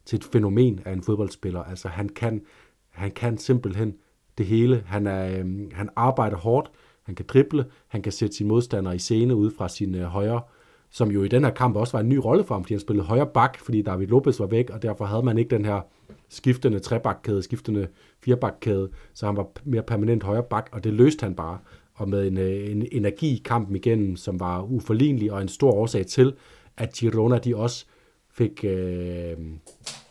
til 0.04 0.16
et 0.16 0.24
fænomen 0.24 0.80
af 0.84 0.92
en 0.92 1.02
fodboldspiller. 1.02 1.62
Altså 1.62 1.88
han 1.88 2.08
kan, 2.08 2.42
han 2.88 3.10
kan 3.10 3.38
simpelthen 3.38 3.94
det 4.38 4.46
hele. 4.46 4.82
Han, 4.86 5.06
er, 5.06 5.38
øh, 5.38 5.72
han 5.72 5.88
arbejder 5.96 6.36
hårdt, 6.36 6.70
han 7.02 7.14
kan 7.14 7.26
drible, 7.28 7.66
han 7.88 8.02
kan 8.02 8.12
sætte 8.12 8.36
sine 8.36 8.48
modstandere 8.48 8.94
i 8.94 8.98
scene 8.98 9.34
ud 9.34 9.50
fra 9.50 9.68
sin 9.68 9.94
øh, 9.94 10.04
højre, 10.04 10.42
som 10.90 11.10
jo 11.10 11.23
i 11.23 11.28
den 11.28 11.44
her 11.44 11.51
kamp 11.51 11.77
også 11.77 11.93
var 11.93 12.01
en 12.01 12.09
ny 12.09 12.16
rolle 12.16 12.44
for 12.44 12.55
ham, 12.55 12.65
fordi 12.65 12.74
han 12.74 12.81
spillede 12.81 13.06
højre 13.06 13.27
bak, 13.27 13.59
fordi 13.59 13.82
David 13.82 14.06
Lopez 14.06 14.40
var 14.40 14.47
væk, 14.47 14.70
og 14.70 14.82
derfor 14.82 15.05
havde 15.05 15.23
man 15.23 15.39
ikke 15.39 15.51
den 15.51 15.65
her 15.65 15.81
skiftende 16.28 16.78
trebakkæde, 16.78 17.43
skiftende 17.43 17.89
firebakkæde, 18.24 18.90
så 19.15 19.27
han 19.27 19.36
var 19.36 19.47
mere 19.65 19.82
permanent 19.82 20.23
højre 20.23 20.43
bak, 20.43 20.69
og 20.73 20.85
det 20.85 20.93
løste 20.93 21.24
han 21.24 21.35
bare. 21.35 21.59
Og 21.94 22.09
med 22.09 22.27
en, 22.27 22.39
øh, 22.39 22.70
en 22.70 22.86
energi 22.93 23.35
i 23.35 23.43
kampen 23.44 23.77
igennem, 23.77 24.16
som 24.16 24.40
var 24.40 24.62
uforlignelig, 24.62 25.32
og 25.32 25.43
en 25.43 25.48
stor 25.48 25.70
årsag 25.73 26.06
til, 26.06 26.35
at 26.77 26.93
Girona 26.93 27.39
de 27.39 27.56
også 27.56 27.86
fik, 28.31 28.65
øh, 28.65 29.36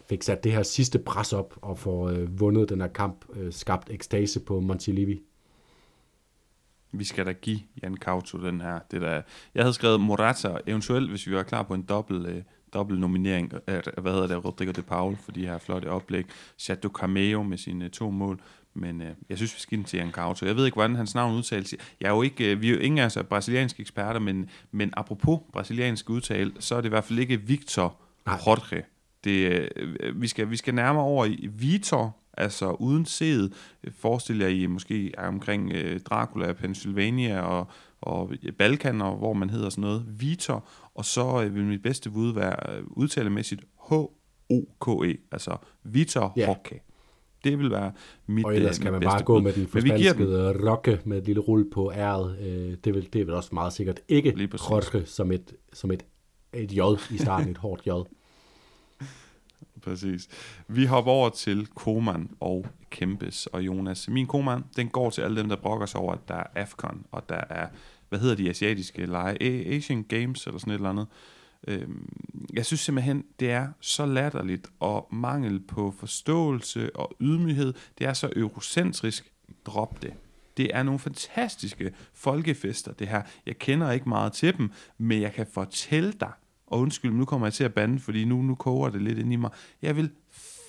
fik 0.10 0.24
sat 0.24 0.44
det 0.44 0.52
her 0.52 0.64
sidste 0.64 1.00
pres 1.00 1.34
op 1.34 1.54
og 1.62 1.78
får 1.78 2.10
øh, 2.10 2.40
vundet 2.40 2.70
den 2.70 2.82
her 2.82 2.88
kamp, 2.88 3.26
øh, 3.36 3.54
skabt 3.54 3.90
ekstase 3.90 4.40
på 4.40 4.60
Montilivi. 4.60 5.22
Vi 7.00 7.04
skal 7.04 7.26
da 7.26 7.32
give 7.32 7.60
Jan 7.84 7.96
Kauto 7.96 8.38
den 8.38 8.62
her. 8.62 8.80
Det 8.92 9.02
der, 9.02 9.22
jeg 9.56 9.64
havde 9.64 9.74
skrevet 9.74 10.00
Morata, 10.00 10.58
eventuelt 10.68 11.10
hvis 11.10 11.28
vi 11.28 11.36
var 11.36 11.44
klar 11.44 11.64
på 11.64 11.74
en 11.74 11.82
dobbelt, 11.82 12.28
øh, 12.28 12.42
dobbelt 12.74 13.00
nominering, 13.00 13.54
øh, 13.68 13.82
hvad 13.98 14.12
hedder 14.12 14.28
det, 14.28 14.46
Rodrigo 14.46 14.72
de 14.72 14.82
Paul, 14.82 15.18
for 15.18 15.32
de 15.32 15.46
her 15.46 15.58
flotte 15.58 15.92
oplæg. 15.92 16.26
Chateau 16.60 16.92
Cameo 16.92 17.44
med 17.44 17.58
sine 17.58 17.90
to 17.90 18.10
mål. 18.10 18.42
Men 18.74 19.02
øh, 19.02 19.12
jeg 19.30 19.38
synes, 19.38 19.56
vi 19.56 19.60
skal 19.60 19.70
give 19.70 19.78
den 19.78 19.86
til 19.86 19.98
Jan 19.98 20.12
Kauto. 20.12 20.46
Jeg 20.46 20.56
ved 20.56 20.66
ikke, 20.66 20.76
hvordan 20.76 20.96
hans 20.96 21.16
navn 21.16 21.36
udtales. 21.36 21.76
Jeg 22.02 22.08
er 22.08 22.14
jo 22.14 22.22
ikke, 22.22 22.52
øh, 22.52 22.62
vi 22.62 22.70
er 22.70 22.74
jo 22.74 22.80
ingen 22.80 22.98
af 22.98 23.06
os 23.06 23.18
brasilianske 23.30 23.82
eksperter, 23.82 24.20
men, 24.20 24.50
men 24.72 24.94
apropos 24.98 25.40
brasiliansk 25.54 26.10
udtale, 26.10 26.52
så 26.60 26.76
er 26.76 26.82
det 26.82 26.86
i 26.86 26.90
hvert 26.90 27.04
fald 27.04 27.20
ikke 27.20 27.42
Victor 27.42 28.02
Nej. 28.26 28.38
Det, 29.24 29.70
øh, 29.76 30.22
vi, 30.22 30.28
skal, 30.28 30.50
vi 30.50 30.58
skal 30.58 30.76
nærmere 30.76 31.04
over 31.04 31.26
i 31.26 31.50
Vitor, 31.52 32.16
altså 32.38 32.72
uden 32.72 33.06
sæd. 33.06 33.50
Forestil 33.92 34.40
jer 34.40 34.48
I 34.48 34.66
måske 34.66 35.14
omkring 35.18 35.72
øh, 35.72 36.00
Dracula, 36.00 36.54
Pennsylvania 36.54 37.42
og, 37.42 37.68
og 38.02 38.32
Balkan, 38.58 39.02
og 39.02 39.18
hvor 39.18 39.34
man 39.34 39.50
hedder 39.50 39.70
sådan 39.70 39.82
noget. 39.82 40.06
Vitor, 40.20 40.68
og 40.96 41.06
så 41.06 41.44
øh, 41.44 41.56
vil 41.56 41.64
mit 41.64 41.84
bedste 41.84 42.10
bud 42.10 42.34
være 42.34 42.78
øh, 42.78 42.84
udtalemæssigt 42.88 43.62
H-O-K-E, 43.90 45.18
altså 45.32 45.58
Vitor 45.84 46.34
yeah. 46.38 46.48
Jorge. 46.48 46.80
Det 47.44 47.60
vil 47.60 47.72
være 47.72 47.92
mit 48.28 48.46
Og 48.46 48.56
ellers 48.56 48.80
kan 48.80 48.92
man 48.92 49.02
bare 49.02 49.24
gå 49.24 49.40
med 49.40 49.54
den 49.54 49.68
forspanskede 49.68 50.70
rokke 50.72 51.00
med 51.06 51.18
et 51.18 51.26
lille 51.26 51.42
rull 51.42 51.70
på 51.70 51.92
æret. 51.92 52.38
Det 52.84 52.94
vil, 52.94 53.14
det 53.14 53.28
vil 53.28 53.36
også 53.36 53.50
meget 53.54 53.74
sikkert 53.74 54.00
ikke 54.08 54.50
Jorge 54.62 55.06
som 55.06 55.32
et, 55.32 55.54
som 55.74 55.92
et, 55.92 56.06
et 56.54 56.72
J 56.72 56.82
i 57.12 57.18
starten, 57.18 57.52
et 57.52 57.58
hårdt 57.58 57.88
J. 57.88 57.90
Præcis. 59.84 60.28
Vi 60.68 60.86
hopper 60.86 61.12
over 61.12 61.30
til 61.30 61.68
Koman 61.68 62.30
og 62.40 62.66
Kempes 62.90 63.46
og 63.46 63.62
Jonas. 63.62 64.10
Min 64.10 64.28
Koman, 64.28 64.64
den 64.76 64.90
går 64.90 65.10
til 65.10 65.22
alle 65.22 65.38
dem, 65.38 65.50
der 65.50 65.56
brokker 65.56 65.86
sig 65.86 66.02
over, 66.02 66.14
at 66.14 66.28
der 66.28 66.36
er 66.36 66.44
AFCON, 66.56 67.06
og 67.12 67.30
der 67.30 67.44
er, 67.50 67.68
hvad 68.10 68.20
hedder 68.20 68.36
de 68.36 68.50
asiatiske 68.50 69.06
lege? 69.06 69.44
Asian 69.76 70.04
Games 70.04 70.48
eller 70.48 70.60
sådan 70.60 70.72
et 70.72 70.76
eller 70.76 70.90
andet. 70.90 71.08
Øhm, 71.68 72.10
jeg 72.54 72.66
synes 72.66 72.80
simpelthen, 72.80 73.24
det 73.40 73.52
er 73.52 73.68
så 73.80 74.06
latterligt, 74.06 74.68
og 74.80 75.08
mangel 75.12 75.60
på 75.60 75.94
forståelse 76.00 76.96
og 76.96 77.16
ydmyghed, 77.22 77.74
det 77.98 78.08
er 78.08 78.14
så 78.14 78.30
eurocentrisk. 78.36 79.32
Drop 79.66 80.02
det. 80.02 80.14
Det 80.58 80.70
er 80.74 80.84
nogle 80.84 81.00
fantastiske 81.00 81.94
folkefester, 82.14 82.94
det 82.94 83.08
her. 83.08 83.22
Jeg 83.46 83.58
kender 83.58 83.92
ikke 83.92 84.10
meget 84.10 84.34
til 84.34 84.58
dem, 84.58 84.72
men 84.98 85.22
jeg 85.22 85.34
kan 85.34 85.48
fortælle 85.54 86.14
dig, 86.20 86.32
og 86.68 86.80
undskyld, 86.80 87.12
nu 87.12 87.26
kommer 87.26 87.48
jeg 87.48 87.54
til 87.54 87.64
at 87.64 87.74
bande, 87.74 88.00
fordi 88.00 88.26
nu, 88.26 88.42
nu 88.42 88.56
koger 88.56 88.90
det 88.90 89.02
lidt 89.02 89.20
ind 89.20 89.34
i 89.34 89.36
mig. 89.36 89.50
Jeg 89.82 89.96
vil 89.96 90.10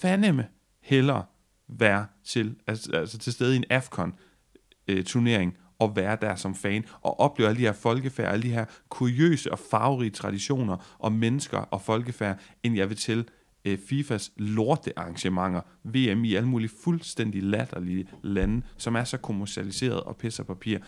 fandeme 0.01 0.47
hellere 0.83 1.25
være 1.69 2.07
til, 2.25 2.57
altså, 2.67 2.93
altså 2.93 3.19
til 3.19 3.33
stede 3.33 3.55
i 3.55 3.57
en 3.57 3.65
AFCON-turnering, 3.71 5.53
øh, 5.53 5.59
og 5.79 5.97
være 5.97 6.19
der 6.21 6.35
som 6.35 6.55
fan, 6.55 6.85
og 7.01 7.21
opleve 7.21 7.49
alle 7.49 7.59
de 7.59 7.65
her 7.65 7.73
folkefærd, 7.73 8.33
alle 8.33 8.43
de 8.43 8.53
her 8.53 8.65
kuriøse 8.89 9.53
og 9.53 9.59
farverige 9.59 10.11
traditioner 10.11 10.97
og 10.99 11.13
mennesker 11.13 11.59
og 11.59 11.83
folkefærd, 11.83 12.41
end 12.63 12.77
jeg 12.77 12.89
vil 12.89 12.97
til 12.97 13.29
øh, 13.65 13.79
FIFAs 13.89 14.33
lortearrangementer, 14.37 15.61
VM 15.85 16.25
i 16.25 16.35
alle 16.35 16.49
mulige 16.49 16.71
fuldstændig 16.83 17.43
latterlige 17.43 18.09
lande, 18.23 18.63
som 18.77 18.97
er 18.97 19.05
så 19.05 19.17
kommercialiseret 19.17 20.01
og 20.01 20.17
pisser 20.17 20.45
papir. 20.45 20.79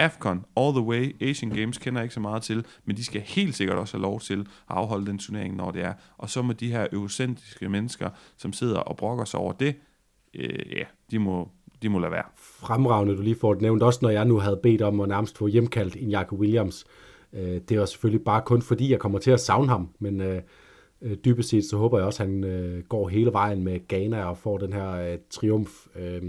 AFCON, 0.00 0.44
all 0.56 0.72
the 0.72 0.82
way, 0.82 1.22
Asian 1.22 1.50
Games 1.50 1.78
kender 1.78 2.00
jeg 2.00 2.04
ikke 2.04 2.14
så 2.14 2.20
meget 2.20 2.42
til, 2.42 2.64
men 2.84 2.96
de 2.96 3.04
skal 3.04 3.20
helt 3.20 3.54
sikkert 3.54 3.78
også 3.78 3.96
have 3.96 4.02
lov 4.02 4.20
til 4.20 4.40
at 4.40 4.46
afholde 4.68 5.06
den 5.06 5.18
turnering, 5.18 5.56
når 5.56 5.70
det 5.70 5.82
er. 5.82 5.92
Og 6.18 6.30
så 6.30 6.42
må 6.42 6.52
de 6.52 6.72
her 6.72 6.86
eurocentriske 6.92 7.68
mennesker, 7.68 8.10
som 8.36 8.52
sidder 8.52 8.78
og 8.78 8.96
brokker 8.96 9.24
sig 9.24 9.40
over 9.40 9.52
det, 9.52 9.74
øh, 10.34 10.72
ja, 10.76 10.84
de 11.10 11.18
må, 11.18 11.48
de 11.82 11.88
må 11.88 11.98
lade 11.98 12.12
være. 12.12 12.24
Fremragende, 12.36 13.16
du 13.16 13.22
lige 13.22 13.36
får 13.36 13.52
det 13.52 13.62
nævnt, 13.62 13.82
også 13.82 13.98
når 14.02 14.10
jeg 14.10 14.24
nu 14.24 14.38
havde 14.38 14.60
bedt 14.62 14.82
om 14.82 15.00
at 15.00 15.08
nærmest 15.08 15.38
få 15.38 15.46
hjemkaldt 15.46 15.96
en 15.96 16.10
Jacob 16.10 16.38
Williams. 16.38 16.86
Øh, 17.32 17.60
det 17.68 17.78
var 17.78 17.86
selvfølgelig 17.86 18.24
bare 18.24 18.42
kun 18.42 18.62
fordi, 18.62 18.90
jeg 18.90 18.98
kommer 18.98 19.18
til 19.18 19.30
at 19.30 19.40
savne 19.40 19.68
ham, 19.68 19.88
men 19.98 20.20
øh, 20.20 20.42
øh, 21.02 21.16
dybest 21.24 21.48
set 21.48 21.64
så 21.64 21.76
håber 21.76 21.98
jeg 21.98 22.06
også, 22.06 22.22
at 22.22 22.28
han 22.28 22.44
øh, 22.44 22.84
går 22.84 23.08
hele 23.08 23.32
vejen 23.32 23.64
med 23.64 23.88
Ghana 23.88 24.24
og 24.24 24.38
får 24.38 24.58
den 24.58 24.72
her 24.72 24.90
øh, 24.92 25.18
triumf 25.30 25.86
øh, 25.96 26.22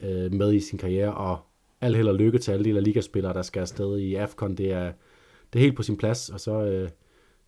øh, 0.00 0.32
med 0.32 0.52
i 0.52 0.60
sin 0.60 0.78
karriere, 0.78 1.14
og 1.14 1.38
al 1.80 1.94
held 1.94 2.08
og 2.08 2.14
lykke 2.14 2.38
til 2.38 2.52
alle 2.52 2.64
de 2.64 2.72
La 2.72 2.80
Liga-spillere, 2.80 3.34
der 3.34 3.42
skal 3.42 3.60
afsted 3.60 3.98
i 3.98 4.14
AFCON. 4.14 4.54
Det 4.54 4.72
er, 4.72 4.92
det 5.52 5.58
er 5.58 5.62
helt 5.62 5.76
på 5.76 5.82
sin 5.82 5.96
plads, 5.96 6.28
og 6.28 6.40
så, 6.40 6.64
øh, 6.64 6.88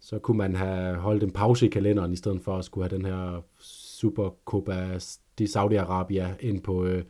så 0.00 0.18
kunne 0.18 0.36
man 0.38 0.56
have 0.56 0.96
holdt 0.96 1.22
en 1.22 1.30
pause 1.30 1.66
i 1.66 1.68
kalenderen, 1.68 2.12
i 2.12 2.16
stedet 2.16 2.40
for 2.42 2.56
at 2.56 2.64
skulle 2.64 2.88
have 2.88 2.96
den 2.96 3.06
her 3.06 3.42
Supercopa 3.60 4.98
de 5.38 5.44
Saudi-Arabia 5.44 6.26
ind, 6.40 6.62
på, 6.62 6.84
øh, 6.84 7.04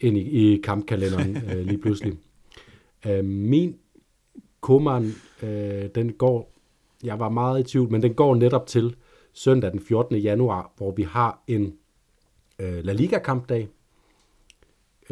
ind 0.00 0.16
i, 0.16 0.20
i 0.20 0.60
kampkalenderen 0.60 1.36
øh, 1.50 1.66
lige 1.66 1.78
pludselig. 1.78 2.18
Øh, 3.06 3.24
min 3.24 3.76
Koman, 4.60 5.12
øh, 5.42 5.88
den 5.94 6.12
går, 6.12 6.52
jeg 7.04 7.18
var 7.18 7.28
meget 7.28 7.60
i 7.60 7.62
tvivl, 7.62 7.90
men 7.90 8.02
den 8.02 8.14
går 8.14 8.34
netop 8.34 8.66
til 8.66 8.96
søndag 9.32 9.72
den 9.72 9.80
14. 9.80 10.16
januar, 10.16 10.72
hvor 10.76 10.90
vi 10.90 11.02
har 11.02 11.42
en 11.46 11.74
øh, 12.58 12.84
La 12.84 12.92
Liga-kampdag, 12.92 13.68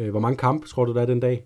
hvor 0.07 0.19
mange 0.19 0.37
kampe 0.37 0.67
tror 0.67 0.85
du, 0.85 0.93
der 0.93 1.01
er 1.01 1.05
den 1.05 1.19
dag? 1.19 1.45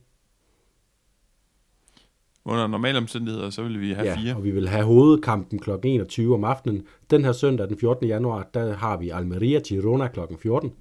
Under 2.46 2.68
normale 2.68 2.98
omstændigheder, 2.98 3.50
så 3.50 3.64
vil 3.64 3.82
vi 3.82 3.92
have 3.92 4.08
ja, 4.08 4.16
fire. 4.16 4.36
og 4.36 4.44
vi 4.44 4.52
vil 4.52 4.68
have 4.68 4.86
hovedkampen 4.86 5.60
kl. 5.60 5.70
21 5.84 6.34
om 6.34 6.44
aftenen. 6.44 6.88
Den 7.10 7.26
her 7.26 7.32
søndag, 7.32 7.70
den 7.70 7.78
14. 7.78 8.08
januar, 8.08 8.50
der 8.54 8.74
har 8.74 8.98
vi 8.98 9.10
Almeria 9.10 9.60
Girona 9.60 10.08
kl. 10.08 10.20
14. 10.40 10.72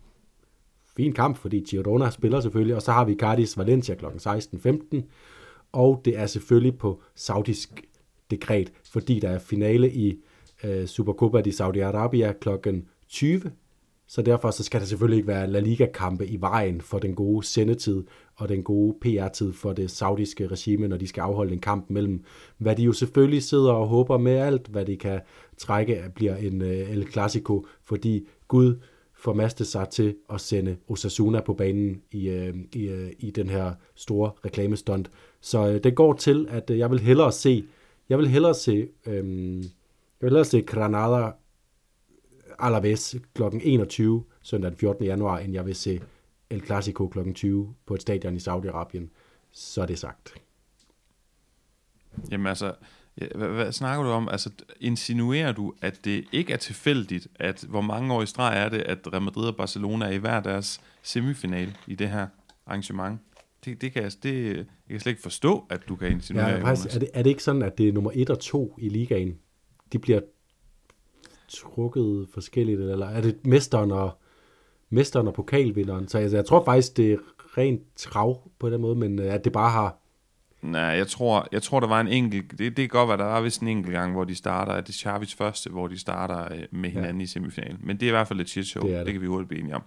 Fin 0.97 1.13
kamp, 1.13 1.37
fordi 1.37 1.61
Girona 1.61 2.11
spiller 2.11 2.41
selvfølgelig. 2.41 2.77
Og 2.77 2.83
så 2.83 2.93
har 2.93 3.05
vi 3.05 3.15
Cardis 3.15 3.59
Valencia 3.59 3.95
kl. 3.95 4.07
16.15. 4.07 5.03
Og 5.73 6.03
det 6.05 6.19
er 6.19 6.27
selvfølgelig 6.27 6.79
på 6.79 7.03
saudisk 7.15 7.85
dekret, 8.31 8.73
fordi 8.93 9.21
der 9.21 9.29
er 9.29 9.39
finale 9.39 9.93
i 9.93 10.17
uh, 10.65 10.85
Supercopa 10.87 11.41
de 11.41 11.51
Saudi-Arabia 11.51 12.33
kl. 12.33 12.49
20 13.09 13.51
så 14.13 14.23
derfor 14.23 14.51
så 14.51 14.63
skal 14.63 14.81
der 14.81 14.87
selvfølgelig 14.87 15.17
ikke 15.17 15.29
være 15.29 15.47
La 15.47 15.61
Liga-kampe 15.61 16.27
i 16.27 16.41
vejen 16.41 16.81
for 16.81 16.99
den 16.99 17.15
gode 17.15 17.47
sendetid 17.47 18.05
og 18.37 18.49
den 18.49 18.63
gode 18.63 18.97
PR-tid 19.01 19.53
for 19.53 19.73
det 19.73 19.91
saudiske 19.91 20.47
regime, 20.47 20.89
når 20.89 20.97
de 20.97 21.07
skal 21.07 21.21
afholde 21.21 21.53
en 21.53 21.59
kamp 21.59 21.91
mellem, 21.91 22.25
hvad 22.59 22.77
de 22.77 22.83
jo 22.83 22.93
selvfølgelig 22.93 23.43
sidder 23.43 23.73
og 23.73 23.87
håber 23.87 24.19
med 24.19 24.33
alt, 24.33 24.67
hvad 24.67 24.85
de 24.85 24.97
kan 24.97 25.21
trække, 25.59 26.03
bliver 26.15 26.37
en 26.37 26.63
øh, 26.63 26.91
El 26.91 27.13
Clasico, 27.13 27.67
fordi 27.85 28.27
Gud 28.49 28.77
formaste 29.15 29.65
sig 29.65 29.89
til 29.89 30.17
at 30.33 30.41
sende 30.41 30.77
Osasuna 30.89 31.41
på 31.41 31.55
banen 31.55 32.03
i, 32.11 32.29
øh, 32.29 32.55
i, 32.73 32.89
øh, 32.89 33.11
i 33.19 33.31
den 33.31 33.49
her 33.49 33.73
store 33.95 34.31
reklamestunt. 34.45 35.11
Så 35.41 35.79
det 35.79 35.95
går 35.95 36.13
til, 36.13 36.47
at 36.51 36.71
jeg 36.71 36.91
vil 36.91 37.01
hellere 37.01 37.33
se, 37.33 37.65
jeg 38.09 38.19
vil 38.19 38.29
hellere 38.29 38.55
se, 38.55 38.89
øhm, 39.07 39.59
jeg 39.59 40.21
vil 40.21 40.29
hellere 40.29 40.45
se 40.45 40.63
Granada 40.63 41.31
Alaves 42.63 43.17
kl. 43.35 43.43
21 43.63 44.25
søndag 44.43 44.71
den 44.71 44.79
14. 44.79 45.05
januar, 45.05 45.39
end 45.39 45.53
jeg 45.53 45.67
vil 45.67 45.75
se 45.75 46.01
El 46.51 46.67
Clasico 46.67 47.09
kl. 47.09 47.33
20 47.33 47.75
på 47.87 47.95
et 47.95 48.03
stadion 48.03 48.37
i 48.37 48.39
Saudi-Arabien. 48.39 49.09
Så 49.53 49.83
er 49.83 49.87
det 49.87 49.99
sagt. 49.99 50.35
Jamen 52.31 52.47
altså, 52.47 52.75
hvad, 53.15 53.49
hvad 53.49 53.73
snakker 53.73 54.05
du 54.05 54.11
om? 54.11 54.29
Altså, 54.29 54.51
insinuerer 54.81 55.53
du, 55.53 55.75
at 55.81 56.05
det 56.05 56.25
ikke 56.33 56.53
er 56.53 56.57
tilfældigt, 56.57 57.29
at 57.35 57.65
hvor 57.69 57.81
mange 57.81 58.15
år 58.15 58.23
i 58.23 58.27
streg 58.27 58.65
er 58.65 58.69
det, 58.69 58.81
at 58.81 58.99
Real 59.13 59.23
Madrid 59.23 59.49
og 59.49 59.57
Barcelona 59.57 60.07
er 60.07 60.11
i 60.11 60.17
hver 60.17 60.41
deres 60.41 60.81
semifinal 61.03 61.77
i 61.87 61.95
det 61.95 62.09
her 62.09 62.27
arrangement? 62.67 63.21
Det, 63.65 63.81
det 63.81 63.93
kan 63.93 64.03
jeg, 64.03 64.13
det, 64.23 64.57
jeg 64.57 64.67
kan 64.91 65.01
slet 65.01 65.13
ikke 65.13 65.23
forstå, 65.23 65.67
at 65.71 65.81
du 65.89 65.97
kan 65.97 66.11
insinuere, 66.11 66.49
ja, 66.49 66.63
faktisk, 66.63 66.95
er, 66.95 66.99
det, 66.99 67.09
er 67.15 67.23
det 67.23 67.31
ikke 67.31 67.43
sådan, 67.43 67.63
at 67.63 67.79
det 67.79 67.89
er 67.89 67.93
nummer 67.93 68.11
1 68.15 68.31
og 68.31 68.41
2 68.41 68.77
i 68.79 68.89
ligaen? 68.89 69.39
De 69.93 69.99
bliver 69.99 70.21
trukket 71.55 72.29
forskelligt, 72.35 72.81
eller 72.81 73.07
er 73.07 73.21
det 73.21 73.47
mesteren 73.47 73.91
og, 73.91 74.11
mesteren 74.91 75.29
og 75.29 75.35
pokalvinderen? 75.35 76.09
Så 76.09 76.19
jeg, 76.19 76.33
jeg 76.33 76.45
tror 76.45 76.65
faktisk, 76.65 76.97
det 76.97 77.13
er 77.13 77.17
rent 77.59 77.83
trav 77.97 78.51
på 78.59 78.71
den 78.71 78.81
måde, 78.81 78.97
men 78.97 79.19
øh, 79.19 79.35
at 79.35 79.45
det 79.45 79.53
bare 79.53 79.71
har... 79.71 80.02
Nej, 80.63 80.83
jeg 80.83 81.07
tror, 81.07 81.49
jeg 81.53 81.63
tror, 81.63 81.81
der 81.81 81.87
var 81.87 82.01
en 82.01 82.09
enkelt... 82.09 82.51
Det, 82.51 82.59
det 82.59 82.77
kan 82.77 82.89
godt 82.89 83.09
være, 83.09 83.19
der 83.19 83.25
var 83.25 83.41
vist 83.41 83.61
en 83.61 83.69
enkelt 83.69 83.93
gang, 83.93 84.13
hvor 84.13 84.25
de 84.25 84.35
starter... 84.35 84.73
At 84.73 84.87
det 84.87 84.93
er 84.93 84.99
Chavis 84.99 85.35
første, 85.35 85.71
hvor 85.71 85.89
de 85.89 85.99
starter 85.99 86.53
øh, 86.53 86.63
med 86.71 86.91
hinanden 86.91 87.21
ja. 87.21 87.25
i 87.25 87.27
semifinalen. 87.27 87.79
Men 87.81 87.97
det 87.97 88.07
er 88.07 88.11
i 88.11 88.11
hvert 88.11 88.29
fald 88.29 88.41
et 88.41 88.49
shit 88.49 88.67
show. 88.67 88.83
Det, 88.83 88.93
det. 88.97 89.07
det 89.07 89.15
kan 89.15 89.23
vi 89.23 89.27
hurtigt 89.27 89.49
blive 89.49 89.61
enige 89.61 89.75
om. 89.75 89.83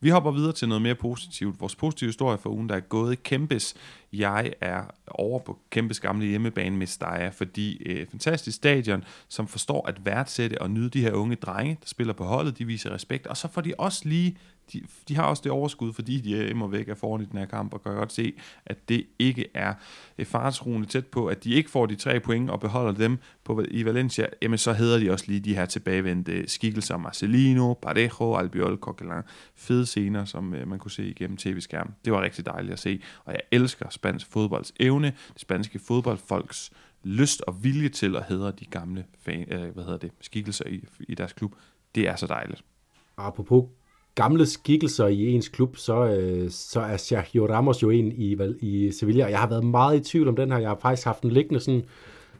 Vi 0.00 0.08
hopper 0.10 0.30
videre 0.30 0.52
til 0.52 0.68
noget 0.68 0.82
mere 0.82 0.94
positivt. 0.94 1.60
Vores 1.60 1.76
positive 1.76 2.08
historie 2.08 2.38
for 2.38 2.50
ugen, 2.50 2.68
der 2.68 2.76
er 2.76 2.80
gået 2.80 3.22
Kæmpes. 3.22 3.74
Jeg 4.12 4.52
er 4.60 4.82
over 5.08 5.38
på 5.38 5.58
Kæmpes 5.70 6.00
gamle 6.00 6.26
hjemmebane 6.26 6.76
med 6.76 6.86
Steja, 6.86 7.28
fordi 7.28 7.82
øh, 7.86 8.06
fantastisk 8.10 8.56
stadion, 8.56 9.04
som 9.28 9.48
forstår 9.48 9.88
at 9.88 10.04
værdsætte 10.04 10.62
og 10.62 10.70
nyde 10.70 10.90
de 10.90 11.00
her 11.00 11.12
unge 11.12 11.36
drenge, 11.36 11.78
der 11.80 11.86
spiller 11.86 12.12
på 12.12 12.24
holdet, 12.24 12.58
de 12.58 12.64
viser 12.64 12.90
respekt, 12.90 13.26
og 13.26 13.36
så 13.36 13.48
får 13.48 13.60
de 13.60 13.74
også 13.78 14.02
lige 14.04 14.36
de, 14.72 14.82
de 15.08 15.16
har 15.16 15.22
også 15.22 15.40
det 15.44 15.52
overskud, 15.52 15.92
fordi 15.92 16.20
de 16.20 16.42
er 16.42 16.50
imod 16.50 16.70
væk 16.70 16.88
af 16.88 16.96
foran 16.96 17.22
i 17.22 17.24
den 17.24 17.38
her 17.38 17.46
kamp, 17.46 17.74
og 17.74 17.82
kan 17.82 17.94
godt 17.94 18.12
se, 18.12 18.32
at 18.66 18.88
det 18.88 19.06
ikke 19.18 19.46
er 19.54 19.74
øh, 20.18 20.26
faresruende 20.26 20.88
tæt 20.88 21.06
på, 21.06 21.26
at 21.26 21.44
de 21.44 21.50
ikke 21.50 21.70
får 21.70 21.86
de 21.86 21.96
tre 21.96 22.20
point 22.20 22.50
og 22.50 22.60
beholder 22.60 22.92
dem 22.92 23.18
på, 23.44 23.64
i 23.70 23.84
Valencia, 23.84 24.26
jamen 24.42 24.58
så 24.58 24.72
hedder 24.72 24.98
de 24.98 25.10
også 25.10 25.24
lige 25.28 25.40
de 25.40 25.54
her 25.54 25.66
tilbagevendte 25.66 26.48
skikkelser, 26.48 26.96
Marcelino, 26.96 27.74
Parejo, 27.74 28.36
Albiol, 28.36 28.76
Coquelin, 28.76 29.22
fede 29.54 29.86
scener, 29.86 30.24
som 30.24 30.54
øh, 30.54 30.68
man 30.68 30.78
kunne 30.78 30.90
se 30.90 31.08
igennem 31.08 31.36
tv-skærmen. 31.36 31.94
Det 32.04 32.12
var 32.12 32.22
rigtig 32.22 32.46
dejligt 32.46 32.72
at 32.72 32.78
se, 32.78 33.02
og 33.24 33.32
jeg 33.32 33.40
elsker 33.50 33.86
spansk 33.90 34.26
fodbolds 34.30 34.72
evne, 34.80 35.12
det 35.32 35.40
spanske 35.40 35.78
fodboldfolks 35.78 36.70
lyst 37.04 37.42
og 37.46 37.64
vilje 37.64 37.88
til 37.88 38.16
at 38.16 38.24
hedre 38.28 38.50
de 38.50 38.64
gamle 38.64 39.04
fan, 39.18 39.52
øh, 39.52 39.74
hvad 39.74 39.84
hedder 39.84 39.98
det, 39.98 40.10
skikkelser 40.20 40.64
i, 40.66 40.84
i 41.00 41.14
deres 41.14 41.32
klub. 41.32 41.54
Det 41.94 42.08
er 42.08 42.16
så 42.16 42.26
dejligt. 42.26 42.64
Apropos 43.16 43.64
gamle 44.14 44.46
skikkelser 44.46 45.06
i 45.06 45.26
ens 45.26 45.48
klub, 45.48 45.76
så, 45.76 46.04
øh, 46.04 46.50
så 46.50 46.80
er 46.80 46.96
Sergio 46.96 47.46
Ramos 47.46 47.82
jo 47.82 47.90
en 47.90 48.12
i, 48.12 48.36
i 48.60 48.92
Sevilla, 48.92 49.24
og 49.24 49.30
jeg 49.30 49.38
har 49.38 49.48
været 49.48 49.64
meget 49.64 50.00
i 50.00 50.10
tvivl 50.10 50.28
om 50.28 50.36
den 50.36 50.52
her. 50.52 50.58
Jeg 50.58 50.68
har 50.68 50.78
faktisk 50.82 51.04
haft 51.04 51.22
den 51.22 51.30
liggende 51.30 51.60
sådan 51.60 51.84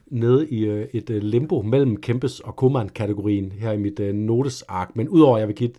nede 0.07 0.49
i 0.49 0.65
øh, 0.65 0.87
et 0.93 1.09
øh, 1.09 1.23
limbo 1.23 1.61
mellem 1.61 1.97
Kempes 1.97 2.39
og 2.39 2.55
Koeman-kategorien 2.55 3.51
her 3.51 3.71
i 3.71 3.77
mit 3.77 3.99
øh, 3.99 4.13
notesark. 4.13 4.95
Men 4.95 5.09
udover 5.09 5.35
at 5.35 5.39
jeg 5.39 5.47
vil 5.47 5.55
give 5.55 5.71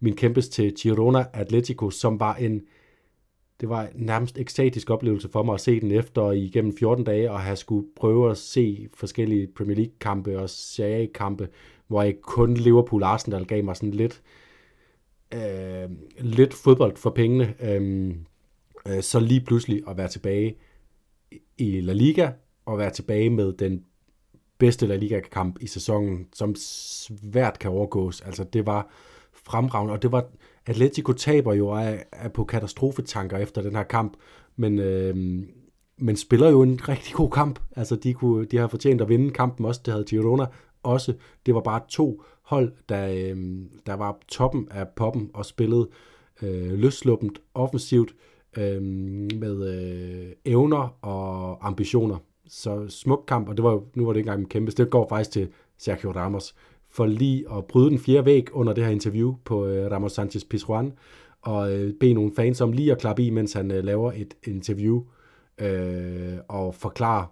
min 0.00 0.16
Kempes 0.16 0.48
til 0.48 0.74
Girona 0.74 1.24
Atletico, 1.32 1.90
som 1.90 2.20
var 2.20 2.34
en 2.34 2.62
det 3.60 3.68
var 3.68 3.82
en 3.82 3.88
nærmest 3.94 4.38
ekstatisk 4.38 4.90
oplevelse 4.90 5.28
for 5.28 5.42
mig 5.42 5.54
at 5.54 5.60
se 5.60 5.80
den 5.80 5.90
efter 5.90 6.30
igennem 6.30 6.76
14 6.76 7.04
dage 7.04 7.30
og 7.30 7.40
have 7.40 7.56
skulle 7.56 7.86
prøve 7.96 8.30
at 8.30 8.36
se 8.36 8.88
forskellige 8.94 9.48
Premier 9.56 9.76
League-kampe 9.76 10.38
og 10.38 10.50
Serie 10.50 11.06
kampe 11.06 11.48
hvor 11.86 12.02
jeg 12.02 12.14
kun 12.20 12.54
Liverpool 12.54 13.02
Arsenal 13.02 13.44
gav 13.44 13.64
mig 13.64 13.76
sådan 13.76 13.90
lidt 13.90 14.12
øh, 14.12 14.49
Øh, 15.34 15.90
lidt 16.18 16.54
fodbold 16.54 16.96
for 16.96 17.10
pengene, 17.10 17.54
øh, 17.62 18.14
øh, 18.88 19.02
så 19.02 19.20
lige 19.20 19.40
pludselig 19.40 19.82
at 19.88 19.96
være 19.96 20.08
tilbage 20.08 20.56
i 21.58 21.80
La 21.80 21.92
Liga, 21.92 22.30
og 22.66 22.78
være 22.78 22.90
tilbage 22.90 23.30
med 23.30 23.52
den 23.52 23.84
bedste 24.58 24.86
La 24.86 24.96
Liga-kamp 24.96 25.58
i 25.60 25.66
sæsonen, 25.66 26.26
som 26.32 26.54
svært 26.54 27.58
kan 27.58 27.70
overgås. 27.70 28.20
Altså, 28.20 28.44
det 28.44 28.66
var 28.66 28.88
fremragende, 29.32 29.92
og 29.92 30.02
det 30.02 30.12
var, 30.12 30.26
Atletico 30.66 31.12
taber 31.12 31.54
jo 31.54 31.70
af, 31.70 32.04
af 32.12 32.32
på 32.32 32.44
katastrofetanker 32.44 33.38
efter 33.38 33.62
den 33.62 33.76
her 33.76 33.82
kamp, 33.82 34.16
men, 34.56 34.78
øh, 34.78 35.16
men 35.98 36.16
spiller 36.16 36.50
jo 36.50 36.62
en 36.62 36.88
rigtig 36.88 37.14
god 37.14 37.30
kamp. 37.30 37.60
Altså, 37.76 37.96
de, 37.96 38.14
kunne, 38.14 38.44
de 38.44 38.56
har 38.56 38.68
fortjent 38.68 39.00
at 39.00 39.08
vinde 39.08 39.30
kampen 39.30 39.66
også, 39.66 39.80
det 39.84 39.92
havde 39.92 40.04
Girona 40.04 40.46
også. 40.82 41.14
Det 41.46 41.54
var 41.54 41.60
bare 41.60 41.80
to 41.88 42.22
hold, 42.50 42.72
der, 42.88 43.08
øh, 43.08 43.36
der 43.86 43.94
var 43.94 44.18
toppen 44.28 44.68
af 44.70 44.88
poppen 44.88 45.30
og 45.34 45.46
spillede 45.46 45.88
øh, 46.42 46.72
løsluppent 46.72 47.40
offensivt 47.54 48.14
øh, 48.56 48.82
med 49.40 49.68
øh, 49.74 50.32
evner 50.44 51.04
og 51.04 51.66
ambitioner. 51.66 52.16
Så 52.48 52.88
smuk 52.88 53.24
kamp, 53.28 53.48
og 53.48 53.56
det 53.56 53.62
var, 53.62 53.82
nu 53.94 54.04
var 54.04 54.12
det 54.12 54.20
ikke 54.20 54.28
engang 54.28 54.40
en 54.40 54.48
kæmpe, 54.48 54.72
det 54.72 54.90
går 54.90 55.08
faktisk 55.08 55.30
til 55.30 55.48
Sergio 55.78 56.12
Ramos, 56.12 56.54
for 56.90 57.06
lige 57.06 57.44
at 57.52 57.64
bryde 57.64 57.90
den 57.90 57.98
fjerde 57.98 58.24
væg 58.24 58.54
under 58.54 58.72
det 58.72 58.84
her 58.84 58.90
interview 58.90 59.34
på 59.44 59.66
øh, 59.66 59.90
Ramos 59.90 60.12
Sanchez 60.12 60.44
Pizjuan, 60.44 60.92
og 61.42 61.72
øh, 61.72 61.94
bede 62.00 62.14
nogle 62.14 62.32
fans 62.36 62.60
om 62.60 62.72
lige 62.72 62.92
at 62.92 62.98
klappe 62.98 63.22
i, 63.22 63.30
mens 63.30 63.52
han 63.52 63.70
øh, 63.70 63.84
laver 63.84 64.12
et 64.12 64.34
interview, 64.46 65.02
øh, 65.58 66.38
og 66.48 66.74
forklare 66.74 67.26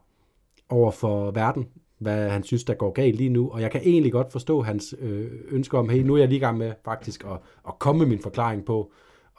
over 0.68 0.90
for 0.90 1.30
verden, 1.30 1.68
hvad 1.98 2.28
han 2.28 2.42
synes, 2.42 2.64
der 2.64 2.74
går 2.74 2.90
galt 2.90 3.16
lige 3.16 3.30
nu. 3.30 3.50
Og 3.50 3.60
jeg 3.60 3.70
kan 3.70 3.80
egentlig 3.84 4.12
godt 4.12 4.32
forstå 4.32 4.62
hans 4.62 4.94
øh, 5.00 5.26
ønske 5.50 5.78
om, 5.78 5.88
hey, 5.88 6.02
nu 6.02 6.14
er 6.14 6.18
jeg 6.18 6.28
lige 6.28 6.36
i 6.36 6.40
gang 6.40 6.58
med 6.58 6.72
faktisk 6.84 7.24
at, 7.24 7.38
at 7.68 7.78
komme 7.78 7.98
med 7.98 8.06
min 8.06 8.18
forklaring 8.18 8.64
på, 8.64 8.92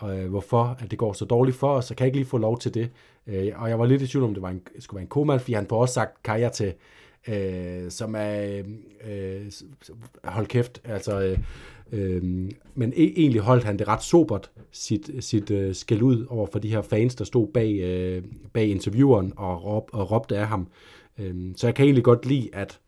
øh, 0.04 0.30
hvorfor 0.30 0.78
at 0.80 0.92
det 0.92 1.00
går 1.00 1.14
så 1.14 1.26
dårligt 1.26 1.58
for 1.58 1.70
os, 1.70 1.86
så 1.86 1.96
kan 1.96 2.04
jeg 2.04 2.08
ikke 2.08 2.18
lige 2.18 2.30
få 2.30 2.38
lov 2.38 2.60
til 2.60 2.74
det. 2.74 2.90
Øh, 3.28 3.52
og 3.56 3.70
jeg 3.70 3.80
var 3.80 3.86
lidt 3.86 4.02
i 4.02 4.08
tvivl 4.08 4.24
om, 4.24 4.34
det 4.34 4.44
var 4.44 4.50
en, 4.50 4.62
skulle 4.80 4.96
være 4.96 5.04
en 5.04 5.10
koman, 5.10 5.40
fordi 5.40 5.54
han 5.54 5.68
får 5.68 5.82
også 5.82 5.94
sagt 5.94 6.24
Kaja 6.24 6.50
til, 6.50 6.74
øh, 7.28 7.92
som 7.92 8.16
er, 8.18 8.62
øh, 9.10 9.52
hold 10.24 10.48
kæft, 10.48 10.82
altså, 10.84 11.22
øh, 11.22 11.38
øh, 11.92 12.24
men 12.76 12.94
e- 12.94 13.14
egentlig 13.18 13.42
holdt 13.42 13.64
han 13.64 13.80
det 13.80 13.88
ret 13.88 14.04
sobert, 14.04 14.52
sit, 14.72 15.10
sit 15.20 15.52
øh, 15.52 15.76
skæld 15.76 16.02
ud 16.02 16.26
over 16.30 16.48
for 16.52 16.60
de 16.60 16.70
her 16.70 16.82
fans, 16.82 17.16
der 17.16 17.26
stod 17.26 17.48
bag, 17.48 17.80
øh, 17.80 18.24
bag 18.54 18.68
intervieweren 18.68 19.34
og, 19.38 19.66
råb, 19.66 19.90
og 19.94 20.12
råbte 20.12 20.38
af 20.38 20.48
ham. 20.48 20.68
Øhm, 21.20 21.54
så 21.58 21.68
jeg 21.68 21.76
kan 21.76 21.86
egentlig 21.86 22.04
godt 22.04 22.26
lide, 22.26 22.50
at 22.54 22.80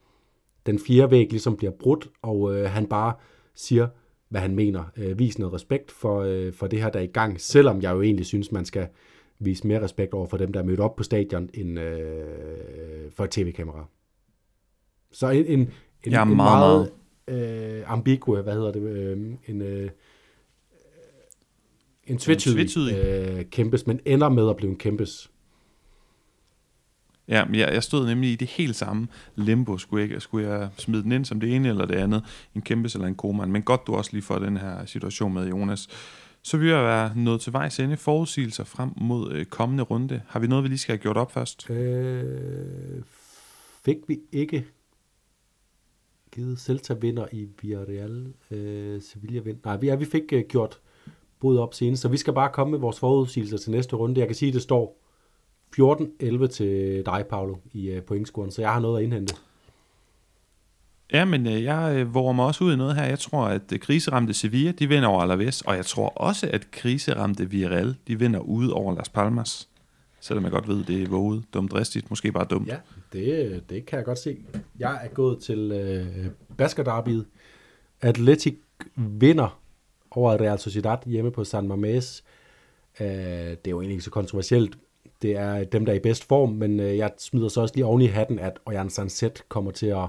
den 0.66 0.80
fjerde 0.80 1.12
væg 1.12 1.30
ligesom 1.30 1.58
bliver 1.58 1.72
brudt, 1.72 2.10
og 2.22 2.56
øh, 2.56 2.70
han 2.70 2.86
bare 2.86 3.14
siger, 3.56 3.88
hvad 4.30 4.42
han 4.42 4.56
mener. 4.56 4.84
Øh, 4.98 5.20
vis 5.20 5.40
noget 5.40 5.54
respekt 5.54 5.92
for, 5.92 6.22
øh, 6.22 6.54
for 6.54 6.68
det 6.68 6.82
her, 6.82 6.90
der 6.90 7.00
er 7.00 7.04
i 7.04 7.08
gang, 7.08 7.42
selvom 7.42 7.82
jeg 7.82 7.92
jo 7.92 8.02
egentlig 8.02 8.26
synes, 8.26 8.52
man 8.52 8.66
skal 8.66 8.88
vise 9.40 9.68
mere 9.68 9.82
respekt 9.84 10.14
over 10.14 10.28
for 10.28 10.38
dem, 10.38 10.54
der 10.54 10.60
er 10.60 10.64
mødt 10.64 10.80
op 10.80 10.96
på 10.96 11.04
stadion, 11.04 11.50
end 11.54 11.80
øh, 11.80 13.12
for 13.12 13.24
et 13.24 13.30
tv-kamera. 13.30 13.86
Så 15.12 15.30
en, 15.30 15.46
en, 15.46 15.60
en, 15.60 15.72
jeg 16.06 16.20
er 16.20 16.26
en 16.26 16.36
meget, 16.36 16.92
meget 17.28 17.78
øh, 17.78 17.92
ambigue, 17.92 18.42
hvad 18.42 18.54
hedder 18.54 18.72
det, 18.72 18.82
øh, 18.82 19.18
en, 19.48 19.62
øh, 19.62 19.90
en 22.04 22.18
tvetydig, 22.18 22.98
øh, 22.98 23.46
kæmpes, 23.46 23.88
men 23.88 24.00
ender 24.06 24.30
med 24.30 24.50
at 24.50 24.56
blive 24.56 24.70
en 24.70 24.78
kæmpes. 24.78 25.32
Ja, 27.28 27.44
jeg, 27.54 27.74
jeg 27.74 27.84
stod 27.84 28.06
nemlig 28.06 28.32
i 28.32 28.36
det 28.36 28.48
helt 28.48 28.76
samme 28.76 29.08
limbo. 29.36 29.78
Skulle 29.78 30.10
jeg, 30.10 30.22
skulle 30.22 30.50
jeg 30.50 30.70
smide 30.78 31.04
den 31.04 31.12
ind 31.12 31.26
som 31.26 31.40
det 31.40 31.56
ene 31.56 31.70
eller 31.70 31.86
det 31.86 31.96
andet? 31.96 32.24
En 32.56 32.62
kæmpe 32.62 32.90
eller 32.94 33.08
en 33.08 33.16
koman. 33.16 33.52
Men 33.52 33.62
godt 33.62 33.88
du 33.88 33.96
også 33.96 34.10
lige 34.14 34.24
får 34.24 34.40
den 34.40 34.58
her 34.58 34.86
situation 34.86 35.34
med, 35.34 35.48
Jonas. 35.48 35.88
Så 36.44 36.58
vi 36.58 36.70
har 36.70 36.82
være 36.82 37.12
nået 37.16 37.42
til 37.42 37.54
vejs 37.54 37.80
ende. 37.80 37.98
Forudsigelser 37.98 38.64
frem 38.64 38.90
mod 38.98 39.32
øh, 39.32 39.46
kommende 39.46 39.84
runde. 39.84 40.22
Har 40.28 40.40
vi 40.40 40.48
noget, 40.48 40.64
vi 40.64 40.70
lige 40.70 40.80
skal 40.80 40.94
have 40.94 41.02
gjort 41.02 41.18
op 41.18 41.32
først? 41.32 41.70
Øh, 41.70 43.04
fik 43.86 43.98
vi 44.08 44.20
ikke 44.32 44.66
givet 46.32 46.60
Celta 46.60 46.94
vinder 46.94 47.26
i 47.32 47.48
Villarreal, 47.62 48.34
øh, 48.52 49.02
Sevilla 49.02 49.40
vinder. 49.40 49.60
Nej, 49.66 49.78
vi, 49.78 49.88
ja, 49.88 49.96
vi 49.96 50.06
fik 50.06 50.24
øh, 50.34 50.44
gjort 50.50 50.80
både 51.40 51.62
op 51.62 51.74
senest, 51.74 52.02
så 52.02 52.08
vi 52.08 52.18
skal 52.18 52.34
bare 52.34 52.50
komme 52.54 52.72
med 52.72 52.80
vores 52.80 53.00
forudsigelser 53.00 53.58
til 53.58 53.72
næste 53.72 53.96
runde. 53.96 54.20
Jeg 54.20 54.28
kan 54.28 54.36
sige, 54.36 54.50
at 54.50 54.54
det 54.54 54.62
står 54.62 55.01
14-11 55.80 56.48
til 56.48 57.04
dig, 57.06 57.26
Paolo, 57.30 57.56
i 57.74 57.98
uh, 57.98 58.04
pointscoren, 58.04 58.52
så 58.52 58.62
jeg 58.62 58.74
har 58.74 58.80
noget 58.80 58.98
at 58.98 59.04
indhente. 59.04 59.36
Ja, 61.14 61.26
men 61.26 61.48
øh, 61.48 61.64
jeg 61.64 61.96
øh, 61.96 62.14
våger 62.14 62.34
mig 62.34 62.46
også 62.46 62.64
ud 62.64 62.74
i 62.74 62.76
noget 62.76 62.96
her. 62.96 63.04
Jeg 63.04 63.20
tror, 63.20 63.46
at 63.46 63.74
øh, 63.74 63.80
kriseramte 63.80 64.34
Sevilla, 64.34 64.72
de 64.72 64.90
vinder 64.90 65.08
over 65.10 65.22
Alaves, 65.22 65.62
og 65.62 65.76
jeg 65.76 65.86
tror 65.86 66.10
også, 66.10 66.50
at 66.54 66.72
kriseramte 66.72 67.50
Villarreal, 67.50 67.96
de 68.08 68.20
vinder 68.20 68.40
ud 68.40 68.70
over 68.70 68.96
Las 68.96 69.10
Palmas. 69.10 69.68
Selvom 70.20 70.44
jeg 70.44 70.52
godt 70.52 70.68
ved, 70.68 70.84
det 70.84 71.04
er 71.04 71.08
våget, 71.08 71.44
dumt 71.54 71.72
dristigt, 71.72 72.10
måske 72.10 72.32
bare 72.32 72.46
dumt. 72.46 72.68
Ja, 72.68 72.78
det, 73.14 73.64
det 73.70 73.86
kan 73.86 73.98
jeg 73.98 74.06
godt 74.06 74.20
se. 74.20 74.38
Jeg 74.80 75.00
er 75.04 75.08
gået 75.08 75.40
til 75.40 75.72
øh, 75.72 76.26
Baskerderbyet. 76.58 77.26
Atletic 78.02 78.58
vinder 78.96 79.60
over 80.12 80.42
Real 80.42 80.60
Sociedad 80.60 80.98
hjemme 81.06 81.32
på 81.32 81.44
San 81.44 81.72
Mamés. 81.72 82.22
Øh, 83.00 83.08
det 83.08 83.68
er 83.68 83.70
jo 83.70 83.82
egentlig 83.82 83.94
ikke 83.94 84.04
så 84.04 84.12
kontroversielt. 84.12 84.78
Det 85.22 85.38
er 85.38 85.64
dem, 85.64 85.86
der 85.86 85.92
er 85.92 85.98
i 85.98 86.00
bedst 86.00 86.28
form, 86.28 86.50
men 86.50 86.80
øh, 86.80 86.98
jeg 86.98 87.12
smider 87.18 87.48
så 87.48 87.62
også 87.62 87.76
lige 87.76 87.86
oven 87.86 88.02
i 88.02 88.06
hatten, 88.06 88.40
at 88.40 88.60
Ojan 88.66 88.90
Sanset 88.90 89.44
kommer 89.50 89.72
til 89.72 89.88
at, 89.88 90.08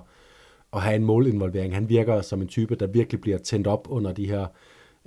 at 0.72 0.82
have 0.82 0.96
en 0.96 1.04
målinvolvering. 1.04 1.74
Han 1.74 1.88
virker 1.88 2.20
som 2.20 2.42
en 2.42 2.48
type, 2.48 2.74
der 2.74 2.86
virkelig 2.86 3.20
bliver 3.20 3.38
tændt 3.38 3.66
op 3.66 3.86
under 3.90 4.12
de 4.12 4.26
her, 4.26 4.46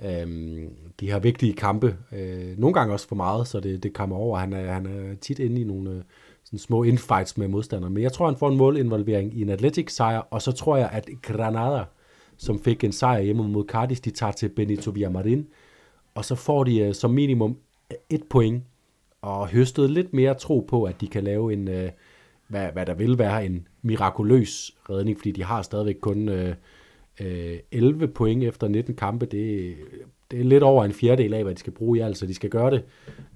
øh, 0.04 0.62
de 1.00 1.10
her 1.10 1.18
vigtige 1.18 1.52
kampe. 1.52 1.96
Øh, 2.12 2.58
nogle 2.58 2.74
gange 2.74 2.94
også 2.94 3.08
for 3.08 3.16
meget, 3.16 3.48
så 3.48 3.60
det, 3.60 3.82
det 3.82 3.92
kommer 3.92 4.16
over. 4.16 4.38
Han 4.38 4.52
er, 4.52 4.72
han 4.72 4.86
er 4.86 5.14
tit 5.20 5.38
inde 5.38 5.60
i 5.60 5.64
nogle 5.64 5.90
øh, 5.90 6.02
sådan 6.44 6.58
små 6.58 6.82
infights 6.82 7.38
med 7.38 7.48
modstandere. 7.48 7.90
Men 7.90 8.02
jeg 8.02 8.12
tror, 8.12 8.26
han 8.26 8.36
får 8.36 8.48
en 8.48 8.56
målinvolvering 8.56 9.34
i 9.34 9.42
en 9.42 9.48
Athletic-sejr, 9.48 10.18
og 10.18 10.42
så 10.42 10.52
tror 10.52 10.76
jeg, 10.76 10.90
at 10.92 11.08
Granada, 11.22 11.84
som 12.36 12.62
fik 12.62 12.84
en 12.84 12.92
sejr 12.92 13.20
hjemme 13.20 13.48
mod 13.48 13.64
Cardis, 13.68 14.00
de 14.00 14.10
tager 14.10 14.32
til 14.32 14.48
Benito 14.48 14.90
Villamarin, 14.90 15.46
og 16.14 16.24
så 16.24 16.34
får 16.34 16.64
de 16.64 16.78
øh, 16.78 16.94
som 16.94 17.10
minimum 17.10 17.56
et 18.10 18.22
point, 18.30 18.64
og 19.26 19.48
høstet 19.48 19.90
lidt 19.90 20.14
mere 20.14 20.34
tro 20.34 20.66
på, 20.68 20.84
at 20.84 21.00
de 21.00 21.08
kan 21.08 21.24
lave 21.24 21.52
en, 21.52 21.68
øh, 21.68 21.90
hvad, 22.48 22.68
hvad 22.72 22.86
der 22.86 22.94
vil 22.94 23.18
være 23.18 23.46
en 23.46 23.68
mirakuløs 23.82 24.76
redning, 24.90 25.18
fordi 25.18 25.32
de 25.32 25.44
har 25.44 25.62
stadigvæk 25.62 25.96
kun 26.00 26.28
øh, 26.28 26.54
øh, 27.20 27.58
11 27.72 28.08
point 28.08 28.44
efter 28.44 28.68
19 28.68 28.94
kampe. 28.96 29.26
Det, 29.26 29.74
det 30.30 30.40
er 30.40 30.44
lidt 30.44 30.62
over 30.62 30.84
en 30.84 30.92
fjerdedel 30.92 31.34
af, 31.34 31.42
hvad 31.42 31.54
de 31.54 31.60
skal 31.60 31.72
bruge 31.72 31.98
i 31.98 32.00
alt, 32.00 32.18
så 32.18 32.26
de 32.26 32.34
skal 32.34 32.50
gøre 32.50 32.70
det 32.70 32.84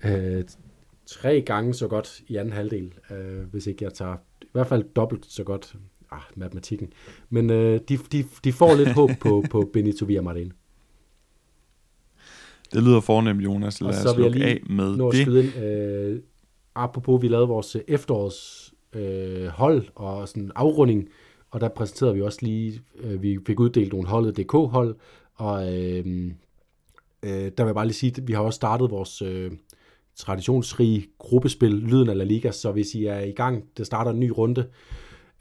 øh, 0.05 0.45
tre 1.07 1.41
gange 1.41 1.75
så 1.75 1.89
godt 1.89 2.21
i 2.29 2.37
anden 2.37 2.55
halvdel, 2.55 2.95
øh, 3.11 3.43
hvis 3.51 3.67
ikke 3.67 3.85
jeg 3.85 3.95
tager 3.95 4.17
i 4.43 4.49
hvert 4.53 4.67
fald 4.67 4.85
dobbelt 4.97 5.27
så 5.27 5.45
godt 5.45 5.75
ah, 6.11 6.23
matematikken. 6.35 6.93
Men 7.31 7.51
øh, 7.51 7.81
de, 7.89 7.99
de, 8.13 8.25
de 8.45 8.53
får 8.53 8.75
lidt 8.75 8.93
håb 8.93 9.11
på, 9.21 9.45
på 9.51 9.71
Benito 9.73 10.05
Villamarin. 10.05 10.53
Det 12.75 12.83
lyder 12.83 13.01
fornemt, 13.01 13.45
Jonas. 13.45 13.81
Lad 13.81 13.89
Og 13.89 13.95
så 13.95 14.17
vil 14.17 14.23
jeg 14.23 14.33
lukke 14.33 14.47
af 14.47 14.61
lige 14.63 14.75
med 14.77 14.97
nå 14.97 15.09
at 15.09 15.15
det. 15.15 15.23
skyde 15.23 15.45
ind. 15.45 15.65
Øh, 15.65 16.21
apropos, 16.75 17.23
vi 17.23 17.29
lavede 17.29 17.49
vores 17.49 17.77
øh, 17.77 17.83
efterårs 17.89 18.73
øh, 18.93 19.47
hold 19.47 19.85
og 19.95 20.29
sådan 20.29 20.51
afrunding, 20.55 21.09
og 21.51 21.61
der 21.61 21.69
præsenterede 21.69 22.15
vi 22.15 22.23
også 22.23 22.39
lige, 22.43 22.81
øh, 23.01 23.23
vi 23.23 23.39
fik 23.47 23.61
uddelt 23.61 23.93
nogle 23.93 24.09
holdet 24.09 24.37
DK-hold, 24.37 24.97
og 25.35 25.79
øh, 25.79 26.07
øh, 27.23 27.31
der 27.33 27.51
vil 27.59 27.67
jeg 27.67 27.75
bare 27.75 27.87
lige 27.87 27.95
sige, 27.95 28.13
at 28.17 28.29
vi 28.29 28.33
har 28.33 28.41
også 28.43 28.57
startet 28.57 28.91
vores 28.91 29.23
øh, 29.23 29.51
traditionsrige 30.17 31.07
gruppespil, 31.19 31.71
Lyden 31.73 32.09
af 32.09 32.17
La 32.17 32.25
Liga, 32.25 32.51
så 32.51 32.73
hvis 32.73 32.95
I 32.95 33.05
er 33.05 33.21
i 33.21 33.33
gang, 33.33 33.65
der 33.79 33.85
starter 33.85 34.11
en 34.11 34.21
ny 34.21 34.31
runde 34.31 34.67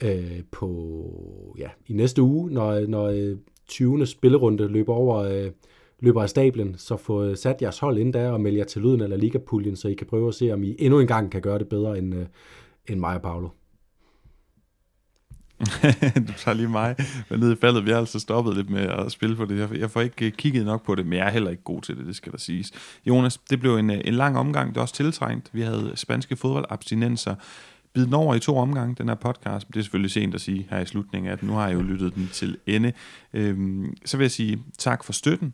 øh, 0.03 0.41
på, 0.51 1.55
ja, 1.59 1.69
i 1.87 1.93
næste 1.93 2.21
uge, 2.21 2.51
når, 2.51 2.87
når 2.87 3.05
øh, 3.07 3.37
20. 3.67 4.05
spillerunde 4.05 4.67
løber 4.67 4.93
over 4.93 5.17
øh, 5.17 5.51
løber 5.99 6.21
af 6.21 6.29
stablen, 6.29 6.75
så 6.77 6.97
få 6.97 7.23
øh, 7.23 7.37
sat 7.37 7.55
jeres 7.61 7.79
hold 7.79 7.97
ind 7.97 8.13
der 8.13 8.29
og 8.31 8.41
meld 8.41 8.55
jer 8.55 8.63
til 8.63 8.81
lyden 8.81 9.01
eller 9.01 9.17
ligapuljen, 9.17 9.75
så 9.75 9.87
I 9.87 9.93
kan 9.93 10.07
prøve 10.07 10.27
at 10.27 10.35
se, 10.35 10.51
om 10.53 10.63
I 10.63 10.75
endnu 10.79 10.99
en 10.99 11.07
gang 11.07 11.31
kan 11.31 11.41
gøre 11.41 11.59
det 11.59 11.67
bedre 11.67 11.97
end, 11.97 12.15
øh, 12.15 12.25
end 12.89 12.99
mig 12.99 13.15
og 13.15 13.21
Paolo. 13.21 13.49
du 16.27 16.33
tager 16.37 16.53
lige 16.53 16.67
mig 16.69 16.95
men 17.29 17.39
ned 17.39 17.51
i 17.51 17.55
faldet. 17.55 17.85
Vi 17.85 17.91
har 17.91 17.97
altså 17.97 18.19
stoppet 18.19 18.55
lidt 18.55 18.69
med 18.69 18.81
at 18.81 19.11
spille 19.11 19.35
på 19.35 19.45
det. 19.45 19.71
Jeg- 19.79 19.91
får 19.91 20.01
ikke 20.01 20.25
øh, 20.25 20.31
kigget 20.31 20.65
nok 20.65 20.85
på 20.85 20.95
det, 20.95 21.05
men 21.05 21.17
jeg 21.17 21.27
er 21.27 21.31
heller 21.31 21.49
ikke 21.51 21.63
god 21.63 21.81
til 21.81 21.97
det, 21.97 22.05
det 22.05 22.15
skal 22.15 22.31
der 22.31 22.37
siges. 22.37 22.71
Jonas, 23.05 23.37
det 23.37 23.59
blev 23.59 23.75
en, 23.75 23.89
øh, 23.89 24.01
en 24.05 24.13
lang 24.13 24.37
omgang. 24.37 24.69
Det 24.69 24.77
er 24.77 24.81
også 24.81 24.93
tiltrængt. 24.95 25.49
Vi 25.53 25.61
havde 25.61 25.91
spanske 25.95 26.35
fodboldabstinenser. 26.35 27.35
Bid 27.93 28.05
den 28.05 28.13
over 28.13 28.35
i 28.35 28.39
to 28.39 28.57
omgange, 28.57 28.95
den 28.95 29.07
her 29.07 29.15
podcast. 29.15 29.67
Det 29.67 29.75
er 29.75 29.81
selvfølgelig 29.81 30.11
sent 30.11 30.35
at 30.35 30.41
sige 30.41 30.67
her 30.69 30.79
i 30.79 30.85
slutningen 30.85 31.31
af 31.31 31.37
den. 31.37 31.47
Nu 31.47 31.53
har 31.53 31.67
jeg 31.67 31.75
jo 31.75 31.81
lyttet 31.81 32.15
den 32.15 32.29
til 32.33 32.57
ende. 32.67 32.93
Øhm, 33.33 33.95
så 34.05 34.17
vil 34.17 34.23
jeg 34.23 34.31
sige 34.31 34.63
tak 34.77 35.03
for 35.03 35.13
støtten 35.13 35.53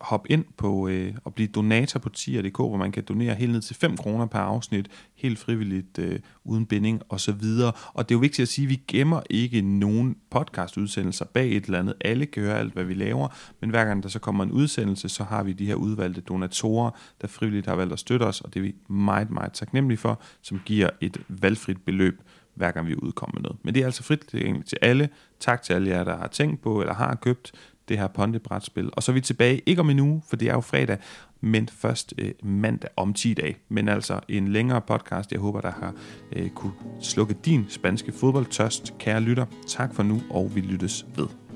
hoppe 0.00 0.32
ind 0.32 0.44
på 0.56 0.88
øh, 0.88 1.14
og 1.24 1.34
blive 1.34 1.46
donator 1.46 2.00
på 2.00 2.08
tier.dk, 2.08 2.56
hvor 2.56 2.76
man 2.76 2.92
kan 2.92 3.04
donere 3.04 3.34
helt 3.34 3.52
ned 3.52 3.60
til 3.60 3.76
5 3.76 3.96
kroner 3.96 4.26
per 4.26 4.38
afsnit, 4.38 4.88
helt 5.14 5.38
frivilligt, 5.38 5.98
øh, 5.98 6.20
uden 6.44 6.66
binding 6.66 7.02
og 7.08 7.20
så 7.20 7.32
videre. 7.32 7.72
Og 7.92 8.08
det 8.08 8.14
er 8.14 8.16
jo 8.16 8.20
vigtigt 8.20 8.42
at 8.42 8.48
sige, 8.48 8.64
at 8.64 8.70
vi 8.70 8.82
gemmer 8.88 9.20
ikke 9.30 9.60
nogen 9.62 10.16
podcastudsendelser 10.30 11.24
bag 11.24 11.56
et 11.56 11.64
eller 11.64 11.78
andet. 11.78 11.94
Alle 12.00 12.26
kan 12.26 12.42
høre 12.42 12.58
alt, 12.58 12.72
hvad 12.72 12.84
vi 12.84 12.94
laver, 12.94 13.28
men 13.60 13.70
hver 13.70 13.84
gang 13.84 14.02
der 14.02 14.08
så 14.08 14.18
kommer 14.18 14.44
en 14.44 14.52
udsendelse, 14.52 15.08
så 15.08 15.24
har 15.24 15.42
vi 15.42 15.52
de 15.52 15.66
her 15.66 15.74
udvalgte 15.74 16.20
donatorer, 16.20 16.90
der 17.20 17.28
frivilligt 17.28 17.66
har 17.66 17.74
valgt 17.74 17.92
at 17.92 17.98
støtte 17.98 18.24
os, 18.24 18.40
og 18.40 18.54
det 18.54 18.60
er 18.60 18.64
vi 18.64 18.74
meget, 18.88 19.30
meget 19.30 19.52
taknemmelige 19.52 19.98
for, 19.98 20.20
som 20.42 20.60
giver 20.64 20.90
et 21.00 21.16
valgfrit 21.28 21.82
beløb 21.86 22.20
hver 22.54 22.70
gang 22.70 22.86
vi 22.86 22.94
udkommer 22.94 23.34
med 23.34 23.42
noget. 23.42 23.58
Men 23.62 23.74
det 23.74 23.80
er 23.80 23.84
altså 23.84 24.02
frit 24.02 24.20
tilgængeligt 24.20 24.68
til 24.68 24.78
alle. 24.82 25.08
Tak 25.40 25.62
til 25.62 25.72
alle 25.72 25.90
jer, 25.90 26.04
der 26.04 26.16
har 26.16 26.26
tænkt 26.26 26.62
på 26.62 26.80
eller 26.80 26.94
har 26.94 27.14
købt 27.14 27.52
det 27.88 27.98
her 27.98 28.06
Ponte-brætspil. 28.08 28.90
Og 28.92 29.02
så 29.02 29.12
er 29.12 29.14
vi 29.14 29.20
tilbage, 29.20 29.62
ikke 29.66 29.80
om 29.80 29.90
en 29.90 30.00
uge, 30.00 30.22
for 30.28 30.36
det 30.36 30.48
er 30.48 30.52
jo 30.52 30.60
fredag, 30.60 30.98
men 31.40 31.68
først 31.68 32.14
øh, 32.18 32.32
mandag 32.42 32.90
om 32.96 33.14
10 33.14 33.34
dage. 33.34 33.56
Men 33.68 33.88
altså 33.88 34.20
en 34.28 34.48
længere 34.48 34.80
podcast, 34.80 35.32
jeg 35.32 35.40
håber, 35.40 35.60
der 35.60 35.70
har 35.70 35.94
øh, 36.32 36.50
kunne 36.50 36.72
slukke 37.00 37.34
din 37.44 37.66
spanske 37.68 38.12
fodboldtørst. 38.12 38.94
Kære 38.98 39.20
lytter, 39.20 39.46
tak 39.68 39.94
for 39.94 40.02
nu, 40.02 40.22
og 40.30 40.50
vi 40.54 40.60
lyttes 40.60 41.06
ved. 41.16 41.47